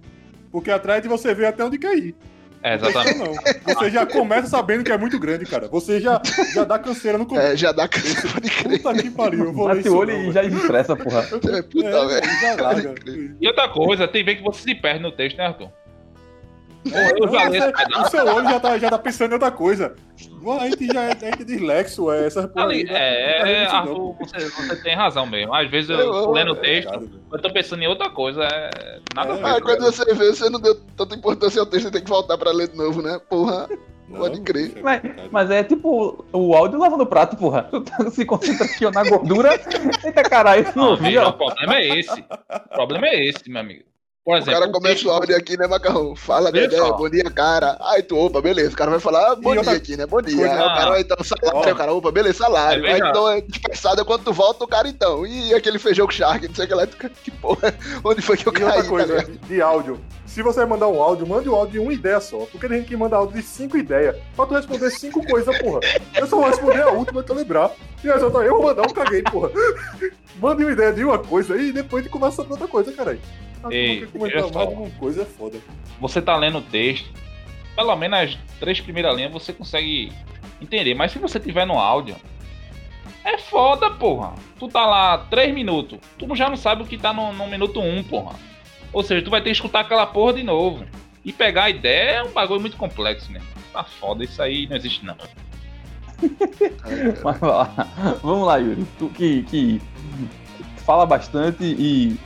Porque 0.51 0.69
a 0.71 0.77
thread 0.79 1.07
você 1.07 1.33
vê 1.33 1.45
até 1.45 1.63
onde 1.63 1.77
cair. 1.77 2.15
É, 2.63 2.75
exatamente. 2.75 3.17
não. 3.17 3.33
Você 3.75 3.89
já 3.89 4.05
começa 4.05 4.47
sabendo 4.47 4.83
que 4.83 4.91
é 4.91 4.97
muito 4.97 5.19
grande, 5.19 5.45
cara. 5.45 5.67
Você 5.67 5.99
já, 5.99 6.21
já 6.53 6.63
dá 6.63 6.79
canseira 6.79 7.17
no 7.17 7.25
começo. 7.25 7.47
É, 7.47 7.57
já 7.57 7.71
dá 7.71 7.87
canseira, 7.87 8.31
pode 8.33 8.49
crer. 8.49 8.81
Puta 8.81 9.01
que 9.01 9.11
pariu, 9.11 9.45
eu 9.45 9.53
vou 9.53 9.67
ler 9.67 9.75
Bate 9.75 9.89
o 9.89 9.97
olho 9.97 10.13
não, 10.17 10.29
e 10.29 10.31
já 10.31 10.43
estressa, 10.43 10.95
porra. 10.95 11.19
É, 11.19 11.61
puta, 11.61 11.87
É, 11.87 12.83
velho. 12.83 13.37
E 13.39 13.47
outra 13.47 13.69
coisa, 13.69 14.07
tem 14.07 14.23
vez 14.23 14.37
que 14.37 14.43
você 14.43 14.61
se 14.63 14.75
perde 14.75 15.01
no 15.01 15.11
texto, 15.11 15.37
né, 15.37 15.47
Arthur? 15.47 15.69
Não, 16.91 18.01
o 18.05 18.09
seu 18.09 18.25
olho 18.25 18.49
já 18.49 18.59
tá, 18.59 18.77
já 18.77 18.89
tá 18.89 18.97
pensando 18.99 19.31
em 19.31 19.33
outra 19.33 19.51
coisa. 19.51 19.95
A 20.59 20.65
gente 20.69 20.87
já 20.87 21.01
é, 21.03 21.07
a 21.07 21.13
gente 21.13 21.41
é 21.41 21.45
dislexo, 21.45 22.11
é 22.11 22.25
essas 22.27 22.45
porra 22.47 22.65
Ali, 22.67 22.75
aí, 22.81 22.85
já- 22.87 22.97
é, 22.97 23.41
é, 23.41 23.65
isso 23.65 23.75
Arthur, 23.75 24.15
você, 24.19 24.49
você 24.49 24.75
tem 24.83 24.95
razão 24.95 25.25
mesmo. 25.25 25.53
Às 25.53 25.69
vezes 25.69 25.89
eu, 25.89 25.99
Eu- 25.99 26.31
lendo 26.31 26.53
o 26.53 26.57
É 26.57 26.59
texto, 26.59 26.87
errado, 26.89 27.07
velho. 27.07 27.21
eu 27.33 27.41
tô 27.41 27.51
pensando 27.53 27.83
em 27.83 27.87
outra 27.87 28.09
coisa. 28.09 28.43
É, 28.43 28.99
nada 29.15 29.33
É, 29.33 29.35
ver. 29.37 29.45
Ah, 29.45 29.61
quando 29.61 29.81
você 29.83 30.05
vê, 30.13 30.25
você 30.33 30.49
não 30.49 30.59
deu 30.59 30.75
tanta 30.95 31.15
importância 31.15 31.59
ao 31.59 31.65
texto, 31.65 31.91
tem 31.91 32.01
que 32.03 32.09
voltar 32.09 32.37
pra 32.37 32.51
ler 32.51 32.69
de 32.69 32.77
novo, 32.77 33.01
né? 33.01 33.19
Porra. 33.29 33.67
Não, 34.07 34.19
Pode 34.21 34.39
crer. 34.39 34.67
isso 34.67 34.77
é 34.77 34.81
Mas, 34.81 35.01
mas 35.31 35.51
é 35.51 35.63
tipo 35.65 36.25
o 36.31 36.55
áudio 36.55 36.79
lavando 36.79 37.03
o 37.03 37.07
prato, 37.07 37.35
porra. 37.35 37.63
Tu 37.63 37.81
tá- 37.81 38.09
se 38.09 38.23
concentra 38.25 38.65
aqui 38.65 38.85
ó, 38.85 38.91
na 38.91 39.03
gordura. 39.03 39.49
Eita 40.05 40.23
caralho, 40.23 40.63
tu 40.71 40.77
não 40.77 40.85
Não, 40.85 40.91
ouvi, 40.91 41.17
o 41.17 41.33
problema 41.33 41.75
é 41.75 41.99
esse. 41.99 42.21
O 42.21 42.69
problema 42.73 43.07
é 43.07 43.25
esse, 43.25 43.49
meu 43.49 43.59
amigo. 43.59 43.83
Por 44.27 44.33
O 44.33 44.37
exemplo, 44.39 44.59
cara 44.59 44.71
começa 44.73 44.93
texto- 44.95 45.05
o 45.07 45.11
áudio 45.11 45.37
aqui, 45.37 45.57
né, 45.57 45.67
Macarrão? 45.67 46.13
Fala, 46.13 46.51
só. 46.75 46.97
bom 46.97 47.07
dia, 47.09 47.23
cara. 47.31 47.77
Aí 47.79 48.03
tu, 48.03 48.17
opa, 48.17 48.41
beleza. 48.41 48.71
O 48.73 48.75
cara 48.75 48.91
vai 48.91 48.99
falar, 48.99 49.31
ah, 49.31 49.35
bom 49.35 49.51
dia 49.51 49.59
outra 49.61 49.73
aqui, 49.77 49.95
né? 49.95 50.05
Bom 50.05 50.21
dia. 50.21 50.35
coisa- 50.35 50.53
Aí 50.53 50.59
o 50.59 50.75
cara 50.75 50.89
vai 50.89 50.99
então, 50.99 51.17
salário, 51.23 51.57
Ó. 51.69 51.71
o 51.71 51.75
cara, 51.77 51.93
opa, 51.93 52.11
beleza, 52.11 52.39
salário. 52.39 52.85
É 52.85 52.91
Aí 52.95 52.99
então 52.99 53.29
é 53.29 53.39
dispersado, 53.39 54.03
quando 54.03 54.25
tu 54.25 54.33
volta, 54.33 54.65
o 54.65 54.67
cara 54.67 54.89
então. 54.89 55.25
E 55.25 55.53
aquele 55.53 55.79
feijão 55.79 56.05
com 56.05 56.11
charque, 56.11 56.49
não 56.49 56.55
sei 56.55 56.65
o 56.65 56.67
que 56.67 56.73
lá. 56.73 56.85
tu, 56.85 56.97
Que 56.97 57.31
porra, 57.31 57.73
onde 58.03 58.21
foi 58.21 58.35
que 58.35 58.45
eu 58.49 58.51
E 58.51 58.55
caí, 58.57 58.65
outra 58.65 58.83
tá 58.83 58.89
coisa, 58.89 59.13
ligado? 59.15 59.47
de 59.47 59.61
áudio. 59.61 60.01
Se 60.37 60.43
você 60.43 60.59
vai 60.59 60.67
mandar 60.67 60.87
um 60.87 61.01
áudio, 61.01 61.25
mande 61.25 61.49
o 61.49 61.55
áudio 61.55 61.71
de 61.71 61.79
uma 61.79 61.91
ideia 61.91 62.19
só. 62.19 62.37
Porque 62.45 62.67
tem 62.67 62.77
gente 62.77 62.89
que 62.89 62.95
manda 62.95 63.15
áudio 63.15 63.37
de 63.37 63.41
cinco 63.41 63.75
ideias. 63.75 64.15
Pra 64.35 64.45
tu 64.45 64.53
responder 64.53 64.91
cinco 64.91 65.25
coisas, 65.25 65.57
porra. 65.57 65.79
Eu 66.15 66.27
só 66.27 66.35
vou 66.35 66.45
responder 66.45 66.83
a 66.83 66.91
última 66.91 67.23
que 67.23 67.31
eu 67.31 67.35
lembrar. 67.35 67.71
E 68.03 68.07
aí, 68.11 68.19
só 68.19 68.29
tá, 68.29 68.45
eu 68.45 68.53
vou 68.53 68.67
mandar 68.67 68.83
um 68.83 68.93
caguei, 68.93 69.23
porra. 69.23 69.49
Mande 70.39 70.63
uma 70.63 70.71
ideia 70.73 70.93
de 70.93 71.03
uma 71.03 71.17
coisa 71.17 71.57
e 71.57 71.71
depois 71.71 72.03
de 72.03 72.09
conversa 72.11 72.35
sobre 72.35 72.51
outra 72.51 72.67
coisa, 72.67 72.91
caralho. 72.91 73.19
Ei, 73.71 74.05
comentar 74.05 74.43
olha 74.43 74.53
só. 74.53 74.59
mais 74.59 74.69
de 74.69 74.75
uma 74.75 74.89
coisa 74.99 75.23
é 75.23 75.25
foda. 75.25 75.57
você 75.99 76.21
tá 76.21 76.37
lendo 76.37 76.59
o 76.59 76.61
texto, 76.61 77.09
pelo 77.75 77.95
menos 77.95 78.19
as 78.19 78.37
três 78.59 78.79
primeiras 78.79 79.15
linhas 79.15 79.33
você 79.33 79.51
consegue 79.51 80.13
entender. 80.61 80.93
Mas 80.93 81.13
se 81.13 81.17
você 81.17 81.39
tiver 81.39 81.65
no 81.65 81.79
áudio, 81.79 82.15
é 83.25 83.39
foda, 83.39 83.89
porra. 83.89 84.35
Tu 84.59 84.67
tá 84.67 84.85
lá 84.85 85.17
três 85.31 85.51
minutos, 85.51 85.97
tu 86.15 86.35
já 86.35 86.47
não 86.47 86.57
sabe 86.57 86.83
o 86.83 86.85
que 86.85 86.95
tá 86.95 87.11
no, 87.11 87.33
no 87.33 87.47
minuto 87.47 87.81
um, 87.81 88.03
porra. 88.03 88.35
Ou 88.93 89.03
seja, 89.03 89.21
tu 89.23 89.29
vai 89.29 89.41
ter 89.41 89.49
que 89.49 89.55
escutar 89.55 89.81
aquela 89.81 90.05
porra 90.05 90.33
de 90.33 90.43
novo. 90.43 90.85
E 91.23 91.33
pegar 91.33 91.65
a 91.65 91.69
ideia 91.69 92.11
é 92.19 92.23
um 92.23 92.31
bagulho 92.31 92.61
muito 92.61 92.77
complexo, 92.77 93.31
né? 93.31 93.41
Tá 93.73 93.83
foda, 93.83 94.23
isso 94.23 94.41
aí 94.41 94.65
não 94.67 94.75
existe 94.77 95.05
não. 95.05 95.15
Mas. 97.23 97.37
Vamos 98.21 98.47
lá, 98.47 98.57
Yuri. 98.57 98.85
Tu 98.97 99.09
que, 99.09 99.43
que 99.43 99.81
fala 100.85 101.05
bastante 101.05 101.63
e 101.63 102.17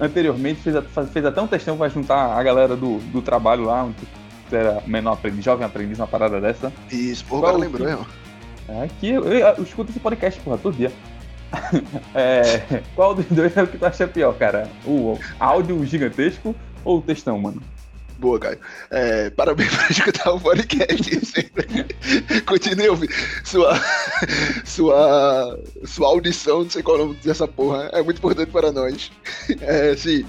anteriormente 0.00 0.60
fez, 0.60 0.76
fez 1.12 1.24
até 1.24 1.40
um 1.40 1.46
textão 1.46 1.76
pra 1.76 1.88
juntar 1.88 2.36
a 2.36 2.42
galera 2.42 2.76
do, 2.76 2.98
do 3.12 3.22
trabalho 3.22 3.64
lá, 3.64 3.84
onde 3.84 3.96
tu 4.48 4.56
era 4.56 4.82
menor 4.86 5.12
aprendiz, 5.12 5.44
jovem 5.44 5.66
aprendiz, 5.66 5.98
uma 5.98 6.06
parada 6.06 6.40
dessa. 6.40 6.72
Isso, 6.90 7.24
porra, 7.26 7.40
o 7.40 7.44
cara 7.44 7.56
lembrou, 7.58 7.88
irmão. 7.88 8.06
É 8.68 8.88
que 9.00 9.08
eu, 9.08 9.24
eu- 9.24 9.46
eu 9.58 9.62
escuto 9.62 9.90
esse 9.90 10.00
podcast, 10.00 10.40
porra, 10.40 10.58
todo 10.58 10.76
dia. 10.76 10.90
É, 12.14 12.82
qual 12.94 13.14
dos 13.14 13.26
dois 13.26 13.56
é 13.56 13.62
o 13.62 13.66
que 13.66 13.78
tu 13.78 13.84
acha 13.84 14.08
pior, 14.08 14.34
cara? 14.34 14.70
O 14.84 15.18
áudio 15.38 15.84
gigantesco 15.84 16.54
ou 16.84 16.98
o 16.98 17.02
textão, 17.02 17.38
mano? 17.38 17.62
Boa, 18.18 18.38
Caio. 18.38 18.58
É, 18.90 19.28
parabéns 19.30 19.74
por 19.74 19.90
escutar 19.90 20.32
o 20.32 20.40
podcast 20.40 21.20
sempre. 21.26 21.86
Continue 22.46 22.88
ouvindo. 22.88 23.12
Sua, 23.44 23.78
sua, 24.64 25.60
sua 25.84 26.08
audição, 26.08 26.62
não 26.62 26.70
sei 26.70 26.82
qual 26.82 26.96
é 26.96 27.00
o 27.00 27.06
nome 27.08 27.18
dessa 27.22 27.46
porra, 27.46 27.90
é 27.92 28.02
muito 28.02 28.18
importante 28.18 28.50
para 28.50 28.72
nós. 28.72 29.10
É, 29.60 29.94
sim. 29.96 30.24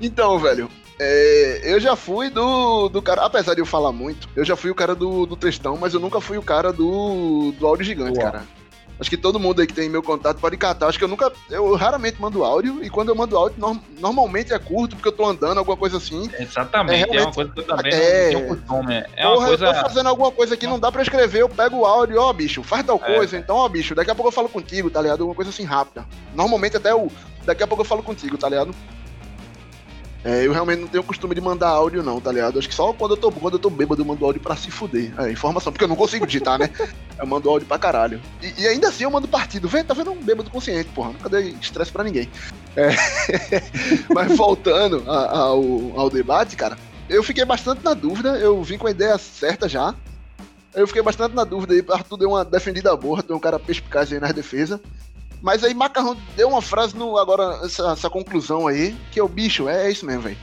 Então, 0.00 0.38
velho, 0.38 0.70
é, 0.98 1.60
eu 1.64 1.78
já 1.78 1.94
fui 1.94 2.30
do, 2.30 2.88
do 2.88 3.02
cara, 3.02 3.26
apesar 3.26 3.54
de 3.54 3.60
eu 3.60 3.66
falar 3.66 3.92
muito, 3.92 4.28
eu 4.34 4.44
já 4.44 4.56
fui 4.56 4.70
o 4.70 4.74
cara 4.74 4.94
do, 4.94 5.26
do 5.26 5.36
textão, 5.36 5.76
mas 5.76 5.92
eu 5.92 6.00
nunca 6.00 6.20
fui 6.20 6.38
o 6.38 6.42
cara 6.42 6.72
do, 6.72 7.52
do 7.58 7.66
áudio 7.66 7.84
gigante, 7.84 8.18
Boa. 8.18 8.32
cara. 8.32 8.61
Acho 9.02 9.10
que 9.10 9.16
todo 9.16 9.40
mundo 9.40 9.60
aí 9.60 9.66
que 9.66 9.74
tem 9.74 9.88
meu 9.88 10.00
contato 10.00 10.38
pode 10.38 10.56
catar. 10.56 10.86
Acho 10.86 10.96
que 10.96 11.02
eu 11.02 11.08
nunca. 11.08 11.32
Eu 11.50 11.74
raramente 11.74 12.22
mando 12.22 12.44
áudio. 12.44 12.84
E 12.84 12.88
quando 12.88 13.08
eu 13.08 13.16
mando 13.16 13.36
áudio, 13.36 13.58
norm- 13.58 13.80
normalmente 13.98 14.52
é 14.52 14.58
curto, 14.60 14.94
porque 14.94 15.08
eu 15.08 15.12
tô 15.12 15.26
andando, 15.26 15.58
alguma 15.58 15.76
coisa 15.76 15.96
assim. 15.96 16.30
Exatamente, 16.38 17.10
É, 17.10 17.16
é, 17.16 17.22
uma 17.22 17.32
coisa 17.32 17.50
que 17.50 17.58
eu 17.58 17.66
também 17.66 17.92
é- 17.92 18.30
não 18.30 18.40
tenho 18.40 18.48
costume. 18.56 19.04
É 19.16 19.26
uma 19.26 19.34
Porra, 19.34 19.48
eu 19.48 19.58
tô 19.58 19.64
coisa. 19.64 19.80
fazendo 19.82 20.08
alguma 20.08 20.30
coisa 20.30 20.56
que 20.56 20.68
não 20.68 20.78
dá 20.78 20.92
pra 20.92 21.02
escrever, 21.02 21.40
eu 21.42 21.48
pego 21.48 21.78
o 21.78 21.84
áudio, 21.84 22.20
ó, 22.20 22.32
bicho, 22.32 22.62
faz 22.62 22.86
tal 22.86 23.00
É. 23.04 23.14
coisa, 23.16 23.36
então, 23.36 23.56
ó, 23.56 23.68
bicho, 23.68 23.92
daqui 23.92 24.12
a 24.12 24.14
pouco 24.14 24.28
eu 24.28 24.32
falo 24.32 24.48
contigo, 24.48 24.88
tá 24.88 25.02
ligado? 25.02 25.22
Alguma 25.22 25.34
coisa 25.34 25.50
assim 25.50 25.64
rápida. 25.64 26.06
Normalmente 26.32 26.76
até 26.76 26.94
o. 26.94 27.10
Daqui 27.44 27.64
a 27.64 27.66
pouco 27.66 27.82
eu 27.82 27.86
falo 27.88 28.04
contigo, 28.04 28.38
tá 28.38 28.48
ligado? 28.48 28.72
É, 30.24 30.46
eu 30.46 30.52
realmente 30.52 30.80
não 30.80 30.86
tenho 30.86 31.02
costume 31.02 31.34
de 31.34 31.40
mandar 31.40 31.68
áudio, 31.68 32.00
não, 32.02 32.20
tá 32.20 32.30
ligado? 32.30 32.56
Acho 32.58 32.68
que 32.68 32.74
só 32.74 32.92
quando 32.92 33.12
eu 33.12 33.16
tô, 33.16 33.32
quando 33.32 33.54
eu 33.54 33.58
tô 33.58 33.68
bêbado 33.68 34.00
eu 34.02 34.06
mando 34.06 34.24
áudio 34.24 34.40
pra 34.40 34.54
se 34.54 34.70
fuder. 34.70 35.12
É, 35.18 35.30
informação, 35.32 35.72
porque 35.72 35.84
eu 35.84 35.88
não 35.88 35.96
consigo 35.96 36.26
digitar, 36.26 36.58
né? 36.58 36.70
Eu 37.18 37.26
mando 37.26 37.48
áudio 37.48 37.68
pra 37.68 37.78
caralho. 37.78 38.20
E, 38.42 38.62
e 38.62 38.66
ainda 38.66 38.88
assim 38.88 39.04
eu 39.04 39.10
mando 39.10 39.28
partido. 39.28 39.68
Vê, 39.68 39.84
tá 39.84 39.94
vendo 39.94 40.10
um 40.10 40.20
bêbado 40.20 40.50
consciente, 40.50 40.88
porra. 40.90 41.10
Nunca 41.12 41.28
dei 41.28 41.54
estresse 41.60 41.92
pra 41.92 42.02
ninguém. 42.02 42.28
É, 42.74 42.88
Mas 44.12 44.36
voltando 44.36 45.04
a- 45.08 45.38
ao, 45.38 45.62
ao 46.00 46.10
debate, 46.10 46.56
cara, 46.56 46.76
eu 47.08 47.22
fiquei 47.22 47.44
bastante 47.44 47.84
na 47.84 47.94
dúvida. 47.94 48.30
Eu 48.38 48.60
vim 48.62 48.76
com 48.78 48.88
a 48.88 48.90
ideia 48.90 49.16
certa 49.18 49.68
já. 49.68 49.94
Eu 50.74 50.86
fiquei 50.88 51.02
bastante 51.02 51.34
na 51.34 51.44
dúvida 51.44 51.74
aí. 51.74 51.84
Arthur 51.90 52.16
deu 52.16 52.30
uma 52.30 52.44
defendida 52.44 52.96
boa, 52.96 53.22
tem 53.22 53.36
um 53.36 53.40
cara 53.40 53.58
perspicaz 53.58 54.12
aí 54.12 54.18
nas 54.18 54.32
defesas. 54.32 54.80
Mas 55.42 55.64
aí 55.64 55.74
Macarrão 55.74 56.16
deu 56.36 56.48
uma 56.48 56.62
frase 56.62 56.96
no 56.96 57.18
agora, 57.18 57.60
essa, 57.64 57.92
essa 57.92 58.08
conclusão 58.08 58.68
aí, 58.68 58.96
que 59.10 59.18
é 59.18 59.22
o 59.22 59.28
bicho, 59.28 59.68
é, 59.68 59.86
é 59.86 59.90
isso 59.90 60.06
mesmo, 60.06 60.22
velho. 60.22 60.38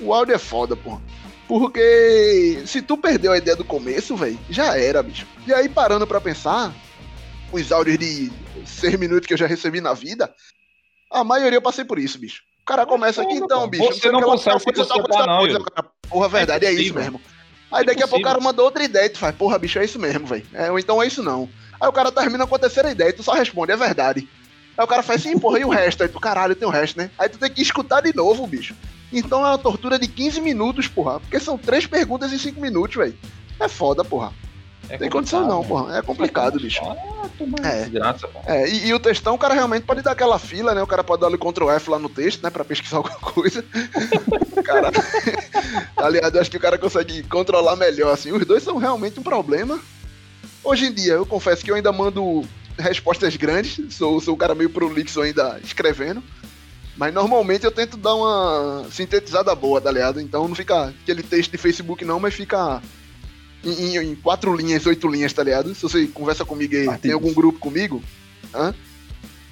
O 0.00 0.14
áudio 0.14 0.34
é 0.34 0.38
foda, 0.38 0.76
porra. 0.76 1.02
Porque 1.48 2.62
se 2.64 2.80
tu 2.80 2.96
perdeu 2.96 3.32
a 3.32 3.38
ideia 3.38 3.56
do 3.56 3.64
começo, 3.64 4.16
velho, 4.16 4.38
já 4.48 4.78
era, 4.78 5.02
bicho. 5.02 5.26
E 5.46 5.52
aí, 5.52 5.68
parando 5.68 6.06
pra 6.06 6.20
pensar, 6.20 6.72
os 7.52 7.72
áudios 7.72 7.98
de 7.98 8.32
seis 8.64 8.96
minutos 8.98 9.26
que 9.26 9.34
eu 9.34 9.38
já 9.38 9.46
recebi 9.46 9.80
na 9.80 9.94
vida, 9.94 10.32
a 11.10 11.24
maioria 11.24 11.56
eu 11.56 11.62
passei 11.62 11.84
por 11.84 11.98
isso, 11.98 12.18
bicho. 12.18 12.42
O 12.62 12.64
cara 12.66 12.84
começa 12.84 13.22
aqui, 13.22 13.34
então, 13.34 13.68
bicho. 13.68 13.94
Você 13.94 14.10
não 14.10 14.22
consegue 14.22 14.58
se 14.58 14.64
coisa, 14.64 14.86
tal 14.86 15.02
concentrar, 15.02 15.38
coisa, 15.38 15.58
não, 15.58 15.64
coisa. 15.64 15.70
Cara, 15.70 15.90
Porra, 16.08 16.28
verdade, 16.28 16.66
é, 16.66 16.70
isso 16.70 16.80
impossível. 16.82 17.02
mesmo. 17.02 17.20
Aí 17.70 17.84
daqui 17.84 18.02
a 18.02 18.08
pouco 18.08 18.22
o 18.22 18.28
cara 18.28 18.40
manda 18.40 18.62
outra 18.62 18.84
ideia 18.84 19.06
e 19.06 19.10
tu 19.10 19.18
faz, 19.18 19.34
porra, 19.34 19.58
bicho, 19.58 19.78
é 19.78 19.84
isso 19.84 19.98
mesmo, 19.98 20.26
velho. 20.26 20.46
É, 20.52 20.70
ou 20.70 20.78
então 20.78 21.02
é 21.02 21.06
isso 21.06 21.22
não. 21.22 21.48
Aí 21.80 21.88
o 21.88 21.92
cara 21.92 22.10
termina 22.10 22.46
com 22.46 22.54
a 22.54 22.58
terceira 22.58 22.90
ideia 22.90 23.10
e 23.10 23.12
tu 23.12 23.22
só 23.22 23.32
responde, 23.32 23.72
é 23.72 23.76
verdade. 23.76 24.28
Aí 24.76 24.84
o 24.84 24.88
cara 24.88 25.02
faz 25.02 25.20
assim, 25.24 25.38
porra, 25.38 25.58
e 25.58 25.64
o 25.64 25.68
resto? 25.70 26.02
Aí 26.02 26.08
tu, 26.08 26.20
caralho, 26.20 26.54
tem 26.54 26.68
o 26.68 26.70
resto, 26.70 26.98
né? 26.98 27.10
Aí 27.18 27.28
tu 27.28 27.38
tem 27.38 27.50
que 27.50 27.62
escutar 27.62 28.00
de 28.02 28.14
novo, 28.14 28.46
bicho. 28.46 28.74
Então 29.12 29.44
é 29.44 29.50
uma 29.50 29.58
tortura 29.58 29.98
de 29.98 30.06
15 30.08 30.40
minutos, 30.40 30.86
porra. 30.88 31.20
Porque 31.20 31.38
são 31.40 31.56
três 31.56 31.86
perguntas 31.86 32.32
em 32.32 32.38
5 32.38 32.60
minutos, 32.60 32.96
velho. 32.96 33.16
É 33.58 33.68
foda, 33.68 34.04
porra. 34.04 34.32
É 34.88 34.96
Tem 34.98 35.10
condição 35.10 35.46
não, 35.48 35.62
né? 35.62 35.66
porra. 35.68 35.98
É 35.98 36.02
complicado, 36.02 36.60
bicho. 36.60 36.80
Ah, 36.84 37.68
É. 37.68 37.80
desgraça, 37.84 38.28
pô. 38.28 38.40
É, 38.46 38.68
e, 38.68 38.86
e 38.88 38.94
o 38.94 39.00
textão, 39.00 39.34
o 39.34 39.38
cara 39.38 39.52
realmente 39.54 39.82
pode 39.84 40.00
dar 40.02 40.12
aquela 40.12 40.38
fila, 40.38 40.74
né? 40.74 40.82
O 40.82 40.86
cara 40.86 41.02
pode 41.02 41.20
dar 41.22 41.26
ali 41.28 41.36
Ctrl 41.38 41.70
F 41.70 41.90
lá 41.90 41.98
no 41.98 42.08
texto, 42.08 42.42
né? 42.42 42.50
Pra 42.50 42.64
pesquisar 42.64 42.98
alguma 42.98 43.16
coisa. 43.18 43.64
cara, 44.64 44.90
aliás, 45.96 46.34
eu 46.34 46.40
acho 46.40 46.50
que 46.50 46.56
o 46.56 46.60
cara 46.60 46.78
consegue 46.78 47.22
controlar 47.24 47.76
melhor, 47.76 48.12
assim. 48.12 48.30
Os 48.32 48.44
dois 48.44 48.62
são 48.62 48.76
realmente 48.76 49.18
um 49.18 49.22
problema. 49.22 49.78
Hoje 50.62 50.86
em 50.86 50.92
dia, 50.92 51.14
eu 51.14 51.26
confesso 51.26 51.64
que 51.64 51.70
eu 51.70 51.74
ainda 51.76 51.92
mando 51.92 52.42
respostas 52.78 53.36
grandes. 53.36 53.78
Sou, 53.94 54.20
sou 54.20 54.34
o 54.34 54.36
cara 54.36 54.54
meio 54.54 54.70
prolixo 54.70 55.20
ainda 55.20 55.60
escrevendo. 55.64 56.22
Mas 56.96 57.12
normalmente 57.12 57.64
eu 57.64 57.70
tento 57.70 57.96
dar 57.96 58.14
uma 58.14 58.86
sintetizada 58.90 59.54
boa, 59.54 59.80
tá 59.80 59.90
ligado? 59.92 60.18
Então 60.20 60.48
não 60.48 60.54
fica 60.54 60.86
aquele 61.02 61.22
texto 61.22 61.50
de 61.52 61.58
Facebook 61.58 62.04
não, 62.06 62.18
mas 62.18 62.32
fica 62.34 62.80
em, 63.62 63.96
em- 63.96 63.98
em 64.12 64.14
quatro 64.14 64.54
linhas, 64.56 64.86
oito 64.86 65.06
linhas, 65.06 65.32
tá 65.32 65.42
ligado? 65.42 65.74
Se 65.74 65.82
você 65.82 66.06
conversa 66.06 66.42
comigo 66.44 66.74
aí, 66.74 66.86
tem 66.98 67.12
algum 67.12 67.34
grupo 67.34 67.58
comigo, 67.58 68.02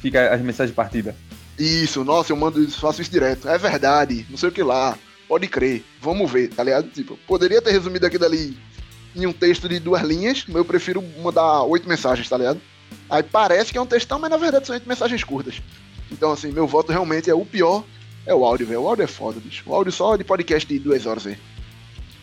Fica 0.01 0.35
as 0.35 0.41
mensagens 0.41 0.71
de 0.71 0.77
partida. 0.77 1.15
isso, 1.59 2.05
nossa, 2.05 2.33
eu 2.33 2.37
mando 2.37 2.63
isso, 2.63 2.81
faço 2.81 3.01
isso 3.03 3.11
direto. 3.11 3.49
É 3.49 3.59
verdade, 3.59 4.27
não 4.31 4.37
sei 4.39 4.49
o 4.49 4.53
que 4.53 4.63
lá. 4.63 4.97
Pode 5.29 5.47
crer, 5.49 5.83
vamos 6.01 6.31
ver, 6.31 6.49
tá 6.49 6.63
ligado? 6.63 6.89
Tipo, 6.89 7.19
poderia 7.27 7.61
ter 7.63 7.73
resumido 7.73 8.07
aquilo 8.07 8.25
ali 8.25 8.57
em 9.17 9.27
um 9.27 9.33
texto 9.33 9.69
de 9.69 9.79
duas 9.79 10.03
linhas, 10.03 10.45
mas 10.47 10.57
eu 10.57 10.65
prefiro 10.65 11.03
mandar 11.23 11.63
oito 11.65 11.89
mensagens, 11.89 12.29
tá 12.29 12.37
ligado? 12.37 12.61
Aí 13.11 13.23
parece 13.23 13.71
que 13.73 13.79
é 13.79 13.81
um 13.81 13.87
textão, 13.87 14.19
mas 14.19 14.31
na 14.31 14.37
verdade 14.37 14.67
são 14.67 14.81
mensagens 14.87 15.23
curtas. 15.25 15.61
Então, 16.11 16.33
assim, 16.33 16.51
meu 16.53 16.67
voto 16.67 16.93
realmente 16.93 17.31
é 17.31 17.35
o 17.35 17.45
pior, 17.45 17.85
é 18.27 18.35
o 18.35 18.45
áudio, 18.45 18.67
velho. 18.67 18.83
O 18.83 18.89
áudio 18.89 19.05
é 19.05 19.07
foda, 19.07 19.41
bicho. 19.41 19.63
O 19.67 19.75
áudio 19.75 19.93
só 19.93 20.17
de 20.17 20.25
podcast 20.25 20.69
de 20.69 20.79
duas 20.79 21.07
horas 21.07 21.27
aí. 21.27 21.37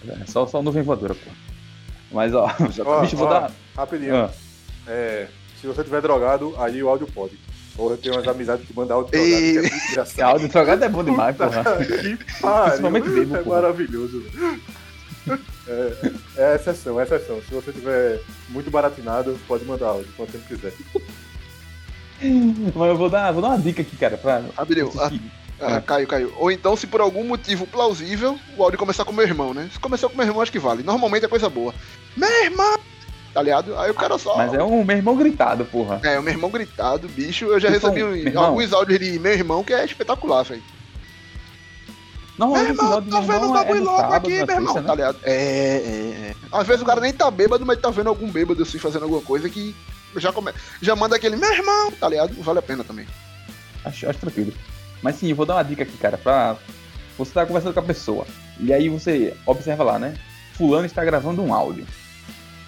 É 0.07 0.25
só, 0.25 0.45
só 0.47 0.61
nuvem 0.61 0.81
voadora, 0.83 1.13
pô. 1.15 1.31
Mas, 2.11 2.33
ó, 2.33 2.45
Ó, 2.85 3.01
bicho, 3.01 3.15
vou 3.17 3.27
ó, 3.27 3.29
dar. 3.39 3.51
Rapidinho. 3.75 4.15
Ah, 4.15 4.31
É, 4.87 5.27
se 5.59 5.67
você 5.67 5.83
tiver 5.83 6.01
drogado, 6.01 6.53
aí 6.57 6.81
o 6.81 6.89
áudio 6.89 7.07
pode. 7.07 7.37
Porra, 7.75 7.93
eu 7.93 7.97
tenho 7.97 8.15
umas 8.15 8.27
amizades 8.27 8.65
que 8.67 8.73
mandam 8.75 8.97
áudio 8.97 9.11
drogado, 9.11 9.33
Ei. 9.33 9.51
que 9.53 9.57
é 9.57 9.61
muito 9.61 9.89
engraçado. 9.91 10.21
áudio 10.29 10.49
drogado 10.49 10.83
é 10.85 10.89
bom 10.89 11.03
demais, 11.03 11.35
porra. 11.37 11.63
Que 11.63 12.17
pariu, 12.41 12.65
Principalmente 12.65 13.09
bebo, 13.09 13.35
É 13.35 13.43
porra. 13.43 13.61
maravilhoso. 13.61 14.23
É, 15.67 16.11
é 16.41 16.55
exceção, 16.55 16.99
é 16.99 17.03
exceção. 17.03 17.41
Se 17.41 17.53
você 17.53 17.71
tiver 17.71 18.21
muito 18.49 18.69
baratinado, 18.69 19.39
pode 19.47 19.65
mandar 19.65 19.87
áudio, 19.87 20.11
quando 20.15 20.31
você 20.31 20.39
quiser. 20.39 20.73
Mas 22.75 22.89
eu 22.89 22.97
vou 22.97 23.09
dar, 23.09 23.31
vou 23.31 23.41
dar 23.41 23.49
uma 23.49 23.57
dica 23.57 23.81
aqui, 23.81 23.95
cara, 23.97 24.17
pra. 24.17 24.43
Rapidinho, 24.55 24.91
ah, 24.99 25.11
ah, 25.59 25.81
caiu, 25.81 26.07
caiu. 26.07 26.33
Ou 26.37 26.51
então, 26.51 26.75
se 26.75 26.87
por 26.87 27.01
algum 27.01 27.23
motivo 27.23 27.67
plausível, 27.67 28.37
o 28.57 28.63
áudio 28.63 28.79
começar 28.79 29.05
com 29.05 29.11
meu 29.11 29.25
irmão, 29.25 29.53
né? 29.53 29.69
Se 29.71 29.79
começou 29.79 30.09
com 30.09 30.17
meu 30.17 30.25
irmão, 30.25 30.41
acho 30.41 30.51
que 30.51 30.59
vale. 30.59 30.83
Normalmente 30.83 31.25
é 31.25 31.29
coisa 31.29 31.49
boa. 31.49 31.73
Meu 32.15 32.43
irmão! 32.43 32.79
Tá 33.33 33.41
ligado? 33.41 33.77
Aí 33.77 33.89
o 33.89 33.93
cara 33.93 34.17
só. 34.17 34.35
Mas 34.35 34.53
é 34.53 34.61
um 34.61 34.83
meu 34.83 34.97
irmão 34.97 35.15
gritado, 35.15 35.63
porra. 35.65 36.01
É, 36.03 36.19
o 36.19 36.23
meu 36.23 36.33
irmão 36.33 36.49
gritado, 36.49 37.07
bicho. 37.07 37.45
Eu 37.45 37.59
já 37.59 37.69
recebi 37.69 38.01
irmão. 38.01 38.43
alguns 38.43 38.73
áudios 38.73 38.99
de 38.99 39.19
meu 39.19 39.31
irmão 39.31 39.63
que 39.63 39.73
é 39.73 39.85
espetacular, 39.85 40.43
velho. 40.43 40.61
Normalmente 42.45 42.71
irmão, 42.71 43.01
do 43.01 43.09
tô 43.09 43.21
meu 43.21 43.27
vendo 43.27 43.47
um 43.47 43.55
é 43.55 43.59
bagulho 43.59 43.79
no 43.81 43.85
louco 43.85 44.01
sábado, 44.01 44.15
aqui, 44.17 44.29
meu 44.29 44.55
irmão. 44.55 44.73
terça, 44.73 44.81
Tá 44.81 44.81
né? 44.81 44.95
ligado? 44.95 45.17
É, 45.23 45.31
é, 45.31 45.35
é. 46.31 46.35
Às 46.51 46.67
vezes 46.67 46.81
o 46.81 46.85
cara 46.85 46.99
nem 46.99 47.13
tá 47.13 47.29
bêbado, 47.29 47.65
mas 47.65 47.79
tá 47.79 47.89
vendo 47.91 48.07
algum 48.09 48.31
bêbado 48.31 48.63
assim 48.63 48.79
fazendo 48.79 49.03
alguma 49.03 49.21
coisa 49.21 49.47
que 49.49 49.75
já, 50.17 50.33
come... 50.33 50.51
já 50.81 50.95
manda 50.95 51.15
aquele 51.15 51.35
meu 51.35 51.53
irmão, 51.53 51.91
tá 51.91 52.09
ligado? 52.09 52.33
Vale 52.41 52.59
a 52.59 52.61
pena 52.63 52.83
também. 52.83 53.05
Acho, 53.85 54.09
acho 54.09 54.19
tranquilo. 54.19 54.53
Mas 55.01 55.15
sim, 55.15 55.29
eu 55.29 55.35
vou 55.35 55.45
dar 55.45 55.55
uma 55.55 55.63
dica 55.63 55.83
aqui, 55.83 55.97
cara, 55.97 56.17
pra. 56.17 56.55
Você 57.17 57.31
tá 57.31 57.45
conversando 57.45 57.73
com 57.73 57.79
a 57.79 57.83
pessoa. 57.83 58.25
E 58.59 58.73
aí 58.73 58.89
você 58.89 59.35
observa 59.45 59.83
lá, 59.83 59.99
né? 59.99 60.15
Fulano 60.53 60.85
está 60.85 61.03
gravando 61.05 61.43
um 61.43 61.53
áudio. 61.53 61.85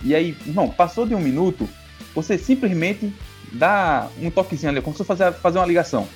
E 0.04 0.14
aí, 0.14 0.38
irmão, 0.46 0.70
passou 0.70 1.06
de 1.08 1.16
um 1.16 1.20
minuto, 1.20 1.68
você 2.14 2.38
simplesmente 2.38 3.12
dá 3.52 4.08
um 4.22 4.30
toquezinho 4.30 4.72
ali, 4.72 4.82
como 4.82 4.96
se 4.96 5.04
fosse 5.04 5.18
fazer, 5.18 5.34
fazer 5.40 5.60
uma 5.60 5.66
ligação. 5.66 6.08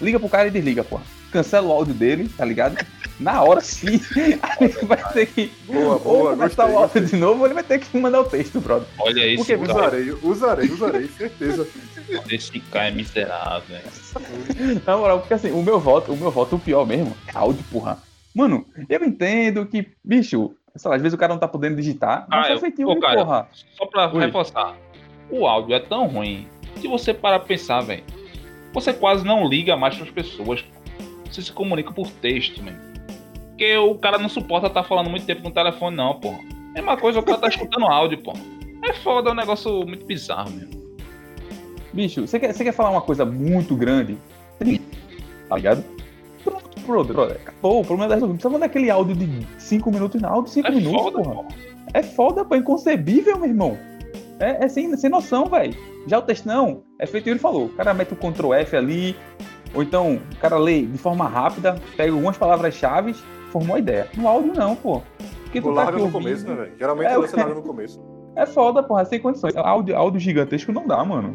Liga 0.00 0.20
pro 0.20 0.28
cara 0.28 0.48
e 0.48 0.50
desliga, 0.50 0.84
porra. 0.84 1.02
Cancela 1.32 1.66
o 1.68 1.72
áudio 1.72 1.94
dele, 1.94 2.28
tá 2.36 2.44
ligado? 2.44 2.76
Na 3.20 3.42
hora 3.42 3.60
sim. 3.60 4.00
Aí 4.42 4.68
vai 4.86 5.12
ter 5.12 5.26
que. 5.26 5.50
Boa, 5.66 5.98
boa, 5.98 6.30
ou 6.30 6.36
gostei, 6.36 6.64
o 6.64 6.78
áudio 6.78 7.04
de 7.04 7.16
novo, 7.16 7.40
ou 7.40 7.46
ele 7.46 7.54
vai 7.54 7.64
ter 7.64 7.78
que 7.80 7.98
mandar 7.98 8.20
o 8.20 8.24
texto, 8.24 8.60
brother. 8.60 8.86
Olha 8.98 9.26
esse 9.26 9.36
Porque 9.38 9.58
cara, 9.66 9.78
Usarei, 9.78 10.10
usarei, 10.22 10.70
usarei, 10.70 11.08
certeza. 11.08 11.66
esse 12.30 12.60
cara 12.60 12.88
é 12.88 12.90
miserável. 12.92 13.76
velho. 13.76 14.82
Na 14.86 14.96
moral, 14.96 15.18
porque 15.20 15.34
assim, 15.34 15.50
o 15.50 15.62
meu 15.62 15.78
voto, 15.80 16.12
o 16.12 16.16
meu 16.16 16.30
voto, 16.30 16.56
o 16.56 16.58
pior 16.60 16.86
mesmo, 16.86 17.16
é 17.26 17.36
áudio, 17.36 17.64
porra. 17.70 17.98
Mano, 18.34 18.64
eu 18.88 19.04
entendo 19.04 19.66
que, 19.66 19.86
bicho, 20.04 20.52
sei 20.76 20.88
lá, 20.88 20.96
às 20.96 21.02
vezes 21.02 21.14
o 21.14 21.18
cara 21.18 21.32
não 21.32 21.40
tá 21.40 21.48
podendo 21.48 21.76
digitar, 21.76 22.24
mas 22.28 22.46
Ah, 22.46 22.50
é 22.50 22.54
eu- 22.54 22.60
feitiço, 22.60 22.86
porra. 23.00 23.48
Só 23.76 23.84
pra 23.86 24.12
Oi. 24.12 24.24
reforçar. 24.26 24.76
O 25.28 25.46
áudio 25.46 25.74
é 25.74 25.80
tão 25.80 26.06
ruim 26.06 26.46
que 26.80 26.86
você 26.86 27.12
para 27.12 27.38
pra 27.40 27.48
pensar, 27.48 27.80
velho. 27.80 28.04
Você 28.72 28.92
quase 28.92 29.24
não 29.24 29.48
liga 29.48 29.76
mais 29.76 29.96
pras 29.96 30.10
pessoas. 30.10 30.64
Você 31.30 31.42
se 31.42 31.52
comunica 31.52 31.92
por 31.92 32.10
texto, 32.10 32.62
velho. 32.62 32.76
Porque 33.48 33.76
o 33.76 33.94
cara 33.96 34.18
não 34.18 34.28
suporta 34.28 34.68
estar 34.68 34.84
falando 34.84 35.10
muito 35.10 35.26
tempo 35.26 35.42
no 35.42 35.50
telefone, 35.50 35.96
não, 35.96 36.14
pô. 36.14 36.32
Mesma 36.74 36.96
coisa, 36.96 37.18
o 37.18 37.22
cara 37.22 37.38
tá 37.38 37.48
escutando 37.48 37.86
áudio, 37.90 38.18
pô. 38.22 38.32
É 38.84 38.92
foda, 38.92 39.30
é 39.30 39.32
um 39.32 39.36
negócio 39.36 39.84
muito 39.84 40.06
bizarro 40.06 40.50
mesmo. 40.50 40.78
Bicho, 41.92 42.26
você 42.26 42.38
quer, 42.38 42.52
você 42.52 42.62
quer 42.62 42.72
falar 42.72 42.90
uma 42.90 43.00
coisa 43.00 43.24
muito 43.24 43.74
grande? 43.74 44.16
Tá 45.48 45.56
ligado? 45.56 45.84
Pronto, 46.44 46.80
brother, 46.86 47.14
brother, 47.14 47.36
acabou, 47.36 47.80
o 47.80 47.84
problema 47.84 48.12
é 48.12 48.14
resolvido. 48.14 48.28
Não 48.28 48.36
precisa 48.36 48.50
mandar 48.50 48.66
aquele 48.66 48.90
áudio 48.90 49.16
de 49.16 49.46
5 49.58 49.90
minutos, 49.90 50.20
não, 50.20 50.30
áudio 50.30 50.44
de 50.44 50.50
5 50.50 50.68
É 50.68 50.70
minutos, 50.70 51.02
foda, 51.02 51.22
porra. 51.22 51.48
É 51.94 52.02
foda, 52.02 52.44
pô, 52.44 52.54
é 52.54 52.58
inconcebível, 52.58 53.38
meu 53.38 53.48
irmão. 53.48 53.78
É, 54.38 54.64
é 54.64 54.68
sem, 54.68 54.94
sem 54.96 55.10
noção, 55.10 55.46
velho. 55.46 55.74
Já 56.06 56.18
o 56.18 56.22
texto 56.22 56.46
não, 56.46 56.82
é 56.98 57.06
feito 57.06 57.28
ele 57.28 57.38
falou. 57.38 57.66
O 57.66 57.70
cara 57.70 57.92
mete 57.92 58.12
o 58.12 58.16
Ctrl 58.16 58.54
F 58.54 58.76
ali, 58.76 59.16
ou 59.74 59.82
então 59.82 60.14
o 60.16 60.36
cara 60.40 60.56
lê 60.56 60.82
de 60.82 60.98
forma 60.98 61.26
rápida, 61.28 61.76
pega 61.96 62.12
algumas 62.12 62.36
palavras-chave, 62.36 63.14
formou 63.50 63.76
a 63.76 63.78
ideia. 63.78 64.08
No 64.16 64.26
áudio 64.28 64.52
não, 64.54 64.74
pô. 64.76 65.02
Porque 65.44 65.60
tu 65.60 65.68
tá 65.68 65.74
larga 65.74 65.90
aqui 65.92 65.98
no 65.98 66.04
ouvindo. 66.04 66.22
começo, 66.22 66.46
né, 66.48 66.54
velho? 66.54 66.72
Geralmente 66.78 67.06
É, 67.10 67.14
você 67.16 67.36
larga 67.36 67.54
no 67.54 67.62
começo. 67.62 68.00
É 68.36 68.46
foda, 68.46 68.82
porra, 68.82 69.04
sem 69.04 69.18
condições. 69.20 69.56
Áudio, 69.56 69.96
áudio 69.96 70.20
gigantesco 70.20 70.72
não 70.72 70.86
dá, 70.86 71.02
mano. 71.04 71.34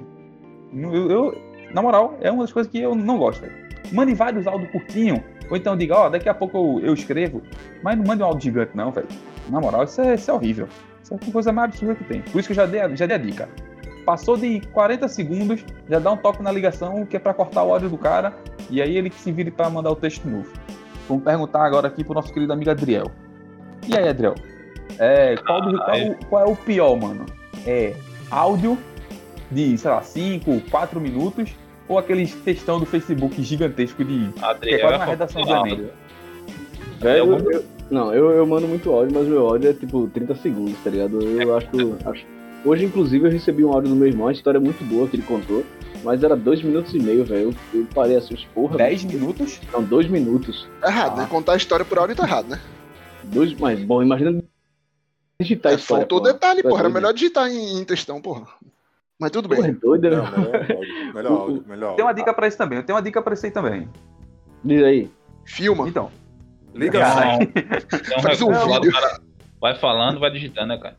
Eu, 0.74 1.12
eu- 1.12 1.38
na 1.74 1.82
moral, 1.82 2.18
é 2.22 2.32
uma 2.32 2.44
das 2.44 2.54
coisas 2.54 2.72
que 2.72 2.80
eu 2.80 2.94
não 2.96 3.18
gosto, 3.18 3.42
velho. 3.42 3.54
Mande 3.92 4.14
vários 4.14 4.46
áudios 4.48 4.72
curtinhos, 4.72 5.20
ou 5.50 5.58
então 5.58 5.76
diga, 5.76 5.96
ó, 5.96 6.10
daqui 6.10 6.30
a 6.30 6.34
pouco 6.34 6.80
eu, 6.80 6.88
eu 6.88 6.94
escrevo, 6.94 7.42
mas 7.84 7.98
não 7.98 8.06
mande 8.06 8.24
um 8.24 8.26
áudio 8.28 8.42
gigante, 8.44 8.72
não, 8.76 8.92
velho. 8.92 9.08
Na 9.50 9.60
moral, 9.60 9.84
isso 9.84 10.00
é, 10.02 10.14
isso 10.16 10.30
é 10.32 10.34
horrível. 10.34 10.68
Isso 11.04 11.14
é 11.14 11.18
a 11.18 11.32
coisa 11.32 11.52
mais 11.52 11.70
absurda 11.70 11.96
que 11.96 12.04
tem. 12.06 12.22
Por 12.22 12.40
isso 12.40 12.48
que 12.48 12.54
eu 12.54 12.56
já 12.56 12.66
dei, 12.66 12.96
já 12.96 13.06
dei 13.06 13.16
a 13.16 13.20
dica. 13.20 13.50
Passou 14.06 14.36
de 14.38 14.60
40 14.74 15.08
segundos, 15.08 15.64
já 15.90 15.98
dá 16.00 16.12
um 16.12 16.18
toque 16.18 16.42
na 16.44 16.52
ligação, 16.52 17.06
que 17.06 17.16
é 17.16 17.20
pra 17.20 17.34
cortar 17.34 17.64
o 17.64 17.72
áudio 17.74 17.90
do 17.90 17.98
cara, 17.98 18.34
e 18.70 18.82
aí 18.82 18.98
ele 18.98 19.10
que 19.10 19.16
se 19.20 19.32
vire 19.32 19.50
pra 19.52 19.70
mandar 19.70 19.92
o 19.92 19.96
texto 19.96 20.26
novo. 20.28 20.52
Vamos 21.08 21.24
perguntar 21.24 21.64
agora 21.66 21.88
aqui 21.88 22.04
pro 22.04 22.14
nosso 22.14 22.34
querido 22.34 22.52
amigo 22.54 22.70
Adriel. 22.70 23.10
E 23.88 23.96
aí, 23.98 24.08
Adriel? 24.08 24.36
É, 25.00 25.36
qual, 25.38 25.62
do- 25.62 25.78
qual 25.78 25.96
é 25.96 26.10
o- 26.10 26.16
qual 26.28 26.44
é 26.44 26.52
o 26.52 26.56
pior, 26.56 26.96
mano? 27.00 27.26
É 27.66 27.94
áudio 28.30 28.78
de, 29.52 29.78
sei 29.78 29.90
lá, 29.92 30.02
5, 30.02 30.62
4 30.70 31.00
minutos 31.00 31.50
ou 31.88 31.98
aqueles 31.98 32.34
textão 32.36 32.80
do 32.80 32.86
Facebook 32.86 33.42
gigantesco 33.42 34.04
de. 34.04 34.30
Que 34.34 34.40
é 34.44 34.46
Adriel 34.46 34.80
quase 34.82 34.94
é 34.94 34.98
uma 34.98 35.06
redação 35.06 35.42
do 35.42 35.48
foda. 35.48 35.70
Enem. 35.70 35.90
Velho, 37.00 37.34
eu- 37.38 37.52
eu- 37.52 37.64
não, 37.92 38.14
eu, 38.14 38.32
eu 38.32 38.46
mando 38.48 38.68
muito 38.68 38.92
áudio, 38.92 39.14
mas 39.18 39.28
meu 39.28 39.46
áudio 39.48 39.70
é 39.70 39.74
tipo 39.74 40.08
30 40.08 40.36
segundos, 40.36 40.76
tá 40.84 40.90
ligado? 40.90 41.22
Eu 41.22 41.56
acho, 41.58 41.68
acho. 42.06 42.26
Hoje, 42.66 42.86
inclusive, 42.86 43.28
eu 43.28 43.32
recebi 43.32 43.64
um 43.66 43.74
áudio 43.74 43.90
do 43.90 43.96
meu 43.96 44.08
irmão, 44.08 44.28
a 44.28 44.32
história 44.32 44.58
é 44.58 44.62
muito 44.62 44.84
boa 44.86 45.08
que 45.08 45.18
ele 45.18 45.24
contou, 45.24 45.66
mas 46.04 46.24
era 46.24 46.36
dois 46.36 46.62
minutos 46.62 46.94
e 46.94 47.00
meio, 47.00 47.26
velho. 47.26 47.54
Eu, 47.74 47.82
eu 47.82 47.88
parei 47.94 48.16
assim, 48.16 48.34
os 48.34 48.46
porra. 48.46 48.78
10 48.78 49.04
bicho, 49.04 49.18
minutos? 49.18 49.60
Não, 49.72 49.84
dois 49.84 50.08
minutos. 50.08 50.68
Tá 50.80 50.88
errado, 50.88 51.14
Ah. 51.20 51.22
né? 51.24 51.28
Contar 51.30 51.54
a 51.54 51.58
história 51.58 51.84
por 51.84 51.98
áudio 52.00 52.16
tá 52.16 52.24
errado, 52.24 52.48
né? 52.48 52.60
Dois, 53.24 53.54
mas, 53.56 53.82
bom, 53.84 54.02
imagina 54.02 54.42
digitar 55.42 55.72
a 55.72 55.76
É, 55.76 55.78
história. 55.78 56.02
faltou 56.04 56.20
porra. 56.22 56.34
detalhe, 56.34 56.60
é 56.60 56.64
porra. 56.64 56.74
Era 56.76 56.84
doido. 56.84 56.94
melhor 56.94 57.14
digitar 57.14 57.50
em, 57.50 57.80
em 57.80 57.84
textão, 57.84 58.22
porra. 58.22 58.48
Mas 59.20 59.32
tudo 59.32 59.48
Porra, 59.48 59.62
é 59.62 59.72
bem. 59.72 59.74
doido, 59.80 60.10
Não, 60.10 60.24
né? 60.24 60.30
melhor 60.32 60.56
áudio. 60.56 61.14
Melhor 61.14 61.32
áudio, 61.32 61.64
melhor 61.68 61.96
Tem 61.96 62.06
uma 62.06 62.14
dica 62.14 62.34
pra 62.34 62.48
isso 62.48 62.58
também. 62.58 62.80
Eu 62.80 62.84
tenho 62.86 62.96
uma 62.98 63.02
dica 63.04 63.22
pra 63.22 63.34
isso 63.34 63.46
aí 63.46 63.52
também. 63.52 63.88
Diz 64.64 64.84
aí. 64.84 65.10
Filma. 65.46 65.88
Então. 65.88 66.10
Liga 66.74 67.00
Não. 67.00 67.40
Faz 68.24 68.42
um 68.42 68.52
vídeo. 68.52 68.92
cara. 68.92 69.20
Vai 69.62 69.76
falando, 69.76 70.20
vai 70.20 70.32
digitando, 70.32 70.68
né, 70.70 70.78
cara? 70.78 70.98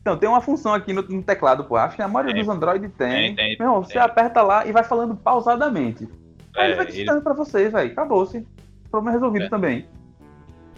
Então, 0.00 0.16
tem 0.16 0.28
uma 0.28 0.40
função 0.40 0.72
aqui 0.72 0.92
no, 0.92 1.02
no 1.02 1.22
teclado, 1.22 1.64
pô. 1.64 1.76
Acho 1.76 1.94
que 1.96 2.02
a 2.02 2.08
maioria 2.08 2.32
Tem. 2.34 2.42
dos 2.42 2.54
Android 2.54 2.88
tem. 2.90 3.10
Tem, 3.10 3.34
tem, 3.36 3.56
Meu 3.58 3.68
irmão, 3.68 3.84
você 3.84 3.92
tem. 3.94 4.02
aperta 4.02 4.42
lá 4.42 4.66
e 4.66 4.72
vai 4.72 4.82
falando 4.82 5.14
pausadamente. 5.14 6.08
Aí 6.56 6.68
ele 6.68 6.74
vai 6.76 6.84
É, 6.86 6.88
ele, 6.88 6.92
digitando 6.92 7.22
pra 7.22 7.34
você, 7.34 7.68
velho. 7.68 7.92
Acabou-se. 7.92 8.46
Problema 8.90 9.12
resolvido 9.12 9.44
É. 9.44 9.48
também. 9.48 9.86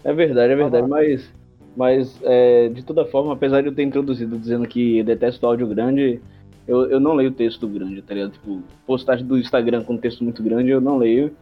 É 0.04 0.12
verdade, 0.12 0.52
é 0.52 0.56
verdade, 0.56 0.82
Tá 0.82 0.88
mas, 0.88 1.32
mas 1.76 2.18
é, 2.24 2.68
de 2.70 2.82
toda 2.84 3.04
forma, 3.04 3.32
apesar 3.32 3.60
de 3.62 3.68
eu 3.68 3.74
ter 3.74 3.84
introduzido 3.84 4.36
dizendo 4.36 4.66
que 4.66 5.02
detesto 5.04 5.46
áudio 5.46 5.68
grande, 5.68 6.20
eu, 6.66 6.90
eu 6.90 6.98
não 6.98 7.14
leio 7.14 7.30
texto 7.30 7.68
grande, 7.68 8.02
tá 8.02 8.12
ligado? 8.14 8.32
Tipo, 8.32 8.60
postagem 8.84 9.24
do 9.24 9.38
Instagram 9.38 9.84
com 9.84 9.96
texto 9.96 10.24
muito 10.24 10.42
grande, 10.42 10.70
eu 10.70 10.80
não 10.80 10.98
leio. 10.98 11.32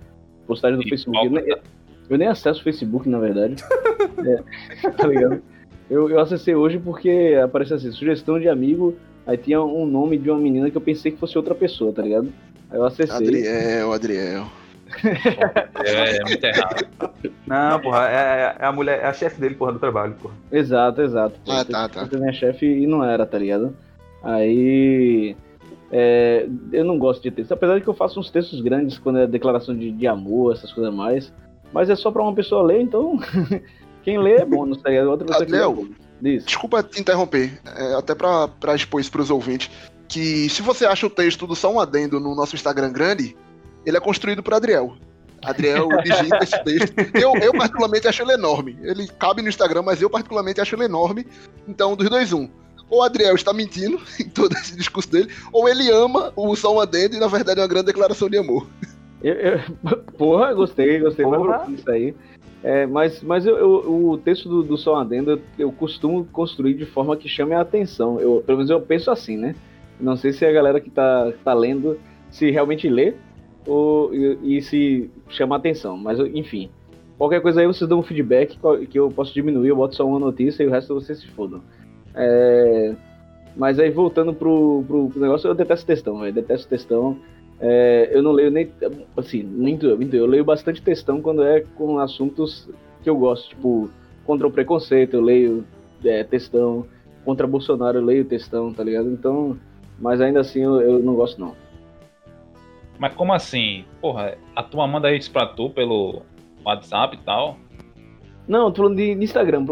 Postagem 0.47 0.77
do 0.79 0.85
E 0.87 0.89
Facebook. 0.91 1.25
Eu 1.25 1.31
nem, 1.33 1.57
eu 2.11 2.19
nem 2.19 2.29
acesso 2.29 2.61
o 2.61 2.65
Facebook, 2.65 3.09
na 3.09 3.19
verdade. 3.19 3.57
É, 4.21 4.91
tá 4.91 5.07
ligado? 5.07 5.43
Eu, 5.91 6.09
eu 6.09 6.21
acessei 6.21 6.55
hoje 6.55 6.79
porque 6.79 7.37
apareceu 7.43 7.77
assim, 7.77 7.91
sugestão 7.91 8.39
de 8.39 8.49
amigo, 8.49 8.97
aí 9.27 9.37
tinha 9.37 9.61
um 9.61 9.85
nome 9.85 10.17
de 10.17 10.31
uma 10.31 10.39
menina 10.39 10.71
que 10.71 10.77
eu 10.77 10.81
pensei 10.81 11.11
que 11.11 11.19
fosse 11.19 11.37
outra 11.37 11.55
pessoa, 11.55 11.93
tá 11.93 12.01
ligado? 12.01 12.33
Aí 12.71 12.79
eu 12.79 12.85
acessei. 12.85 13.17
Adriel, 13.17 13.93
Adriel. 13.93 14.47
é, 15.85 16.17
é 16.17 16.25
muito 16.25 16.45
errado. 16.45 16.87
Não, 17.47 17.81
porra, 17.81 18.09
é, 18.09 18.57
é 18.59 18.65
a 18.65 18.73
mulher, 18.73 19.01
é 19.01 19.07
a 19.07 19.13
chefe 19.13 19.41
dele, 19.41 19.57
porra, 19.57 19.73
do 19.73 19.79
trabalho, 19.81 20.15
porra. 20.15 20.35
Exato, 20.53 21.03
exato. 21.03 21.39
pô. 21.45 21.51
Ah, 21.51 21.65
tá, 21.65 21.89
tá. 21.89 22.09
É 22.11 22.17
minha 22.17 22.33
chefe 22.33 22.67
e 22.67 22.87
não 22.87 23.05
era, 23.05 23.27
tá 23.27 23.39
ligado? 23.39 23.77
Aí. 24.23 25.37
é, 25.91 26.47
eu 26.73 26.85
não 26.85 26.99
gosto 26.99 27.23
de 27.23 27.33
texto. 27.33 27.53
Apesar 27.53 27.77
de 27.77 27.83
que 27.83 27.89
eu 27.89 27.95
faço 27.95 28.21
uns 28.21 28.31
textos 28.31 28.61
grandes 28.61 28.97
quando 28.99 29.19
é 29.19 29.27
declaração 29.27 29.77
de, 29.77 29.91
de 29.91 30.07
amor, 30.07 30.55
essas 30.55 30.73
coisas 30.73 30.95
mais. 30.95 31.33
Mas 31.73 31.91
é 31.91 31.97
só 31.97 32.11
pra 32.11 32.23
uma 32.23 32.35
pessoa 32.35 32.63
ler, 32.63 32.81
então. 32.81 33.19
quem 34.03 34.19
lê 34.19 34.37
é 34.37 34.45
bônus, 34.45 34.79
tá 34.83 34.91
ligado? 34.91 35.11
Outra 35.11 35.27
pessoa 35.27 35.47
que 35.47 35.53
lê 35.53 35.59
é. 35.59 36.39
Desculpa 36.39 36.83
te 36.83 37.01
interromper, 37.01 37.59
é, 37.65 37.95
até 37.95 38.15
pra, 38.15 38.47
pra 38.47 38.75
expor 38.75 39.01
isso 39.01 39.11
pros 39.11 39.31
ouvintes, 39.31 39.71
que 40.07 40.49
se 40.51 40.61
você 40.61 40.85
acha 40.85 41.07
o 41.07 41.11
texto 41.11 41.47
do 41.47 41.57
Só 41.57 41.73
um 41.73 41.81
Adendo 41.81 42.21
no 42.21 42.35
nosso 42.35 42.55
Instagram 42.55 42.93
grande, 42.93 43.37
ele 43.87 43.97
é 43.97 44.01
construído 44.01 44.43
por 44.43 44.53
Adriel. 44.53 44.95
Adriel 45.43 45.89
digita 46.05 46.39
esse 46.43 46.63
texto. 46.63 46.95
Eu, 47.15 47.35
eu, 47.37 47.53
particularmente, 47.53 48.07
acho 48.07 48.23
ele 48.23 48.33
enorme. 48.33 48.77
Ele 48.83 49.07
cabe 49.07 49.41
no 49.41 49.49
Instagram, 49.49 49.83
mas 49.83 50.03
eu, 50.03 50.11
particularmente, 50.11 50.61
acho 50.61 50.75
ele 50.75 50.85
enorme. 50.85 51.27
Então, 51.67 51.97
dos 51.97 52.09
dois, 52.11 52.33
um. 52.33 52.49
Ou 52.91 52.99
o 52.99 53.03
Adriel 53.03 53.35
está 53.35 53.53
mentindo 53.53 54.01
em 54.21 54.29
todo 54.29 54.53
esse 54.55 54.77
discurso 54.77 55.11
dele, 55.11 55.33
ou 55.53 55.69
ele 55.69 55.91
ama 55.91 56.33
o 56.37 56.55
Só 56.57 56.75
um 56.75 56.81
Adendo 56.81 57.17
e, 57.17 57.21
na 57.21 57.29
verdade, 57.29 57.61
é 57.61 57.63
uma 57.63 57.69
grande 57.69 57.87
declaração 57.87 58.29
de 58.29 58.37
amor. 58.37 58.67
Eu, 59.23 59.35
eu- 59.35 59.61
porra, 60.19 60.53
gostei, 60.53 60.99
gostei. 60.99 61.25
Porra. 61.25 61.67
isso 61.69 61.91
aí. 61.91 62.15
É, 62.63 62.87
mas 62.87 63.23
mas 63.23 63.47
eu, 63.47 63.57
eu- 63.57 64.09
o 64.11 64.19
texto 64.19 64.49
do, 64.49 64.63
do 64.63 64.77
Sol 64.77 64.97
Adendo 64.97 65.31
eu, 65.31 65.41
eu 65.59 65.73
costumo 65.73 66.27
construir 66.27 66.75
de 66.75 66.85
forma 66.85 67.17
que 67.17 67.29
chame 67.29 67.55
a 67.55 67.61
atenção. 67.61 68.21
Eu, 68.21 68.43
pelo 68.45 68.59
menos 68.59 68.71
eu 68.71 68.81
penso 68.81 69.11
assim, 69.11 69.37
né? 69.37 69.55
Não 69.99 70.17
sei 70.17 70.33
se 70.33 70.45
a 70.45 70.53
galera 70.53 70.81
que 70.81 70.91
tá, 70.91 71.33
tá 71.45 71.55
lendo 71.55 71.99
se 72.31 72.51
realmente 72.51 72.89
lê 72.89 73.15
ou, 73.67 74.15
e, 74.15 74.59
e 74.59 74.63
se 74.63 75.11
chama 75.29 75.57
a 75.57 75.59
atenção. 75.59 75.97
Mas 75.97 76.19
enfim. 76.35 76.71
Qualquer 77.17 77.43
coisa 77.43 77.61
aí 77.61 77.67
vocês 77.67 77.87
dão 77.89 77.99
um 77.99 78.03
feedback 78.03 78.59
que 78.89 78.99
eu 78.99 79.11
posso 79.11 79.35
diminuir, 79.35 79.69
eu 79.69 79.77
boto 79.77 79.95
só 79.95 80.07
uma 80.07 80.19
notícia 80.19 80.63
e 80.63 80.67
o 80.67 80.71
resto 80.71 80.95
vocês 80.95 81.19
se 81.19 81.27
fodam. 81.29 81.61
É, 82.15 82.95
mas 83.55 83.79
aí 83.79 83.91
voltando 83.91 84.33
pro, 84.33 84.83
pro, 84.87 85.11
pro 85.11 85.21
negócio, 85.21 85.47
eu 85.49 85.55
detesto 85.55 85.87
textão, 85.87 86.19
velho. 86.19 86.33
Detesto 86.33 86.67
textão. 86.69 87.19
É, 87.61 88.09
eu 88.13 88.23
não 88.23 88.33
leio 88.33 88.51
nem. 88.51 88.71
Assim, 89.17 89.43
minto, 89.43 89.87
eu 89.87 90.27
leio 90.27 90.45
bastante 90.45 90.81
textão 90.81 91.21
quando 91.21 91.43
é 91.43 91.61
com 91.77 91.99
assuntos 91.99 92.69
que 93.03 93.11
eu 93.11 93.17
gosto. 93.17 93.51
Tipo, 93.51 93.91
contra 94.25 94.47
o 94.47 94.51
preconceito, 94.51 95.15
eu 95.15 95.21
leio 95.21 95.65
é, 96.05 96.25
textão. 96.25 96.87
Contra 97.25 97.47
Bolsonaro, 97.47 97.99
eu 97.99 98.05
leio 98.05 98.25
textão, 98.25 98.73
tá 98.73 98.83
ligado? 98.83 99.11
Então. 99.11 99.59
Mas 99.99 100.23
ainda 100.23 100.41
assim 100.41 100.63
eu, 100.63 100.81
eu 100.81 100.99
não 101.01 101.15
gosto, 101.15 101.39
não. 101.39 101.55
Mas 102.99 103.15
como 103.15 103.35
assim? 103.35 103.85
Porra, 104.01 104.39
a 104.57 104.63
tua 104.63 104.87
manda 104.87 105.15
isso 105.15 105.31
pra 105.31 105.47
tu 105.47 105.69
pelo 105.69 106.23
WhatsApp 106.65 107.17
e 107.17 107.25
tal? 107.25 107.59
Não, 108.49 108.67
eu 108.67 108.71
tô 108.73 108.83
falando 108.83 108.97
de, 108.97 109.15
de 109.15 109.25
Instagram. 109.25 109.65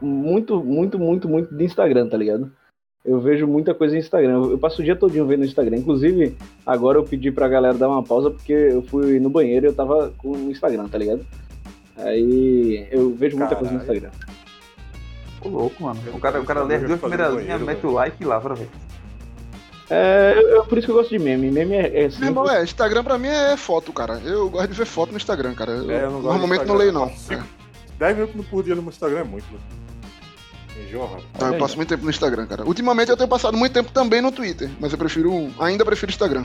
Muito, 0.00 0.64
muito, 0.64 0.98
muito, 0.98 1.28
muito 1.28 1.54
de 1.54 1.64
Instagram, 1.64 2.08
tá 2.08 2.16
ligado? 2.16 2.50
Eu 3.04 3.20
vejo 3.20 3.46
muita 3.46 3.74
coisa 3.74 3.92
no 3.94 4.00
Instagram. 4.00 4.32
Eu, 4.32 4.50
eu 4.52 4.58
passo 4.58 4.80
o 4.80 4.84
dia 4.84 4.96
todinho 4.96 5.26
vendo 5.26 5.40
no 5.40 5.44
Instagram. 5.44 5.76
Inclusive, 5.76 6.34
agora 6.64 6.98
eu 6.98 7.04
pedi 7.04 7.30
pra 7.30 7.46
galera 7.48 7.74
dar 7.74 7.88
uma 7.88 8.02
pausa 8.02 8.30
porque 8.30 8.52
eu 8.52 8.82
fui 8.82 9.20
no 9.20 9.28
banheiro 9.28 9.66
e 9.66 9.68
eu 9.68 9.74
tava 9.74 10.12
com 10.16 10.30
o 10.32 10.50
Instagram, 10.50 10.88
tá 10.88 10.96
ligado? 10.96 11.24
Aí 11.96 12.88
eu 12.90 13.10
vejo 13.14 13.36
muita 13.36 13.54
coisa 13.56 13.72
no 13.74 13.80
Caralho. 13.80 13.98
Instagram. 13.98 14.18
Ô, 15.42 15.48
louco, 15.48 15.82
mano. 15.82 16.00
O 16.14 16.18
cara, 16.18 16.40
o 16.40 16.44
cara 16.46 16.62
lê 16.64 16.76
as 16.76 16.82
duas 16.84 16.98
primeiras 16.98 17.34
linhas, 17.34 17.60
mete 17.60 17.86
o 17.86 17.90
like 17.92 18.16
e 18.22 18.26
lá 18.26 18.40
pra 18.40 18.54
ver. 18.54 18.68
É, 19.90 20.32
eu- 20.34 20.48
eu- 20.48 20.64
por 20.64 20.78
isso 20.78 20.86
que 20.86 20.90
eu 20.92 20.96
gosto 20.96 21.10
de 21.10 21.18
meme. 21.18 21.50
Meme 21.50 21.74
é, 21.74 21.86
é 22.04 22.08
Meu 22.18 22.28
irmão, 22.28 22.44
simples. 22.46 22.50
é, 22.52 22.64
Instagram 22.64 23.04
pra 23.04 23.18
mim 23.18 23.28
é 23.28 23.54
foto, 23.58 23.92
cara. 23.92 24.18
Eu 24.24 24.48
gosto 24.48 24.68
de 24.68 24.74
ver 24.78 24.86
foto 24.86 25.10
no 25.10 25.18
Instagram, 25.18 25.54
cara. 25.54 25.72
Eu, 25.72 25.90
É, 25.90 26.04
eu 26.04 26.10
não 26.10 26.22
gosto 26.22 26.38
normalmente 26.38 26.64
não 26.64 26.74
leio, 26.74 26.90
não. 26.92 27.06
Instagram. 27.08 27.44
É. 27.44 27.98
10 27.98 28.16
minutos 28.16 28.46
por 28.46 28.64
dia 28.64 28.74
no 28.74 28.88
Instagram 28.88 29.18
é 29.20 29.24
muito, 29.24 29.44
mano. 29.52 29.83
Enjoa, 30.76 31.06
rapaz. 31.06 31.24
Olha 31.40 31.54
eu 31.54 31.58
passo 31.58 31.76
muito 31.76 31.88
tempo 31.88 32.04
no 32.04 32.10
Instagram, 32.10 32.46
cara. 32.46 32.64
Ultimamente 32.64 33.10
eu 33.10 33.16
tenho 33.16 33.28
passado 33.28 33.56
muito 33.56 33.72
tempo 33.72 33.92
também 33.92 34.20
no 34.20 34.32
Twitter, 34.32 34.70
mas 34.80 34.92
eu 34.92 34.98
prefiro. 34.98 35.48
Ainda 35.58 35.84
prefiro 35.84 36.10
Instagram. 36.10 36.44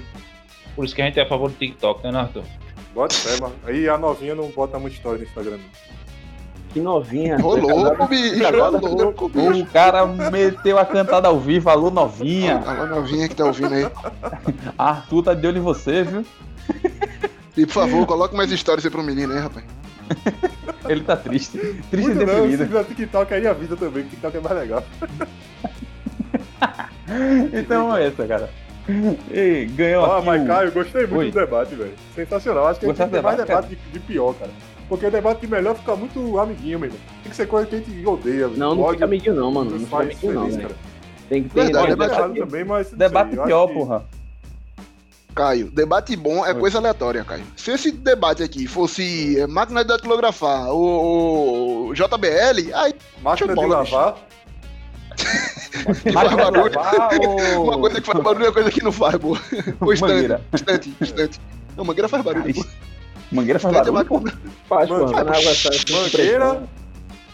Por 0.76 0.86
isso 0.86 0.96
que 0.96 1.02
a 1.02 1.06
gente 1.06 1.20
é 1.20 1.24
a 1.24 1.28
favor 1.28 1.50
do 1.50 1.56
TikTok, 1.58 2.04
né, 2.10 2.20
Arthur? 2.20 2.44
Bota 2.94 3.14
fé, 3.16 3.40
mano. 3.42 3.56
Aí 3.66 3.88
a 3.90 3.98
novinha 3.98 4.36
não 4.36 4.48
bota 4.50 4.78
muita 4.80 4.96
história 4.96 5.18
no 5.20 5.26
Instagram. 5.26 5.58
não. 5.58 5.90
Que 6.72 6.80
novinha. 6.80 7.38
Ô 7.44 7.56
louco, 7.56 8.08
bicho, 8.08 8.44
ô 8.44 8.48
Agora- 8.48 8.78
louco, 8.80 9.30
bicho. 9.30 9.64
O 9.64 9.66
cara 9.66 10.06
meteu 10.06 10.78
a 10.78 10.86
cantada 10.86 11.28
ao 11.28 11.40
vivo, 11.40 11.68
alô 11.70 11.90
novinha. 11.90 12.58
Alô, 12.60 12.86
novinha 12.86 13.28
que 13.28 13.36
tá 13.36 13.46
ouvindo 13.46 13.74
aí. 13.74 13.90
Arthur 14.78 15.24
tá 15.24 15.34
de 15.34 15.48
olho 15.48 15.58
em 15.58 15.62
você, 15.62 16.04
viu? 16.04 16.24
E 17.58 17.66
por 17.66 17.74
favor, 17.74 18.06
coloque 18.06 18.36
mais 18.36 18.52
histórias 18.52 18.86
aí 18.86 18.92
pro 18.92 19.02
menino 19.02 19.34
aí, 19.34 19.40
rapaz. 19.40 19.66
Ele 20.88 21.04
tá 21.04 21.16
triste. 21.18 21.58
Triste 21.92 21.92
e 21.94 21.98
Muito 22.16 22.20
não, 22.20 22.26
se 22.26 22.36
deprimido. 22.58 22.66
fizer 22.66 22.84
TikTok 22.86 23.34
aí 23.34 23.48
avisa 23.48 23.76
também, 23.78 24.04
que 24.04 24.10
TikTok 24.12 24.38
é 24.38 24.40
mais 24.42 24.56
legal. 24.58 24.84
Então 27.54 27.96
é 27.96 28.08
essa, 28.08 28.26
cara. 28.28 28.50
E 29.32 29.66
ganhou 29.76 30.04
Ó, 30.04 30.18
aqui 30.18 30.26
mas 30.26 30.44
o- 30.44 30.48
Caio, 30.48 30.72
gostei 30.72 31.02
muito 31.08 31.18
Oi. 31.20 31.32
do 31.32 31.40
debate, 31.40 31.76
velho. 31.76 31.94
Sensacional. 32.16 32.68
Acho 32.68 32.80
que 32.80 32.86
a 32.86 32.90
gente 32.90 32.98
tem 33.10 33.22
mais 33.22 33.38
debate, 33.38 33.68
debate 33.68 33.68
de, 33.70 33.92
de 33.94 34.00
pior, 34.00 34.34
cara. 34.36 34.52
Porque 34.88 35.06
o 35.06 35.12
debate 35.12 35.42
de 35.42 35.48
melhor 35.48 35.76
fica 35.76 35.96
muito 35.96 36.40
amiguinho, 36.40 36.80
mesmo. 36.80 36.98
Tem 37.24 37.30
que 37.30 37.36
ser 37.36 37.48
coisa 37.48 37.68
que 37.68 37.76
a 37.76 37.80
gente 37.80 38.06
odeia, 38.06 38.48
velho. 38.48 38.58
Não, 38.60 38.76
não 38.76 38.90
fica 38.90 39.06
amiguinho 39.06 39.36
não, 39.36 39.52
mano. 39.52 39.72
Não 39.72 39.80
fica 39.80 39.98
amiguinho 40.02 40.34
não, 40.34 40.42
feliz, 40.42 40.56
velho. 40.56 40.68
cara. 40.70 40.80
Tem 41.30 41.44
que 41.44 41.50
ter 41.50 41.62
Verdade, 41.64 41.86
é 41.86 41.90
debate- 41.90 42.12
errado 42.14 42.34
também, 42.36 42.64
mas. 42.66 42.92
não 42.92 42.98
Debate 42.98 43.36
sei, 43.36 43.44
pior, 43.46 43.68
que- 43.68 43.74
porra. 43.74 44.04
Caio, 45.36 45.70
debate 45.72 46.16
bom 46.16 46.46
é 46.46 46.54
Oi. 46.54 46.60
coisa 46.60 46.80
aleatória, 46.80 47.24
Caio. 47.24 47.44
Se 47.56 47.72
esse 47.72 47.92
debate 47.92 48.44
aqui 48.44 48.68
fosse 48.68 49.40
é, 49.40 49.48
máquina 49.48 49.84
de 49.84 49.88
datilografar 49.90 50.70
ou, 50.70 51.88
ou 51.88 51.94
JBL, 51.94 52.74
aí 52.74 52.94
Máquina 53.22 53.56
de 53.56 53.66
lavar. 53.66 54.16
Máquina 56.14 56.30
de 56.30 56.52
barulho. 56.52 56.76
lavar 56.76 57.10
ou... 57.20 57.64
uma 57.64 57.80
coisa 57.80 58.02
que 58.02 58.08
faz 58.08 58.24
barulho 58.24 58.46
é 58.46 58.48
uma 58.48 58.54
coisa 58.54 58.72
que 58.72 58.84
não 58.84 58.92
faz, 58.92 59.16
pô. 59.18 59.38
O 59.80 59.94
estante, 59.94 60.14
Mangueira. 60.14 60.42
estante, 60.54 60.96
estante. 61.00 61.42
Não, 61.78 61.86
mangueira 61.86 62.10
faz 62.10 62.24
barulho, 62.24 62.54
pô. 62.54 62.66
Mangueira 63.32 63.60
faz 63.60 63.76
é 63.76 63.92
barulho, 63.92 64.06
pô. 64.06 64.24
Faz, 64.68 64.90
Mano, 64.90 65.06
porra. 65.06 65.24
Quando 65.24 65.30
a 65.30 65.38
água 65.38 65.56
sai, 65.56 65.76
assim, 65.76 65.94
Mangueira. 65.94 66.64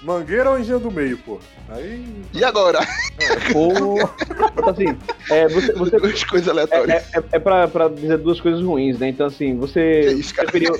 Mangueira 0.03 0.51
ou 0.51 0.59
engenho 0.59 0.79
do 0.79 0.91
meio, 0.91 1.17
pô? 1.17 1.39
Aí. 1.69 2.05
E 2.33 2.43
agora? 2.43 2.79
Pô, 3.51 3.69
Então, 4.53 4.69
assim, 4.69 4.97
é, 5.31 5.47
você, 5.47 5.73
você 5.73 5.97
Duas 5.97 6.23
coisas 6.23 6.47
é, 6.47 6.51
aleatórias. 6.51 7.03
é, 7.13 7.23
é 7.31 7.39
pra, 7.39 7.67
pra 7.67 7.87
dizer 7.87 8.17
duas 8.19 8.39
coisas 8.39 8.61
ruins, 8.61 8.99
né? 8.99 9.09
Então, 9.09 9.27
assim, 9.27 9.53
Que 9.53 9.59
você 9.59 10.11
isso, 10.13 10.33
cara? 10.33 10.49
preferia, 10.49 10.71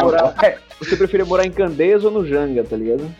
morar, 0.00 0.34
é, 0.42 0.58
você 0.78 0.96
preferia 0.96 1.24
morar 1.24 1.46
em 1.46 1.50
Candeias 1.50 2.04
ou 2.04 2.10
no 2.10 2.26
Janga, 2.26 2.62
tá 2.64 2.76
ligado? 2.76 3.10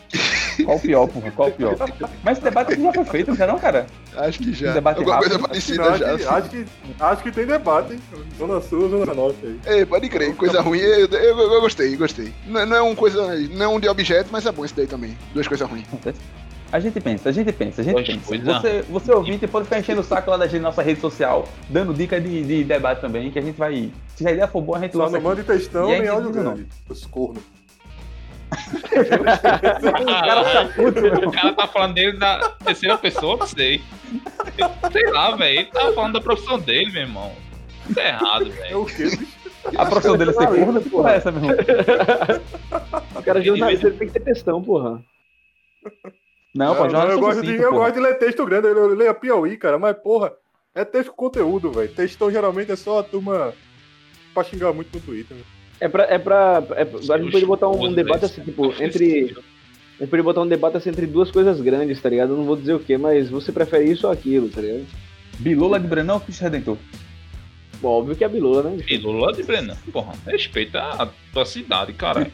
qual 0.64 0.76
o 0.76 0.80
pior, 0.80 1.08
porra? 1.08 1.30
Qual 1.32 1.48
o 1.48 1.52
pior? 1.52 1.76
Mas 2.22 2.38
esse 2.38 2.44
debate 2.44 2.72
aqui 2.74 2.82
já 2.82 2.92
foi 2.92 3.04
feito, 3.06 3.28
não 3.30 3.36
já 3.36 3.46
não, 3.46 3.58
cara? 3.58 3.86
Acho 4.16 4.38
que 4.38 4.52
já. 4.52 4.70
Um 4.70 4.74
debate 4.74 4.98
Alguma 4.98 5.18
coisa 5.18 5.38
rápido. 5.38 5.50
Acho 5.56 5.66
que, 5.66 5.76
parecida 5.76 5.98
já. 5.98 6.14
acho, 6.14 6.14
assim. 6.14 6.24
que, 6.24 6.28
acho, 6.28 6.48
que, 6.50 7.02
acho 7.02 7.22
que 7.22 7.32
tem 7.32 7.46
debate, 7.46 7.92
hein? 7.94 8.00
Zona 8.38 8.60
Sul, 8.60 8.88
Zona 8.88 9.14
Norte 9.14 9.38
aí. 9.42 9.60
É, 9.64 9.84
pode 9.84 10.08
crer, 10.08 10.34
coisa 10.36 10.60
ruim. 10.60 10.78
Eu, 10.78 11.06
eu, 11.08 11.38
eu 11.38 11.60
gostei, 11.60 11.96
gostei. 11.96 12.32
Não, 12.46 12.64
não 12.66 12.76
é 12.76 12.82
um 12.82 12.94
coisa. 12.94 13.34
Não 13.50 13.64
é 13.64 13.68
um 13.68 13.80
de 13.80 13.88
objeto, 13.88 14.28
mas 14.30 14.46
é 14.46 14.52
bom 14.52 14.64
esse 14.64 14.74
daí 14.76 14.86
também. 14.86 15.16
Duas 15.32 15.48
coisas 15.48 15.68
ruins. 15.68 15.86
A 16.74 16.80
gente 16.80 17.00
pensa, 17.00 17.28
a 17.28 17.32
gente 17.32 17.52
pensa, 17.52 17.82
a 17.82 17.84
gente 17.84 18.04
pensa. 18.04 18.26
coisas. 18.26 18.46
Você, 18.46 18.82
você 18.82 19.12
ouvinte 19.12 19.46
pode 19.46 19.66
ficar 19.66 19.78
enchendo 19.78 20.00
o 20.00 20.04
saco 20.04 20.28
lá 20.28 20.36
da 20.36 20.48
gente 20.48 20.60
na 20.60 20.70
nossa 20.70 20.82
rede 20.82 20.98
social, 21.00 21.46
dando 21.68 21.94
dica 21.94 22.20
de, 22.20 22.42
de 22.42 22.64
debate 22.64 23.00
também, 23.00 23.30
que 23.30 23.38
a 23.38 23.42
gente 23.42 23.54
vai. 23.56 23.92
Se 24.16 24.26
a 24.26 24.32
ideia 24.32 24.48
for 24.48 24.60
boa, 24.60 24.78
a 24.78 24.80
gente 24.80 24.92
Só 24.96 25.04
lança 25.04 25.16
aqui. 25.18 25.24
mande 25.24 25.44
textão 25.44 25.88
E 25.88 25.94
aí, 25.94 26.00
nem 26.00 26.08
áudio 26.08 26.32
diz 26.32 26.40
o 26.40 26.42
grande. 26.42 26.66
Os 26.88 27.06
cornos. 27.06 27.44
o 31.24 31.30
cara 31.30 31.52
tá 31.52 31.66
falando 31.68 31.94
dele 31.94 32.18
da 32.18 32.40
terceira 32.64 32.98
pessoa, 32.98 33.36
não 33.36 33.46
sei. 33.46 33.80
Sei 34.92 35.10
lá, 35.12 35.36
velho. 35.36 35.60
Ele 35.60 35.70
tava 35.70 35.92
falando 35.92 36.14
da 36.14 36.20
profissão 36.20 36.58
dele, 36.58 36.90
meu 36.90 37.02
irmão. 37.02 37.32
Isso 37.88 38.00
é 38.00 38.08
errado, 38.08 38.46
É 38.48 38.50
velho. 38.50 38.82
o 38.82 38.86
quê? 38.86 39.10
A 39.76 39.86
profissão 39.86 40.16
dele 40.16 40.30
é 40.30 40.34
ser 40.34 40.46
corno, 40.48 40.82
que 40.82 40.90
porra 40.90 41.12
é 41.12 41.16
essa, 41.18 41.30
meu 41.30 41.50
irmão? 41.50 41.56
O 43.14 43.22
cara 43.22 43.40
de 43.40 43.46
jornalista 43.46 43.86
ele 43.86 43.96
tem 43.96 44.08
que 44.08 44.14
ter 44.14 44.20
textão, 44.24 44.60
porra. 44.60 45.00
Não, 46.54 46.74
pô, 46.76 46.84
eu, 46.84 46.90
jornalista 46.90 47.20
gosto 47.20 47.42
de, 47.42 47.56
eu 47.56 47.72
gosto 47.72 47.94
de 47.94 48.00
ler 48.00 48.18
texto 48.18 48.46
grande, 48.46 48.68
eu, 48.68 48.76
eu 48.76 48.94
leio 48.94 49.10
a 49.10 49.14
Piauí, 49.14 49.56
cara, 49.56 49.78
mas 49.78 49.96
porra, 49.96 50.32
é 50.74 50.84
texto 50.84 51.10
com 51.10 51.16
conteúdo, 51.16 51.70
velho. 51.72 51.88
Textão 51.92 52.30
geralmente 52.30 52.70
é 52.70 52.76
só 52.76 53.00
a 53.00 53.02
turma 53.02 53.52
pra 54.32 54.44
xingar 54.44 54.72
muito 54.72 54.94
no 54.94 55.00
Twitter. 55.00 55.36
né? 55.36 55.42
É 55.80 55.88
pra. 55.88 56.04
É 56.04 56.18
pra 56.18 56.62
é, 56.76 56.84
pra- 56.84 57.14
a 57.14 57.18
gente 57.18 57.32
pode 57.32 57.46
botar 57.46 57.68
um 57.68 57.80
Os 57.88 57.94
debate 57.94 58.24
assim, 58.24 58.42
tipo, 58.42 58.72
entre. 58.80 59.36
A 59.98 60.02
gente 60.02 60.10
pode 60.10 60.22
botar 60.22 60.40
um 60.42 60.46
debate 60.46 60.76
assim 60.76 60.90
entre 60.90 61.06
duas 61.06 61.30
coisas 61.30 61.60
grandes, 61.60 62.00
tá 62.00 62.08
ligado? 62.08 62.30
Eu 62.32 62.36
não 62.36 62.44
vou 62.44 62.56
dizer 62.56 62.74
o 62.74 62.80
que, 62.80 62.96
mas 62.96 63.28
você 63.30 63.50
prefere 63.52 63.90
isso 63.90 64.06
ou 64.06 64.12
aquilo, 64.12 64.48
tá 64.48 64.60
ligado? 64.60 64.86
Bilula 65.38 65.78
de 65.80 65.86
Brenão 65.86 66.16
ou 66.16 66.20
Cristo 66.20 66.42
Redentor? 66.42 66.76
Bom, 67.80 67.88
óbvio 68.00 68.16
que 68.16 68.24
é 68.24 68.26
a 68.26 68.30
Bilula, 68.30 68.62
né? 68.62 68.82
Pílula 68.84 69.32
de 69.32 69.42
Brennan. 69.42 69.76
Porra, 69.92 70.14
respeita 70.26 70.80
a 70.80 71.08
tua 71.32 71.44
cidade, 71.44 71.92
cara. 71.92 72.30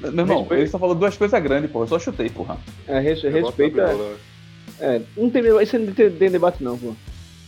Meu 0.00 0.10
irmão, 0.10 0.38
Respeito. 0.40 0.54
ele 0.62 0.70
só 0.70 0.78
falou 0.78 0.94
duas 0.94 1.16
coisas 1.16 1.42
grandes, 1.42 1.70
porra. 1.70 1.84
Eu 1.84 1.88
só 1.88 1.98
chutei, 1.98 2.28
porra. 2.30 2.56
É, 2.86 2.98
res- 3.00 3.22
respeita. 3.22 3.86
Bíblia, 3.86 4.16
É, 4.80 5.00
não 5.16 5.28
tem, 5.30 5.42
isso 5.62 5.78
não 5.78 5.92
tem, 5.92 6.10
tem 6.10 6.30
debate, 6.30 6.62
não, 6.62 6.78
pô. 6.78 6.94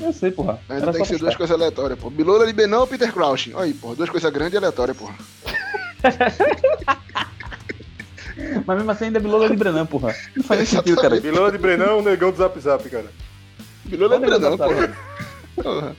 Eu 0.01 0.13
sei, 0.13 0.31
porra. 0.31 0.59
Ainda 0.69 0.85
Era 0.85 0.93
tem 0.93 1.03
que 1.03 1.09
ser 1.09 1.19
duas 1.19 1.37
coisas 1.37 1.55
aleatórias, 1.55 1.99
pô. 1.99 2.09
Bilola 2.11 2.47
de 2.47 2.53
Benão 2.53 2.81
ou 2.81 2.87
Peter 2.87 3.13
Crouch? 3.13 3.53
Olha 3.55 3.65
aí, 3.67 3.75
porra. 3.75 3.95
Duas 3.97 4.09
coisas 4.11 4.33
grandes 4.33 4.55
e 4.55 4.57
aleatórias, 4.57 4.97
porra. 4.97 5.15
Mas 8.67 8.77
mesmo 8.79 8.91
assim 8.91 9.05
ainda 9.07 9.19
é 9.19 9.23
Bilula 9.23 9.49
de 9.51 9.57
Brenão, 9.57 9.85
porra. 9.87 10.15
Não 10.35 10.43
faz 10.43 10.69
sentido, 10.69 11.01
cara. 11.01 11.21
Vilão 11.21 11.51
de 11.51 11.59
Brenão, 11.59 12.01
negão 12.03 12.31
do 12.31 12.39
Zap 12.39 12.59
Zap, 12.59 12.89
cara. 12.89 13.07
Bilola 13.85 14.19
de 14.19 14.27
Qual 14.27 14.37
o 14.37 14.39
Benão, 14.39 14.51
negócio 14.51 14.95
porra. 15.63 15.97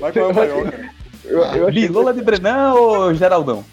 Vai 0.00 0.12
qual 0.12 0.24
é 0.24 0.28
o 0.28 0.34
maior, 0.34 0.64
cara. 0.70 0.90
Eu, 1.24 1.38
eu 1.38 1.68
achei- 1.68 1.86
Bilula 1.86 2.12
de 2.12 2.22
Brenão 2.22 2.76
ou 2.76 3.14
Geraldão? 3.14 3.64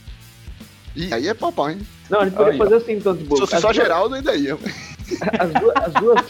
E 0.96 1.14
aí 1.14 1.28
é 1.28 1.34
papai, 1.34 1.74
hein? 1.74 1.80
Não, 2.10 2.20
a 2.22 2.26
gente 2.26 2.34
poderia 2.34 2.54
Aí, 2.54 2.58
fazer 2.58 2.76
assim, 2.76 2.94
então, 2.94 3.16
tipo. 3.16 3.36
Se 3.36 3.42
fosse 3.42 3.56
só 3.56 3.68
duas- 3.72 3.76
Geraldo, 3.76 4.16
ainda 4.16 4.36
ia. 4.36 4.56
as 5.40 5.52
duas, 5.54 5.76
as 5.78 5.94
duas, 5.94 6.26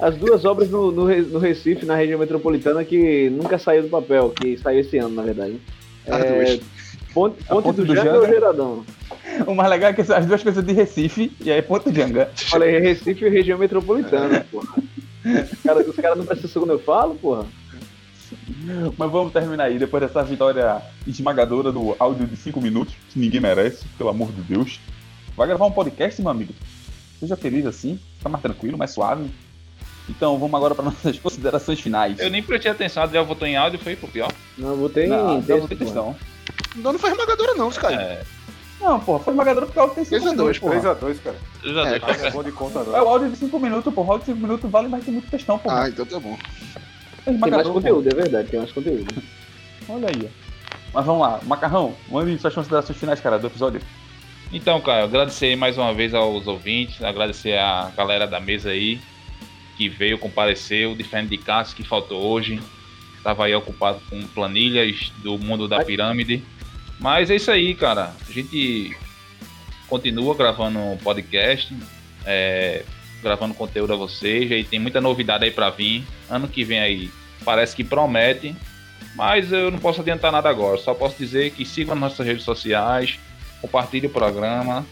as 0.00 0.16
duas 0.16 0.44
obras 0.44 0.70
no, 0.70 0.90
no, 0.90 1.04
no 1.22 1.38
Recife, 1.38 1.86
na 1.86 1.94
região 1.96 2.18
metropolitana, 2.18 2.84
que 2.84 3.30
nunca 3.30 3.58
saiu 3.58 3.82
do 3.84 3.88
papel, 3.88 4.30
que 4.30 4.56
saiu 4.58 4.80
esse 4.80 4.98
ano, 4.98 5.14
na 5.14 5.22
verdade. 5.22 5.60
As 6.06 6.20
É, 6.22 6.32
duas. 6.34 6.60
Ponte, 7.14 7.44
Ponte 7.44 7.64
Ponte 7.64 7.76
do, 7.76 7.84
do 7.84 7.94
Janga 7.94 8.18
ou 8.18 8.26
Geradão? 8.26 8.84
O 9.46 9.54
mais 9.54 9.68
legal 9.70 9.90
é 9.90 9.92
que 9.92 10.00
as 10.00 10.26
duas 10.26 10.42
coisas 10.42 10.64
de 10.64 10.72
Recife 10.72 11.30
e 11.40 11.50
aí 11.52 11.60
Ponto 11.62 11.92
Janga. 11.94 12.30
Falei 12.34 12.78
Recife 12.78 13.24
e 13.24 13.28
região 13.28 13.58
metropolitana, 13.58 14.46
porra. 14.50 14.74
Os 15.24 15.60
caras 15.62 15.86
cara 15.96 16.16
não 16.16 16.24
prestam 16.24 16.44
atenção 16.46 16.62
quando 16.62 16.70
eu 16.72 16.78
falo, 16.78 17.14
porra. 17.14 17.46
Mas 18.96 19.10
vamos 19.10 19.32
terminar 19.32 19.64
aí, 19.64 19.78
depois 19.78 20.02
dessa 20.02 20.22
vitória 20.22 20.80
esmagadora 21.06 21.72
do 21.72 21.96
áudio 21.98 22.26
de 22.26 22.36
5 22.36 22.60
minutos, 22.60 22.94
que 23.10 23.18
ninguém 23.18 23.40
merece, 23.40 23.84
pelo 23.98 24.10
amor 24.10 24.30
de 24.32 24.42
Deus. 24.42 24.80
Vai 25.36 25.46
gravar 25.48 25.66
um 25.66 25.72
podcast, 25.72 26.20
meu 26.20 26.30
amigo? 26.30 26.52
Seja 27.18 27.36
feliz 27.36 27.64
assim, 27.66 27.98
fica 28.18 28.28
mais 28.28 28.42
tranquilo, 28.42 28.76
mais 28.78 28.90
suave. 28.90 29.30
Então 30.08 30.36
vamos 30.38 30.54
agora 30.54 30.74
para 30.74 30.84
nossas 30.90 31.18
considerações 31.18 31.80
finais. 31.80 32.18
Eu 32.18 32.30
nem 32.30 32.42
prestei 32.42 32.70
atenção, 32.70 33.02
Adriel 33.02 33.24
votou 33.24 33.46
em 33.48 33.56
áudio, 33.56 33.78
foi 33.78 33.96
pro 33.96 34.08
pior. 34.08 34.32
Não, 34.58 34.70
eu 34.70 34.76
botei 34.76 35.06
Não, 35.06 35.36
em 35.36 35.38
então 35.38 35.60
texto, 35.66 35.76
questão. 35.78 36.16
Não, 36.76 36.92
não 36.92 36.98
foi 36.98 37.10
esmagadora 37.10 37.54
não, 37.54 37.68
Sky. 37.68 37.86
É, 37.94 38.22
Não, 38.80 38.98
pô, 39.00 39.18
foi 39.18 39.32
esmagador 39.32 39.64
porque 39.66 39.78
o 39.78 39.82
áudio 39.82 39.94
tem 39.96 40.04
5 40.04 40.10
Três 40.20 40.32
a 40.32 40.36
dois, 40.36 40.60
minutos, 40.60 40.82
porra. 40.82 40.96
3x2, 40.96 41.22
cara. 41.22 41.36
eu 41.64 41.74
já 41.74 41.86
É, 41.86 41.90
deixo. 41.98 42.06
Não 42.20 42.26
é 42.26 42.30
bom 42.30 42.42
de 42.42 42.52
conta, 42.52 42.78
É 42.80 42.84
não. 42.84 42.92
o 43.04 43.08
áudio 43.08 43.30
de 43.30 43.36
5 43.36 43.58
minutos, 43.60 43.94
pô. 43.94 44.02
O 44.02 44.10
áudio 44.12 44.26
de 44.26 44.32
5 44.32 44.38
minutos 44.40 44.70
vale, 44.70 44.88
mas 44.88 45.04
tem 45.04 45.14
muito 45.14 45.30
textão, 45.30 45.58
pô. 45.58 45.70
Ah, 45.70 45.88
então 45.88 46.04
tá 46.04 46.18
bom. 46.18 46.36
É 47.26 47.30
Tem 47.30 47.38
mais 47.38 47.66
pô. 47.66 47.74
conteúdo, 47.74 48.08
é 48.08 48.14
verdade, 48.14 48.48
tem 48.48 48.58
mais 48.58 48.72
conteúdo. 48.72 49.22
Olha 49.88 50.08
aí. 50.08 50.28
ó. 50.28 50.42
Mas 50.94 51.06
vamos 51.06 51.22
lá, 51.22 51.40
Macarrão, 51.44 51.94
mande 52.10 52.38
suas 52.38 52.54
considerações 52.54 52.98
finais, 52.98 53.20
cara, 53.20 53.38
do 53.38 53.46
episódio. 53.46 53.80
Então, 54.52 54.80
cara, 54.80 55.04
agradecer 55.04 55.56
mais 55.56 55.78
uma 55.78 55.94
vez 55.94 56.12
aos 56.12 56.46
ouvintes, 56.46 57.02
agradecer 57.02 57.56
a 57.56 57.90
galera 57.96 58.26
da 58.26 58.38
mesa 58.38 58.70
aí 58.70 59.00
que 59.78 59.88
veio, 59.88 60.18
compareceu, 60.18 60.94
diferente 60.94 61.30
de 61.30 61.38
Cássio 61.38 61.76
que 61.76 61.82
faltou 61.82 62.22
hoje. 62.22 62.60
Tava 63.22 63.46
aí 63.46 63.54
ocupado 63.54 64.00
com 64.10 64.20
planilhas 64.28 65.10
do 65.22 65.38
mundo 65.38 65.66
da 65.66 65.82
pirâmide. 65.84 66.42
Mas 67.00 67.30
é 67.30 67.36
isso 67.36 67.50
aí, 67.50 67.74
cara. 67.74 68.14
A 68.28 68.32
gente 68.32 68.94
continua 69.88 70.34
gravando 70.34 70.78
um 70.78 70.96
podcast, 70.98 71.74
é, 72.26 72.84
gravando 73.22 73.54
conteúdo 73.54 73.92
a 73.92 73.96
vocês. 73.96 74.50
E 74.50 74.64
tem 74.64 74.78
muita 74.78 75.00
novidade 75.00 75.44
aí 75.44 75.50
pra 75.50 75.70
vir. 75.70 76.04
Ano 76.28 76.48
que 76.48 76.64
vem 76.64 76.80
aí 76.80 77.10
parece 77.44 77.74
que 77.74 77.84
promete. 77.84 78.54
Mas 79.14 79.52
eu 79.52 79.70
não 79.70 79.78
posso 79.78 80.00
adiantar 80.00 80.32
nada 80.32 80.48
agora. 80.48 80.78
Só 80.78 80.94
posso 80.94 81.16
dizer 81.18 81.50
que 81.52 81.64
sigam 81.64 81.94
nas 81.94 82.12
nossas 82.12 82.26
redes 82.26 82.44
sociais, 82.44 83.18
compartilhe 83.60 84.06
o 84.06 84.10
programa, 84.10 84.86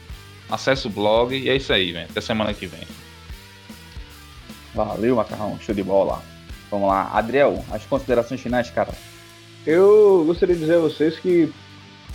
acesse 0.51 0.87
o 0.87 0.91
blog 0.91 1.37
e 1.37 1.49
é 1.49 1.57
isso 1.57 1.73
aí, 1.73 1.93
velho. 1.93 2.09
Até 2.11 2.21
semana 2.21 2.53
que 2.53 2.67
vem. 2.67 2.87
Valeu, 4.75 5.17
Macarrão, 5.17 5.59
show 5.61 5.75
de 5.75 5.83
bola. 5.83 6.23
Vamos 6.71 6.89
lá, 6.89 7.11
Adriel, 7.13 7.65
as 7.71 7.85
considerações 7.85 8.41
finais, 8.41 8.71
cara. 8.71 8.93
Eu 9.67 10.25
gostaria 10.27 10.55
de 10.55 10.61
dizer 10.61 10.77
a 10.77 10.81
vocês 10.81 11.19
que, 11.19 11.53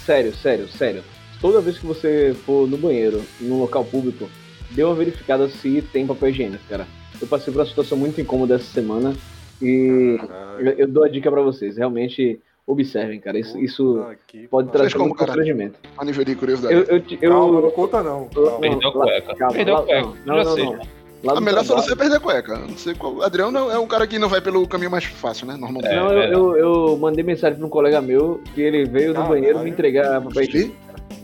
sério, 0.05 0.33
sério, 0.35 0.67
sério, 0.69 1.03
toda 1.41 1.61
vez 1.61 1.77
que 1.77 1.85
você 1.85 2.35
for 2.45 2.67
no 2.67 2.77
banheiro, 2.77 3.23
num 3.39 3.59
local 3.59 3.83
público, 3.83 4.29
dê 4.71 4.83
uma 4.83 4.95
verificada 4.95 5.47
se 5.49 5.81
tem 5.93 6.05
papel 6.07 6.29
higiênico, 6.29 6.63
cara. 6.69 6.85
Eu 7.21 7.27
passei 7.27 7.53
por 7.53 7.59
uma 7.59 7.65
situação 7.65 7.97
muito 7.97 8.19
incômoda 8.19 8.55
essa 8.55 8.65
semana 8.65 9.13
e 9.61 10.17
eu, 10.59 10.71
eu 10.79 10.87
dou 10.87 11.03
a 11.03 11.09
dica 11.09 11.31
pra 11.31 11.41
vocês, 11.41 11.77
realmente 11.77 12.39
observem, 12.67 13.19
cara. 13.19 13.37
Isso, 13.39 13.57
isso 13.59 14.05
pode 14.49 14.69
trazer 14.71 14.93
como, 14.97 15.13
cara? 15.13 15.27
constrangimento. 15.27 15.79
A 15.97 16.03
nível 16.03 16.25
de 16.25 16.35
curiosidade. 16.35 16.73
Eu, 16.73 16.83
eu, 16.97 17.03
eu, 17.21 17.31
Calma, 17.31 17.61
não 17.61 17.71
conta 17.71 18.03
não. 18.03 18.27
Calma. 18.27 18.59
Perdeu 18.59 18.89
a 18.89 18.91
cueca. 18.91 19.35
calma, 19.35 19.53
Perdeu 19.53 19.75
a 19.77 19.83
cueca. 19.83 20.13
Não, 20.25 20.35
não, 20.37 20.45
sei. 20.55 20.63
não. 20.65 20.79
Lá 21.23 21.37
a 21.37 21.41
melhor 21.41 21.63
trabalho- 21.63 21.65
solução 21.67 21.93
é 21.93 21.95
perder 21.95 22.19
cueca. 22.19 22.57
Não 22.59 22.77
sei 22.77 22.93
qual. 22.93 23.21
Adriano 23.23 23.51
não 23.51 23.71
é 23.71 23.79
um 23.79 23.87
cara 23.87 24.05
que 24.05 24.19
não 24.19 24.29
vai 24.29 24.41
pelo 24.41 24.67
caminho 24.67 24.91
mais 24.91 25.05
fácil, 25.05 25.47
né? 25.47 25.53
Normalmente. 25.55 25.91
É, 25.91 25.95
Não, 25.95 26.11
eu, 26.11 26.23
eu, 26.23 26.57
eu 26.91 26.97
mandei 26.97 27.23
mensagem 27.23 27.57
pra 27.57 27.65
um 27.65 27.69
colega 27.69 28.01
meu 28.01 28.41
que 28.53 28.61
ele 28.61 28.85
veio 28.85 29.07
no 29.09 29.13
Caralho. 29.15 29.29
banheiro 29.33 29.59
me 29.59 29.69
entregar 29.69 30.21
papel 30.21 30.43
higiênico. 30.43 30.75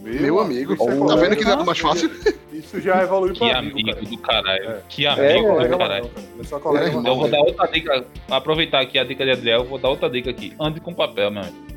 Ih, 0.06 0.20
Meu 0.22 0.40
amigo, 0.40 0.74
isso 0.74 0.90
é 0.90 0.98
tá 1.08 1.16
vendo 1.16 1.36
que 1.36 1.44
não 1.44 1.62
é 1.62 1.64
mais 1.64 1.80
fácil? 1.80 2.10
Isso 2.52 2.80
já 2.82 3.04
evoluiu 3.04 3.34
Que 3.34 3.40
pra 3.48 3.60
amigo 3.60 3.78
amigo, 3.80 3.94
cara. 3.94 4.06
do 4.06 4.18
caralho. 4.18 4.70
É. 4.70 4.82
Que 4.90 5.06
É, 5.06 5.10
amigo 5.10 5.62
é, 5.62 5.68
do 5.68 5.78
caralho. 5.78 6.12
não, 6.52 6.60
cara. 6.60 6.92
Não. 6.92 7.00
Então 7.02 7.14
eu 7.14 7.20
vou 7.20 7.28
dar 7.30 7.40
outra 7.40 7.68
dica. 7.68 8.06
Aproveitar 8.30 8.82
aqui 8.82 8.98
a 8.98 9.04
dica 9.04 9.24
de 9.24 9.32
Adriel, 9.32 9.60
eu 9.60 9.66
vou 9.66 9.78
dar 9.78 9.90
outra 9.90 10.10
dica 10.10 10.30
aqui. 10.30 10.54
Ande 10.60 10.80
com 10.80 10.94
papel, 10.94 11.30
meu 11.32 11.42
amigo. 11.44 11.72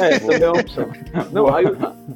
É, 0.00 0.18
também 0.18 0.42
é 0.42 0.50
uma 0.50 0.60
opção. 0.60 0.88
Não, 1.32 1.54
aí, 1.54 1.66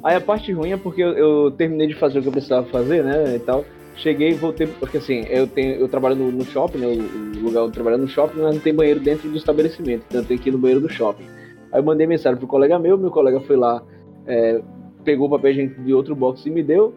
aí 0.03 0.15
a 0.15 0.21
parte 0.21 0.51
ruim 0.51 0.71
é 0.71 0.77
porque 0.77 1.01
eu, 1.03 1.11
eu 1.11 1.51
terminei 1.51 1.87
de 1.87 1.93
fazer 1.95 2.19
o 2.19 2.21
que 2.21 2.27
eu 2.27 2.31
precisava 2.31 2.65
fazer, 2.67 3.03
né, 3.03 3.35
e 3.35 3.39
tal. 3.39 3.63
Cheguei 3.95 4.29
e 4.29 4.33
voltei, 4.33 4.65
porque 4.67 4.97
assim, 4.97 5.25
eu 5.29 5.45
tenho, 5.47 5.75
eu 5.75 5.87
trabalho 5.87 6.15
no, 6.15 6.31
no 6.31 6.45
shopping, 6.45 6.77
né, 6.79 6.87
o, 6.87 7.37
o 7.39 7.43
lugar 7.43 7.61
onde 7.61 7.69
eu 7.69 7.73
trabalho 7.73 7.97
no 7.97 8.07
shopping, 8.07 8.39
mas 8.41 8.55
não 8.55 8.61
tem 8.61 8.73
banheiro 8.73 8.99
dentro 8.99 9.29
do 9.29 9.37
estabelecimento, 9.37 10.03
então 10.07 10.21
eu 10.21 10.25
tenho 10.27 10.39
que 10.39 10.49
ir 10.49 10.51
no 10.51 10.57
banheiro 10.57 10.81
do 10.81 10.89
shopping. 10.89 11.25
Aí 11.71 11.79
eu 11.79 11.83
mandei 11.83 12.05
mensagem 12.07 12.37
pro 12.37 12.47
colega 12.47 12.77
meu, 12.79 12.97
meu 12.97 13.09
colega 13.11 13.39
foi 13.41 13.55
lá, 13.55 13.81
é, 14.27 14.61
pegou 15.03 15.27
o 15.27 15.29
papel 15.29 15.51
higiênico 15.51 15.81
de 15.81 15.93
outro 15.93 16.15
box 16.15 16.45
e 16.45 16.49
me 16.49 16.61
deu. 16.61 16.93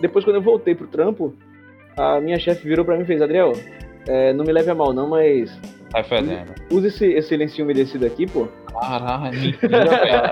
Depois, 0.00 0.24
quando 0.24 0.36
eu 0.36 0.42
voltei 0.42 0.74
pro 0.74 0.86
trampo, 0.86 1.32
a 1.96 2.20
minha 2.20 2.38
chefe 2.38 2.66
virou 2.68 2.84
pra 2.84 2.96
mim 2.96 3.02
e 3.02 3.06
fez, 3.06 3.22
Adriel, 3.22 3.52
é, 4.06 4.32
não 4.32 4.44
me 4.44 4.52
leve 4.52 4.70
a 4.70 4.74
mal 4.74 4.92
não, 4.92 5.08
mas 5.08 5.50
Tá 5.90 6.02
fedendo. 6.02 6.52
usa 6.70 6.88
esse, 6.88 7.06
esse 7.06 7.36
lencinho 7.36 7.64
umedecido 7.64 8.04
aqui, 8.04 8.26
pô. 8.26 8.48
Caralho, 8.80 9.32
mentira, 9.40 9.84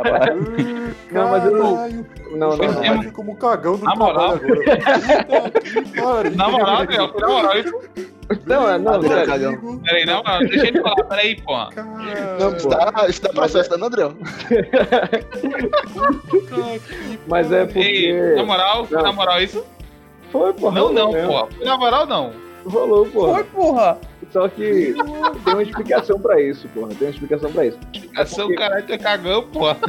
velho. 0.03 0.95
Não, 1.11 1.29
mas 1.31 1.45
eu 1.45 1.51
não- 1.53 1.77
Não, 2.37 2.53
eu 2.53 2.57
não, 2.59 2.83
não. 2.83 3.01
aqui 3.01 3.11
como 3.13 3.37
cagão 3.37 3.77
do 3.77 3.85
Na 3.85 3.95
moral. 3.95 4.33
agora. 5.97 6.31
Na 6.31 6.49
moral, 6.49 6.77
Adriel, 6.83 7.13
na 7.19 7.29
moral, 7.29 7.59
isso. 7.59 7.75
Não, 8.47 8.69
é- 8.69 8.79
não, 8.79 9.03
sério. 9.03 9.49
amigo, 9.49 9.81
Peraí, 9.85 10.07
não, 10.07 10.23
não, 10.23 10.39
deixa 10.41 10.67
ele 10.69 10.81
falar, 10.83 11.05
peraí, 11.05 11.41
porra. 11.43 11.69
cara, 11.71 11.89
Não, 12.41 12.57
Isso 12.57 12.69
pô. 12.69 12.75
dá, 12.75 13.07
isso 13.09 13.23
dá 13.23 13.29
processo, 13.31 13.71
tá, 13.71 13.77
né, 13.77 13.87
Adriano? 13.87 14.17
puta 16.29 16.55
que 16.89 17.19
Mas 17.27 17.53
é 17.53 17.61
Ei, 17.61 17.67
porque. 17.67 18.35
na 18.37 18.45
moral, 18.45 18.87
Não. 18.91 19.03
na 19.03 19.13
moral, 19.13 19.41
isso? 19.43 19.65
Foi, 20.31 20.53
porra. 20.55 20.75
Não, 20.75 20.93
não, 20.93 21.13
mesmo. 21.13 21.29
porra. 21.29 21.49
Na 21.65 21.77
moral, 21.77 22.07
não. 22.07 22.33
Rolou, 22.67 23.07
porra. 23.07 23.35
Foi, 23.35 23.45
porra! 23.45 23.99
Só 24.35 24.47
que 24.49 24.93
tem 25.45 25.55
uma 25.55 25.63
explicação 25.63 26.19
pra 26.19 26.43
isso, 26.43 26.67
porra. 26.75 26.89
Tem 26.89 27.07
uma 27.07 27.13
explicação 27.13 27.53
pra 27.53 27.67
isso. 27.67 27.79
Essa 28.17 28.45
o 28.45 28.53
caralho 28.57 28.93
é 28.93 28.99
cagão, 28.99 29.49
porra. 29.49 29.79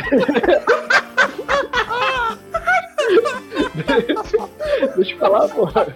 Deixa 4.96 5.14
eu 5.14 5.18
falar, 5.18 5.50
porra. 5.50 5.88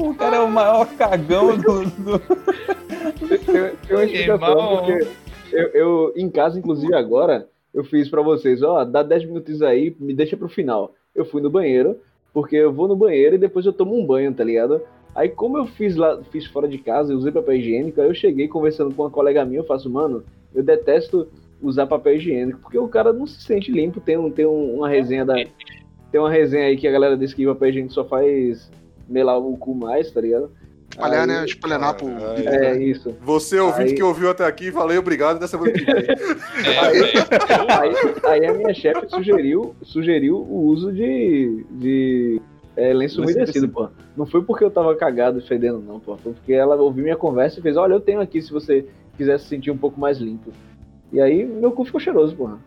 O 0.00 0.12
cara 0.16 0.38
é 0.38 0.40
o 0.40 0.50
maior 0.50 0.84
cagão 0.96 1.56
do. 1.56 1.84
do... 1.84 2.18
Tem, 2.18 3.38
tem 3.38 3.96
uma 3.96 4.04
explicação, 4.04 4.48
Irmão. 4.48 4.78
porque 4.78 5.06
eu, 5.52 5.68
eu, 5.68 6.12
em 6.16 6.28
casa, 6.28 6.58
inclusive 6.58 6.92
agora, 6.96 7.48
eu 7.72 7.84
fiz 7.84 8.08
pra 8.08 8.20
vocês, 8.20 8.64
ó, 8.64 8.84
dá 8.84 9.04
10 9.04 9.26
minutos 9.26 9.62
aí, 9.62 9.94
me 10.00 10.12
deixa 10.12 10.36
pro 10.36 10.48
final. 10.48 10.92
Eu 11.14 11.24
fui 11.24 11.40
no 11.40 11.48
banheiro, 11.48 12.00
porque 12.34 12.56
eu 12.56 12.72
vou 12.72 12.88
no 12.88 12.96
banheiro 12.96 13.36
e 13.36 13.38
depois 13.38 13.64
eu 13.64 13.72
tomo 13.72 13.96
um 13.96 14.04
banho, 14.04 14.34
tá 14.34 14.42
ligado? 14.42 14.82
Aí 15.14 15.28
como 15.28 15.58
eu 15.58 15.66
fiz 15.66 15.96
lá, 15.96 16.20
fiz 16.30 16.46
fora 16.46 16.68
de 16.68 16.78
casa 16.78 17.12
e 17.12 17.16
usei 17.16 17.32
papel 17.32 17.54
higiênico, 17.56 18.00
aí 18.00 18.08
eu 18.08 18.14
cheguei 18.14 18.46
conversando 18.48 18.94
com 18.94 19.02
uma 19.02 19.10
colega 19.10 19.44
minha, 19.44 19.60
eu 19.60 19.64
faço, 19.66 19.90
mano, 19.90 20.22
eu 20.54 20.62
detesto 20.62 21.26
usar 21.60 21.86
papel 21.86 22.14
higiênico, 22.16 22.60
porque 22.60 22.78
o 22.78 22.88
cara 22.88 23.12
não 23.12 23.26
se 23.26 23.42
sente 23.42 23.70
limpo, 23.72 24.00
tem, 24.00 24.16
um, 24.16 24.30
tem 24.30 24.46
um- 24.46 24.76
uma 24.76 24.88
resenha 24.88 25.24
da. 25.24 25.34
Tem 26.12 26.20
uma 26.20 26.30
resenha 26.30 26.66
aí 26.66 26.76
que 26.76 26.88
a 26.88 26.90
galera 26.92 27.16
diz 27.16 27.32
que 27.34 27.44
papel 27.46 27.68
higiênico 27.68 27.92
só 27.94 28.04
faz 28.04 28.70
melar 29.08 29.38
o 29.38 29.56
cu 29.56 29.74
mais, 29.74 30.10
tá 30.10 30.20
ligado? 30.20 30.50
Espalhar, 30.90 31.20
Aí- 31.20 31.26
né? 31.26 31.44
Espalhar 31.44 31.94
pro. 31.96 32.08
Caralho. 32.08 32.48
É 32.48 32.82
isso. 32.82 33.14
Você, 33.20 33.60
ouvinte 33.60 33.90
Aí- 33.90 33.94
que 33.94 34.02
ouviu 34.02 34.30
até 34.30 34.44
aqui, 34.44 34.70
valeu, 34.70 35.00
obrigado. 35.00 35.38
Dessa 35.38 35.56
vez 35.58 35.72
que 35.78 35.84
vem. 35.84 35.94
É. 36.66 37.72
Aí, 37.72 37.94
aí 38.24 38.46
a 38.46 38.52
minha 38.54 38.74
chefe 38.74 39.08
sugeriu, 39.08 39.74
sugeriu 39.82 40.36
o 40.36 40.62
uso 40.66 40.92
de, 40.92 41.64
de 41.70 42.40
é, 42.80 42.94
lenço 42.94 43.20
umedecido, 43.20 43.68
pô. 43.68 43.88
Não 44.16 44.24
foi 44.24 44.42
porque 44.42 44.64
eu 44.64 44.70
tava 44.70 44.94
cagado 44.96 45.38
e 45.38 45.42
fedendo, 45.42 45.80
não, 45.80 46.00
pô. 46.00 46.16
Foi 46.16 46.32
porque 46.32 46.52
ela 46.54 46.74
ouviu 46.76 47.04
minha 47.04 47.16
conversa 47.16 47.58
e 47.58 47.62
fez, 47.62 47.76
olha, 47.76 47.92
eu 47.92 48.00
tenho 48.00 48.20
aqui 48.20 48.40
se 48.40 48.50
você 48.50 48.86
quiser 49.16 49.38
se 49.38 49.46
sentir 49.46 49.70
um 49.70 49.76
pouco 49.76 50.00
mais 50.00 50.18
limpo. 50.18 50.50
E 51.12 51.20
aí 51.20 51.44
meu 51.44 51.72
cu 51.72 51.84
ficou 51.84 52.00
cheiroso, 52.00 52.34
porra. 52.34 52.54
Eu 52.54 52.58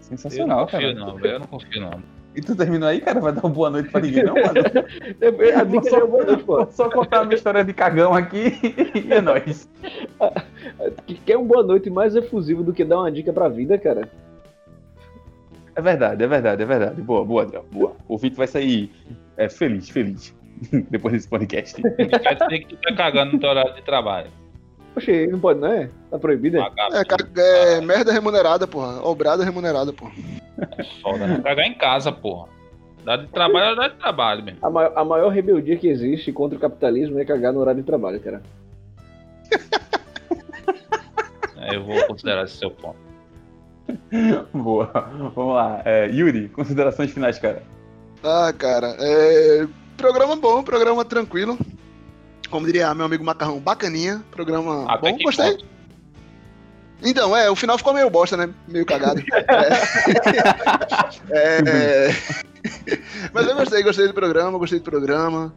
Sensacional, 0.00 0.66
confio, 0.66 0.80
cara. 0.80 0.94
não. 0.94 1.18
Eu 1.20 1.40
não 1.40 1.46
confio, 1.46 1.80
não. 1.80 2.16
E 2.34 2.40
tu 2.40 2.54
terminou 2.54 2.88
aí, 2.88 3.00
cara? 3.00 3.18
Vai 3.18 3.32
dar 3.32 3.42
uma 3.42 3.50
boa 3.50 3.70
noite 3.70 3.90
pra 3.90 4.00
ninguém, 4.00 4.24
não, 4.24 4.34
mano? 4.34 4.60
A 5.58 5.64
dica 5.64 5.96
é 5.96 6.06
boa 6.06 6.24
noite, 6.24 6.44
pô. 6.44 6.66
Só 6.70 6.90
contar 6.90 7.20
a 7.20 7.24
minha 7.24 7.34
história 7.34 7.64
de 7.64 7.72
cagão 7.72 8.14
aqui 8.14 8.52
e 8.94 9.12
é 9.12 9.20
nóis. 9.20 9.68
Que 11.06 11.14
quer 11.14 11.38
um 11.38 11.46
boa 11.46 11.62
noite 11.62 11.88
mais 11.88 12.14
efusivo 12.14 12.62
do 12.62 12.72
que 12.72 12.84
dar 12.84 12.98
uma 12.98 13.10
dica 13.10 13.32
pra 13.32 13.48
vida, 13.48 13.78
cara? 13.78 14.10
É 15.76 15.80
verdade, 15.82 16.24
é 16.24 16.26
verdade, 16.26 16.62
é 16.62 16.66
verdade. 16.66 17.02
Boa, 17.02 17.24
boa, 17.24 17.42
Adriel. 17.42 17.66
Boa. 17.70 17.94
O 18.08 18.16
Vitor 18.16 18.38
vai 18.38 18.46
sair 18.46 18.90
é, 19.36 19.48
feliz, 19.48 19.88
feliz. 19.90 20.34
Depois 20.90 21.12
desse 21.12 21.28
podcast. 21.28 21.80
Quer 21.82 22.34
dizer 22.34 22.58
que 22.60 22.76
tu 22.76 22.80
tá 22.82 22.94
cagando 22.96 23.32
no 23.34 23.38
teu 23.38 23.50
horário 23.50 23.74
de 23.74 23.82
trabalho. 23.82 24.30
Poxa, 24.94 25.10
aí 25.12 25.26
não 25.26 25.38
pode, 25.38 25.60
não 25.60 25.68
é? 25.70 25.90
Tá 26.10 26.18
proibido, 26.18 26.56
é? 26.56 26.60
Vagabundo. 26.60 26.96
É, 26.96 27.04
ca- 27.04 27.16
é 27.42 27.80
merda 27.82 28.10
remunerada, 28.10 28.66
porra. 28.66 29.02
Obrada 29.06 29.44
remunerada, 29.44 29.92
porra. 29.92 30.12
Foda, 31.02 31.26
né? 31.26 31.40
Cagar 31.44 31.66
em 31.66 31.74
casa, 31.74 32.10
porra. 32.10 32.48
Dá 33.04 33.16
de 33.18 33.26
trabalho 33.28 33.72
é 33.72 33.76
dá 33.76 33.88
de 33.88 33.96
trabalho, 33.96 34.42
mesmo. 34.42 34.58
A 34.62 34.70
maior, 34.70 34.92
a 34.96 35.04
maior 35.04 35.28
rebeldia 35.28 35.76
que 35.76 35.86
existe 35.88 36.32
contra 36.32 36.56
o 36.56 36.60
capitalismo 36.60 37.18
é 37.20 37.24
cagar 37.26 37.52
no 37.52 37.60
horário 37.60 37.82
de 37.82 37.86
trabalho, 37.86 38.18
cara. 38.18 38.42
É, 41.58 41.76
eu 41.76 41.84
vou 41.84 42.06
considerar 42.06 42.44
esse 42.44 42.56
seu 42.56 42.70
ponto. 42.70 42.96
Boa. 44.52 44.90
Vamos 45.34 45.54
lá. 45.54 45.82
É, 45.84 46.08
Yuri, 46.08 46.48
considerações 46.48 47.10
finais, 47.10 47.38
cara. 47.38 47.62
Ah, 48.22 48.52
cara, 48.56 48.96
é. 48.98 49.66
Programa 49.96 50.36
bom, 50.36 50.62
programa 50.62 51.04
tranquilo. 51.04 51.58
Como 52.50 52.66
diria 52.66 52.94
meu 52.94 53.06
amigo 53.06 53.24
Macarrão, 53.24 53.58
bacaninha. 53.58 54.22
Programa 54.30 54.84
Até 54.92 55.10
bom, 55.10 55.16
que 55.16 55.24
gostei. 55.24 55.52
ponto? 55.52 55.76
Então, 57.02 57.36
é, 57.36 57.50
o 57.50 57.56
final 57.56 57.76
ficou 57.76 57.92
meio 57.92 58.08
bosta, 58.08 58.36
né? 58.36 58.48
Meio 58.66 58.86
cagado. 58.86 59.20
É. 59.20 59.26
É, 61.30 62.08
Mas 63.32 63.46
eu 63.46 63.54
gostei, 63.54 63.82
gostei 63.82 64.06
do 64.06 64.14
programa, 64.14 64.58
gostei 64.58 64.78
do 64.78 64.84
programa. 64.84 65.54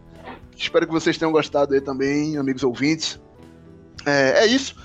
Espero 0.55 0.85
que 0.85 0.91
vocês 0.91 1.17
tenham 1.17 1.31
gostado 1.31 1.73
aí 1.73 1.81
também, 1.81 2.37
amigos 2.37 2.63
ouvintes. 2.63 3.19
É, 4.05 4.43
é 4.43 4.45
isso. 4.45 4.75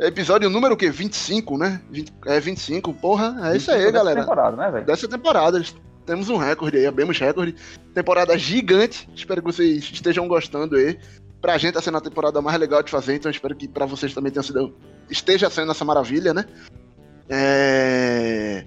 Episódio 0.00 0.48
número 0.48 0.74
o 0.74 0.76
quê? 0.78 0.90
25, 0.90 1.58
né? 1.58 1.80
20, 1.90 2.12
é 2.24 2.40
25, 2.40 2.94
porra. 2.94 3.36
É 3.52 3.56
isso 3.56 3.70
aí, 3.70 3.92
galera. 3.92 4.20
Temporada, 4.20 4.56
né, 4.56 4.70
velho? 4.70 4.86
Dessa 4.86 5.06
temporada. 5.06 5.62
Temos 6.06 6.30
um 6.30 6.38
recorde 6.38 6.78
aí, 6.78 6.86
abrimos 6.86 7.18
recorde. 7.18 7.54
Temporada 7.92 8.36
gigante. 8.38 9.06
Espero 9.14 9.42
que 9.42 9.52
vocês 9.52 9.90
estejam 9.92 10.26
gostando 10.26 10.76
aí. 10.76 10.98
Pra 11.38 11.58
gente 11.58 11.74
tá 11.74 11.82
sendo 11.82 11.98
a 11.98 12.00
temporada 12.00 12.40
mais 12.40 12.58
legal 12.58 12.82
de 12.82 12.90
fazer, 12.90 13.14
então 13.14 13.30
espero 13.30 13.54
que 13.54 13.68
pra 13.68 13.84
vocês 13.84 14.14
também 14.14 14.32
tenha 14.32 14.42
sido. 14.42 14.74
Esteja 15.10 15.50
sendo 15.50 15.70
essa 15.70 15.84
maravilha, 15.84 16.32
né? 16.32 16.46
É. 17.28 18.64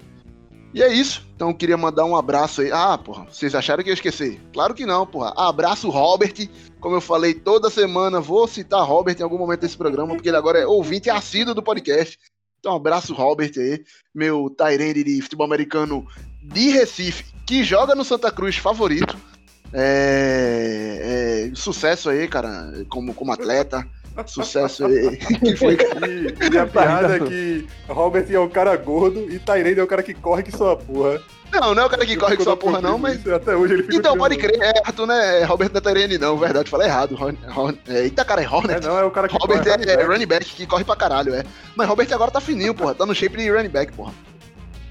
E 0.74 0.82
é 0.82 0.92
isso. 0.92 1.24
Então 1.36 1.50
eu 1.50 1.54
queria 1.54 1.76
mandar 1.76 2.04
um 2.04 2.16
abraço 2.16 2.60
aí. 2.60 2.72
Ah, 2.72 2.98
porra, 2.98 3.26
vocês 3.30 3.54
acharam 3.54 3.84
que 3.84 3.88
eu 3.90 3.92
ia 3.92 3.94
esquecer? 3.94 4.40
Claro 4.52 4.74
que 4.74 4.84
não, 4.84 5.06
porra. 5.06 5.32
Abraço, 5.36 5.88
Robert. 5.88 6.34
Como 6.80 6.96
eu 6.96 7.00
falei 7.00 7.32
toda 7.32 7.70
semana, 7.70 8.20
vou 8.20 8.48
citar 8.48 8.84
Robert 8.84 9.16
em 9.18 9.22
algum 9.22 9.38
momento 9.38 9.60
desse 9.60 9.76
programa, 9.76 10.14
porque 10.14 10.28
ele 10.28 10.36
agora 10.36 10.58
é 10.58 10.66
ouvinte 10.66 11.08
assíduo 11.08 11.54
do 11.54 11.62
podcast. 11.62 12.18
Então, 12.58 12.74
abraço, 12.74 13.14
Robert 13.14 13.52
aí, 13.56 13.84
meu 14.12 14.50
Tyrande 14.50 15.04
de 15.04 15.22
futebol 15.22 15.46
americano 15.46 16.06
de 16.42 16.70
Recife, 16.70 17.24
que 17.46 17.62
joga 17.62 17.94
no 17.94 18.04
Santa 18.04 18.32
Cruz 18.32 18.56
favorito. 18.56 19.16
É, 19.72 21.50
é, 21.50 21.54
sucesso 21.54 22.10
aí, 22.10 22.26
cara, 22.26 22.84
como, 22.88 23.14
como 23.14 23.32
atleta. 23.32 23.86
Sucesso 24.26 24.86
aí. 24.86 25.16
que 25.16 25.56
foi, 25.56 25.74
E, 25.74 26.54
e 26.54 26.58
a 26.58 26.66
piada 26.66 27.16
é 27.16 27.20
que 27.20 27.66
Robert 27.88 28.26
é 28.30 28.38
um 28.38 28.48
cara 28.48 28.76
gordo 28.76 29.20
e 29.30 29.38
Tyrande 29.38 29.80
é 29.80 29.82
o 29.82 29.86
cara 29.86 30.02
que 30.02 30.14
corre 30.14 30.42
que 30.42 30.56
sua 30.56 30.76
porra. 30.76 31.20
Não, 31.52 31.74
não 31.74 31.82
é 31.84 31.86
o 31.86 31.90
cara 31.90 32.04
que 32.04 32.16
corre 32.16 32.36
com 32.36 32.42
sua 32.42 32.56
porra, 32.56 32.80
não, 32.80 32.98
mas. 32.98 33.26
Até 33.28 33.54
hoje 33.54 33.74
ele 33.74 33.82
fica. 33.84 33.96
Então, 33.96 34.16
pode 34.16 34.36
crer, 34.36 34.58
é, 34.60 34.72
Arthur 34.84 35.06
não 35.06 35.14
é 35.14 35.44
Robert 35.44 35.70
não 35.72 35.78
é 35.78 35.80
Tyrande, 35.80 36.18
não, 36.18 36.36
verdade, 36.36 36.68
falei 36.70 36.88
errado. 36.88 37.14
Ron, 37.14 37.32
Ron, 37.48 37.72
é, 37.88 38.02
eita, 38.02 38.24
cara, 38.24 38.40
é 38.42 38.44
É, 38.44 38.48
Hornet. 38.48 38.84
não, 38.84 38.98
é 38.98 39.04
o 39.04 39.10
cara 39.10 39.28
que 39.28 39.36
Robert 39.36 39.62
corre 39.62 39.84
é, 39.90 40.00
é 40.00 40.04
running 40.04 40.26
back 40.26 40.44
que 40.46 40.66
corre 40.66 40.84
pra 40.84 40.96
caralho, 40.96 41.34
é. 41.34 41.44
Mas 41.76 41.88
Robert 41.88 42.08
agora 42.12 42.30
tá 42.30 42.40
fininho, 42.40 42.74
porra. 42.74 42.94
Tá 42.94 43.06
no 43.06 43.14
shape 43.14 43.36
de 43.36 43.50
running 43.50 43.68
back, 43.68 43.92
porra. 43.92 44.12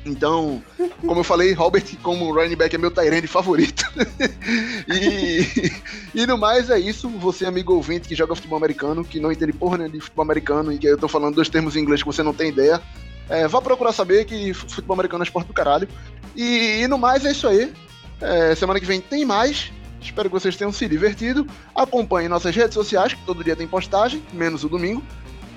Então, 0.05 0.61
como 1.01 1.21
eu 1.21 1.23
falei, 1.23 1.53
Robert 1.53 1.85
como 2.01 2.33
running 2.33 2.55
back 2.55 2.75
é 2.75 2.77
meu 2.77 2.91
Tyrande 2.91 3.27
favorito. 3.27 3.85
e, 4.87 5.71
e 6.13 6.27
no 6.27 6.37
mais 6.37 6.69
é 6.69 6.77
isso. 6.77 7.07
Você, 7.09 7.45
amigo 7.45 7.73
ouvinte 7.73 8.07
que 8.07 8.15
joga 8.15 8.35
futebol 8.35 8.57
americano, 8.57 9.03
que 9.03 9.19
não 9.19 9.31
entende 9.31 9.53
porra 9.53 9.77
nenhuma 9.77 9.93
de 9.95 10.01
futebol 10.01 10.23
americano 10.23 10.73
e 10.73 10.77
que 10.77 10.87
eu 10.87 10.97
tô 10.97 11.07
falando 11.07 11.35
dois 11.35 11.49
termos 11.49 11.75
em 11.75 11.79
inglês 11.79 12.01
que 12.01 12.07
você 12.07 12.21
não 12.21 12.33
tem 12.33 12.49
ideia, 12.49 12.81
é, 13.29 13.47
vá 13.47 13.61
procurar 13.61 13.93
saber 13.93 14.25
que 14.25 14.53
futebol 14.53 14.95
americano 14.95 15.23
é 15.23 15.25
esporte 15.25 15.47
do 15.47 15.53
caralho. 15.53 15.87
E, 16.35 16.81
e 16.81 16.87
no 16.87 16.97
mais 16.97 17.25
é 17.25 17.31
isso 17.31 17.47
aí. 17.47 17.73
É, 18.19 18.55
semana 18.55 18.79
que 18.79 18.85
vem 18.85 18.99
tem 18.99 19.25
mais. 19.25 19.71
Espero 20.01 20.29
que 20.29 20.33
vocês 20.33 20.57
tenham 20.57 20.71
se 20.71 20.87
divertido. 20.87 21.47
Acompanhem 21.73 22.27
nossas 22.27 22.53
redes 22.53 22.73
sociais, 22.73 23.13
que 23.13 23.25
todo 23.25 23.43
dia 23.43 23.55
tem 23.55 23.67
postagem, 23.67 24.21
menos 24.33 24.65
o 24.65 24.69
domingo. 24.69 25.01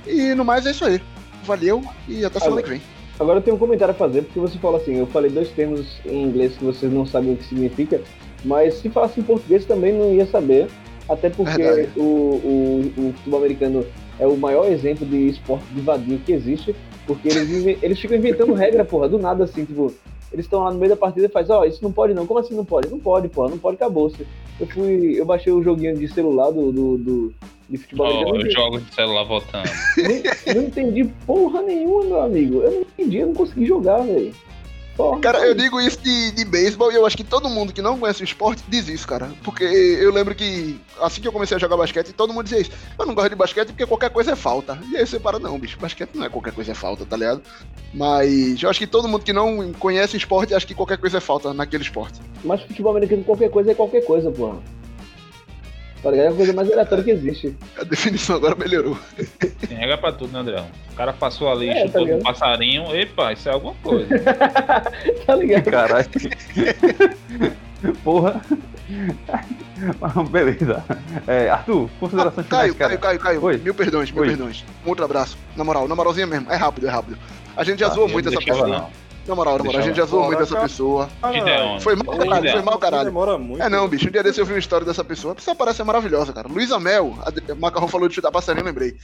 E 0.07 0.35
no 0.35 0.45
mais 0.45 0.67
é 0.67 0.71
isso 0.71 0.85
aí. 0.85 1.03
Valeu 1.45 1.85
e 2.07 2.25
até 2.25 2.39
semana 2.39 2.63
que 2.63 2.69
vem. 2.69 2.96
Agora 3.19 3.39
eu 3.39 3.43
tenho 3.43 3.57
um 3.57 3.59
comentário 3.59 3.93
a 3.93 3.97
fazer, 3.97 4.23
porque 4.23 4.39
você 4.39 4.59
fala 4.59 4.77
assim, 4.77 4.97
eu 4.97 5.07
falei 5.07 5.31
dois 5.31 5.51
termos 5.51 5.99
em 6.05 6.25
inglês 6.25 6.57
que 6.57 6.65
vocês 6.65 6.93
não 6.93 7.07
sabem 7.07 7.33
o 7.33 7.37
que 7.37 7.45
significa, 7.45 8.01
mas 8.45 8.75
se 8.75 8.91
falasse 8.91 9.21
em 9.21 9.23
português 9.23 9.65
também 9.65 9.93
não 9.93 10.13
ia 10.13 10.27
saber, 10.27 10.69
até 11.09 11.31
porque 11.31 11.57
Verdade. 11.57 11.89
o, 11.97 12.03
o, 12.03 12.93
o 12.99 13.13
futebol 13.15 13.41
americano 13.41 13.87
é 14.19 14.27
o 14.27 14.37
maior 14.37 14.67
exemplo 14.71 15.07
de 15.07 15.29
esporte 15.29 15.65
de 15.73 15.81
vadio 15.81 16.19
que 16.19 16.33
existe, 16.33 16.77
porque 17.07 17.29
eles, 17.29 17.79
eles 17.83 17.99
ficam 17.99 18.17
inventando 18.19 18.53
regra, 18.53 18.85
porra, 18.85 19.09
do 19.09 19.19
nada 19.19 19.45
assim, 19.45 19.65
tipo, 19.65 19.95
eles 20.37 20.45
estão 20.45 20.63
lá 20.63 20.71
no 20.71 20.79
meio 20.79 20.91
da 20.91 20.97
partida 20.97 21.25
e 21.27 21.31
faz, 21.31 21.49
ó, 21.49 21.65
isso 21.65 21.83
não 21.83 21.91
pode 21.91 22.13
não, 22.13 22.27
como 22.27 22.39
assim 22.39 22.55
não 22.55 22.65
pode? 22.65 22.89
Não 22.91 22.99
pode, 23.01 23.27
porra, 23.29 23.49
não 23.51 23.59
pode, 23.59 23.77
acabou. 23.77 24.13
Eu 24.61 24.67
fui, 24.67 25.19
eu 25.19 25.25
baixei 25.25 25.51
o 25.53 25.63
joguinho 25.63 25.97
de 25.97 26.07
celular 26.09 26.51
do, 26.51 26.71
do, 26.71 26.99
do- 26.99 27.35
de 27.69 27.79
futebol 27.79 28.07
americano. 28.07 28.45
eu 28.47 28.51
jogo 28.51 28.81
de 28.81 28.95
celular 28.95 29.25
voltando. 29.25 29.69
Nem- 29.97 30.23
não 30.55 30.63
entendi 30.63 31.05
porra 31.27 31.63
nenhuma, 31.63 32.05
meu 32.05 32.21
amigo. 32.21 32.61
Eu 32.61 32.71
não 32.71 32.81
entendi, 32.83 33.17
eu 33.19 33.27
não 33.29 33.35
consegui 33.35 33.65
jogar, 33.67 33.99
velho. 34.03 34.33
Porra, 34.97 35.21
Cara, 35.21 35.47
eu 35.47 35.55
digo 35.55 35.79
isso 35.79 35.99
de, 36.03 36.31
de 36.31 36.45
beisebol 36.45 36.91
e 36.91 36.95
eu 36.95 37.05
acho 37.05 37.17
que 37.17 37.25
todo 37.25 37.51
mundo 37.51 37.73
que 37.73 37.83
não 37.83 37.99
conhece 37.99 38.23
o 38.23 38.25
esporte 38.25 38.65
diz 38.67 38.89
isso, 38.89 39.07
cara. 39.07 39.31
Porque 39.45 39.65
eu 39.65 40.11
lembro 40.11 40.35
que 40.35 40.81
assim 41.01 41.21
que 41.21 41.29
eu 41.29 41.33
comecei 41.33 41.57
a 41.57 41.61
jogar 41.61 41.77
basquete, 41.77 42.13
todo 42.13 42.33
mundo 42.33 42.45
dizia 42.45 42.61
isso. 42.61 42.71
Eu 42.99 43.05
não 43.05 43.15
gosto 43.15 43.29
de 43.29 43.37
basquete 43.37 43.69
porque 43.69 43.85
qualquer 43.85 44.11
coisa 44.11 44.33
é 44.33 44.37
falta. 44.37 44.79
E 44.91 44.97
aí 44.97 45.07
você 45.07 45.21
para, 45.21 45.39
não, 45.39 45.59
bicho, 45.59 45.79
basquete 45.79 46.15
não 46.15 46.25
é 46.25 46.31
qualquer 46.31 46.55
coisa 46.55 46.73
é 46.73 46.75
falta, 46.75 47.05
tá 47.05 47.17
ligado? 47.17 47.43
Mas 47.93 48.63
eu 48.63 48.71
acho 48.71 48.79
que 48.79 48.87
todo 48.87 49.07
mundo 49.07 49.25
que 49.25 49.33
não 49.33 49.73
conhece 49.75 50.15
o 50.15 50.19
esporte 50.19 50.55
acha 50.55 50.67
que 50.67 50.75
qualquer 50.75 50.97
coisa 50.97 51.19
é 51.19 51.21
falta 51.21 51.53
naquele 51.53 51.83
esporte. 51.83 52.19
Mas 52.43 52.63
futebol 52.63 52.93
americano, 52.93 53.23
qualquer 53.23 53.51
coisa 53.51 53.73
é 53.73 53.75
qualquer 53.75 54.03
coisa, 54.03 54.31
porra. 54.31 54.63
Tá 56.07 56.13
ligado? 56.13 56.27
É 56.27 56.29
a 56.29 56.33
coisa 56.35 56.53
mais 56.53 56.71
aleatória 56.71 57.03
que 57.03 57.11
existe. 57.11 57.57
A 57.77 57.83
definição 57.83 58.37
agora 58.37 58.55
melhorou. 58.55 58.97
Tem 59.67 59.77
regra 59.77 59.99
pra 59.99 60.13
tudo, 60.13 60.33
né, 60.33 60.39
Andrão? 60.39 60.69
O 60.93 60.95
cara 60.95 61.13
passou 61.13 61.51
ali, 61.51 61.69
É, 61.69 61.81
tá 61.81 61.87
chutou 61.89 62.05
ligado? 62.05 62.21
um 62.21 62.23
passarinho. 62.23 62.95
Epa, 62.97 63.33
isso 63.33 63.49
é 63.49 63.53
alguma 63.53 63.75
coisa. 63.83 64.07
tá 65.27 65.35
ligado? 65.35 65.65
Caralho. 65.69 66.07
Porra. 68.05 68.41
Beleza. 70.31 70.85
É, 71.27 71.51
Arthur, 71.51 71.91
considerações 71.99 72.47
Caio, 72.47 72.73
finais, 72.75 72.79
cara. 72.79 72.97
Caio, 72.99 73.19
Caio, 73.19 73.41
Caio, 73.41 73.59
mil 73.65 73.75
perdões, 73.75 74.13
mil 74.13 74.23
Oi. 74.23 74.29
perdões. 74.29 74.65
Um 74.85 74.91
outro 74.91 75.05
abraço. 75.05 75.37
Na 75.57 75.65
moral, 75.65 75.89
na 75.89 75.97
moralzinha 75.97 76.29
mesmo. 76.29 76.49
É 76.53 76.55
rápido, 76.55 76.87
é 76.87 76.91
rápido. 76.91 77.19
A 77.57 77.65
gente 77.65 77.81
já 77.81 77.89
Tá, 77.89 77.95
zoou 77.97 78.09
muito 78.09 78.29
essa 78.29 78.39
não. 78.69 78.89
Na 79.27 79.35
moral, 79.35 79.59
na 79.59 79.65
moral, 79.65 79.81
a 79.81 79.85
gente 79.85 79.97
já 79.97 80.05
zoou 80.05 80.27
muito 80.27 80.43
essa 80.43 80.61
pessoa. 80.61 81.09
Ah, 81.23 81.33
Gideon. 81.33 81.81
Foi 81.81 81.97
mal, 81.97 82.17
caralho, 82.17 82.51
foi 82.53 82.63
mal, 82.63 82.79
caralho. 82.79 83.05
Demora 83.07 83.37
muito. 83.39 83.63
É 83.63 83.69
não, 83.69 83.89
bicho. 83.89 84.09
Um 84.09 84.11
dia 84.13 84.23
desse 84.23 84.41
eu 84.41 84.47
vi 84.47 84.53
uma 84.53 84.59
história 84.59 84.87
dessa 84.87 85.03
pessoa. 85.03 85.33
A 85.33 85.35
pessoa 85.35 85.55
parece 85.57 85.79
ser 85.79 85.85
maravilhosa, 85.85 86.33
cara. 86.33 86.49
Luísa 86.49 86.79
Mel, 86.79 87.17
a 87.25 87.31
de- 87.31 87.53
o 87.53 87.57
Macarrão 87.57 87.89
falou 87.89 88.09
de 88.09 88.15
chutar 88.15 88.31
passarinho, 88.31 88.63
eu 88.63 88.67
lembrei. 88.67 88.97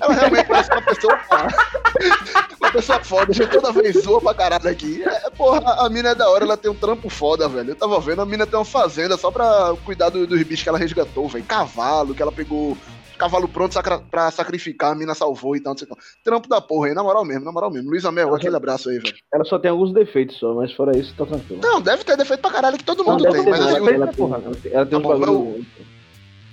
Ela 0.00 0.12
realmente 0.14 0.46
parece 0.46 0.70
uma 0.70 0.82
pessoa. 0.82 1.18
uma 2.60 2.70
pessoa 2.72 3.00
foda. 3.04 3.30
A 3.30 3.34
gente 3.34 3.50
toda 3.50 3.72
vez 3.72 4.02
zoa 4.02 4.20
pra 4.20 4.34
caralho 4.34 4.68
aqui. 4.68 5.02
É, 5.04 5.30
porra, 5.30 5.60
a 5.84 5.88
mina 5.88 6.10
é 6.10 6.14
da 6.14 6.28
hora, 6.28 6.44
ela 6.44 6.56
tem 6.56 6.70
um 6.70 6.74
trampo 6.74 7.08
foda, 7.08 7.48
velho. 7.48 7.70
Eu 7.70 7.76
tava 7.76 7.98
vendo, 8.00 8.22
a 8.22 8.26
mina 8.26 8.46
tem 8.46 8.58
uma 8.58 8.64
fazenda 8.64 9.16
só 9.16 9.30
pra 9.30 9.74
cuidar 9.84 10.08
do- 10.10 10.26
dos 10.26 10.42
bichos 10.42 10.62
que 10.62 10.68
ela 10.68 10.78
resgatou, 10.78 11.28
velho. 11.28 11.44
Cavalo, 11.44 12.14
que 12.14 12.22
ela 12.22 12.32
pegou. 12.32 12.76
Cavalo 13.22 13.46
pronto 13.46 13.72
sacra, 13.72 14.00
pra 14.00 14.32
sacrificar, 14.32 14.90
a 14.90 14.94
mina 14.96 15.14
salvou 15.14 15.54
e 15.54 15.60
tal, 15.60 15.74
não 15.74 15.78
sei 15.78 15.86
o 15.88 15.94
que. 15.94 16.02
Trampo 16.24 16.48
da 16.48 16.60
porra 16.60 16.88
aí, 16.88 16.94
na 16.94 17.04
moral 17.04 17.24
mesmo, 17.24 17.44
na 17.44 17.52
moral 17.52 17.70
mesmo. 17.70 17.88
Luísa 17.88 18.10
Mel, 18.10 18.34
aquele 18.34 18.56
abraço 18.56 18.88
aí, 18.90 18.98
velho. 18.98 19.14
Ela 19.32 19.44
só 19.44 19.60
tem 19.60 19.70
alguns 19.70 19.92
defeitos 19.92 20.36
só, 20.40 20.52
mas 20.54 20.72
fora 20.72 20.98
isso, 20.98 21.14
tá 21.16 21.24
tranquilo. 21.24 21.60
Não, 21.62 21.80
deve 21.80 22.02
ter 22.02 22.16
defeito 22.16 22.40
pra 22.40 22.50
caralho 22.50 22.76
que 22.76 22.82
todo 22.82 23.04
Não, 23.04 23.12
mundo 23.12 23.22
tem, 23.22 23.44
ter, 23.44 23.48
mas 23.50 23.60
ela, 23.60 23.70
assim, 23.70 23.84
tem, 23.84 23.94
ela, 23.94 24.06
tem, 24.08 24.24
ela 24.24 24.40
tem, 24.40 24.72
ela 24.72 24.86
tem 24.86 24.98
Tá 25.00 25.08
bom, 25.08 25.18
bagulho. 25.20 25.66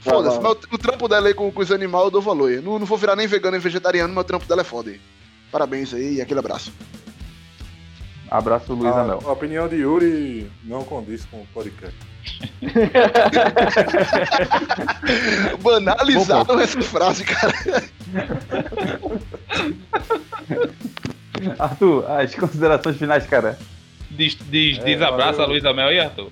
Foda-se, 0.01 0.37
Ah, 0.37 0.41
mas 0.41 0.57
o, 0.71 0.77
trampo 0.77 1.07
dela 1.07 1.27
aí 1.27 1.33
com, 1.33 1.51
com 1.51 1.59
os 1.59 1.71
animais 1.71 2.05
eu 2.05 2.11
dou 2.11 2.21
valor. 2.21 2.49
aí. 2.51 2.61
Não, 2.61 2.77
não 2.77 2.85
vou 2.85 2.99
virar 2.99 3.15
nem 3.15 3.25
vegano 3.25 3.53
nem 3.53 3.59
vegetariano, 3.59 4.13
mas 4.13 4.23
o 4.23 4.27
trampo 4.27 4.45
dela 4.45 4.61
é 4.61 4.63
foda 4.63 4.91
aí. 4.91 5.01
Parabéns 5.51 5.91
aí 5.91 6.17
e 6.17 6.21
aquele 6.21 6.39
abraço. 6.39 6.71
Abraço, 8.29 8.73
Luiz 8.73 8.93
A, 8.95 9.01
Amel. 9.01 9.23
a 9.25 9.31
opinião 9.31 9.67
de 9.67 9.77
Yuri 9.77 10.51
não 10.63 10.83
condiz 10.83 11.25
com 11.25 11.37
o 11.41 11.47
podcast. 11.51 11.95
Banalizaram 15.61 16.59
essa 16.59 16.81
frase, 16.81 17.23
cara. 17.23 17.53
Arthur, 21.57 22.05
as 22.11 22.35
considerações 22.35 22.97
finais, 22.97 23.25
cara. 23.25 23.57
Diz, 24.11 24.37
diz, 24.49 24.77
É, 24.79 24.83
desabraça 24.83 25.31
valeu. 25.33 25.45
a 25.45 25.49
Luísa 25.49 25.73
Mel 25.73 25.91
e 25.91 25.99
Arthur. 25.99 26.29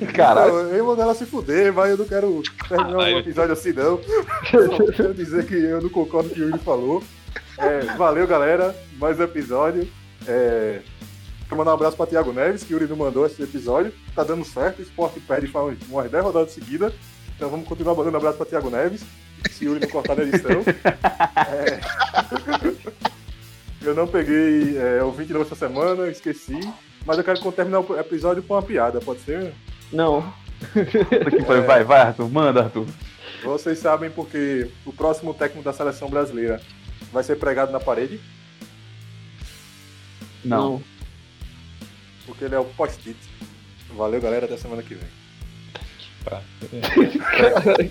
Caralho. 0.14 0.52
Não, 0.52 0.58
eu 0.70 0.84
vou 0.84 1.00
ela 1.00 1.14
se 1.14 1.26
fuder, 1.26 1.72
mas 1.72 1.90
eu 1.90 1.98
não 1.98 2.04
quero 2.06 2.42
terminar 2.68 2.98
o 2.98 3.06
eu- 3.06 3.18
episódio 3.18 3.52
assim, 3.52 3.72
não. 3.72 4.00
Só 4.50 4.92
quero 4.92 5.14
dizer 5.14 5.44
que 5.46 5.54
eu 5.54 5.80
não 5.82 5.90
concordo 5.90 6.30
com 6.30 6.34
o 6.34 6.38
que 6.38 6.42
o 6.42 6.46
Yuri 6.48 6.58
falou. 6.64 7.02
É, 7.58 7.80
valeu, 7.96 8.26
galera. 8.26 8.74
Mais 8.98 9.18
um 9.20 9.24
episódio. 9.24 9.86
É, 10.26 10.80
quero 11.50 11.58
mandar 11.58 11.72
um 11.72 11.74
abraço 11.74 11.96
pra 11.96 12.06
Thiago 12.06 12.32
Neves, 12.32 12.62
que 12.62 12.72
o 12.72 12.74
Yuri 12.76 12.88
não 12.88 12.96
mandou 12.96 13.26
esse 13.26 13.42
episódio. 13.42 13.92
Tá 14.14 14.22
dando 14.22 14.44
certo, 14.44 14.78
o 14.78 14.82
esporte 14.82 15.18
perde 15.18 15.48
faz 15.48 15.76
umas 15.88 16.08
10 16.08 16.24
rodadas 16.24 16.52
seguidas. 16.52 16.92
Então 17.34 17.50
vamos 17.50 17.66
continuar 17.66 17.96
mandando 17.96 18.16
abraço 18.16 18.36
pra 18.36 18.46
Thiago 18.46 18.70
Neves, 18.70 19.04
se 19.50 19.64
o 19.64 19.70
Yuri 19.70 19.80
não 19.80 19.88
cortar 19.88 20.14
na 20.16 20.22
edição. 20.22 20.62
É, 21.50 21.80
eu 23.82 23.94
não 23.94 24.06
peguei 24.06 24.78
é, 24.78 25.02
o 25.02 25.10
20 25.10 25.36
essa 25.38 25.56
semana, 25.56 26.08
esqueci. 26.08 26.60
Mas 27.04 27.18
eu 27.18 27.24
quero 27.24 27.40
terminar 27.50 27.80
o 27.80 27.98
episódio 27.98 28.42
com 28.42 28.54
uma 28.54 28.62
piada, 28.62 29.00
pode 29.00 29.20
ser? 29.20 29.52
Não. 29.92 30.32
Pariu. 31.46 31.64
Vai, 31.64 31.82
vai, 31.82 32.00
Arthur. 32.02 32.30
Manda, 32.30 32.64
Arthur. 32.64 32.86
Vocês 33.42 33.78
sabem 33.78 34.10
porque 34.10 34.70
o 34.84 34.92
próximo 34.92 35.34
técnico 35.34 35.64
da 35.64 35.72
seleção 35.72 36.08
brasileira 36.08 36.60
vai 37.12 37.24
ser 37.24 37.36
pregado 37.36 37.72
na 37.72 37.80
parede? 37.80 38.20
Não. 40.44 40.82
Porque 42.30 42.44
ele 42.44 42.54
é 42.54 42.58
o 42.60 42.64
post-it. 42.64 43.18
Valeu, 43.96 44.20
galera. 44.20 44.46
Até 44.46 44.56
semana 44.56 44.82
que 44.84 44.94
vem. 44.94 45.08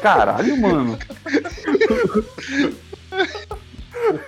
Caralho, 0.00 0.56
mano. 0.56 0.98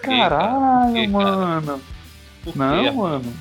Caralho, 0.03 1.11
mano. 1.11 1.81
Por 2.45 2.53
quê? 2.53 2.59
Não, 2.59 2.95
mano. 2.95 3.35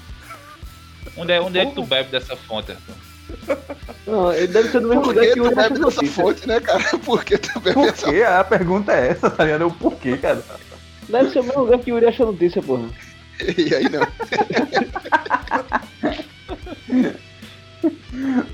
Onde 1.18 1.34
é, 1.34 1.41
onde 1.41 1.59
é 1.59 1.65
que 1.65 1.76
tu 1.76 1.84
bebe 1.85 2.09
dessa 2.09 2.38
fonte? 2.38 2.72
Arthur? 2.72 2.95
Não, 4.07 4.31
ele 4.34 4.47
deve 4.47 4.69
ser 4.69 4.80
do 4.80 4.88
mesmo 4.88 5.03
Por 5.03 5.09
lugar 5.09 5.26
que 5.26 5.34
que 5.34 5.41
o 5.41 5.43
bebe 5.55 5.55
dessa 5.55 5.80
notícia. 5.80 6.23
fonte, 6.23 6.47
né, 6.47 6.59
cara? 6.61 6.84
Por 6.99 7.26
que 7.26 7.38
tu 7.38 7.59
bebe 7.59 7.73
Por 7.73 7.91
dessa 7.91 8.09
quê? 8.09 8.23
A 8.23 8.43
pergunta 8.45 8.93
é 8.93 9.09
essa, 9.09 9.30
tá 9.30 9.43
ligado? 9.43 9.68
O 9.68 9.73
porquê, 9.73 10.18
cara? 10.18 10.41
Deve 11.09 11.31
ser 11.31 11.39
o 11.39 11.43
mesmo 11.43 11.61
lugar 11.63 11.80
que 11.80 11.91
o 11.91 11.95
Yuri 11.95 12.05
achou 12.05 12.31
notícia, 12.31 12.61
porra. 12.61 12.88
E 13.57 13.76
aí 13.76 13.88
não. 13.89 14.07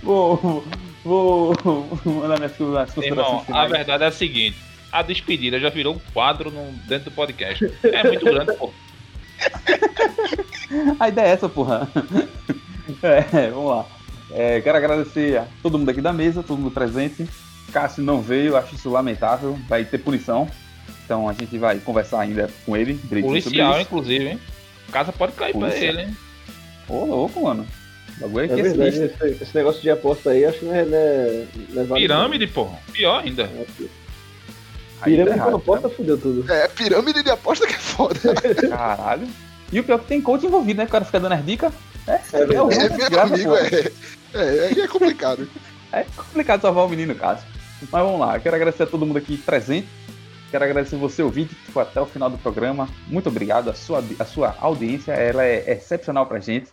Vou, 0.01 0.63
vou, 1.03 1.53
mandar 2.05 2.37
minhas, 2.37 2.57
minhas 2.57 2.97
Irmão, 2.97 3.25
considerações 3.37 3.49
a 3.49 3.67
verdade 3.67 4.03
é 4.03 4.07
a 4.07 4.11
seguinte: 4.11 4.57
a 4.91 5.01
despedida 5.01 5.59
já 5.59 5.69
virou 5.69 5.95
um 5.95 5.99
quadro 6.13 6.51
no- 6.51 6.71
dentro 6.87 7.09
do 7.09 7.15
podcast. 7.15 7.69
É 7.83 8.03
muito 8.03 8.25
grande, 8.25 8.53
pô. 8.53 8.71
A 10.99 11.07
ideia 11.07 11.27
é 11.27 11.31
essa, 11.31 11.47
porra. 11.47 11.87
É, 13.01 13.49
vamos 13.49 13.69
lá. 13.69 13.85
É, 14.31 14.59
quero 14.61 14.77
agradecer 14.77 15.37
a 15.37 15.47
todo 15.61 15.77
mundo 15.77 15.89
aqui 15.89 16.01
da 16.01 16.11
mesa, 16.11 16.43
todo 16.43 16.57
mundo 16.57 16.71
presente. 16.71 17.27
Cássio 17.71 18.03
não 18.03 18.21
veio, 18.21 18.57
acho 18.57 18.75
isso 18.75 18.89
lamentável, 18.89 19.57
vai 19.67 19.85
ter 19.85 19.97
punição. 19.99 20.49
Então 21.05 21.29
a 21.29 21.33
gente 21.33 21.57
vai 21.57 21.79
conversar 21.79 22.21
ainda 22.21 22.49
com 22.65 22.75
ele. 22.75 22.95
Policial, 22.95 23.73
isso. 23.73 23.81
inclusive, 23.81 24.27
hein? 24.29 24.39
A 24.87 24.91
casa 24.91 25.11
pode 25.11 25.33
cair 25.33 25.51
pra 25.53 25.67
Policial. 25.67 25.83
ele, 25.93 26.01
hein? 26.03 26.17
Ô, 26.87 27.05
louco, 27.05 27.41
mano. 27.43 27.67
O 28.17 28.21
bagulho 28.21 28.51
É 28.51 28.59
é 28.59 28.63
verdade, 28.63 29.03
esse, 29.03 29.43
esse 29.43 29.55
negócio 29.55 29.81
de 29.81 29.89
aposta 29.89 30.31
aí, 30.31 30.45
acho 30.45 30.59
que 30.59 30.65
não 30.65 30.73
é, 30.75 30.85
não 30.85 30.97
é, 30.97 31.45
é 31.75 31.93
Pirâmide, 31.95 32.47
pô. 32.47 32.67
Pior 32.91 33.21
ainda. 33.23 33.49
Pirâmide 35.03 35.29
tá 35.29 35.35
com 35.35 35.41
errado, 35.49 35.55
aposta 35.57 35.89
fudeu 35.89 36.17
tudo. 36.17 36.51
É, 36.51 36.67
pirâmide 36.67 37.21
de 37.21 37.29
aposta 37.29 37.67
que 37.67 37.73
é 37.73 37.77
foda. 37.77 38.19
Caralho. 38.69 39.27
E 39.71 39.79
o 39.79 39.83
pior 39.83 39.95
é 39.95 39.99
que 39.99 40.05
tem 40.07 40.21
coach 40.21 40.45
envolvido, 40.45 40.77
né? 40.79 40.85
O 40.85 40.89
cara 40.89 41.05
fica 41.05 41.19
dando 41.19 41.33
as 41.33 41.45
dicas. 41.45 41.73
É, 42.07 42.13
é, 42.13 42.17
verdade. 42.45 42.51
o 42.53 42.53
É, 42.53 42.57
ruim, 42.59 42.77
meu 42.77 42.97
desgraça, 42.97 43.33
amigo, 43.33 43.49
pô. 43.51 43.57
é. 43.57 43.91
É, 44.33 44.79
é 44.79 44.87
complicado. 44.87 45.49
É 45.91 46.05
complicado 46.15 46.61
salvar 46.61 46.85
o 46.85 46.89
menino, 46.89 47.13
Cássio. 47.15 47.45
Mas 47.91 48.01
vamos 48.03 48.19
lá, 48.19 48.39
quero 48.39 48.55
agradecer 48.55 48.83
a 48.83 48.87
todo 48.87 49.05
mundo 49.05 49.17
aqui 49.17 49.37
presente. 49.37 49.87
Quero 50.49 50.63
agradecer 50.63 50.95
você, 50.95 51.21
ouvinte, 51.21 51.53
que 51.53 51.65
ficou 51.65 51.81
até 51.81 51.99
o 51.99 52.05
final 52.05 52.29
do 52.29 52.37
programa. 52.37 52.87
Muito 53.07 53.27
obrigado. 53.27 53.69
A 53.69 53.73
sua, 53.73 54.03
a 54.17 54.25
sua 54.25 54.55
audiência 54.59 55.11
ela 55.11 55.43
é 55.43 55.71
excepcional 55.71 56.25
pra 56.25 56.39
gente. 56.39 56.71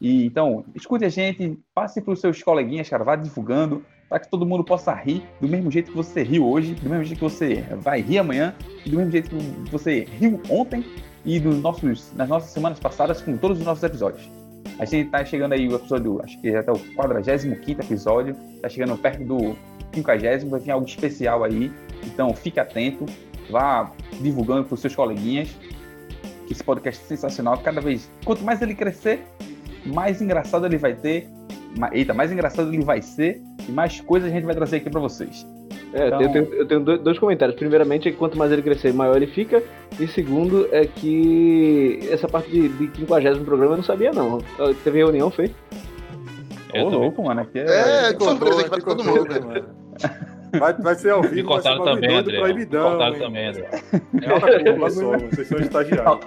E 0.00 0.26
então, 0.26 0.64
escute 0.74 1.04
a 1.06 1.08
gente, 1.08 1.58
passe 1.74 2.02
para 2.02 2.12
os 2.12 2.20
seus 2.20 2.42
coleguinhas, 2.42 2.88
cara, 2.88 3.02
vá 3.02 3.16
divulgando, 3.16 3.82
para 4.08 4.20
que 4.20 4.30
todo 4.30 4.44
mundo 4.44 4.62
possa 4.62 4.92
rir 4.92 5.22
do 5.40 5.48
mesmo 5.48 5.70
jeito 5.70 5.90
que 5.90 5.96
você 5.96 6.22
riu 6.22 6.46
hoje, 6.46 6.74
do 6.74 6.90
mesmo 6.90 7.04
jeito 7.04 7.18
que 7.18 7.24
você 7.24 7.64
vai 7.80 8.02
rir 8.02 8.18
amanhã, 8.18 8.54
e 8.84 8.90
do 8.90 8.98
mesmo 8.98 9.10
jeito 9.10 9.30
que 9.30 9.70
você 9.70 10.00
riu 10.00 10.40
ontem 10.50 10.84
e 11.24 11.40
nos 11.40 11.60
nossos, 11.62 12.12
nas 12.14 12.28
nossas 12.28 12.50
semanas 12.50 12.78
passadas 12.78 13.22
com 13.22 13.36
todos 13.38 13.58
os 13.58 13.64
nossos 13.64 13.82
episódios. 13.82 14.30
A 14.78 14.84
gente 14.84 15.10
tá 15.10 15.24
chegando 15.24 15.54
aí 15.54 15.66
o 15.66 15.74
episódio, 15.74 16.20
acho 16.22 16.38
que 16.40 16.54
até 16.54 16.70
o 16.70 16.78
45 16.94 17.70
episódio, 17.70 18.36
tá 18.60 18.68
chegando 18.68 18.98
perto 18.98 19.24
do 19.24 19.56
50, 19.96 20.46
vai 20.46 20.60
vir 20.60 20.70
algo 20.70 20.86
especial 20.86 21.44
aí. 21.44 21.70
Então 22.04 22.32
fique 22.34 22.60
atento, 22.60 23.06
vá 23.50 23.90
divulgando 24.20 24.64
para 24.64 24.74
os 24.74 24.80
seus 24.80 24.94
coleguinhas. 24.94 25.48
Que 26.46 26.52
esse 26.52 26.62
podcast 26.62 27.02
é 27.04 27.08
sensacional. 27.08 27.58
Cada 27.58 27.80
vez, 27.80 28.08
quanto 28.24 28.44
mais 28.44 28.62
ele 28.62 28.74
crescer, 28.74 29.20
mais 29.84 30.22
engraçado 30.22 30.66
ele 30.66 30.78
vai 30.78 30.94
ter. 30.94 31.28
Eita, 31.92 32.14
mais 32.14 32.32
engraçado 32.32 32.72
ele 32.72 32.84
vai 32.84 33.02
ser 33.02 33.42
e 33.68 33.72
mais 33.72 34.00
coisas 34.00 34.30
a 34.30 34.32
gente 34.34 34.44
vai 34.44 34.54
trazer 34.54 34.76
aqui 34.76 34.88
para 34.88 35.00
vocês. 35.00 35.46
É, 35.92 36.06
Então- 36.06 36.20
eu 36.22 36.32
tenho, 36.32 36.54
eu 36.54 36.66
tenho 36.66 36.80
dois, 36.98 37.18
comentários. 37.18 37.56
Primeiramente 37.56 38.08
é 38.08 38.12
que 38.12 38.16
quanto 38.16 38.38
mais 38.38 38.52
ele 38.52 38.62
crescer, 38.62 38.92
maior 38.92 39.16
ele 39.16 39.26
fica. 39.26 39.62
E 39.98 40.06
segundo 40.06 40.68
é 40.72 40.86
que 40.86 42.00
essa 42.10 42.28
parte 42.28 42.50
de, 42.50 42.68
de 42.68 43.00
50 43.00 43.40
programa 43.44 43.72
eu 43.72 43.76
não 43.78 43.84
sabia, 43.84 44.12
não. 44.12 44.38
Teve 44.84 44.98
reunião, 44.98 45.30
foi? 45.30 45.50
Ô, 46.74 46.88
louco, 46.88 47.22
mano. 47.22 47.40
Aqui 47.40 47.58
é... 47.58 47.64
É, 47.64 48.08
Ficou 48.08 48.28
surpresa 48.28 48.64
que 48.64 48.70
vai 48.70 48.78
ficou 48.80 48.96
todo 48.96 49.04
mundo, 49.06 49.46
mano. 49.46 49.64
Vai, 50.58 50.72
vai 50.74 50.94
ser 50.94 51.10
ao 51.10 51.22
vivo, 51.22 51.48
vai 51.48 51.60
ser 51.60 51.78
também, 51.78 52.16
André. 52.16 52.38
Proibidão. 52.38 52.90
cortaram 52.90 53.18
também, 53.18 53.48
André. 53.48 53.68
É 54.22 54.64
curva 54.72 54.90
só, 54.90 55.18
vocês 55.30 55.48
são 55.48 55.58
estagiários. 55.58 56.20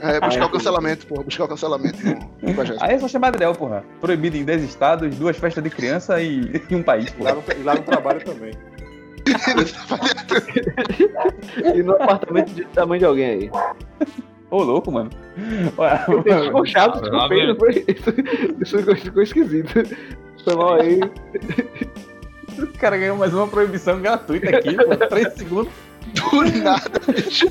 É, 0.00 0.20
buscar 0.20 0.42
Ah, 0.42 0.46
o 0.46 0.50
cancelamento, 0.50 1.06
porra. 1.06 1.22
Buscar 1.22 1.44
o 1.44 1.48
cancelamento 1.48 1.98
projeto. 2.54 2.82
Aí 2.82 2.94
é 2.94 2.98
só 2.98 3.08
chamar 3.08 3.28
Adriel, 3.28 3.54
porra. 3.54 3.84
Proibido 4.00 4.36
em 4.36 4.44
10 4.44 4.62
estados, 4.64 5.16
duas 5.16 5.36
festas 5.36 5.62
de 5.64 5.70
criança 5.70 6.20
e, 6.20 6.60
e 6.68 6.74
um 6.74 6.82
país, 6.82 7.14
E 7.18 7.22
lá, 7.22 7.32
porra. 7.34 7.54
no, 7.54 7.60
e 7.60 7.64
lá 7.64 7.74
no 7.74 7.82
trabalho 7.82 8.20
também. 8.24 8.52
E 11.64 11.82
no 11.82 11.92
apartamento 11.94 12.50
de 12.52 12.64
tamanho 12.66 12.98
de 12.98 13.04
alguém 13.06 13.26
aí. 13.26 13.50
Ô, 14.50 14.62
louco, 14.62 14.90
mano. 14.92 15.10
Olha, 15.78 15.98
Ficou 16.44 16.66
chato, 16.66 17.00
feio, 17.28 17.48
não 17.48 17.56
foi? 17.56 17.84
Isso, 17.88 18.14
isso 18.62 18.78
ficou, 18.78 18.96
ficou 18.96 19.22
esquisito. 19.22 19.72
Foi 20.44 20.54
mal 20.54 20.74
aí. 20.74 21.00
O 22.58 22.78
cara 22.78 22.96
ganhou 22.96 23.16
mais 23.16 23.32
uma 23.34 23.46
proibição 23.46 24.00
gratuita 24.00 24.50
aqui, 24.50 24.74
pô. 24.76 24.96
3 24.96 25.34
segundos. 25.34 25.72
Do 26.14 26.62
nada, 26.62 27.00
bicho. 27.06 27.50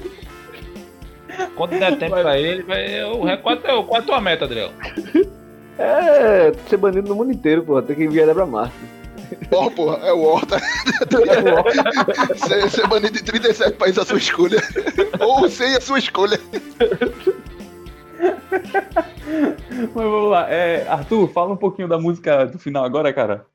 Quando 1.56 1.72
der 1.72 1.98
tempo 1.98 2.16
pra 2.16 2.38
ele, 2.38 2.64
vai... 2.64 3.04
o 3.06 3.24
recorde 3.24 3.66
é 3.66 3.74
o 3.74 3.84
qual 3.84 4.00
é 4.00 4.04
a 4.04 4.06
tua 4.06 4.22
meta, 4.22 4.46
Adriel? 4.46 4.72
É, 5.78 6.52
ser 6.70 6.78
banido 6.78 7.10
no 7.10 7.16
mundo 7.16 7.32
inteiro, 7.32 7.64
porra. 7.64 7.82
Tem 7.82 7.96
que 7.96 8.04
enviar 8.04 8.34
pra 8.34 8.46
Marte. 8.46 8.76
Ó, 9.52 9.70
porra, 9.72 9.98
é 10.06 10.14
o 10.14 10.22
Horta. 10.22 10.60
Ser, 12.36 12.70
ser 12.70 12.88
banido 12.88 13.14
de 13.14 13.24
37 13.24 13.78
países 13.78 13.98
a 13.98 14.06
sua 14.06 14.18
escolha. 14.18 14.62
Ou 15.20 15.50
sem 15.50 15.76
a 15.76 15.82
sua 15.82 15.98
escolha. 15.98 16.40
Mas 19.80 19.94
vamos 19.94 20.30
lá. 20.30 20.50
É, 20.50 20.86
Arthur, 20.88 21.28
fala 21.30 21.54
um 21.54 21.58
pouquinho 21.58 21.88
da 21.88 21.98
música 21.98 22.46
do 22.46 22.60
final 22.60 22.86
agora, 22.86 23.12
cara. 23.12 23.46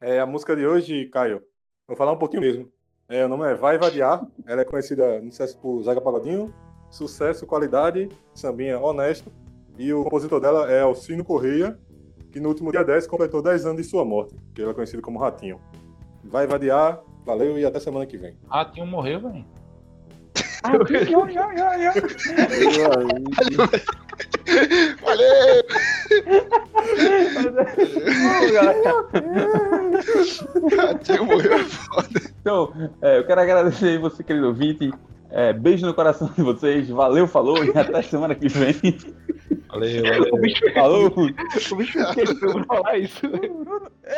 É, 0.00 0.20
a 0.20 0.26
música 0.26 0.54
de 0.54 0.66
hoje, 0.66 1.06
Caio, 1.06 1.42
vou 1.88 1.96
falar 1.96 2.12
um 2.12 2.18
pouquinho 2.18 2.42
mesmo. 2.42 2.70
É, 3.08 3.24
o 3.24 3.28
nome 3.28 3.50
é 3.50 3.54
Vai 3.54 3.78
Vadiar, 3.78 4.26
ela 4.46 4.60
é 4.60 4.64
conhecida 4.64 5.20
no 5.22 5.30
sucesso 5.30 5.58
por 5.58 5.82
Zaga 5.82 6.02
Pagodinho, 6.02 6.52
sucesso, 6.90 7.46
qualidade, 7.46 8.10
sambinha 8.34 8.78
honesto, 8.78 9.32
e 9.78 9.92
o 9.94 10.04
compositor 10.04 10.38
dela 10.38 10.70
é 10.70 10.82
Alcino 10.82 11.24
Correia, 11.24 11.78
que 12.30 12.38
no 12.38 12.50
último 12.50 12.70
dia 12.70 12.84
10 12.84 13.06
completou 13.06 13.40
10 13.40 13.64
anos 13.64 13.82
de 13.82 13.88
sua 13.88 14.04
morte, 14.04 14.36
que 14.54 14.60
ele 14.60 14.70
é 14.70 14.74
conhecido 14.74 15.00
como 15.00 15.18
Ratinho. 15.18 15.60
Vai 16.22 16.46
Vadiar, 16.46 17.02
valeu 17.24 17.58
e 17.58 17.64
até 17.64 17.80
semana 17.80 18.04
que 18.04 18.18
vem. 18.18 18.36
Ratinho 18.48 18.86
morreu, 18.86 19.20
velho. 19.20 19.46
Valeu! 25.02 25.62
Ratinho 30.76 31.24
morreu 31.24 31.52
é 31.54 31.64
foda. 31.64 32.20
Então, 32.40 32.72
é, 33.02 33.18
eu 33.18 33.26
quero 33.26 33.40
agradecer 33.40 33.86
aí 33.88 33.98
você, 33.98 34.22
querido 34.22 34.48
ouvinte. 34.48 34.92
É, 35.30 35.52
beijo 35.52 35.84
no 35.86 35.94
coração 35.94 36.30
de 36.36 36.42
vocês. 36.42 36.88
Valeu, 36.88 37.26
falou 37.26 37.62
e 37.64 37.70
até 37.76 38.00
semana 38.02 38.34
que 38.34 38.48
vem. 38.48 38.74
Valeu, 39.68 40.02
valeu. 40.04 40.34
O 40.34 40.38
bicho, 40.38 40.72
Falou. 40.72 41.12
o 41.16 41.76
bicho 41.76 41.98
esqueceu 41.98 42.52
pra 42.52 42.64
falar 42.64 42.98
isso. 42.98 43.26
Eu 43.26 43.64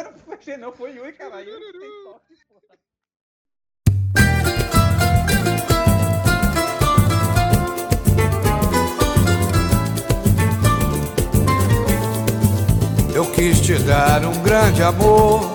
não 0.05 0.37
fechei, 0.37 0.57
não. 0.57 0.73
Foi 0.73 0.91
Yui, 0.93 1.12
caralho. 1.12 1.51
Eu 13.19 13.27
quis 13.27 13.59
te 13.59 13.74
dar 13.81 14.24
um 14.24 14.43
grande 14.45 14.81
amor, 14.81 15.51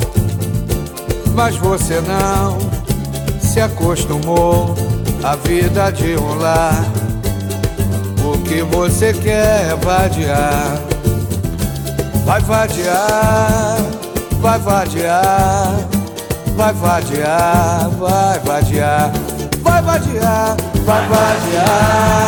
mas 1.34 1.56
você 1.56 2.02
não 2.02 2.58
se 3.40 3.62
acostumou 3.62 4.76
à 5.24 5.38
vida 5.38 5.90
de 5.94 6.18
um 6.18 6.36
lar. 6.36 6.84
O 8.22 8.38
que 8.40 8.64
você 8.64 9.14
quer 9.14 9.70
é 9.72 9.76
vadiar, 9.78 10.78
vai 12.26 12.42
vadiar, 12.42 13.78
vai 14.42 14.60
vadiar, 14.60 15.88
vai 16.58 16.74
vadiar, 16.74 17.90
vai 17.90 18.40
vadiar, 18.40 19.12
vai 19.64 19.82
vadiar, 19.82 20.58
vai 20.86 21.08
vadiar, 21.08 22.28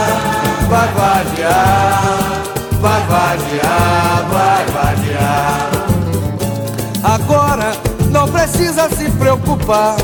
vai 0.69 0.87
vadiar. 0.93 2.45
Vai 2.85 3.01
vadiar, 3.07 4.25
vai. 4.29 4.54
Agora 7.15 7.71
não 8.11 8.27
precisa 8.27 8.89
se 8.89 9.09
preocupar. 9.11 9.95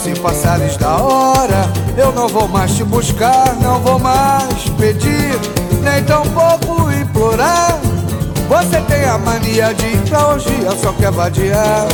Se 0.00 0.14
passares 0.20 0.76
da 0.76 0.96
hora, 0.96 1.68
eu 1.96 2.12
não 2.12 2.28
vou 2.28 2.46
mais 2.46 2.76
te 2.76 2.84
buscar, 2.84 3.56
não 3.60 3.80
vou 3.80 3.98
mais 3.98 4.68
pedir, 4.78 5.36
nem 5.82 6.04
tampouco 6.04 6.92
implorar. 6.92 7.80
Você 8.48 8.80
tem 8.82 9.04
a 9.04 9.18
mania 9.18 9.74
de 9.74 9.86
ir 9.86 10.08
pra 10.08 10.28
orgia, 10.28 10.70
só 10.80 10.92
quer 10.92 11.10
vadiar. 11.10 11.86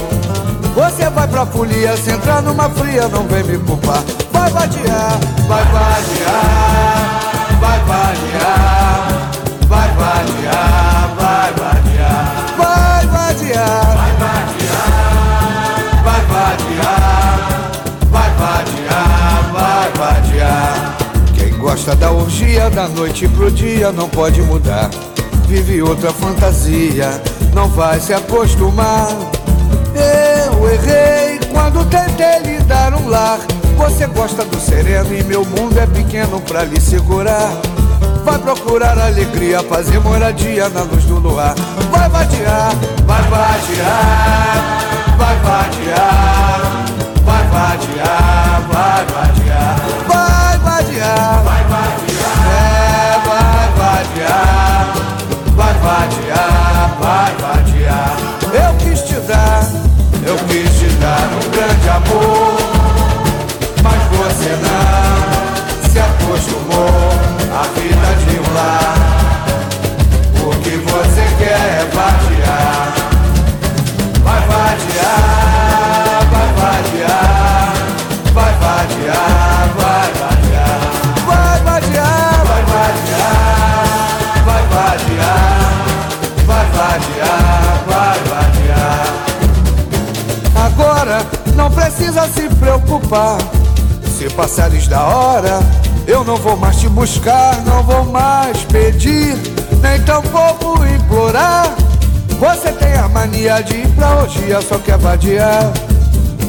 Você 0.75 1.09
vai 1.09 1.27
pra 1.27 1.47
folia, 1.47 1.97
se 1.97 2.11
entrar 2.11 2.43
numa 2.43 2.69
fria, 2.69 3.09
não 3.09 3.27
vem 3.27 3.45
me 3.45 3.59
culpar. 3.61 4.05
Vai 4.31 4.51
vadiar, 4.51 5.19
vai 5.49 5.65
vadiar, 5.65 7.21
vai 7.61 7.79
vadiar, 7.81 8.74
gosta 21.75 21.97
da 21.97 22.13
orgia 22.13 22.71
da 22.71 22.89
noite 22.89 23.27
pro 23.27 23.51
dia 23.51 23.91
não 23.91 24.09
pode 24.09 24.41
mudar. 24.43 24.89
Vive 25.49 25.83
outra 25.83 26.13
fantasia, 26.13 27.21
não 27.53 27.69
vai 27.69 27.99
se 27.99 28.15
acostumar. 28.15 29.09
Eu 29.93 30.71
errei 30.71 31.41
quando 31.51 31.85
tentei 31.87 32.39
lhe 32.45 32.63
dar 32.63 32.95
um 32.95 33.09
lar. 33.09 33.41
Você 33.77 34.07
gosta 34.07 34.45
do 34.45 34.61
sereno 34.61 35.13
e 35.13 35.25
meu 35.25 35.45
mundo 35.45 35.77
é 35.77 35.85
pequeno 35.85 36.41
pra 36.43 36.63
lhe 36.63 36.81
segurar. 36.81 37.51
Vai 38.25 38.39
procurar 38.39 38.97
alegria, 38.97 39.61
fazer 39.65 39.99
moradia 39.99 40.69
na 40.69 40.83
luz 40.83 41.03
do 41.03 41.19
luar. 41.19 41.57
Vai 41.91 42.09
vadiar, 42.09 42.73
vai 43.05 43.23
vadiar, 43.25 44.79
vai 45.19 45.37
vadiar, 45.41 46.85
vai 47.25 47.45
vadiar, 47.49 48.63
vai 48.69 49.05
vadiar, 49.07 49.34
vadiar, 50.95 51.43
vai 51.43 51.65
vadiar, 51.65 52.39
é, 52.47 53.19
vai 53.27 53.69
vadiar, 53.77 54.95
vai 55.57 55.75
vadiar, 55.75 56.97
vai 57.01 57.35
vadiar. 57.37 58.17
Eu 58.53 58.75
quis 58.79 59.01
te 59.03 59.15
dar, 59.27 59.65
eu 60.25 60.37
quis 60.47 60.71
te 60.79 60.87
dar 61.01 61.29
um 61.35 61.51
grande 61.51 61.89
amor, 61.89 62.57
mas 63.83 64.03
você 64.17 64.51
não 64.63 65.91
se 65.91 65.99
acostumou 65.99 67.11
à 67.53 67.63
vida 67.75 68.15
de 68.25 68.39
um 68.39 68.55
lar. 68.55 69.04
Ser 93.15 94.29
Se 94.29 94.31
passares 94.31 94.89
da 94.89 95.05
hora, 95.05 95.61
eu 96.05 96.25
não 96.25 96.37
vou 96.37 96.57
mais 96.57 96.77
te 96.81 96.89
buscar, 96.89 97.63
não 97.65 97.81
vou 97.85 98.05
mais 98.07 98.59
pedir, 98.65 99.37
nem 99.81 100.03
tampouco 100.03 100.85
implorar. 100.85 101.73
Você 102.41 102.73
tem 102.73 102.93
a 102.95 103.09
mania 103.09 103.63
de 103.63 103.77
ir 103.77 103.89
pra 103.91 104.17
orgia, 104.17 104.61
só 104.61 104.79
quer 104.79 104.99
vadiar. 104.99 105.73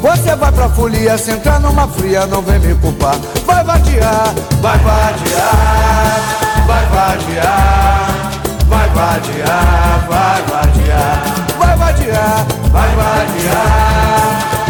Você 0.02 0.36
vai 0.36 0.52
pra 0.52 0.68
folia, 0.70 1.18
se 1.20 1.32
entrar 1.32 1.60
numa 1.60 1.88
fria, 1.88 2.26
não 2.26 2.42
vem 2.42 2.58
me 2.58 2.74
culpar. 2.76 3.16
Vai 3.46 3.64
vadiar, 3.64 4.34
vai 4.60 4.78
vadiar, 4.80 6.20
vai 6.66 6.86
vadiar, 6.88 8.32
vai 8.68 8.90
vadiar, 8.90 10.06
vai 10.10 10.42
vadiar, 10.42 11.24
vai 11.60 11.78
vadiar, 11.78 12.46
vai 12.72 12.96
vadiar. 12.96 14.06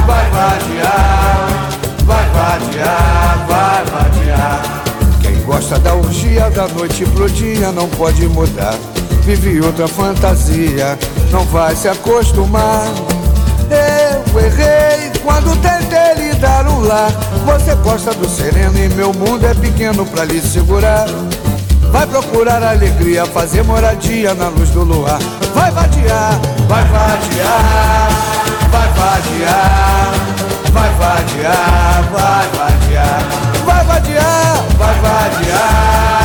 Vai 0.06 0.30
vadiar 0.30 1.25
vai 3.48 3.86
vadiar. 3.86 4.84
Quem 5.22 5.42
gosta 5.42 5.80
da 5.80 5.94
orgia 5.94 6.50
da 6.50 6.68
noite 6.68 7.06
pro 7.06 7.30
dia 7.30 7.72
não 7.72 7.88
pode 7.90 8.28
mudar. 8.28 8.76
Vive 9.24 9.62
outra 9.62 9.88
fantasia, 9.88 10.98
não 11.32 11.46
vai 11.46 11.76
se 11.76 11.88
acostumar. 11.88 12.86
Eu 13.70 14.40
errei 14.40 15.12
quando 15.24 15.60
tentei 15.62 16.14
lhe 16.16 16.34
dar 16.36 16.68
um 16.68 16.82
lar. 16.82 17.12
Você 17.46 17.74
gosta 17.76 18.14
do 18.14 18.30
sereno 18.30 18.78
e 18.78 18.88
meu 18.90 19.12
mundo 19.14 19.46
é 19.46 19.54
pequeno 19.54 20.06
pra 20.06 20.26
lhe 20.26 20.40
segurar. 20.40 21.08
Vai 21.92 22.06
procurar 22.06 22.62
alegria, 22.62 23.26
fazer 23.26 23.64
moradia 23.64 24.34
na 24.34 24.50
luz 24.50 24.70
do 24.70 24.84
luar. 24.84 25.18
Vai 25.54 25.72
vadiar, 25.72 26.40
vai 26.68 26.84
vadiar, 26.84 28.10
vai 28.70 28.88
vadiar, 28.90 30.12
vai 30.76 30.90
vadiar, 30.96 32.04
vai 32.12 32.48
vadiar, 32.58 33.22
vai 33.66 33.84
vadiar, 33.86 34.56
vai 34.78 34.96
vadiar, 35.00 36.25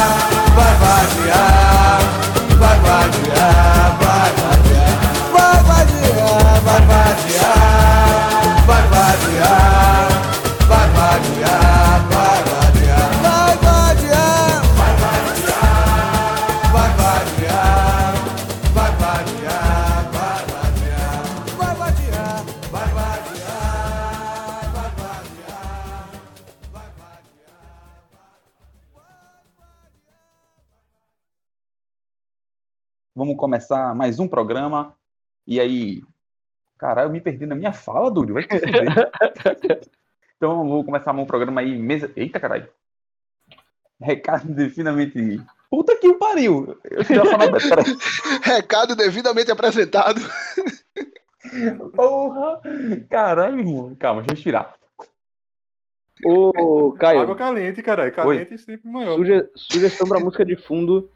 começar 33.50 33.92
mais 33.96 34.20
um 34.20 34.28
programa. 34.28 34.94
E 35.44 35.58
aí, 35.58 36.04
caralho, 36.78 37.08
eu 37.08 37.12
me 37.12 37.20
perdi 37.20 37.46
na 37.46 37.56
minha 37.56 37.72
fala, 37.72 38.08
Dúlio. 38.08 38.34
Vai 38.34 38.46
então, 40.36 40.68
vou 40.68 40.84
começar 40.84 41.10
um 41.12 41.26
programa 41.26 41.60
aí. 41.60 41.76
Mesa... 41.76 42.12
Eita, 42.14 42.38
caralho. 42.38 42.68
Recado 44.00 44.54
devidamente. 44.54 45.42
Puta 45.68 45.96
que 45.96 46.06
o 46.06 46.16
pariu! 46.16 46.78
Eu 46.84 47.02
já 47.02 47.24
falei. 47.24 47.50
Recado 48.42 48.94
devidamente 48.94 49.50
apresentado. 49.50 50.20
Porra! 51.96 52.60
Caralho, 53.10 53.58
irmão. 53.58 53.96
Calma, 53.98 54.20
deixa 54.22 54.30
eu 54.30 54.36
respirar. 54.36 54.74
Ô, 56.24 56.92
Caio, 56.92 57.22
Água 57.22 57.34
caliente, 57.34 57.82
caralho. 57.82 58.12
Caliente 58.14 58.58
sempre 58.58 58.88
maior. 58.88 59.16
suge- 59.16 59.50
sugestão 59.56 60.06
pra 60.06 60.20
música 60.20 60.44
de 60.44 60.54
fundo 60.54 61.10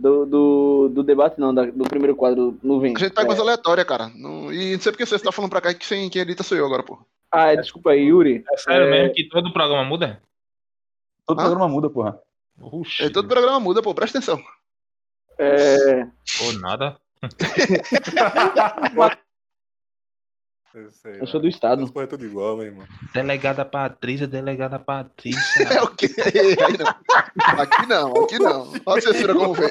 do, 0.00 0.24
do, 0.26 0.88
do 0.94 1.02
debate, 1.02 1.38
não, 1.40 1.52
da- 1.54 1.66
do 1.66 1.84
primeiro 1.84 2.14
quadro 2.16 2.56
no 2.62 2.80
Vem. 2.80 2.94
A 2.96 2.98
gente 2.98 3.12
pega 3.12 3.28
umas 3.28 3.40
aleatórias, 3.40 3.86
cara. 3.86 4.08
Não- 4.14 4.52
E 4.52 4.72
não 4.74 4.80
sei 4.80 4.92
porque 4.92 5.04
você 5.04 5.18
tá 5.18 5.32
falando 5.32 5.50
pra 5.50 5.60
cá 5.60 5.74
que 5.74 5.86
quem, 5.86 6.08
quem 6.08 6.22
edita 6.22 6.42
sou 6.42 6.56
eu 6.56 6.64
agora, 6.66 6.82
pô. 6.82 6.98
Ah, 7.30 7.52
é, 7.52 7.56
desculpa 7.56 7.90
aí, 7.90 8.04
Yuri. 8.06 8.44
É 8.52 8.56
sério 8.56 8.86
É. 8.86 8.90
mesmo 8.90 9.14
que 9.14 9.24
todo 9.28 9.52
programa 9.52 9.84
muda? 9.84 10.22
Todo 11.26 11.40
Ah? 11.40 11.44
programa 11.44 11.68
muda, 11.68 11.90
porra. 11.90 12.18
Oxi, 12.60 13.04
É, 13.04 13.10
todo 13.10 13.28
programa 13.28 13.60
muda, 13.60 13.82
pô, 13.82 13.94
presta 13.94 14.18
atenção. 14.18 14.42
É, 15.38 16.04
pô, 16.38 16.52
nada. 16.60 16.96
Eu, 20.74 20.90
sei, 20.90 21.20
eu 21.20 21.26
sou 21.26 21.40
do 21.40 21.48
estado. 21.48 21.82
As 21.82 21.90
coisas 21.90 22.10
tudo 22.10 22.24
igual, 22.26 22.56
meu 22.56 22.66
irmão. 22.66 22.86
Delegada 23.14 23.64
Patrícia, 23.64 24.26
delegada 24.26 24.78
Patrícia. 24.78 25.40
É 25.72 25.82
o 25.82 25.88
quê? 25.94 26.08
Não. 26.78 27.60
Aqui 27.62 27.86
não, 27.86 28.12
aqui 28.24 28.38
não. 28.38 28.72
Olha 28.86 28.98
a 28.98 29.00
censura 29.00 29.34
como 29.34 29.54
vem. 29.54 29.70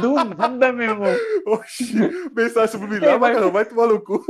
Do 0.00 0.14
nada, 0.24 0.72
meu 0.72 0.90
irmão. 0.90 1.14
Oxi, 1.46 1.94
mensagem 2.34 2.68
subliminar, 2.80 3.14
É, 3.14 3.18
mas- 3.18 3.52
vai 3.52 3.64
tomar 3.66 3.86
no 3.88 4.00
cu. 4.00 4.24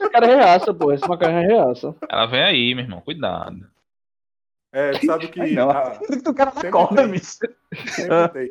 Esse 0.00 0.10
cara 0.10 0.26
é 0.26 0.36
reaça, 0.36 0.72
pô. 0.72 0.92
Esse 0.92 1.06
macarrão 1.08 1.38
é 1.38 1.46
reaça. 1.46 1.94
Ela 2.08 2.26
vem 2.26 2.42
aí, 2.42 2.74
meu 2.74 2.84
irmão, 2.84 3.00
cuidado. 3.00 3.66
É, 4.72 4.92
sabe 5.04 5.28
que. 5.28 5.40
Ai, 5.40 5.50
não. 5.52 5.70
a- 5.70 5.98
O 6.26 6.34
cara 6.34 6.50
na 6.50 6.60
Sempre 6.60 6.70
corda, 6.70 7.06
bicho. 7.06 7.38
tem. 8.32 8.50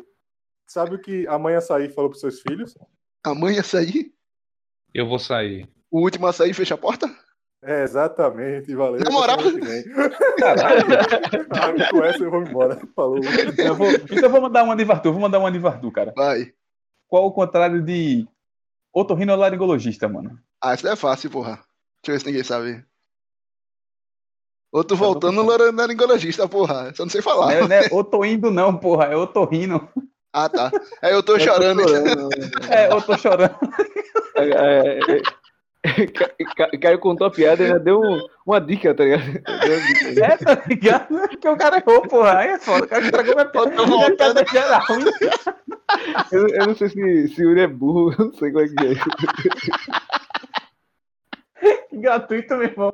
Sabe 0.67 0.95
o 0.95 0.99
que 0.99 1.25
a 1.27 1.37
mãe 1.39 1.55
açaí 1.55 1.89
falou 1.89 2.09
pros 2.09 2.21
seus 2.21 2.41
filhos? 2.41 2.77
A 3.25 3.33
mãe 3.33 3.55
ia 3.55 3.63
sair, 3.63 4.13
Eu 4.93 5.07
vou 5.07 5.19
sair. 5.19 5.67
O 5.93 6.01
último 6.01 6.25
a 6.25 6.33
sair 6.33 6.55
fecha 6.55 6.73
a 6.73 6.77
porta? 6.77 7.07
É, 7.61 7.83
exatamente, 7.83 8.73
valeu. 8.75 8.99
Na 8.99 9.11
moral? 9.11 9.37
Caralho. 10.39 10.81
Ah, 11.51 11.91
com 11.91 12.03
essa 12.03 12.23
eu 12.23 12.31
vou 12.31 12.41
embora. 12.41 12.81
Falou. 12.95 13.19
Eu 13.57 13.75
vou, 13.75 13.91
então 13.91 14.17
eu 14.17 14.29
vou 14.29 14.41
mandar 14.41 14.63
uma 14.63 14.75
de 14.75 14.83
Vartu, 14.83 15.13
vou 15.13 15.21
mandar 15.21 15.37
uma 15.37 15.51
de 15.51 15.59
Vartu, 15.59 15.91
cara. 15.91 16.11
Vai. 16.15 16.51
Qual 17.07 17.27
o 17.27 17.31
contrário 17.31 17.81
de 17.81 18.27
otorrinolaringologista, 18.91 20.09
mano? 20.09 20.37
Ah, 20.59 20.73
isso 20.73 20.87
é 20.87 20.95
fácil, 20.95 21.29
porra. 21.29 21.59
Deixa 22.03 22.07
eu 22.07 22.13
ver 22.15 22.19
se 22.19 22.25
ninguém 22.25 22.43
sabe. 22.43 22.83
Outro 24.71 24.97
tô 24.97 25.03
voltando 25.05 25.43
no 25.43 25.71
laringologista, 25.71 26.49
porra. 26.49 26.91
Só 26.95 27.03
não 27.03 27.09
sei 27.11 27.21
Não 27.21 27.31
falar. 27.31 27.53
é, 27.53 27.67
não 27.67 27.75
é 27.75 27.87
otoindo 27.91 28.49
não, 28.49 28.75
porra, 28.75 29.05
é 29.05 29.15
otorrino. 29.15 29.87
Ah, 30.33 30.49
tá. 30.49 30.71
Aí 30.99 31.13
eu 31.13 31.21
tô 31.21 31.39
chorando. 31.39 31.87
chorando. 31.87 32.29
É, 32.67 32.91
eu 32.91 32.99
tô 33.03 33.15
chorando. 33.15 33.55
É, 34.35 34.49
é, 34.49 34.97
é, 34.97 35.21
Caio 36.81 36.97
contou 36.99 37.27
a 37.27 37.31
piada 37.31 37.61
e 37.61 37.65
ainda 37.65 37.79
deu 37.79 37.99
um- 37.99 38.25
uma 38.45 38.61
dica, 38.61 38.95
tá 38.95 39.03
ligado? 39.03 39.23
Deu 39.23 39.77
uma 39.77 39.87
dica. 39.87 40.25
É, 40.25 40.37
tá 40.37 40.63
ligado? 40.67 41.07
Porque 41.27 41.49
o 41.49 41.57
cara 41.57 41.77
errou, 41.77 42.01
porra. 42.03 42.37
Aí 42.39 42.49
é 42.51 42.57
foda. 42.59 42.85
O 42.85 42.87
cara 42.87 43.03
estragou 43.03 43.33
minha 43.35 43.45
piada. 43.45 43.71
Tô 43.71 43.85
voltando. 43.85 44.15
piada 44.15 44.41
é 44.41 44.45
geral. 44.47 44.83
Eu, 46.31 46.47
eu 46.47 46.65
não 46.67 46.75
sei 46.75 46.89
se, 46.89 47.27
se 47.27 47.45
o 47.45 47.49
Yuri 47.49 47.61
é 47.61 47.67
burro, 47.67 48.11
eu 48.17 48.25
não 48.25 48.33
sei 48.33 48.51
como 48.51 48.65
é 48.65 48.67
que 48.67 48.73
é. 48.87 48.93
Gratuito, 51.91 52.55
meu 52.55 52.63
irmão. 52.67 52.93